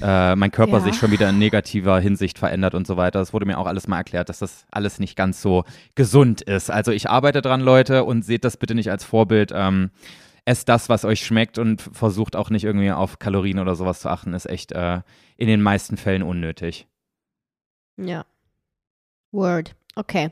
äh, 0.00 0.34
mein 0.36 0.50
Körper 0.52 0.74
Ja. 0.78 0.80
sich 0.80 0.96
schon 0.96 1.10
wieder 1.10 1.28
in 1.28 1.38
negativer 1.38 1.98
Hinsicht 2.00 2.38
verändert 2.38 2.74
und 2.74 2.86
so 2.86 2.96
weiter. 2.96 3.18
Das 3.18 3.32
wurde 3.34 3.44
mir 3.44 3.58
auch 3.58 3.66
alles 3.66 3.86
mal 3.88 3.98
erklärt, 3.98 4.28
dass 4.30 4.38
das 4.38 4.64
alles 4.70 4.98
nicht 5.00 5.16
ganz 5.16 5.42
so 5.42 5.64
gesund 5.96 6.40
ist. 6.40 6.70
Also 6.70 6.92
ich 6.92 7.10
arbeite 7.10 7.42
dran, 7.42 7.60
Leute, 7.60 8.04
und 8.04 8.24
seht 8.24 8.44
das 8.44 8.56
bitte 8.56 8.74
nicht 8.74 8.90
als 8.90 9.04
Vorbild. 9.04 9.50
Ähm, 9.54 9.90
esst 10.46 10.68
das, 10.70 10.88
was 10.88 11.04
euch 11.04 11.20
schmeckt 11.26 11.58
und 11.58 11.82
versucht 11.82 12.34
auch 12.36 12.48
nicht 12.50 12.64
irgendwie 12.64 12.92
auf 12.92 13.18
Kalorien 13.18 13.58
oder 13.58 13.74
sowas 13.74 14.00
zu 14.00 14.08
achten, 14.08 14.32
ist 14.32 14.46
echt 14.48 14.72
äh, 14.72 15.00
in 15.36 15.48
den 15.48 15.60
meisten 15.60 15.96
Fällen 15.98 16.22
unnötig. 16.22 16.86
Ja. 17.98 18.24
Word. 19.32 19.74
Okay. 19.96 20.30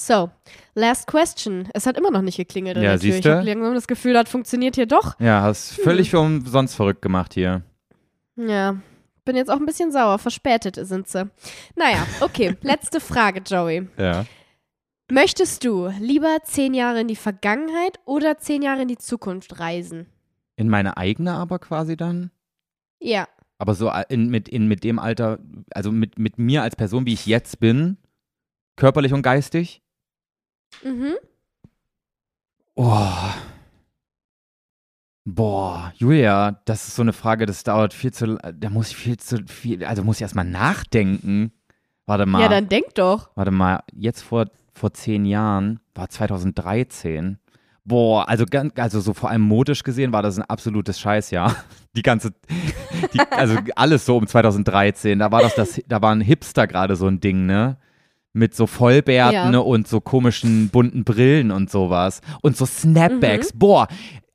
So, 0.00 0.30
last 0.74 1.06
question. 1.06 1.68
Es 1.74 1.84
hat 1.84 1.98
immer 1.98 2.10
noch 2.10 2.22
nicht 2.22 2.38
geklingelt. 2.38 2.78
Ja, 2.78 2.96
Tür. 2.96 3.18
Ich 3.18 3.26
habe 3.26 3.42
langsam 3.42 3.74
das 3.74 3.86
Gefühl, 3.86 4.14
das 4.14 4.30
funktioniert 4.30 4.76
hier 4.76 4.86
doch. 4.86 5.20
Ja, 5.20 5.42
hast 5.42 5.74
völlig 5.74 6.08
für 6.08 6.20
umsonst 6.20 6.74
verrückt 6.74 7.02
gemacht 7.02 7.34
hier. 7.34 7.62
Ja. 8.34 8.80
Bin 9.26 9.36
jetzt 9.36 9.50
auch 9.50 9.58
ein 9.58 9.66
bisschen 9.66 9.92
sauer. 9.92 10.18
Verspätet 10.18 10.78
sind 10.80 11.06
sie. 11.06 11.30
Naja, 11.76 12.06
okay. 12.22 12.56
Letzte 12.62 12.98
Frage, 12.98 13.42
Joey. 13.44 13.88
Ja. 13.98 14.24
Möchtest 15.12 15.66
du 15.66 15.88
lieber 16.00 16.38
zehn 16.44 16.72
Jahre 16.72 17.02
in 17.02 17.08
die 17.08 17.16
Vergangenheit 17.16 18.00
oder 18.06 18.38
zehn 18.38 18.62
Jahre 18.62 18.80
in 18.80 18.88
die 18.88 18.96
Zukunft 18.96 19.60
reisen? 19.60 20.06
In 20.56 20.70
meine 20.70 20.96
eigene 20.96 21.34
aber 21.34 21.58
quasi 21.58 21.98
dann? 21.98 22.30
Ja. 23.00 23.28
Aber 23.58 23.74
so 23.74 23.92
in, 24.08 24.30
mit, 24.30 24.48
in, 24.48 24.66
mit 24.66 24.82
dem 24.82 24.98
Alter, 24.98 25.40
also 25.74 25.92
mit, 25.92 26.18
mit 26.18 26.38
mir 26.38 26.62
als 26.62 26.74
Person, 26.74 27.04
wie 27.04 27.12
ich 27.12 27.26
jetzt 27.26 27.60
bin, 27.60 27.98
körperlich 28.76 29.12
und 29.12 29.20
geistig? 29.20 29.82
Mhm. 30.84 31.14
Oh. 32.76 33.08
Boah, 35.26 35.92
Julia, 35.96 36.60
das 36.64 36.88
ist 36.88 36.96
so 36.96 37.02
eine 37.02 37.12
Frage, 37.12 37.44
das 37.46 37.62
dauert 37.62 37.92
viel 37.92 38.12
zu, 38.12 38.36
da 38.36 38.70
muss 38.70 38.88
ich 38.90 38.96
viel 38.96 39.18
zu 39.18 39.44
viel, 39.46 39.84
also 39.84 40.02
muss 40.02 40.16
ich 40.16 40.22
erstmal 40.22 40.46
nachdenken. 40.46 41.52
Warte 42.06 42.26
mal, 42.26 42.40
Ja, 42.42 42.48
dann 42.48 42.68
denk 42.68 42.94
doch. 42.94 43.30
warte 43.36 43.50
mal, 43.50 43.80
jetzt 43.92 44.22
vor, 44.22 44.46
vor 44.72 44.92
zehn 44.94 45.26
Jahren, 45.26 45.78
war 45.94 46.08
2013. 46.08 47.38
Boah, 47.84 48.28
also, 48.28 48.44
ganz- 48.46 48.72
also 48.78 49.00
so 49.00 49.12
vor 49.12 49.30
allem 49.30 49.42
modisch 49.42 49.82
gesehen 49.82 50.12
war 50.12 50.22
das 50.22 50.38
ein 50.38 50.44
absolutes 50.44 50.98
Scheißjahr. 50.98 51.54
Die 51.96 52.02
ganze, 52.02 52.32
die, 53.12 53.18
also 53.32 53.56
alles 53.76 54.06
so 54.06 54.16
um 54.16 54.24
2013. 54.26 55.18
Da 55.18 55.32
war 55.32 55.42
das, 55.42 55.56
das 55.56 55.80
da 55.88 56.00
waren 56.00 56.20
Hipster 56.20 56.68
gerade 56.68 56.94
so 56.94 57.08
ein 57.08 57.18
Ding, 57.18 57.46
ne? 57.46 57.78
Mit 58.32 58.54
so 58.54 58.66
Vollbärten 58.66 59.52
Ja. 59.54 59.58
und 59.58 59.88
so 59.88 60.00
komischen 60.00 60.68
bunten 60.68 61.02
Brillen 61.04 61.50
und 61.50 61.70
sowas. 61.70 62.20
Und 62.42 62.56
so 62.56 62.64
Snapbacks. 62.64 63.52
Mhm. 63.54 63.58
Boah, 63.58 63.88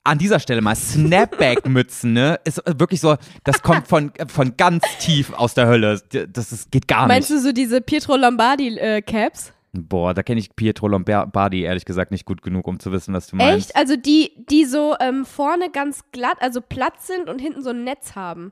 an 0.04 0.18
dieser 0.18 0.40
Stelle 0.40 0.62
mal 0.62 0.76
Snapback-Mützen, 0.76 2.14
ne? 2.14 2.40
Ist 2.44 2.62
wirklich 2.78 3.00
so, 3.02 3.16
das 3.44 3.62
kommt 3.62 3.88
von, 3.88 4.12
von 4.28 4.56
ganz 4.58 4.84
tief 5.00 5.34
aus 5.34 5.54
der 5.54 5.68
Hölle. 5.68 6.00
Das 6.32 6.52
ist, 6.52 6.72
geht 6.72 6.88
gar 6.88 7.08
Meinst 7.08 7.30
nicht. 7.32 7.40
du 7.42 7.48
so 7.48 7.52
diese 7.54 7.82
Pietro 7.82 8.16
Lombardi-Caps? 8.16 9.54
Boah, 9.74 10.14
da 10.14 10.24
kenne 10.24 10.40
ich 10.40 10.56
Pietro 10.56 10.88
Lombardi 10.88 11.64
ehrlich 11.64 11.84
gesagt 11.86 12.12
nicht 12.12 12.26
gut 12.26 12.42
genug, 12.42 12.66
um 12.68 12.80
zu 12.80 12.92
wissen, 12.94 13.14
was 13.14 13.28
du 13.28 13.36
meinst. 13.36 13.70
Echt? 13.72 13.76
Also 13.76 13.98
die, 13.98 14.32
die 14.50 14.64
so 14.66 14.96
ähm, 15.02 15.26
vorne 15.26 15.70
ganz 15.70 16.02
glatt, 16.12 16.38
also 16.40 16.62
platt 16.62 17.02
sind 17.02 17.30
und 17.30 17.40
hinten 17.40 17.62
so 17.62 17.72
ein 17.72 17.84
Netz 17.84 18.16
haben. 18.16 18.52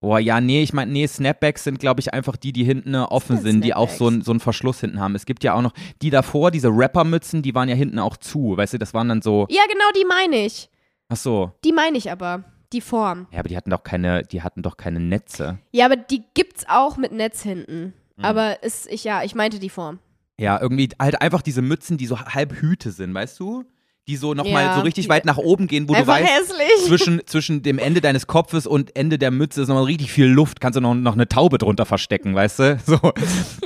Boah, 0.00 0.18
ja, 0.18 0.40
nee, 0.40 0.62
ich 0.62 0.72
meine, 0.72 0.90
nee, 0.90 1.06
Snapbacks 1.06 1.64
sind, 1.64 1.78
glaube 1.78 2.00
ich, 2.00 2.14
einfach 2.14 2.36
die, 2.36 2.52
die 2.52 2.64
hinten 2.64 2.94
äh, 2.94 2.98
offen 2.98 3.36
sind 3.36 3.44
sind, 3.52 3.64
die 3.64 3.74
auch 3.74 3.90
so, 3.90 4.06
ein- 4.06 4.12
Snapbacks? 4.14 4.24
so 4.26 4.30
einen 4.32 4.40
Verschluss 4.40 4.80
hinten 4.80 4.98
haben. 5.00 5.14
Es 5.14 5.26
gibt 5.26 5.44
ja 5.44 5.52
auch 5.54 5.60
noch 5.62 5.72
die 6.00 6.08
davor, 6.10 6.50
diese 6.50 6.68
Rappermützen, 6.70 7.42
die 7.42 7.54
waren 7.54 7.68
ja 7.68 7.74
hinten 7.74 7.98
auch 7.98 8.16
zu, 8.16 8.56
weißt 8.56 8.72
du, 8.74 8.78
das 8.78 8.94
waren 8.94 9.08
dann 9.10 9.20
so, 9.20 9.46
Ja, 9.50 9.62
genau, 9.70 9.84
die 9.94 10.06
meine 10.06 10.46
ich. 10.46 10.70
ach 11.10 11.16
so. 11.16 11.52
Die 11.64 11.72
meine 11.72 11.98
ich 11.98 12.10
aber. 12.10 12.44
Die 12.72 12.80
Form. 12.80 13.26
Ja, 13.32 13.40
aber 13.40 13.48
die 13.48 13.56
hatten 13.56 13.70
doch 13.70 13.82
keine, 13.82 14.22
die 14.22 14.42
hatten 14.42 14.62
doch 14.62 14.76
keine 14.76 15.00
Netze. 15.00 15.58
Ja, 15.72 15.84
aber 15.86 15.96
die 15.96 16.22
gibt's 16.34 16.64
auch 16.68 16.96
mit 16.96 17.10
Netz 17.12 17.42
hinten. 17.42 17.92
Mhm. 18.16 18.24
Aber 18.24 18.62
ist, 18.62 18.86
ich, 18.90 19.02
ja, 19.04 19.22
ich 19.24 19.34
meinte 19.34 19.58
die 19.58 19.70
Form. 19.70 19.98
Ja, 20.38 20.58
irgendwie 20.60 20.88
halt 20.98 21.20
einfach 21.20 21.42
diese 21.42 21.60
Mützen, 21.62 21.98
die 21.98 22.06
so 22.06 22.18
halb 22.18 22.54
Hüte 22.62 22.92
sind, 22.92 23.12
weißt 23.12 23.38
du? 23.40 23.64
Die 24.10 24.16
so 24.16 24.34
nochmal 24.34 24.64
Ja, 24.64 24.74
so 24.74 24.80
richtig 24.80 25.08
weit 25.08 25.24
nach 25.24 25.36
oben 25.36 25.68
gehen, 25.68 25.88
wo 25.88 25.94
Einfach 25.94 26.16
du 26.18 26.24
weißt, 26.24 26.32
hässlich. 26.32 26.86
zwischen, 26.88 27.22
zwischen 27.26 27.62
dem 27.62 27.78
Ende 27.78 28.00
deines 28.00 28.26
Kopfes 28.26 28.66
und 28.66 28.96
Ende 28.96 29.18
der 29.18 29.30
Mütze 29.30 29.62
ist 29.62 29.68
nochmal 29.68 29.84
richtig 29.84 30.10
viel 30.10 30.26
Luft. 30.26 30.60
Kannst 30.60 30.76
du 30.76 30.80
noch, 30.80 30.94
noch 30.94 31.12
eine 31.14 31.28
Taube 31.28 31.58
drunter 31.58 31.86
verstecken, 31.86 32.34
weißt 32.34 32.58
du? 32.58 32.78
So, 32.84 32.98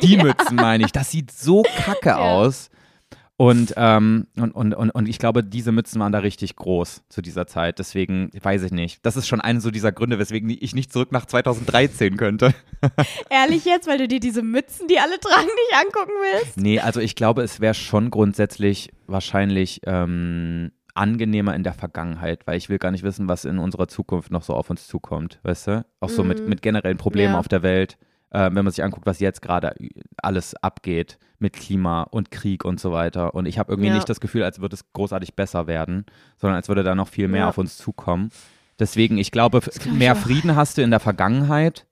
die 0.02 0.16
Mützen 0.22 0.56
meine 0.56 0.84
ich. 0.84 0.92
Das 0.92 1.10
sieht 1.10 1.30
so 1.30 1.62
kacke 1.78 2.18
aus. 2.18 2.68
Und, 3.36 3.74
ähm, 3.76 4.28
und, 4.36 4.52
und, 4.52 4.74
und, 4.74 4.90
und 4.90 5.08
ich 5.08 5.18
glaube, 5.18 5.42
diese 5.42 5.72
Mützen 5.72 6.00
waren 6.00 6.12
da 6.12 6.20
richtig 6.20 6.54
groß 6.54 7.02
zu 7.08 7.20
dieser 7.20 7.48
Zeit. 7.48 7.80
Deswegen 7.80 8.30
weiß 8.40 8.62
ich 8.62 8.70
nicht. 8.70 9.04
Das 9.04 9.16
ist 9.16 9.26
schon 9.26 9.40
einer 9.40 9.60
so 9.60 9.72
dieser 9.72 9.90
Gründe, 9.90 10.20
weswegen 10.20 10.48
ich 10.50 10.74
nicht 10.74 10.92
zurück 10.92 11.10
nach 11.10 11.26
2013 11.26 12.16
könnte. 12.16 12.54
Ehrlich 13.30 13.64
jetzt, 13.64 13.88
weil 13.88 13.98
du 13.98 14.06
dir 14.06 14.20
diese 14.20 14.42
Mützen, 14.42 14.86
die 14.86 15.00
alle 15.00 15.18
tragen, 15.18 15.46
nicht 15.46 15.74
angucken 15.84 16.12
willst? 16.22 16.56
Nee, 16.58 16.78
also 16.78 17.00
ich 17.00 17.16
glaube, 17.16 17.42
es 17.42 17.60
wäre 17.60 17.74
schon 17.74 18.10
grundsätzlich 18.10 18.90
wahrscheinlich 19.08 19.80
ähm, 19.84 20.70
angenehmer 20.94 21.56
in 21.56 21.64
der 21.64 21.74
Vergangenheit, 21.74 22.46
weil 22.46 22.56
ich 22.56 22.68
will 22.68 22.78
gar 22.78 22.92
nicht 22.92 23.02
wissen, 23.02 23.26
was 23.26 23.44
in 23.44 23.58
unserer 23.58 23.88
Zukunft 23.88 24.30
noch 24.30 24.44
so 24.44 24.54
auf 24.54 24.70
uns 24.70 24.86
zukommt, 24.86 25.40
weißt 25.42 25.66
du? 25.66 25.84
Auch 25.98 26.08
so 26.08 26.22
mit, 26.22 26.40
Mhm. 26.40 26.48
mit 26.50 26.62
generellen 26.62 26.98
Problemen 26.98 27.34
Ja. 27.34 27.40
auf 27.40 27.48
der 27.48 27.62
Welt. 27.64 27.98
äh, 28.30 28.46
wenn 28.52 28.64
man 28.64 28.70
sich 28.72 28.82
anguckt, 28.82 29.06
was 29.06 29.20
jetzt 29.20 29.42
gerade 29.42 29.76
alles 30.16 30.56
abgeht 30.56 31.18
mit 31.44 31.52
Klima 31.54 32.02
und 32.02 32.30
Krieg 32.30 32.64
und 32.64 32.80
so 32.80 32.90
weiter. 32.90 33.34
Und 33.34 33.46
ich 33.46 33.58
habe 33.58 33.70
irgendwie 33.72 33.88
Ja. 33.90 33.94
nicht 33.94 34.08
das 34.08 34.18
Gefühl, 34.20 34.42
als 34.42 34.60
würde 34.60 34.74
es 34.74 34.92
großartig 34.92 35.34
besser 35.34 35.66
werden, 35.68 36.04
sondern 36.38 36.56
als 36.56 36.68
würde 36.68 36.82
da 36.82 36.94
noch 36.94 37.08
viel 37.08 37.28
mehr 37.28 37.42
Ja. 37.42 37.48
auf 37.50 37.58
uns 37.58 37.76
zukommen. 37.76 38.30
Deswegen, 38.78 39.18
ich 39.18 39.30
glaube, 39.30 39.60
glaub 39.60 39.76
ich 39.86 39.92
mehr 39.92 40.14
auch. 40.14 40.16
Frieden 40.18 40.56
hast 40.56 40.78
du 40.78 40.82
in 40.82 40.90
der 40.90 40.98
Vergangenheit, 41.00 41.86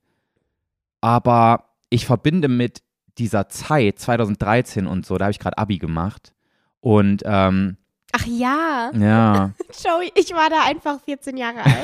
aber 1.00 1.64
ich 1.90 2.06
verbinde 2.06 2.48
mit 2.48 2.82
dieser 3.18 3.48
Zeit, 3.48 3.98
2013 3.98 4.86
und 4.86 5.04
so, 5.06 5.18
da 5.18 5.26
habe 5.26 5.32
ich 5.32 5.38
gerade 5.38 5.58
Abi 5.58 5.78
gemacht. 5.78 6.32
Und 6.80 7.22
ähm, 7.24 7.76
Ach 8.12 8.26
ja, 8.26 8.90
ja, 8.94 9.52
Joey, 9.84 10.12
ich 10.16 10.32
war 10.32 10.50
da 10.50 10.64
einfach 10.66 11.00
14 11.02 11.36
Jahre 11.36 11.64
alt. 11.64 11.76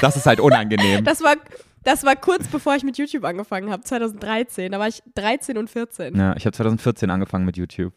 das 0.00 0.16
ist 0.16 0.26
halt 0.26 0.40
unangenehm. 0.40 1.04
Das 1.04 1.22
war, 1.22 1.36
das 1.84 2.04
war 2.04 2.16
kurz 2.16 2.48
bevor 2.48 2.74
ich 2.74 2.82
mit 2.82 2.98
YouTube 2.98 3.24
angefangen 3.24 3.70
habe, 3.70 3.82
2013. 3.82 4.72
Da 4.72 4.78
war 4.78 4.88
ich 4.88 5.02
13 5.14 5.56
und 5.58 5.70
14. 5.70 6.16
Ja, 6.16 6.36
ich 6.36 6.46
habe 6.46 6.56
2014 6.56 7.10
angefangen 7.10 7.44
mit 7.44 7.56
YouTube. 7.56 7.94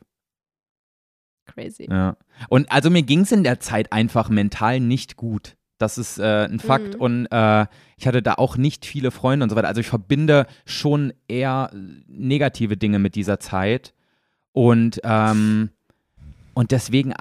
Crazy. 1.47 1.87
Ja. 1.89 2.17
Und 2.49 2.71
also 2.71 2.89
mir 2.89 3.03
ging 3.03 3.21
es 3.21 3.31
in 3.31 3.43
der 3.43 3.59
Zeit 3.59 3.91
einfach 3.91 4.29
mental 4.29 4.79
nicht 4.79 5.15
gut. 5.15 5.55
Das 5.77 5.97
ist 5.97 6.17
äh, 6.17 6.45
ein 6.45 6.59
Fakt. 6.59 6.95
Mhm. 6.95 7.01
Und 7.01 7.25
äh, 7.27 7.65
ich 7.97 8.07
hatte 8.07 8.21
da 8.21 8.33
auch 8.33 8.57
nicht 8.57 8.85
viele 8.85 9.11
Freunde 9.11 9.43
und 9.43 9.49
so 9.49 9.55
weiter. 9.55 9.67
Also 9.67 9.81
ich 9.81 9.87
verbinde 9.87 10.47
schon 10.65 11.13
eher 11.27 11.71
negative 12.07 12.77
Dinge 12.77 12.99
mit 12.99 13.15
dieser 13.15 13.39
Zeit. 13.39 13.93
Und, 14.53 14.99
ähm, 15.03 15.69
und 16.55 16.71
deswegen 16.71 17.11
äh, 17.11 17.15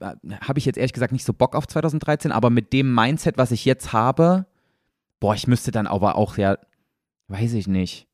habe 0.00 0.18
hab 0.40 0.56
ich 0.56 0.64
jetzt 0.64 0.78
ehrlich 0.78 0.94
gesagt 0.94 1.12
nicht 1.12 1.24
so 1.24 1.34
Bock 1.34 1.54
auf 1.54 1.66
2013, 1.66 2.32
aber 2.32 2.48
mit 2.48 2.72
dem 2.72 2.94
Mindset, 2.94 3.36
was 3.36 3.50
ich 3.50 3.66
jetzt 3.66 3.92
habe, 3.92 4.46
boah, 5.20 5.34
ich 5.34 5.46
müsste 5.46 5.70
dann 5.70 5.86
aber 5.86 6.16
auch 6.16 6.36
ja, 6.36 6.58
weiß 7.28 7.52
ich 7.52 7.68
nicht, 7.68 8.08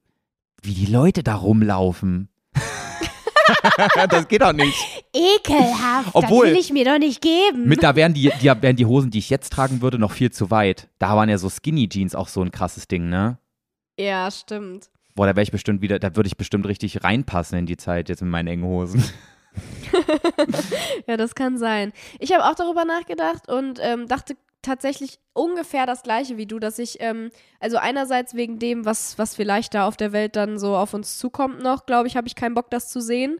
wie 0.63 0.75
die 0.75 0.87
Leute 0.87 1.23
da 1.23 1.37
rumlaufen. 1.37 2.29
das 4.11 4.29
geht 4.29 4.43
doch 4.43 4.53
nicht. 4.53 4.77
Ekelhaft. 5.15 6.11
Obwohl- 6.13 6.47
das 6.47 6.55
will 6.55 6.61
ich 6.61 6.73
mir 6.73 6.85
doch 6.85 6.99
nicht 6.99 7.23
geben. 7.23 7.67
Mit 7.67 7.83
da 7.83 7.95
wären 7.97 8.13
die, 8.15 8.31
die 8.41 8.47
wären 8.47 8.77
die 8.77 8.87
Hosen, 8.87 9.11
die 9.11 9.19
ich 9.19 9.31
jetzt 9.31 9.53
tragen 9.53 9.81
würde, 9.83 9.99
noch 9.99 10.13
viel 10.13 10.31
zu 10.31 10.51
weit. 10.51 10.89
Da 10.99 11.17
waren 11.17 11.29
ja 11.29 11.39
so 11.39 11.49
Skinny 11.49 11.89
Jeans 11.89 12.15
auch 12.15 12.29
so 12.29 12.43
ein 12.43 12.51
krasses 12.51 12.89
Ding, 12.89 13.09
ne? 13.09 13.39
Ja, 13.99 14.31
stimmt. 14.31 14.91
Boah, 15.15 15.27
da 15.27 15.35
wäre 15.37 15.43
ich 15.43 15.53
bestimmt 15.53 15.81
wieder, 15.81 15.99
da 15.99 16.15
würde 16.17 16.27
ich 16.27 16.37
bestimmt 16.37 16.67
richtig 16.67 17.03
reinpassen 17.03 17.59
in 17.59 17.67
die 17.67 17.79
Zeit 17.79 18.09
jetzt 18.09 18.21
mit 18.21 18.31
meinen 18.31 18.49
engen 18.49 18.65
Hosen. 18.65 19.03
Ja, 21.07 21.17
das 21.17 21.35
kann 21.35 21.59
sein. 21.59 21.93
Ich 22.19 22.33
habe 22.33 22.45
auch 22.45 22.55
darüber 22.55 22.85
nachgedacht 22.85 23.49
und 23.49 23.79
ähm, 23.81 24.07
dachte 24.09 24.37
tatsächlich 24.67 25.19
ungefähr 25.33 25.87
das 25.87 26.03
gleiche 26.03 26.37
wie 26.37 26.47
du, 26.47 26.59
dass 26.59 26.79
ich, 26.79 26.97
ähm, 27.01 27.31
also 27.61 27.77
einerseits 27.79 28.35
wegen 28.35 28.59
dem, 28.59 28.85
was, 28.85 29.19
was 29.19 29.35
vielleicht 29.35 29.75
da 29.75 29.87
auf 29.87 29.97
der 29.97 30.13
Welt 30.13 30.35
dann 30.37 30.59
so 30.59 30.77
auf 30.77 30.95
uns 30.95 31.19
zukommt 31.19 31.63
noch, 31.63 31.87
glaube 31.87 32.09
ich, 32.09 32.17
habe 32.17 32.27
ich 32.27 32.35
keinen 32.35 32.55
Bock, 32.55 32.71
das 32.71 32.89
zu 32.89 33.01
sehen. 33.01 33.39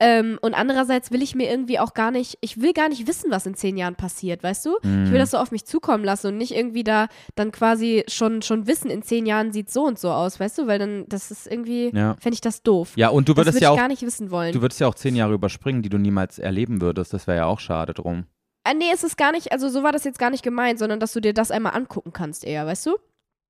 Ähm, 0.00 0.38
und 0.42 0.54
andererseits 0.54 1.10
will 1.10 1.22
ich 1.22 1.34
mir 1.34 1.50
irgendwie 1.50 1.78
auch 1.80 1.92
gar 1.94 2.10
nicht, 2.10 2.38
ich 2.40 2.60
will 2.60 2.72
gar 2.72 2.88
nicht 2.88 3.06
wissen, 3.08 3.30
was 3.30 3.46
in 3.46 3.54
zehn 3.54 3.76
Jahren 3.76 3.96
passiert, 3.96 4.42
weißt 4.42 4.66
du? 4.66 4.76
Ich 4.82 4.88
Mhm. 4.88 5.10
will 5.10 5.18
das 5.18 5.32
so 5.32 5.38
auf 5.38 5.50
mich 5.50 5.64
zukommen 5.64 6.04
lassen 6.04 6.28
und 6.28 6.36
nicht 6.36 6.54
irgendwie 6.54 6.84
da 6.84 7.08
dann 7.34 7.50
quasi 7.50 8.04
schon, 8.08 8.42
schon 8.42 8.66
wissen, 8.66 8.90
in 8.90 9.02
zehn 9.02 9.26
Jahren 9.26 9.52
sieht 9.52 9.70
so 9.70 9.82
und 9.84 9.98
so 9.98 10.10
aus, 10.10 10.38
weißt 10.38 10.58
du? 10.58 10.66
Weil 10.68 10.78
dann, 10.78 11.04
das 11.08 11.30
ist 11.30 11.46
irgendwie, 11.50 11.90
Ja. 11.94 12.14
fände 12.20 12.34
ich 12.34 12.40
das 12.40 12.62
doof. 12.62 12.92
Ja, 12.96 13.08
und 13.08 13.28
du 13.28 13.34
das 13.34 13.46
würdest 13.46 13.54
würde 13.56 13.64
ja 13.64 13.70
ich 13.70 13.72
auch, 13.74 13.78
gar 13.80 13.88
nicht 13.88 14.02
wissen 14.02 14.30
wollen. 14.30 14.52
du 14.52 14.60
würdest 14.62 14.80
ja 14.80 14.86
auch 14.86 14.94
zehn 14.94 15.16
Jahre 15.16 15.34
überspringen, 15.34 15.82
die 15.82 15.88
du 15.88 15.98
niemals 15.98 16.38
erleben 16.38 16.80
würdest. 16.80 17.12
Das 17.12 17.26
wäre 17.26 17.38
ja 17.38 17.46
auch 17.46 17.58
schade 17.58 17.92
drum. 17.94 18.26
Ah, 18.68 18.74
nee, 18.74 18.90
es 18.92 19.02
ist 19.04 19.16
gar 19.16 19.32
nicht, 19.32 19.52
also 19.52 19.68
so 19.68 19.82
war 19.82 19.92
das 19.92 20.04
jetzt 20.04 20.18
gar 20.18 20.30
nicht 20.30 20.42
gemeint, 20.42 20.78
sondern 20.78 21.00
dass 21.00 21.12
du 21.12 21.20
dir 21.20 21.32
das 21.32 21.50
einmal 21.50 21.74
angucken 21.74 22.12
kannst 22.12 22.44
eher, 22.44 22.66
weißt 22.66 22.86
du? 22.86 22.96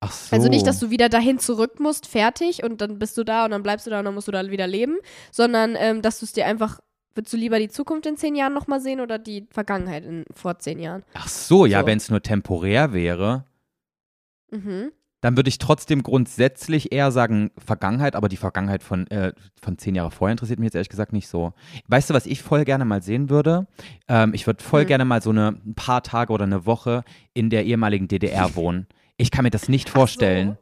Ach 0.00 0.12
so. 0.12 0.36
Also 0.36 0.48
nicht, 0.48 0.64
dass 0.66 0.78
du 0.78 0.90
wieder 0.90 1.08
dahin 1.08 1.40
zurück 1.40 1.80
musst, 1.80 2.06
fertig 2.06 2.62
und 2.62 2.80
dann 2.80 2.98
bist 3.00 3.18
du 3.18 3.24
da 3.24 3.44
und 3.44 3.50
dann 3.50 3.64
bleibst 3.64 3.86
du 3.86 3.90
da 3.90 3.98
und 3.98 4.04
dann 4.04 4.14
musst 4.14 4.28
du 4.28 4.32
da 4.32 4.48
wieder 4.48 4.66
leben, 4.68 4.96
sondern 5.32 5.74
ähm, 5.76 6.02
dass 6.02 6.20
du 6.20 6.24
es 6.24 6.32
dir 6.32 6.46
einfach, 6.46 6.78
würdest 7.14 7.32
du 7.32 7.36
lieber 7.36 7.58
die 7.58 7.68
Zukunft 7.68 8.06
in 8.06 8.16
zehn 8.16 8.36
Jahren 8.36 8.54
nochmal 8.54 8.80
sehen 8.80 9.00
oder 9.00 9.18
die 9.18 9.48
Vergangenheit 9.50 10.04
in, 10.04 10.24
vor 10.32 10.58
zehn 10.60 10.78
Jahren? 10.78 11.02
Ach 11.14 11.26
so, 11.26 11.66
ja, 11.66 11.80
So. 11.80 11.86
wenn 11.86 11.96
es 11.98 12.10
nur 12.10 12.22
temporär 12.22 12.92
wäre, 12.92 13.44
Mhm. 14.50 14.92
Dann 15.20 15.36
würde 15.36 15.48
ich 15.48 15.58
trotzdem 15.58 16.02
grundsätzlich 16.02 16.92
eher 16.92 17.10
sagen 17.10 17.50
Vergangenheit, 17.58 18.14
aber 18.14 18.28
die 18.28 18.36
Vergangenheit 18.36 18.82
von, 18.82 19.06
äh, 19.08 19.32
von 19.60 19.76
zehn 19.78 19.94
Jahre 19.94 20.10
vorher 20.10 20.32
interessiert 20.32 20.58
mich 20.60 20.66
jetzt 20.66 20.74
ehrlich 20.76 20.88
gesagt 20.88 21.12
nicht 21.12 21.28
so. 21.28 21.52
Weißt 21.88 22.10
du, 22.10 22.14
was 22.14 22.26
ich 22.26 22.42
voll 22.42 22.64
gerne 22.64 22.84
mal 22.84 23.02
sehen 23.02 23.28
würde? 23.28 23.66
Ähm, 24.06 24.32
ich 24.34 24.46
würde 24.46 24.62
voll 24.62 24.82
Hm. 24.82 24.86
gerne 24.88 25.04
mal 25.04 25.20
so 25.20 25.30
eine, 25.30 25.48
ein 25.64 25.74
paar 25.74 26.02
Tage 26.02 26.32
oder 26.32 26.44
eine 26.44 26.66
Woche 26.66 27.02
in 27.34 27.50
der 27.50 27.64
ehemaligen 27.64 28.06
DDR 28.06 28.54
wohnen. 28.54 28.86
Ich 29.16 29.30
kann 29.32 29.42
mir 29.42 29.50
das 29.50 29.68
nicht 29.68 29.88
vorstellen. 29.90 30.56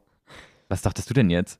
Was 0.69 0.81
dachtest 0.81 1.09
du 1.09 1.13
denn 1.13 1.29
jetzt? 1.29 1.59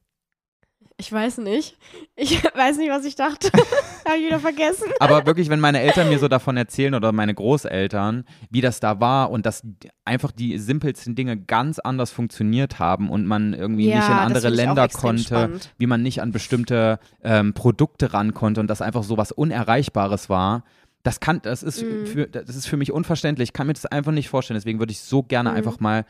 Ich 1.00 1.12
weiß 1.12 1.38
nicht. 1.40 1.78
Ich 2.16 2.44
weiß 2.56 2.78
nicht, 2.78 2.90
was 2.90 3.06
ich 3.06 3.16
dachte. 3.16 3.50
Habe 4.08 4.18
ich 4.18 4.26
wieder 4.26 4.40
vergessen. 4.40 4.86
Aber 5.00 5.28
wirklich, 5.28 5.48
wenn 5.50 5.60
meine 5.60 5.80
Eltern 5.80 6.10
mir 6.10 6.18
so 6.18 6.28
davon 6.28 6.58
erzählen 6.58 6.96
oder 6.96 7.12
meine 7.12 7.36
Großeltern, 7.36 8.26
wie 8.50 8.62
das 8.62 8.80
da 8.80 9.00
war 9.00 9.30
und 9.30 9.46
dass 9.46 9.62
einfach 10.06 10.32
die 10.32 10.58
simpelsten 10.58 11.14
Dinge 11.14 11.38
ganz 11.38 11.78
anders 11.78 12.10
funktioniert 12.10 12.80
haben 12.80 13.12
und 13.12 13.28
man 13.28 13.54
irgendwie 13.54 13.90
Ja, 13.90 13.98
nicht 13.98 14.10
in 14.10 14.16
andere 14.16 14.50
Länder 14.50 14.88
konnte, 14.88 15.24
spannend. 15.24 15.72
wie 15.78 15.86
man 15.86 16.02
nicht 16.02 16.22
an 16.22 16.32
bestimmte 16.32 17.00
ähm, 17.24 17.54
Produkte 17.54 18.14
ran 18.14 18.34
konnte 18.34 18.60
und 18.60 18.68
das 18.68 18.82
einfach 18.82 19.04
so 19.04 19.18
was 19.18 19.32
Unerreichbares 19.32 20.30
war. 20.30 20.64
Das 21.04 21.20
kann, 21.20 21.42
das 21.44 21.62
ist, 21.62 21.84
Mhm. 21.84 22.06
für, 22.08 22.26
das 22.28 22.56
ist 22.56 22.66
für 22.68 22.76
mich 22.78 22.92
unverständlich. 22.92 23.50
Ich 23.50 23.54
kann 23.54 23.68
mir 23.68 23.74
das 23.74 23.86
einfach 23.86 24.12
nicht 24.12 24.30
vorstellen. 24.30 24.58
Deswegen 24.58 24.80
würde 24.80 24.92
ich 24.94 25.00
so 25.02 25.22
gerne 25.22 25.52
Mhm. 25.52 25.58
einfach 25.58 25.80
mal 25.80 26.06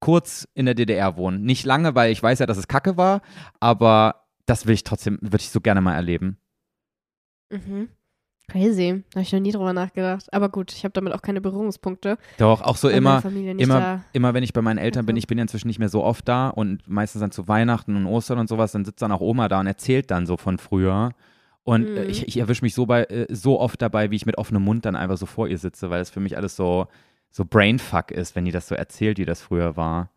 kurz 0.00 0.48
in 0.54 0.66
der 0.66 0.74
DDR 0.74 1.16
wohnen. 1.16 1.44
Nicht 1.44 1.64
lange, 1.64 1.94
weil 1.94 2.10
ich 2.10 2.20
weiß 2.22 2.40
ja, 2.40 2.46
dass 2.46 2.58
es 2.58 2.66
Kacke 2.68 2.96
war, 2.96 3.22
aber 3.60 4.23
das 4.46 4.66
will 4.66 4.74
ich 4.74 4.84
trotzdem, 4.84 5.18
würde 5.20 5.38
ich 5.42 5.50
so 5.50 5.60
gerne 5.60 5.80
mal 5.80 5.94
erleben. 5.94 6.38
Mhm. 7.50 7.88
Crazy. 8.48 9.02
Habe 9.14 9.22
ich 9.22 9.32
noch 9.32 9.40
nie 9.40 9.52
drüber 9.52 9.72
nachgedacht. 9.72 10.30
Aber 10.34 10.50
gut, 10.50 10.72
ich 10.72 10.84
habe 10.84 10.92
damit 10.92 11.14
auch 11.14 11.22
keine 11.22 11.40
Berührungspunkte. 11.40 12.18
Doch, 12.36 12.60
auch 12.60 12.76
so 12.76 12.90
immer, 12.90 13.24
immer, 13.56 13.80
da. 13.80 14.04
immer 14.12 14.34
wenn 14.34 14.42
ich 14.42 14.52
bei 14.52 14.60
meinen 14.60 14.76
Eltern 14.76 15.06
bin, 15.06 15.14
Mhm. 15.14 15.18
ich 15.18 15.26
bin 15.26 15.38
ja 15.38 15.42
inzwischen 15.42 15.68
nicht 15.68 15.78
mehr 15.78 15.88
so 15.88 16.04
oft 16.04 16.28
da 16.28 16.48
und 16.50 16.86
meistens 16.86 17.20
dann 17.20 17.30
zu 17.30 17.48
Weihnachten 17.48 17.96
und 17.96 18.04
Ostern 18.06 18.38
und 18.38 18.48
sowas, 18.48 18.72
dann 18.72 18.84
sitzt 18.84 19.00
dann 19.00 19.12
auch 19.12 19.20
Oma 19.22 19.48
da 19.48 19.60
und 19.60 19.66
erzählt 19.66 20.10
dann 20.10 20.26
so 20.26 20.36
von 20.36 20.58
früher. 20.58 21.12
Und 21.62 21.86
äh, 21.96 22.04
Mhm. 22.04 22.10
ich, 22.10 22.28
ich 22.28 22.36
erwische 22.36 22.62
mich 22.62 22.74
so, 22.74 22.84
bei, 22.84 23.04
äh, 23.04 23.26
so 23.34 23.58
oft 23.58 23.80
dabei, 23.80 24.10
wie 24.10 24.16
ich 24.16 24.26
mit 24.26 24.36
offenem 24.36 24.62
Mund 24.62 24.84
dann 24.84 24.94
einfach 24.96 25.16
so 25.16 25.24
vor 25.24 25.48
ihr 25.48 25.56
sitze, 25.56 25.88
weil 25.88 26.02
es 26.02 26.10
für 26.10 26.20
mich 26.20 26.36
alles 26.36 26.54
so, 26.54 26.88
so 27.30 27.46
Brainfuck 27.46 28.10
ist, 28.10 28.36
wenn 28.36 28.44
die 28.44 28.52
das 28.52 28.68
so 28.68 28.74
erzählt, 28.74 29.16
wie 29.16 29.24
das 29.24 29.40
früher 29.40 29.74
war. 29.78 30.10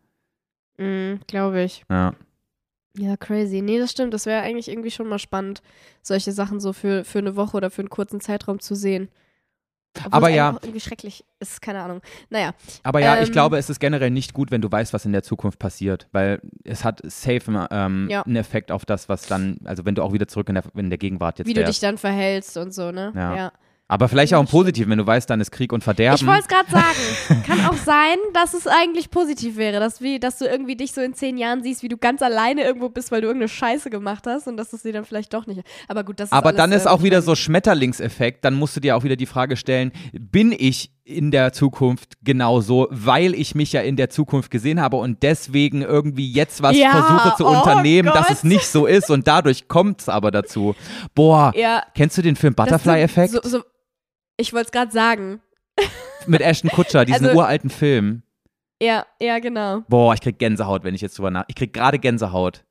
Mhm, 0.76 1.20
Glaube 1.26 1.62
ich. 1.62 1.82
Ja. 1.88 2.12
Ja, 2.98 3.16
crazy. 3.16 3.62
Nee, 3.62 3.78
das 3.78 3.90
stimmt. 3.90 4.12
Das 4.14 4.26
wäre 4.26 4.42
eigentlich 4.42 4.68
irgendwie 4.68 4.90
schon 4.90 5.08
mal 5.08 5.18
spannend, 5.18 5.62
solche 6.02 6.32
Sachen 6.32 6.58
so 6.60 6.72
für, 6.72 7.04
für 7.04 7.18
eine 7.18 7.36
Woche 7.36 7.56
oder 7.56 7.70
für 7.70 7.82
einen 7.82 7.90
kurzen 7.90 8.20
Zeitraum 8.20 8.60
zu 8.60 8.74
sehen. 8.74 9.08
Obwohl 9.98 10.12
Aber 10.12 10.28
ja. 10.28 10.56
irgendwie 10.62 10.80
schrecklich 10.80 11.24
ist, 11.40 11.60
keine 11.62 11.82
Ahnung. 11.82 12.00
Naja, 12.30 12.52
Aber 12.84 13.00
ja, 13.00 13.20
ich 13.20 13.28
Ähm. 13.28 13.32
glaube, 13.32 13.56
es 13.58 13.68
ist 13.70 13.80
generell 13.80 14.10
nicht 14.10 14.32
gut, 14.32 14.50
wenn 14.50 14.60
du 14.60 14.70
weißt, 14.70 14.92
was 14.92 15.04
in 15.04 15.12
der 15.12 15.22
Zukunft 15.22 15.58
passiert, 15.58 16.06
weil 16.12 16.40
es 16.64 16.84
hat 16.84 17.00
safe 17.04 17.68
ähm, 17.70 18.06
Ja. 18.10 18.22
einen 18.22 18.36
Effekt 18.36 18.70
auf 18.70 18.84
das, 18.84 19.08
was 19.08 19.22
dann, 19.26 19.58
also 19.64 19.84
wenn 19.86 19.94
du 19.94 20.02
auch 20.02 20.12
wieder 20.12 20.28
zurück 20.28 20.48
in 20.50 20.56
der, 20.56 20.64
in 20.76 20.90
der 20.90 20.98
Gegenwart 20.98 21.38
jetzt 21.38 21.48
wie 21.48 21.54
du 21.54 21.60
wärst. 21.62 21.72
dich 21.72 21.80
dann 21.80 21.98
verhältst 21.98 22.56
und 22.58 22.72
so, 22.72 22.92
ne? 22.92 23.12
Ja. 23.14 23.52
Aber 23.90 24.08
vielleicht 24.08 24.34
auch 24.34 24.40
im 24.40 24.44
das. 24.46 24.52
Positiven, 24.52 24.90
wenn 24.90 24.98
du 24.98 25.06
weißt, 25.06 25.28
dann 25.30 25.40
ist 25.40 25.50
Krieg 25.50 25.72
und 25.72 25.82
Verderben. 25.82 26.16
Ich 26.20 26.26
wollte 26.26 26.42
es 26.42 26.48
gerade 26.48 26.70
sagen. 26.70 27.42
Kann 27.46 27.64
auch 27.66 27.76
sein, 27.76 28.16
dass 28.34 28.52
es 28.52 28.66
eigentlich 28.66 29.10
positiv 29.10 29.56
wäre, 29.56 29.80
dass, 29.80 30.02
wie, 30.02 30.20
dass 30.20 30.38
du 30.38 30.44
irgendwie 30.44 30.76
dich 30.76 30.92
so 30.92 31.00
in 31.00 31.14
zehn 31.14 31.38
Jahren 31.38 31.62
siehst, 31.62 31.82
wie 31.82 31.88
du 31.88 31.96
ganz 31.96 32.20
alleine 32.20 32.64
irgendwo 32.64 32.90
bist, 32.90 33.10
weil 33.10 33.22
du 33.22 33.28
irgendeine 33.28 33.48
Scheiße 33.48 33.88
gemacht 33.88 34.24
hast 34.26 34.46
und 34.46 34.58
dass 34.58 34.74
es 34.74 34.82
dir 34.82 34.92
dann 34.92 35.06
vielleicht 35.06 35.32
doch 35.32 35.46
nicht. 35.46 35.62
Aber 35.88 36.04
gut, 36.04 36.20
das 36.20 36.28
ist 36.28 36.32
Aber 36.34 36.48
alles, 36.48 36.56
dann 36.58 36.72
ist 36.72 36.84
äh, 36.84 36.88
auch 36.88 36.98
ich 36.98 37.04
wieder 37.04 37.22
so 37.22 37.34
Schmetterlingseffekt. 37.34 38.44
Dann 38.44 38.54
musst 38.54 38.76
du 38.76 38.80
dir 38.80 38.94
auch 38.94 39.04
wieder 39.04 39.16
die 39.16 39.24
Frage 39.26 39.56
stellen, 39.56 39.92
bin 40.12 40.52
ich 40.56 40.90
in 41.04 41.30
der 41.30 41.54
Zukunft 41.54 42.18
genauso, 42.22 42.88
weil 42.90 43.34
ich 43.34 43.54
mich 43.54 43.72
ja 43.72 43.80
in 43.80 43.96
der 43.96 44.10
Zukunft 44.10 44.50
gesehen 44.50 44.78
habe 44.82 44.98
und 44.98 45.22
deswegen 45.22 45.80
irgendwie 45.80 46.30
jetzt 46.30 46.62
was 46.62 46.76
Ja, 46.76 46.90
versuche 46.90 47.36
zu 47.38 47.46
oh 47.46 47.56
unternehmen, 47.56 48.10
dass 48.12 48.26
Gott. 48.28 48.36
es 48.36 48.44
nicht 48.44 48.66
so 48.66 48.84
ist 48.84 49.10
und 49.10 49.26
dadurch 49.26 49.68
kommt 49.68 50.02
es 50.02 50.08
aber 50.10 50.30
dazu. 50.30 50.74
Boah, 51.14 51.54
Ja, 51.56 51.82
kennst 51.94 52.18
du 52.18 52.22
den 52.22 52.36
Film 52.36 52.54
das 52.54 52.66
Butterfly-Effekt 52.66 53.32
So, 53.32 53.40
so, 53.42 53.62
ich 54.38 54.52
wollte 54.54 54.66
es 54.66 54.72
gerade 54.72 54.90
sagen. 54.92 55.40
mit 56.26 56.40
Ashton 56.40 56.70
Kutscher, 56.70 57.04
diesen 57.04 57.26
Also- 57.26 57.38
uralten 57.38 57.68
Film? 57.70 58.22
Ja, 58.80 59.04
ja, 59.20 59.38
genau. 59.40 59.80
Boah, 59.88 60.14
ich 60.14 60.20
krieg 60.20 60.38
Gänsehaut, 60.38 60.84
wenn 60.84 60.94
ich 60.94 61.00
jetzt 61.00 61.18
drüber 61.18 61.30
nach. 61.30 61.44
Ich 61.48 61.54
krieg 61.56 61.72
gerade 61.72 61.98
Gänsehaut. 61.98 62.64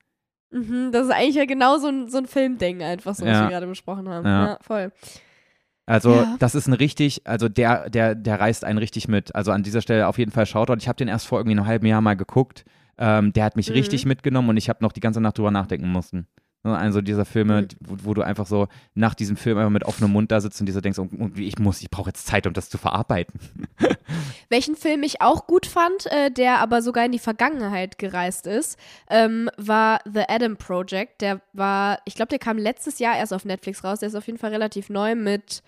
Mhm, 0.52 0.92
das 0.94 1.08
ist 1.08 1.12
eigentlich 1.14 1.36
ja 1.36 1.46
genau 1.46 1.78
so 1.78 1.88
ein, 1.88 2.08
so 2.10 2.18
ein 2.20 2.26
Filmding, 2.28 2.82
einfach 2.82 3.14
so, 3.14 3.26
was 3.26 3.32
Ja. 3.34 3.42
wir 3.44 3.50
gerade 3.50 3.68
besprochen 3.68 4.08
haben. 4.08 4.26
Ja. 4.26 4.46
Ja, 4.48 4.58
voll. 4.62 4.92
Also 5.86 6.14
Ja. 6.16 6.36
das 6.40 6.56
ist 6.56 6.68
ein 6.68 6.74
richtig, 6.74 7.28
also 7.28 7.50
der, 7.50 7.90
der, 7.90 8.16
der 8.16 8.40
reißt 8.40 8.64
einen 8.64 8.78
richtig 8.80 9.08
mit. 9.08 9.36
Also 9.36 9.52
an 9.52 9.64
dieser 9.64 9.82
Stelle 9.82 10.08
auf 10.08 10.18
jeden 10.18 10.32
Fall 10.32 10.46
Shoutout. 10.46 10.76
Ich 10.80 10.88
habe 10.88 10.96
den 10.98 11.08
erst 11.10 11.28
vor 11.28 11.40
irgendwie 11.40 11.58
einem 11.58 11.68
halben 11.68 11.86
Jahr 11.86 12.02
mal 12.02 12.16
geguckt. 12.16 12.64
Ähm, 12.98 13.34
der 13.34 13.44
hat 13.44 13.56
mich 13.58 13.70
Mhm. 13.70 13.76
richtig 13.76 14.06
mitgenommen 14.06 14.50
und 14.50 14.58
ich 14.58 14.70
habe 14.70 14.80
noch 14.84 14.92
die 14.94 15.00
ganze 15.02 15.20
Nacht 15.22 15.38
drüber 15.38 15.52
nachdenken 15.52 15.92
müssen. 15.92 16.28
Also 16.64 17.02
dieser 17.02 17.26
Filme, 17.26 17.68
wo, 17.80 17.98
wo 18.04 18.14
du 18.14 18.22
einfach 18.22 18.46
so 18.46 18.68
nach 18.94 19.14
diesem 19.14 19.38
Film 19.38 19.58
einfach 19.58 19.70
mit 19.70 19.86
offenem 19.86 20.12
Mund 20.12 20.32
da 20.32 20.42
sitzt 20.42 20.60
und 20.60 20.66
dir 20.66 20.74
so 20.74 20.82
denkst, 20.82 21.00
oh, 21.00 21.08
oh, 21.18 21.30
ich 21.36 21.60
muss, 21.60 21.82
ich 21.82 21.90
brauche 21.90 22.10
jetzt 22.10 22.28
Zeit, 22.28 22.48
um 22.48 22.54
das 22.54 22.70
zu 22.70 22.78
verarbeiten. 22.78 23.40
Welchen 24.50 24.76
Film 24.76 25.04
ich 25.04 25.22
auch 25.22 25.48
gut 25.48 25.66
fand, 25.66 26.08
äh, 26.08 26.32
der 26.32 26.60
aber 26.60 26.82
sogar 26.82 27.06
in 27.06 27.12
die 27.12 27.20
Vergangenheit 27.20 27.98
gereist 27.98 28.48
ist, 28.48 28.78
ähm, 29.10 29.50
war 29.58 30.00
The 30.12 30.24
Adam 30.28 30.58
Project. 30.58 31.22
Der 31.22 31.42
war, 31.54 32.00
ich 32.06 32.16
glaube, 32.16 32.30
der 32.30 32.40
kam 32.40 32.58
letztes 32.58 33.00
Jahr 33.00 33.18
erst 33.18 33.34
auf 33.34 33.46
Netflix 33.46 33.84
raus. 33.84 34.00
Der 34.00 34.10
ist 34.10 34.16
auf 34.16 34.28
jeden 34.28 34.40
Fall 34.40 34.52
relativ 34.52 34.90
neu 34.90 35.16
mit, 35.16 35.64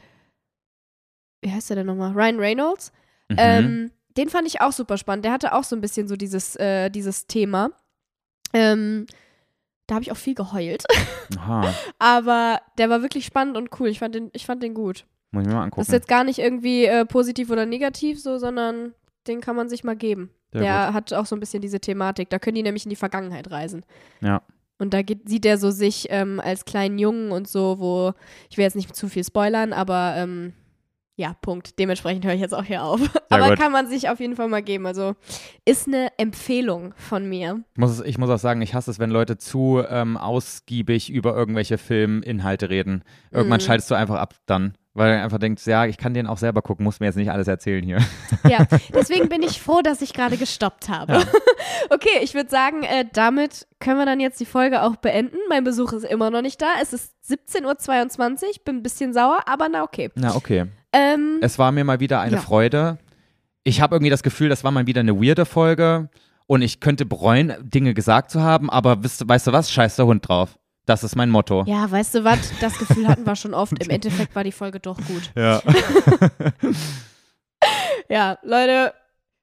wie 1.41 1.51
heißt 1.51 1.69
der 1.69 1.77
denn 1.77 1.87
nochmal? 1.87 2.11
Ryan 2.11 2.39
Reynolds. 2.39 2.91
Mhm. 3.29 3.37
Ähm, 3.37 3.91
den 4.17 4.29
fand 4.29 4.47
ich 4.47 4.59
auch 4.59 4.71
super 4.71 4.97
spannend. 4.97 5.23
Der 5.23 5.31
hatte 5.31 5.53
auch 5.53 5.63
so 5.63 5.75
ein 5.75 5.81
bisschen 5.81 6.07
so 6.07 6.15
dieses, 6.15 6.55
äh, 6.57 6.89
dieses 6.89 7.27
Thema. 7.27 7.71
Ähm, 8.53 9.05
da 9.89 9.95
habe 9.95 10.03
ich 10.03 10.11
auch 10.11 10.17
viel 10.17 10.35
geheult. 10.35 10.83
Aha, 11.37 11.73
Aber 11.99 12.61
der 12.77 12.89
war 12.89 13.01
wirklich 13.01 13.25
spannend 13.25 13.57
und 13.57 13.69
cool. 13.79 13.87
Ich 13.89 13.99
fand 13.99 14.15
den, 14.15 14.29
ich 14.33 14.45
fand 14.45 14.61
den 14.63 14.73
gut. 14.73 15.05
muss 15.31 15.43
ich 15.43 15.47
mir 15.47 15.53
mal 15.55 15.59
Das 15.59 15.63
angucken. 15.65 15.81
ist 15.81 15.91
jetzt 15.91 16.07
gar 16.07 16.23
nicht 16.23 16.39
irgendwie 16.39 16.85
äh, 16.85 17.05
positiv 17.05 17.49
oder 17.49 17.65
negativ 17.65 18.21
so, 18.21 18.37
sondern 18.37 18.93
den 19.27 19.41
kann 19.41 19.55
man 19.55 19.67
sich 19.69 19.83
mal 19.83 19.95
geben. 19.95 20.29
Sehr 20.51 20.61
der 20.61 20.85
gut. 20.87 20.93
hat 20.95 21.13
auch 21.13 21.25
so 21.25 21.35
ein 21.35 21.39
bisschen 21.39 21.61
diese 21.61 21.79
Thematik. 21.79 22.29
Da 22.29 22.39
können 22.39 22.55
die 22.55 22.63
nämlich 22.63 22.85
in 22.85 22.89
die 22.89 22.95
Vergangenheit 22.95 23.51
reisen. 23.51 23.83
Ja. 24.21 24.41
Und 24.77 24.93
da 24.93 25.01
geht, 25.01 25.27
sieht 25.27 25.45
er 25.45 25.57
so 25.57 25.71
sich 25.71 26.07
ähm, 26.09 26.39
als 26.39 26.63
kleinen 26.65 26.97
Jungen 26.99 27.31
und 27.31 27.47
so, 27.47 27.79
wo, 27.79 28.13
ich 28.49 28.57
will 28.57 28.63
jetzt 28.63 28.75
nicht 28.77 28.95
zu 28.95 29.09
viel 29.09 29.23
spoilern, 29.25 29.73
aber 29.73 30.13
ähm, 30.17 30.53
ja, 31.19 31.35
Punkt. 31.41 31.77
Dementsprechend 31.79 32.23
höre 32.25 32.33
ich 32.33 32.39
jetzt 32.39 32.53
auch 32.55 32.63
hier 32.63 32.81
auf. 32.83 33.01
aber 33.29 33.49
gut. 33.49 33.59
kann 33.59 33.73
man 33.73 33.87
sich 33.87 34.07
auf 34.09 34.21
jeden 34.21 34.37
Fall 34.37 34.47
mal 34.47 34.63
geben. 34.63 34.85
Also 34.87 35.15
ist 35.65 35.85
eine 35.87 36.07
Empfehlung 36.17 36.93
von 36.95 37.27
mir. 37.27 37.61
Ich 37.73 37.77
muss, 37.79 37.99
ich 38.01 38.17
muss 38.17 38.29
auch 38.29 38.39
sagen, 38.39 38.61
ich 38.61 38.73
hasse 38.73 38.89
es, 38.89 38.99
wenn 38.99 39.09
Leute 39.09 39.37
zu 39.37 39.83
ähm, 39.89 40.15
ausgiebig 40.15 41.09
über 41.09 41.35
irgendwelche 41.35 41.77
Filminhalte 41.77 42.69
reden. 42.69 43.03
Irgendwann 43.31 43.59
Mhm. 43.59 43.65
schaltest 43.65 43.91
du 43.91 43.95
einfach 43.95 44.15
ab 44.15 44.35
dann. 44.45 44.75
Weil 44.93 45.13
du 45.17 45.21
einfach 45.23 45.37
denkst, 45.37 45.67
ja, 45.67 45.85
ich 45.85 45.97
kann 45.97 46.13
den 46.13 46.25
auch 46.25 46.37
selber 46.39 46.61
gucken, 46.61 46.83
muss 46.83 46.99
mir 46.99 47.05
jetzt 47.05 47.15
nicht 47.15 47.31
alles 47.31 47.47
erzählen 47.47 47.83
hier. 47.83 47.99
Ja, 48.49 48.65
deswegen 48.93 49.29
bin 49.29 49.43
ich 49.43 49.61
froh, 49.61 49.81
dass 49.81 50.01
ich 50.01 50.13
gerade 50.13 50.35
gestoppt 50.35 50.89
habe. 50.89 51.21
okay, 51.89 52.19
ich 52.21 52.33
würde 52.33 52.49
sagen, 52.49 52.83
äh, 52.83 53.05
damit 53.13 53.67
können 53.79 53.99
wir 53.99 54.05
dann 54.05 54.19
jetzt 54.19 54.39
die 54.39 54.45
Folge 54.45 54.81
auch 54.81 54.95
beenden. 54.95 55.37
Mein 55.47 55.63
Besuch 55.63 55.93
ist 55.93 56.03
immer 56.05 56.31
noch 56.31 56.41
nicht 56.41 56.61
da. 56.61 56.67
Es 56.81 56.91
ist 56.91 57.13
17.22 57.29 58.43
Uhr, 58.43 58.51
bin 58.65 58.77
ein 58.77 58.83
bisschen 58.83 59.13
sauer, 59.13 59.39
aber 59.45 59.69
na 59.69 59.83
okay. 59.83 60.09
Na, 60.15 60.35
okay. 60.35 60.65
Ähm, 60.93 61.37
Es 61.41 61.59
war 61.59 61.71
mir 61.71 61.83
mal 61.83 61.99
wieder 61.99 62.19
eine 62.21 62.35
Ja. 62.37 62.41
Freude. 62.41 62.97
Ich 63.63 63.81
habe 63.81 63.95
irgendwie 63.95 64.09
das 64.09 64.23
Gefühl, 64.23 64.49
das 64.49 64.63
war 64.63 64.71
mal 64.71 64.87
wieder 64.87 65.01
eine 65.01 65.15
weirde 65.21 65.45
Folge 65.45 66.09
und 66.47 66.61
ich 66.61 66.79
könnte 66.79 67.05
bereuen, 67.05 67.53
Dinge 67.61 67.93
gesagt 67.93 68.31
zu 68.31 68.41
haben, 68.41 68.69
aber 68.69 69.03
weißt, 69.03 69.27
weißt 69.27 69.47
du 69.47 69.51
was? 69.51 69.71
Scheiß 69.71 69.97
der 69.97 70.05
Hund 70.07 70.27
drauf. 70.27 70.57
Das 70.85 71.03
ist 71.03 71.15
mein 71.15 71.29
Motto. 71.29 71.63
ja, 71.67 71.89
weißt 71.91 72.15
du 72.15 72.23
was? 72.23 72.51
Das 72.61 72.77
Gefühl 72.79 73.07
hatten 73.07 73.23
wir 73.25 73.35
schon 73.35 73.53
oft. 73.53 73.73
Im 73.83 73.89
Endeffekt 73.91 74.35
war 74.35 74.43
die 74.43 74.51
Folge 74.51 74.79
doch 74.79 74.97
gut. 74.97 75.31
Ja. 75.35 75.61
Ja, 78.09 78.37
Leute, 78.43 78.93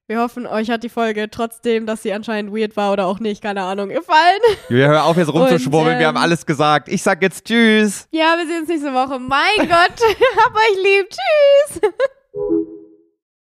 wir 0.07 0.21
hoffen, 0.21 0.47
euch 0.47 0.69
hat 0.69 0.83
die 0.83 0.89
Folge 0.89 1.29
trotzdem, 1.29 1.85
dass 1.85 2.01
sie 2.01 2.13
anscheinend 2.13 2.55
weird 2.55 2.77
war 2.77 2.93
oder 2.93 3.07
auch 3.07 3.19
nicht, 3.19 3.41
keine 3.41 3.63
Ahnung, 3.63 3.89
gefallen. 3.89 4.39
Julia, 4.69 4.87
hör 4.87 5.03
auf 5.03 5.17
jetzt 5.17 5.33
rumzuschwurbeln, 5.33 5.95
Und, 5.95 5.99
wir 5.99 6.07
haben 6.07 6.15
ähm, 6.15 6.23
alles 6.23 6.45
gesagt. 6.45 6.87
Ich 6.87 7.03
sag 7.03 7.21
jetzt 7.21 7.45
Tschüss. 7.45 8.07
Ja, 8.11 8.35
wir 8.37 8.47
sehen 8.47 8.61
uns 8.61 8.69
nächste 8.69 8.93
Woche. 8.93 9.19
Mein 9.19 9.57
Gott, 9.57 9.67
hab 10.45 10.55
euch 10.55 10.83
lieb. 10.83 11.09
Tschüss. 11.09 11.91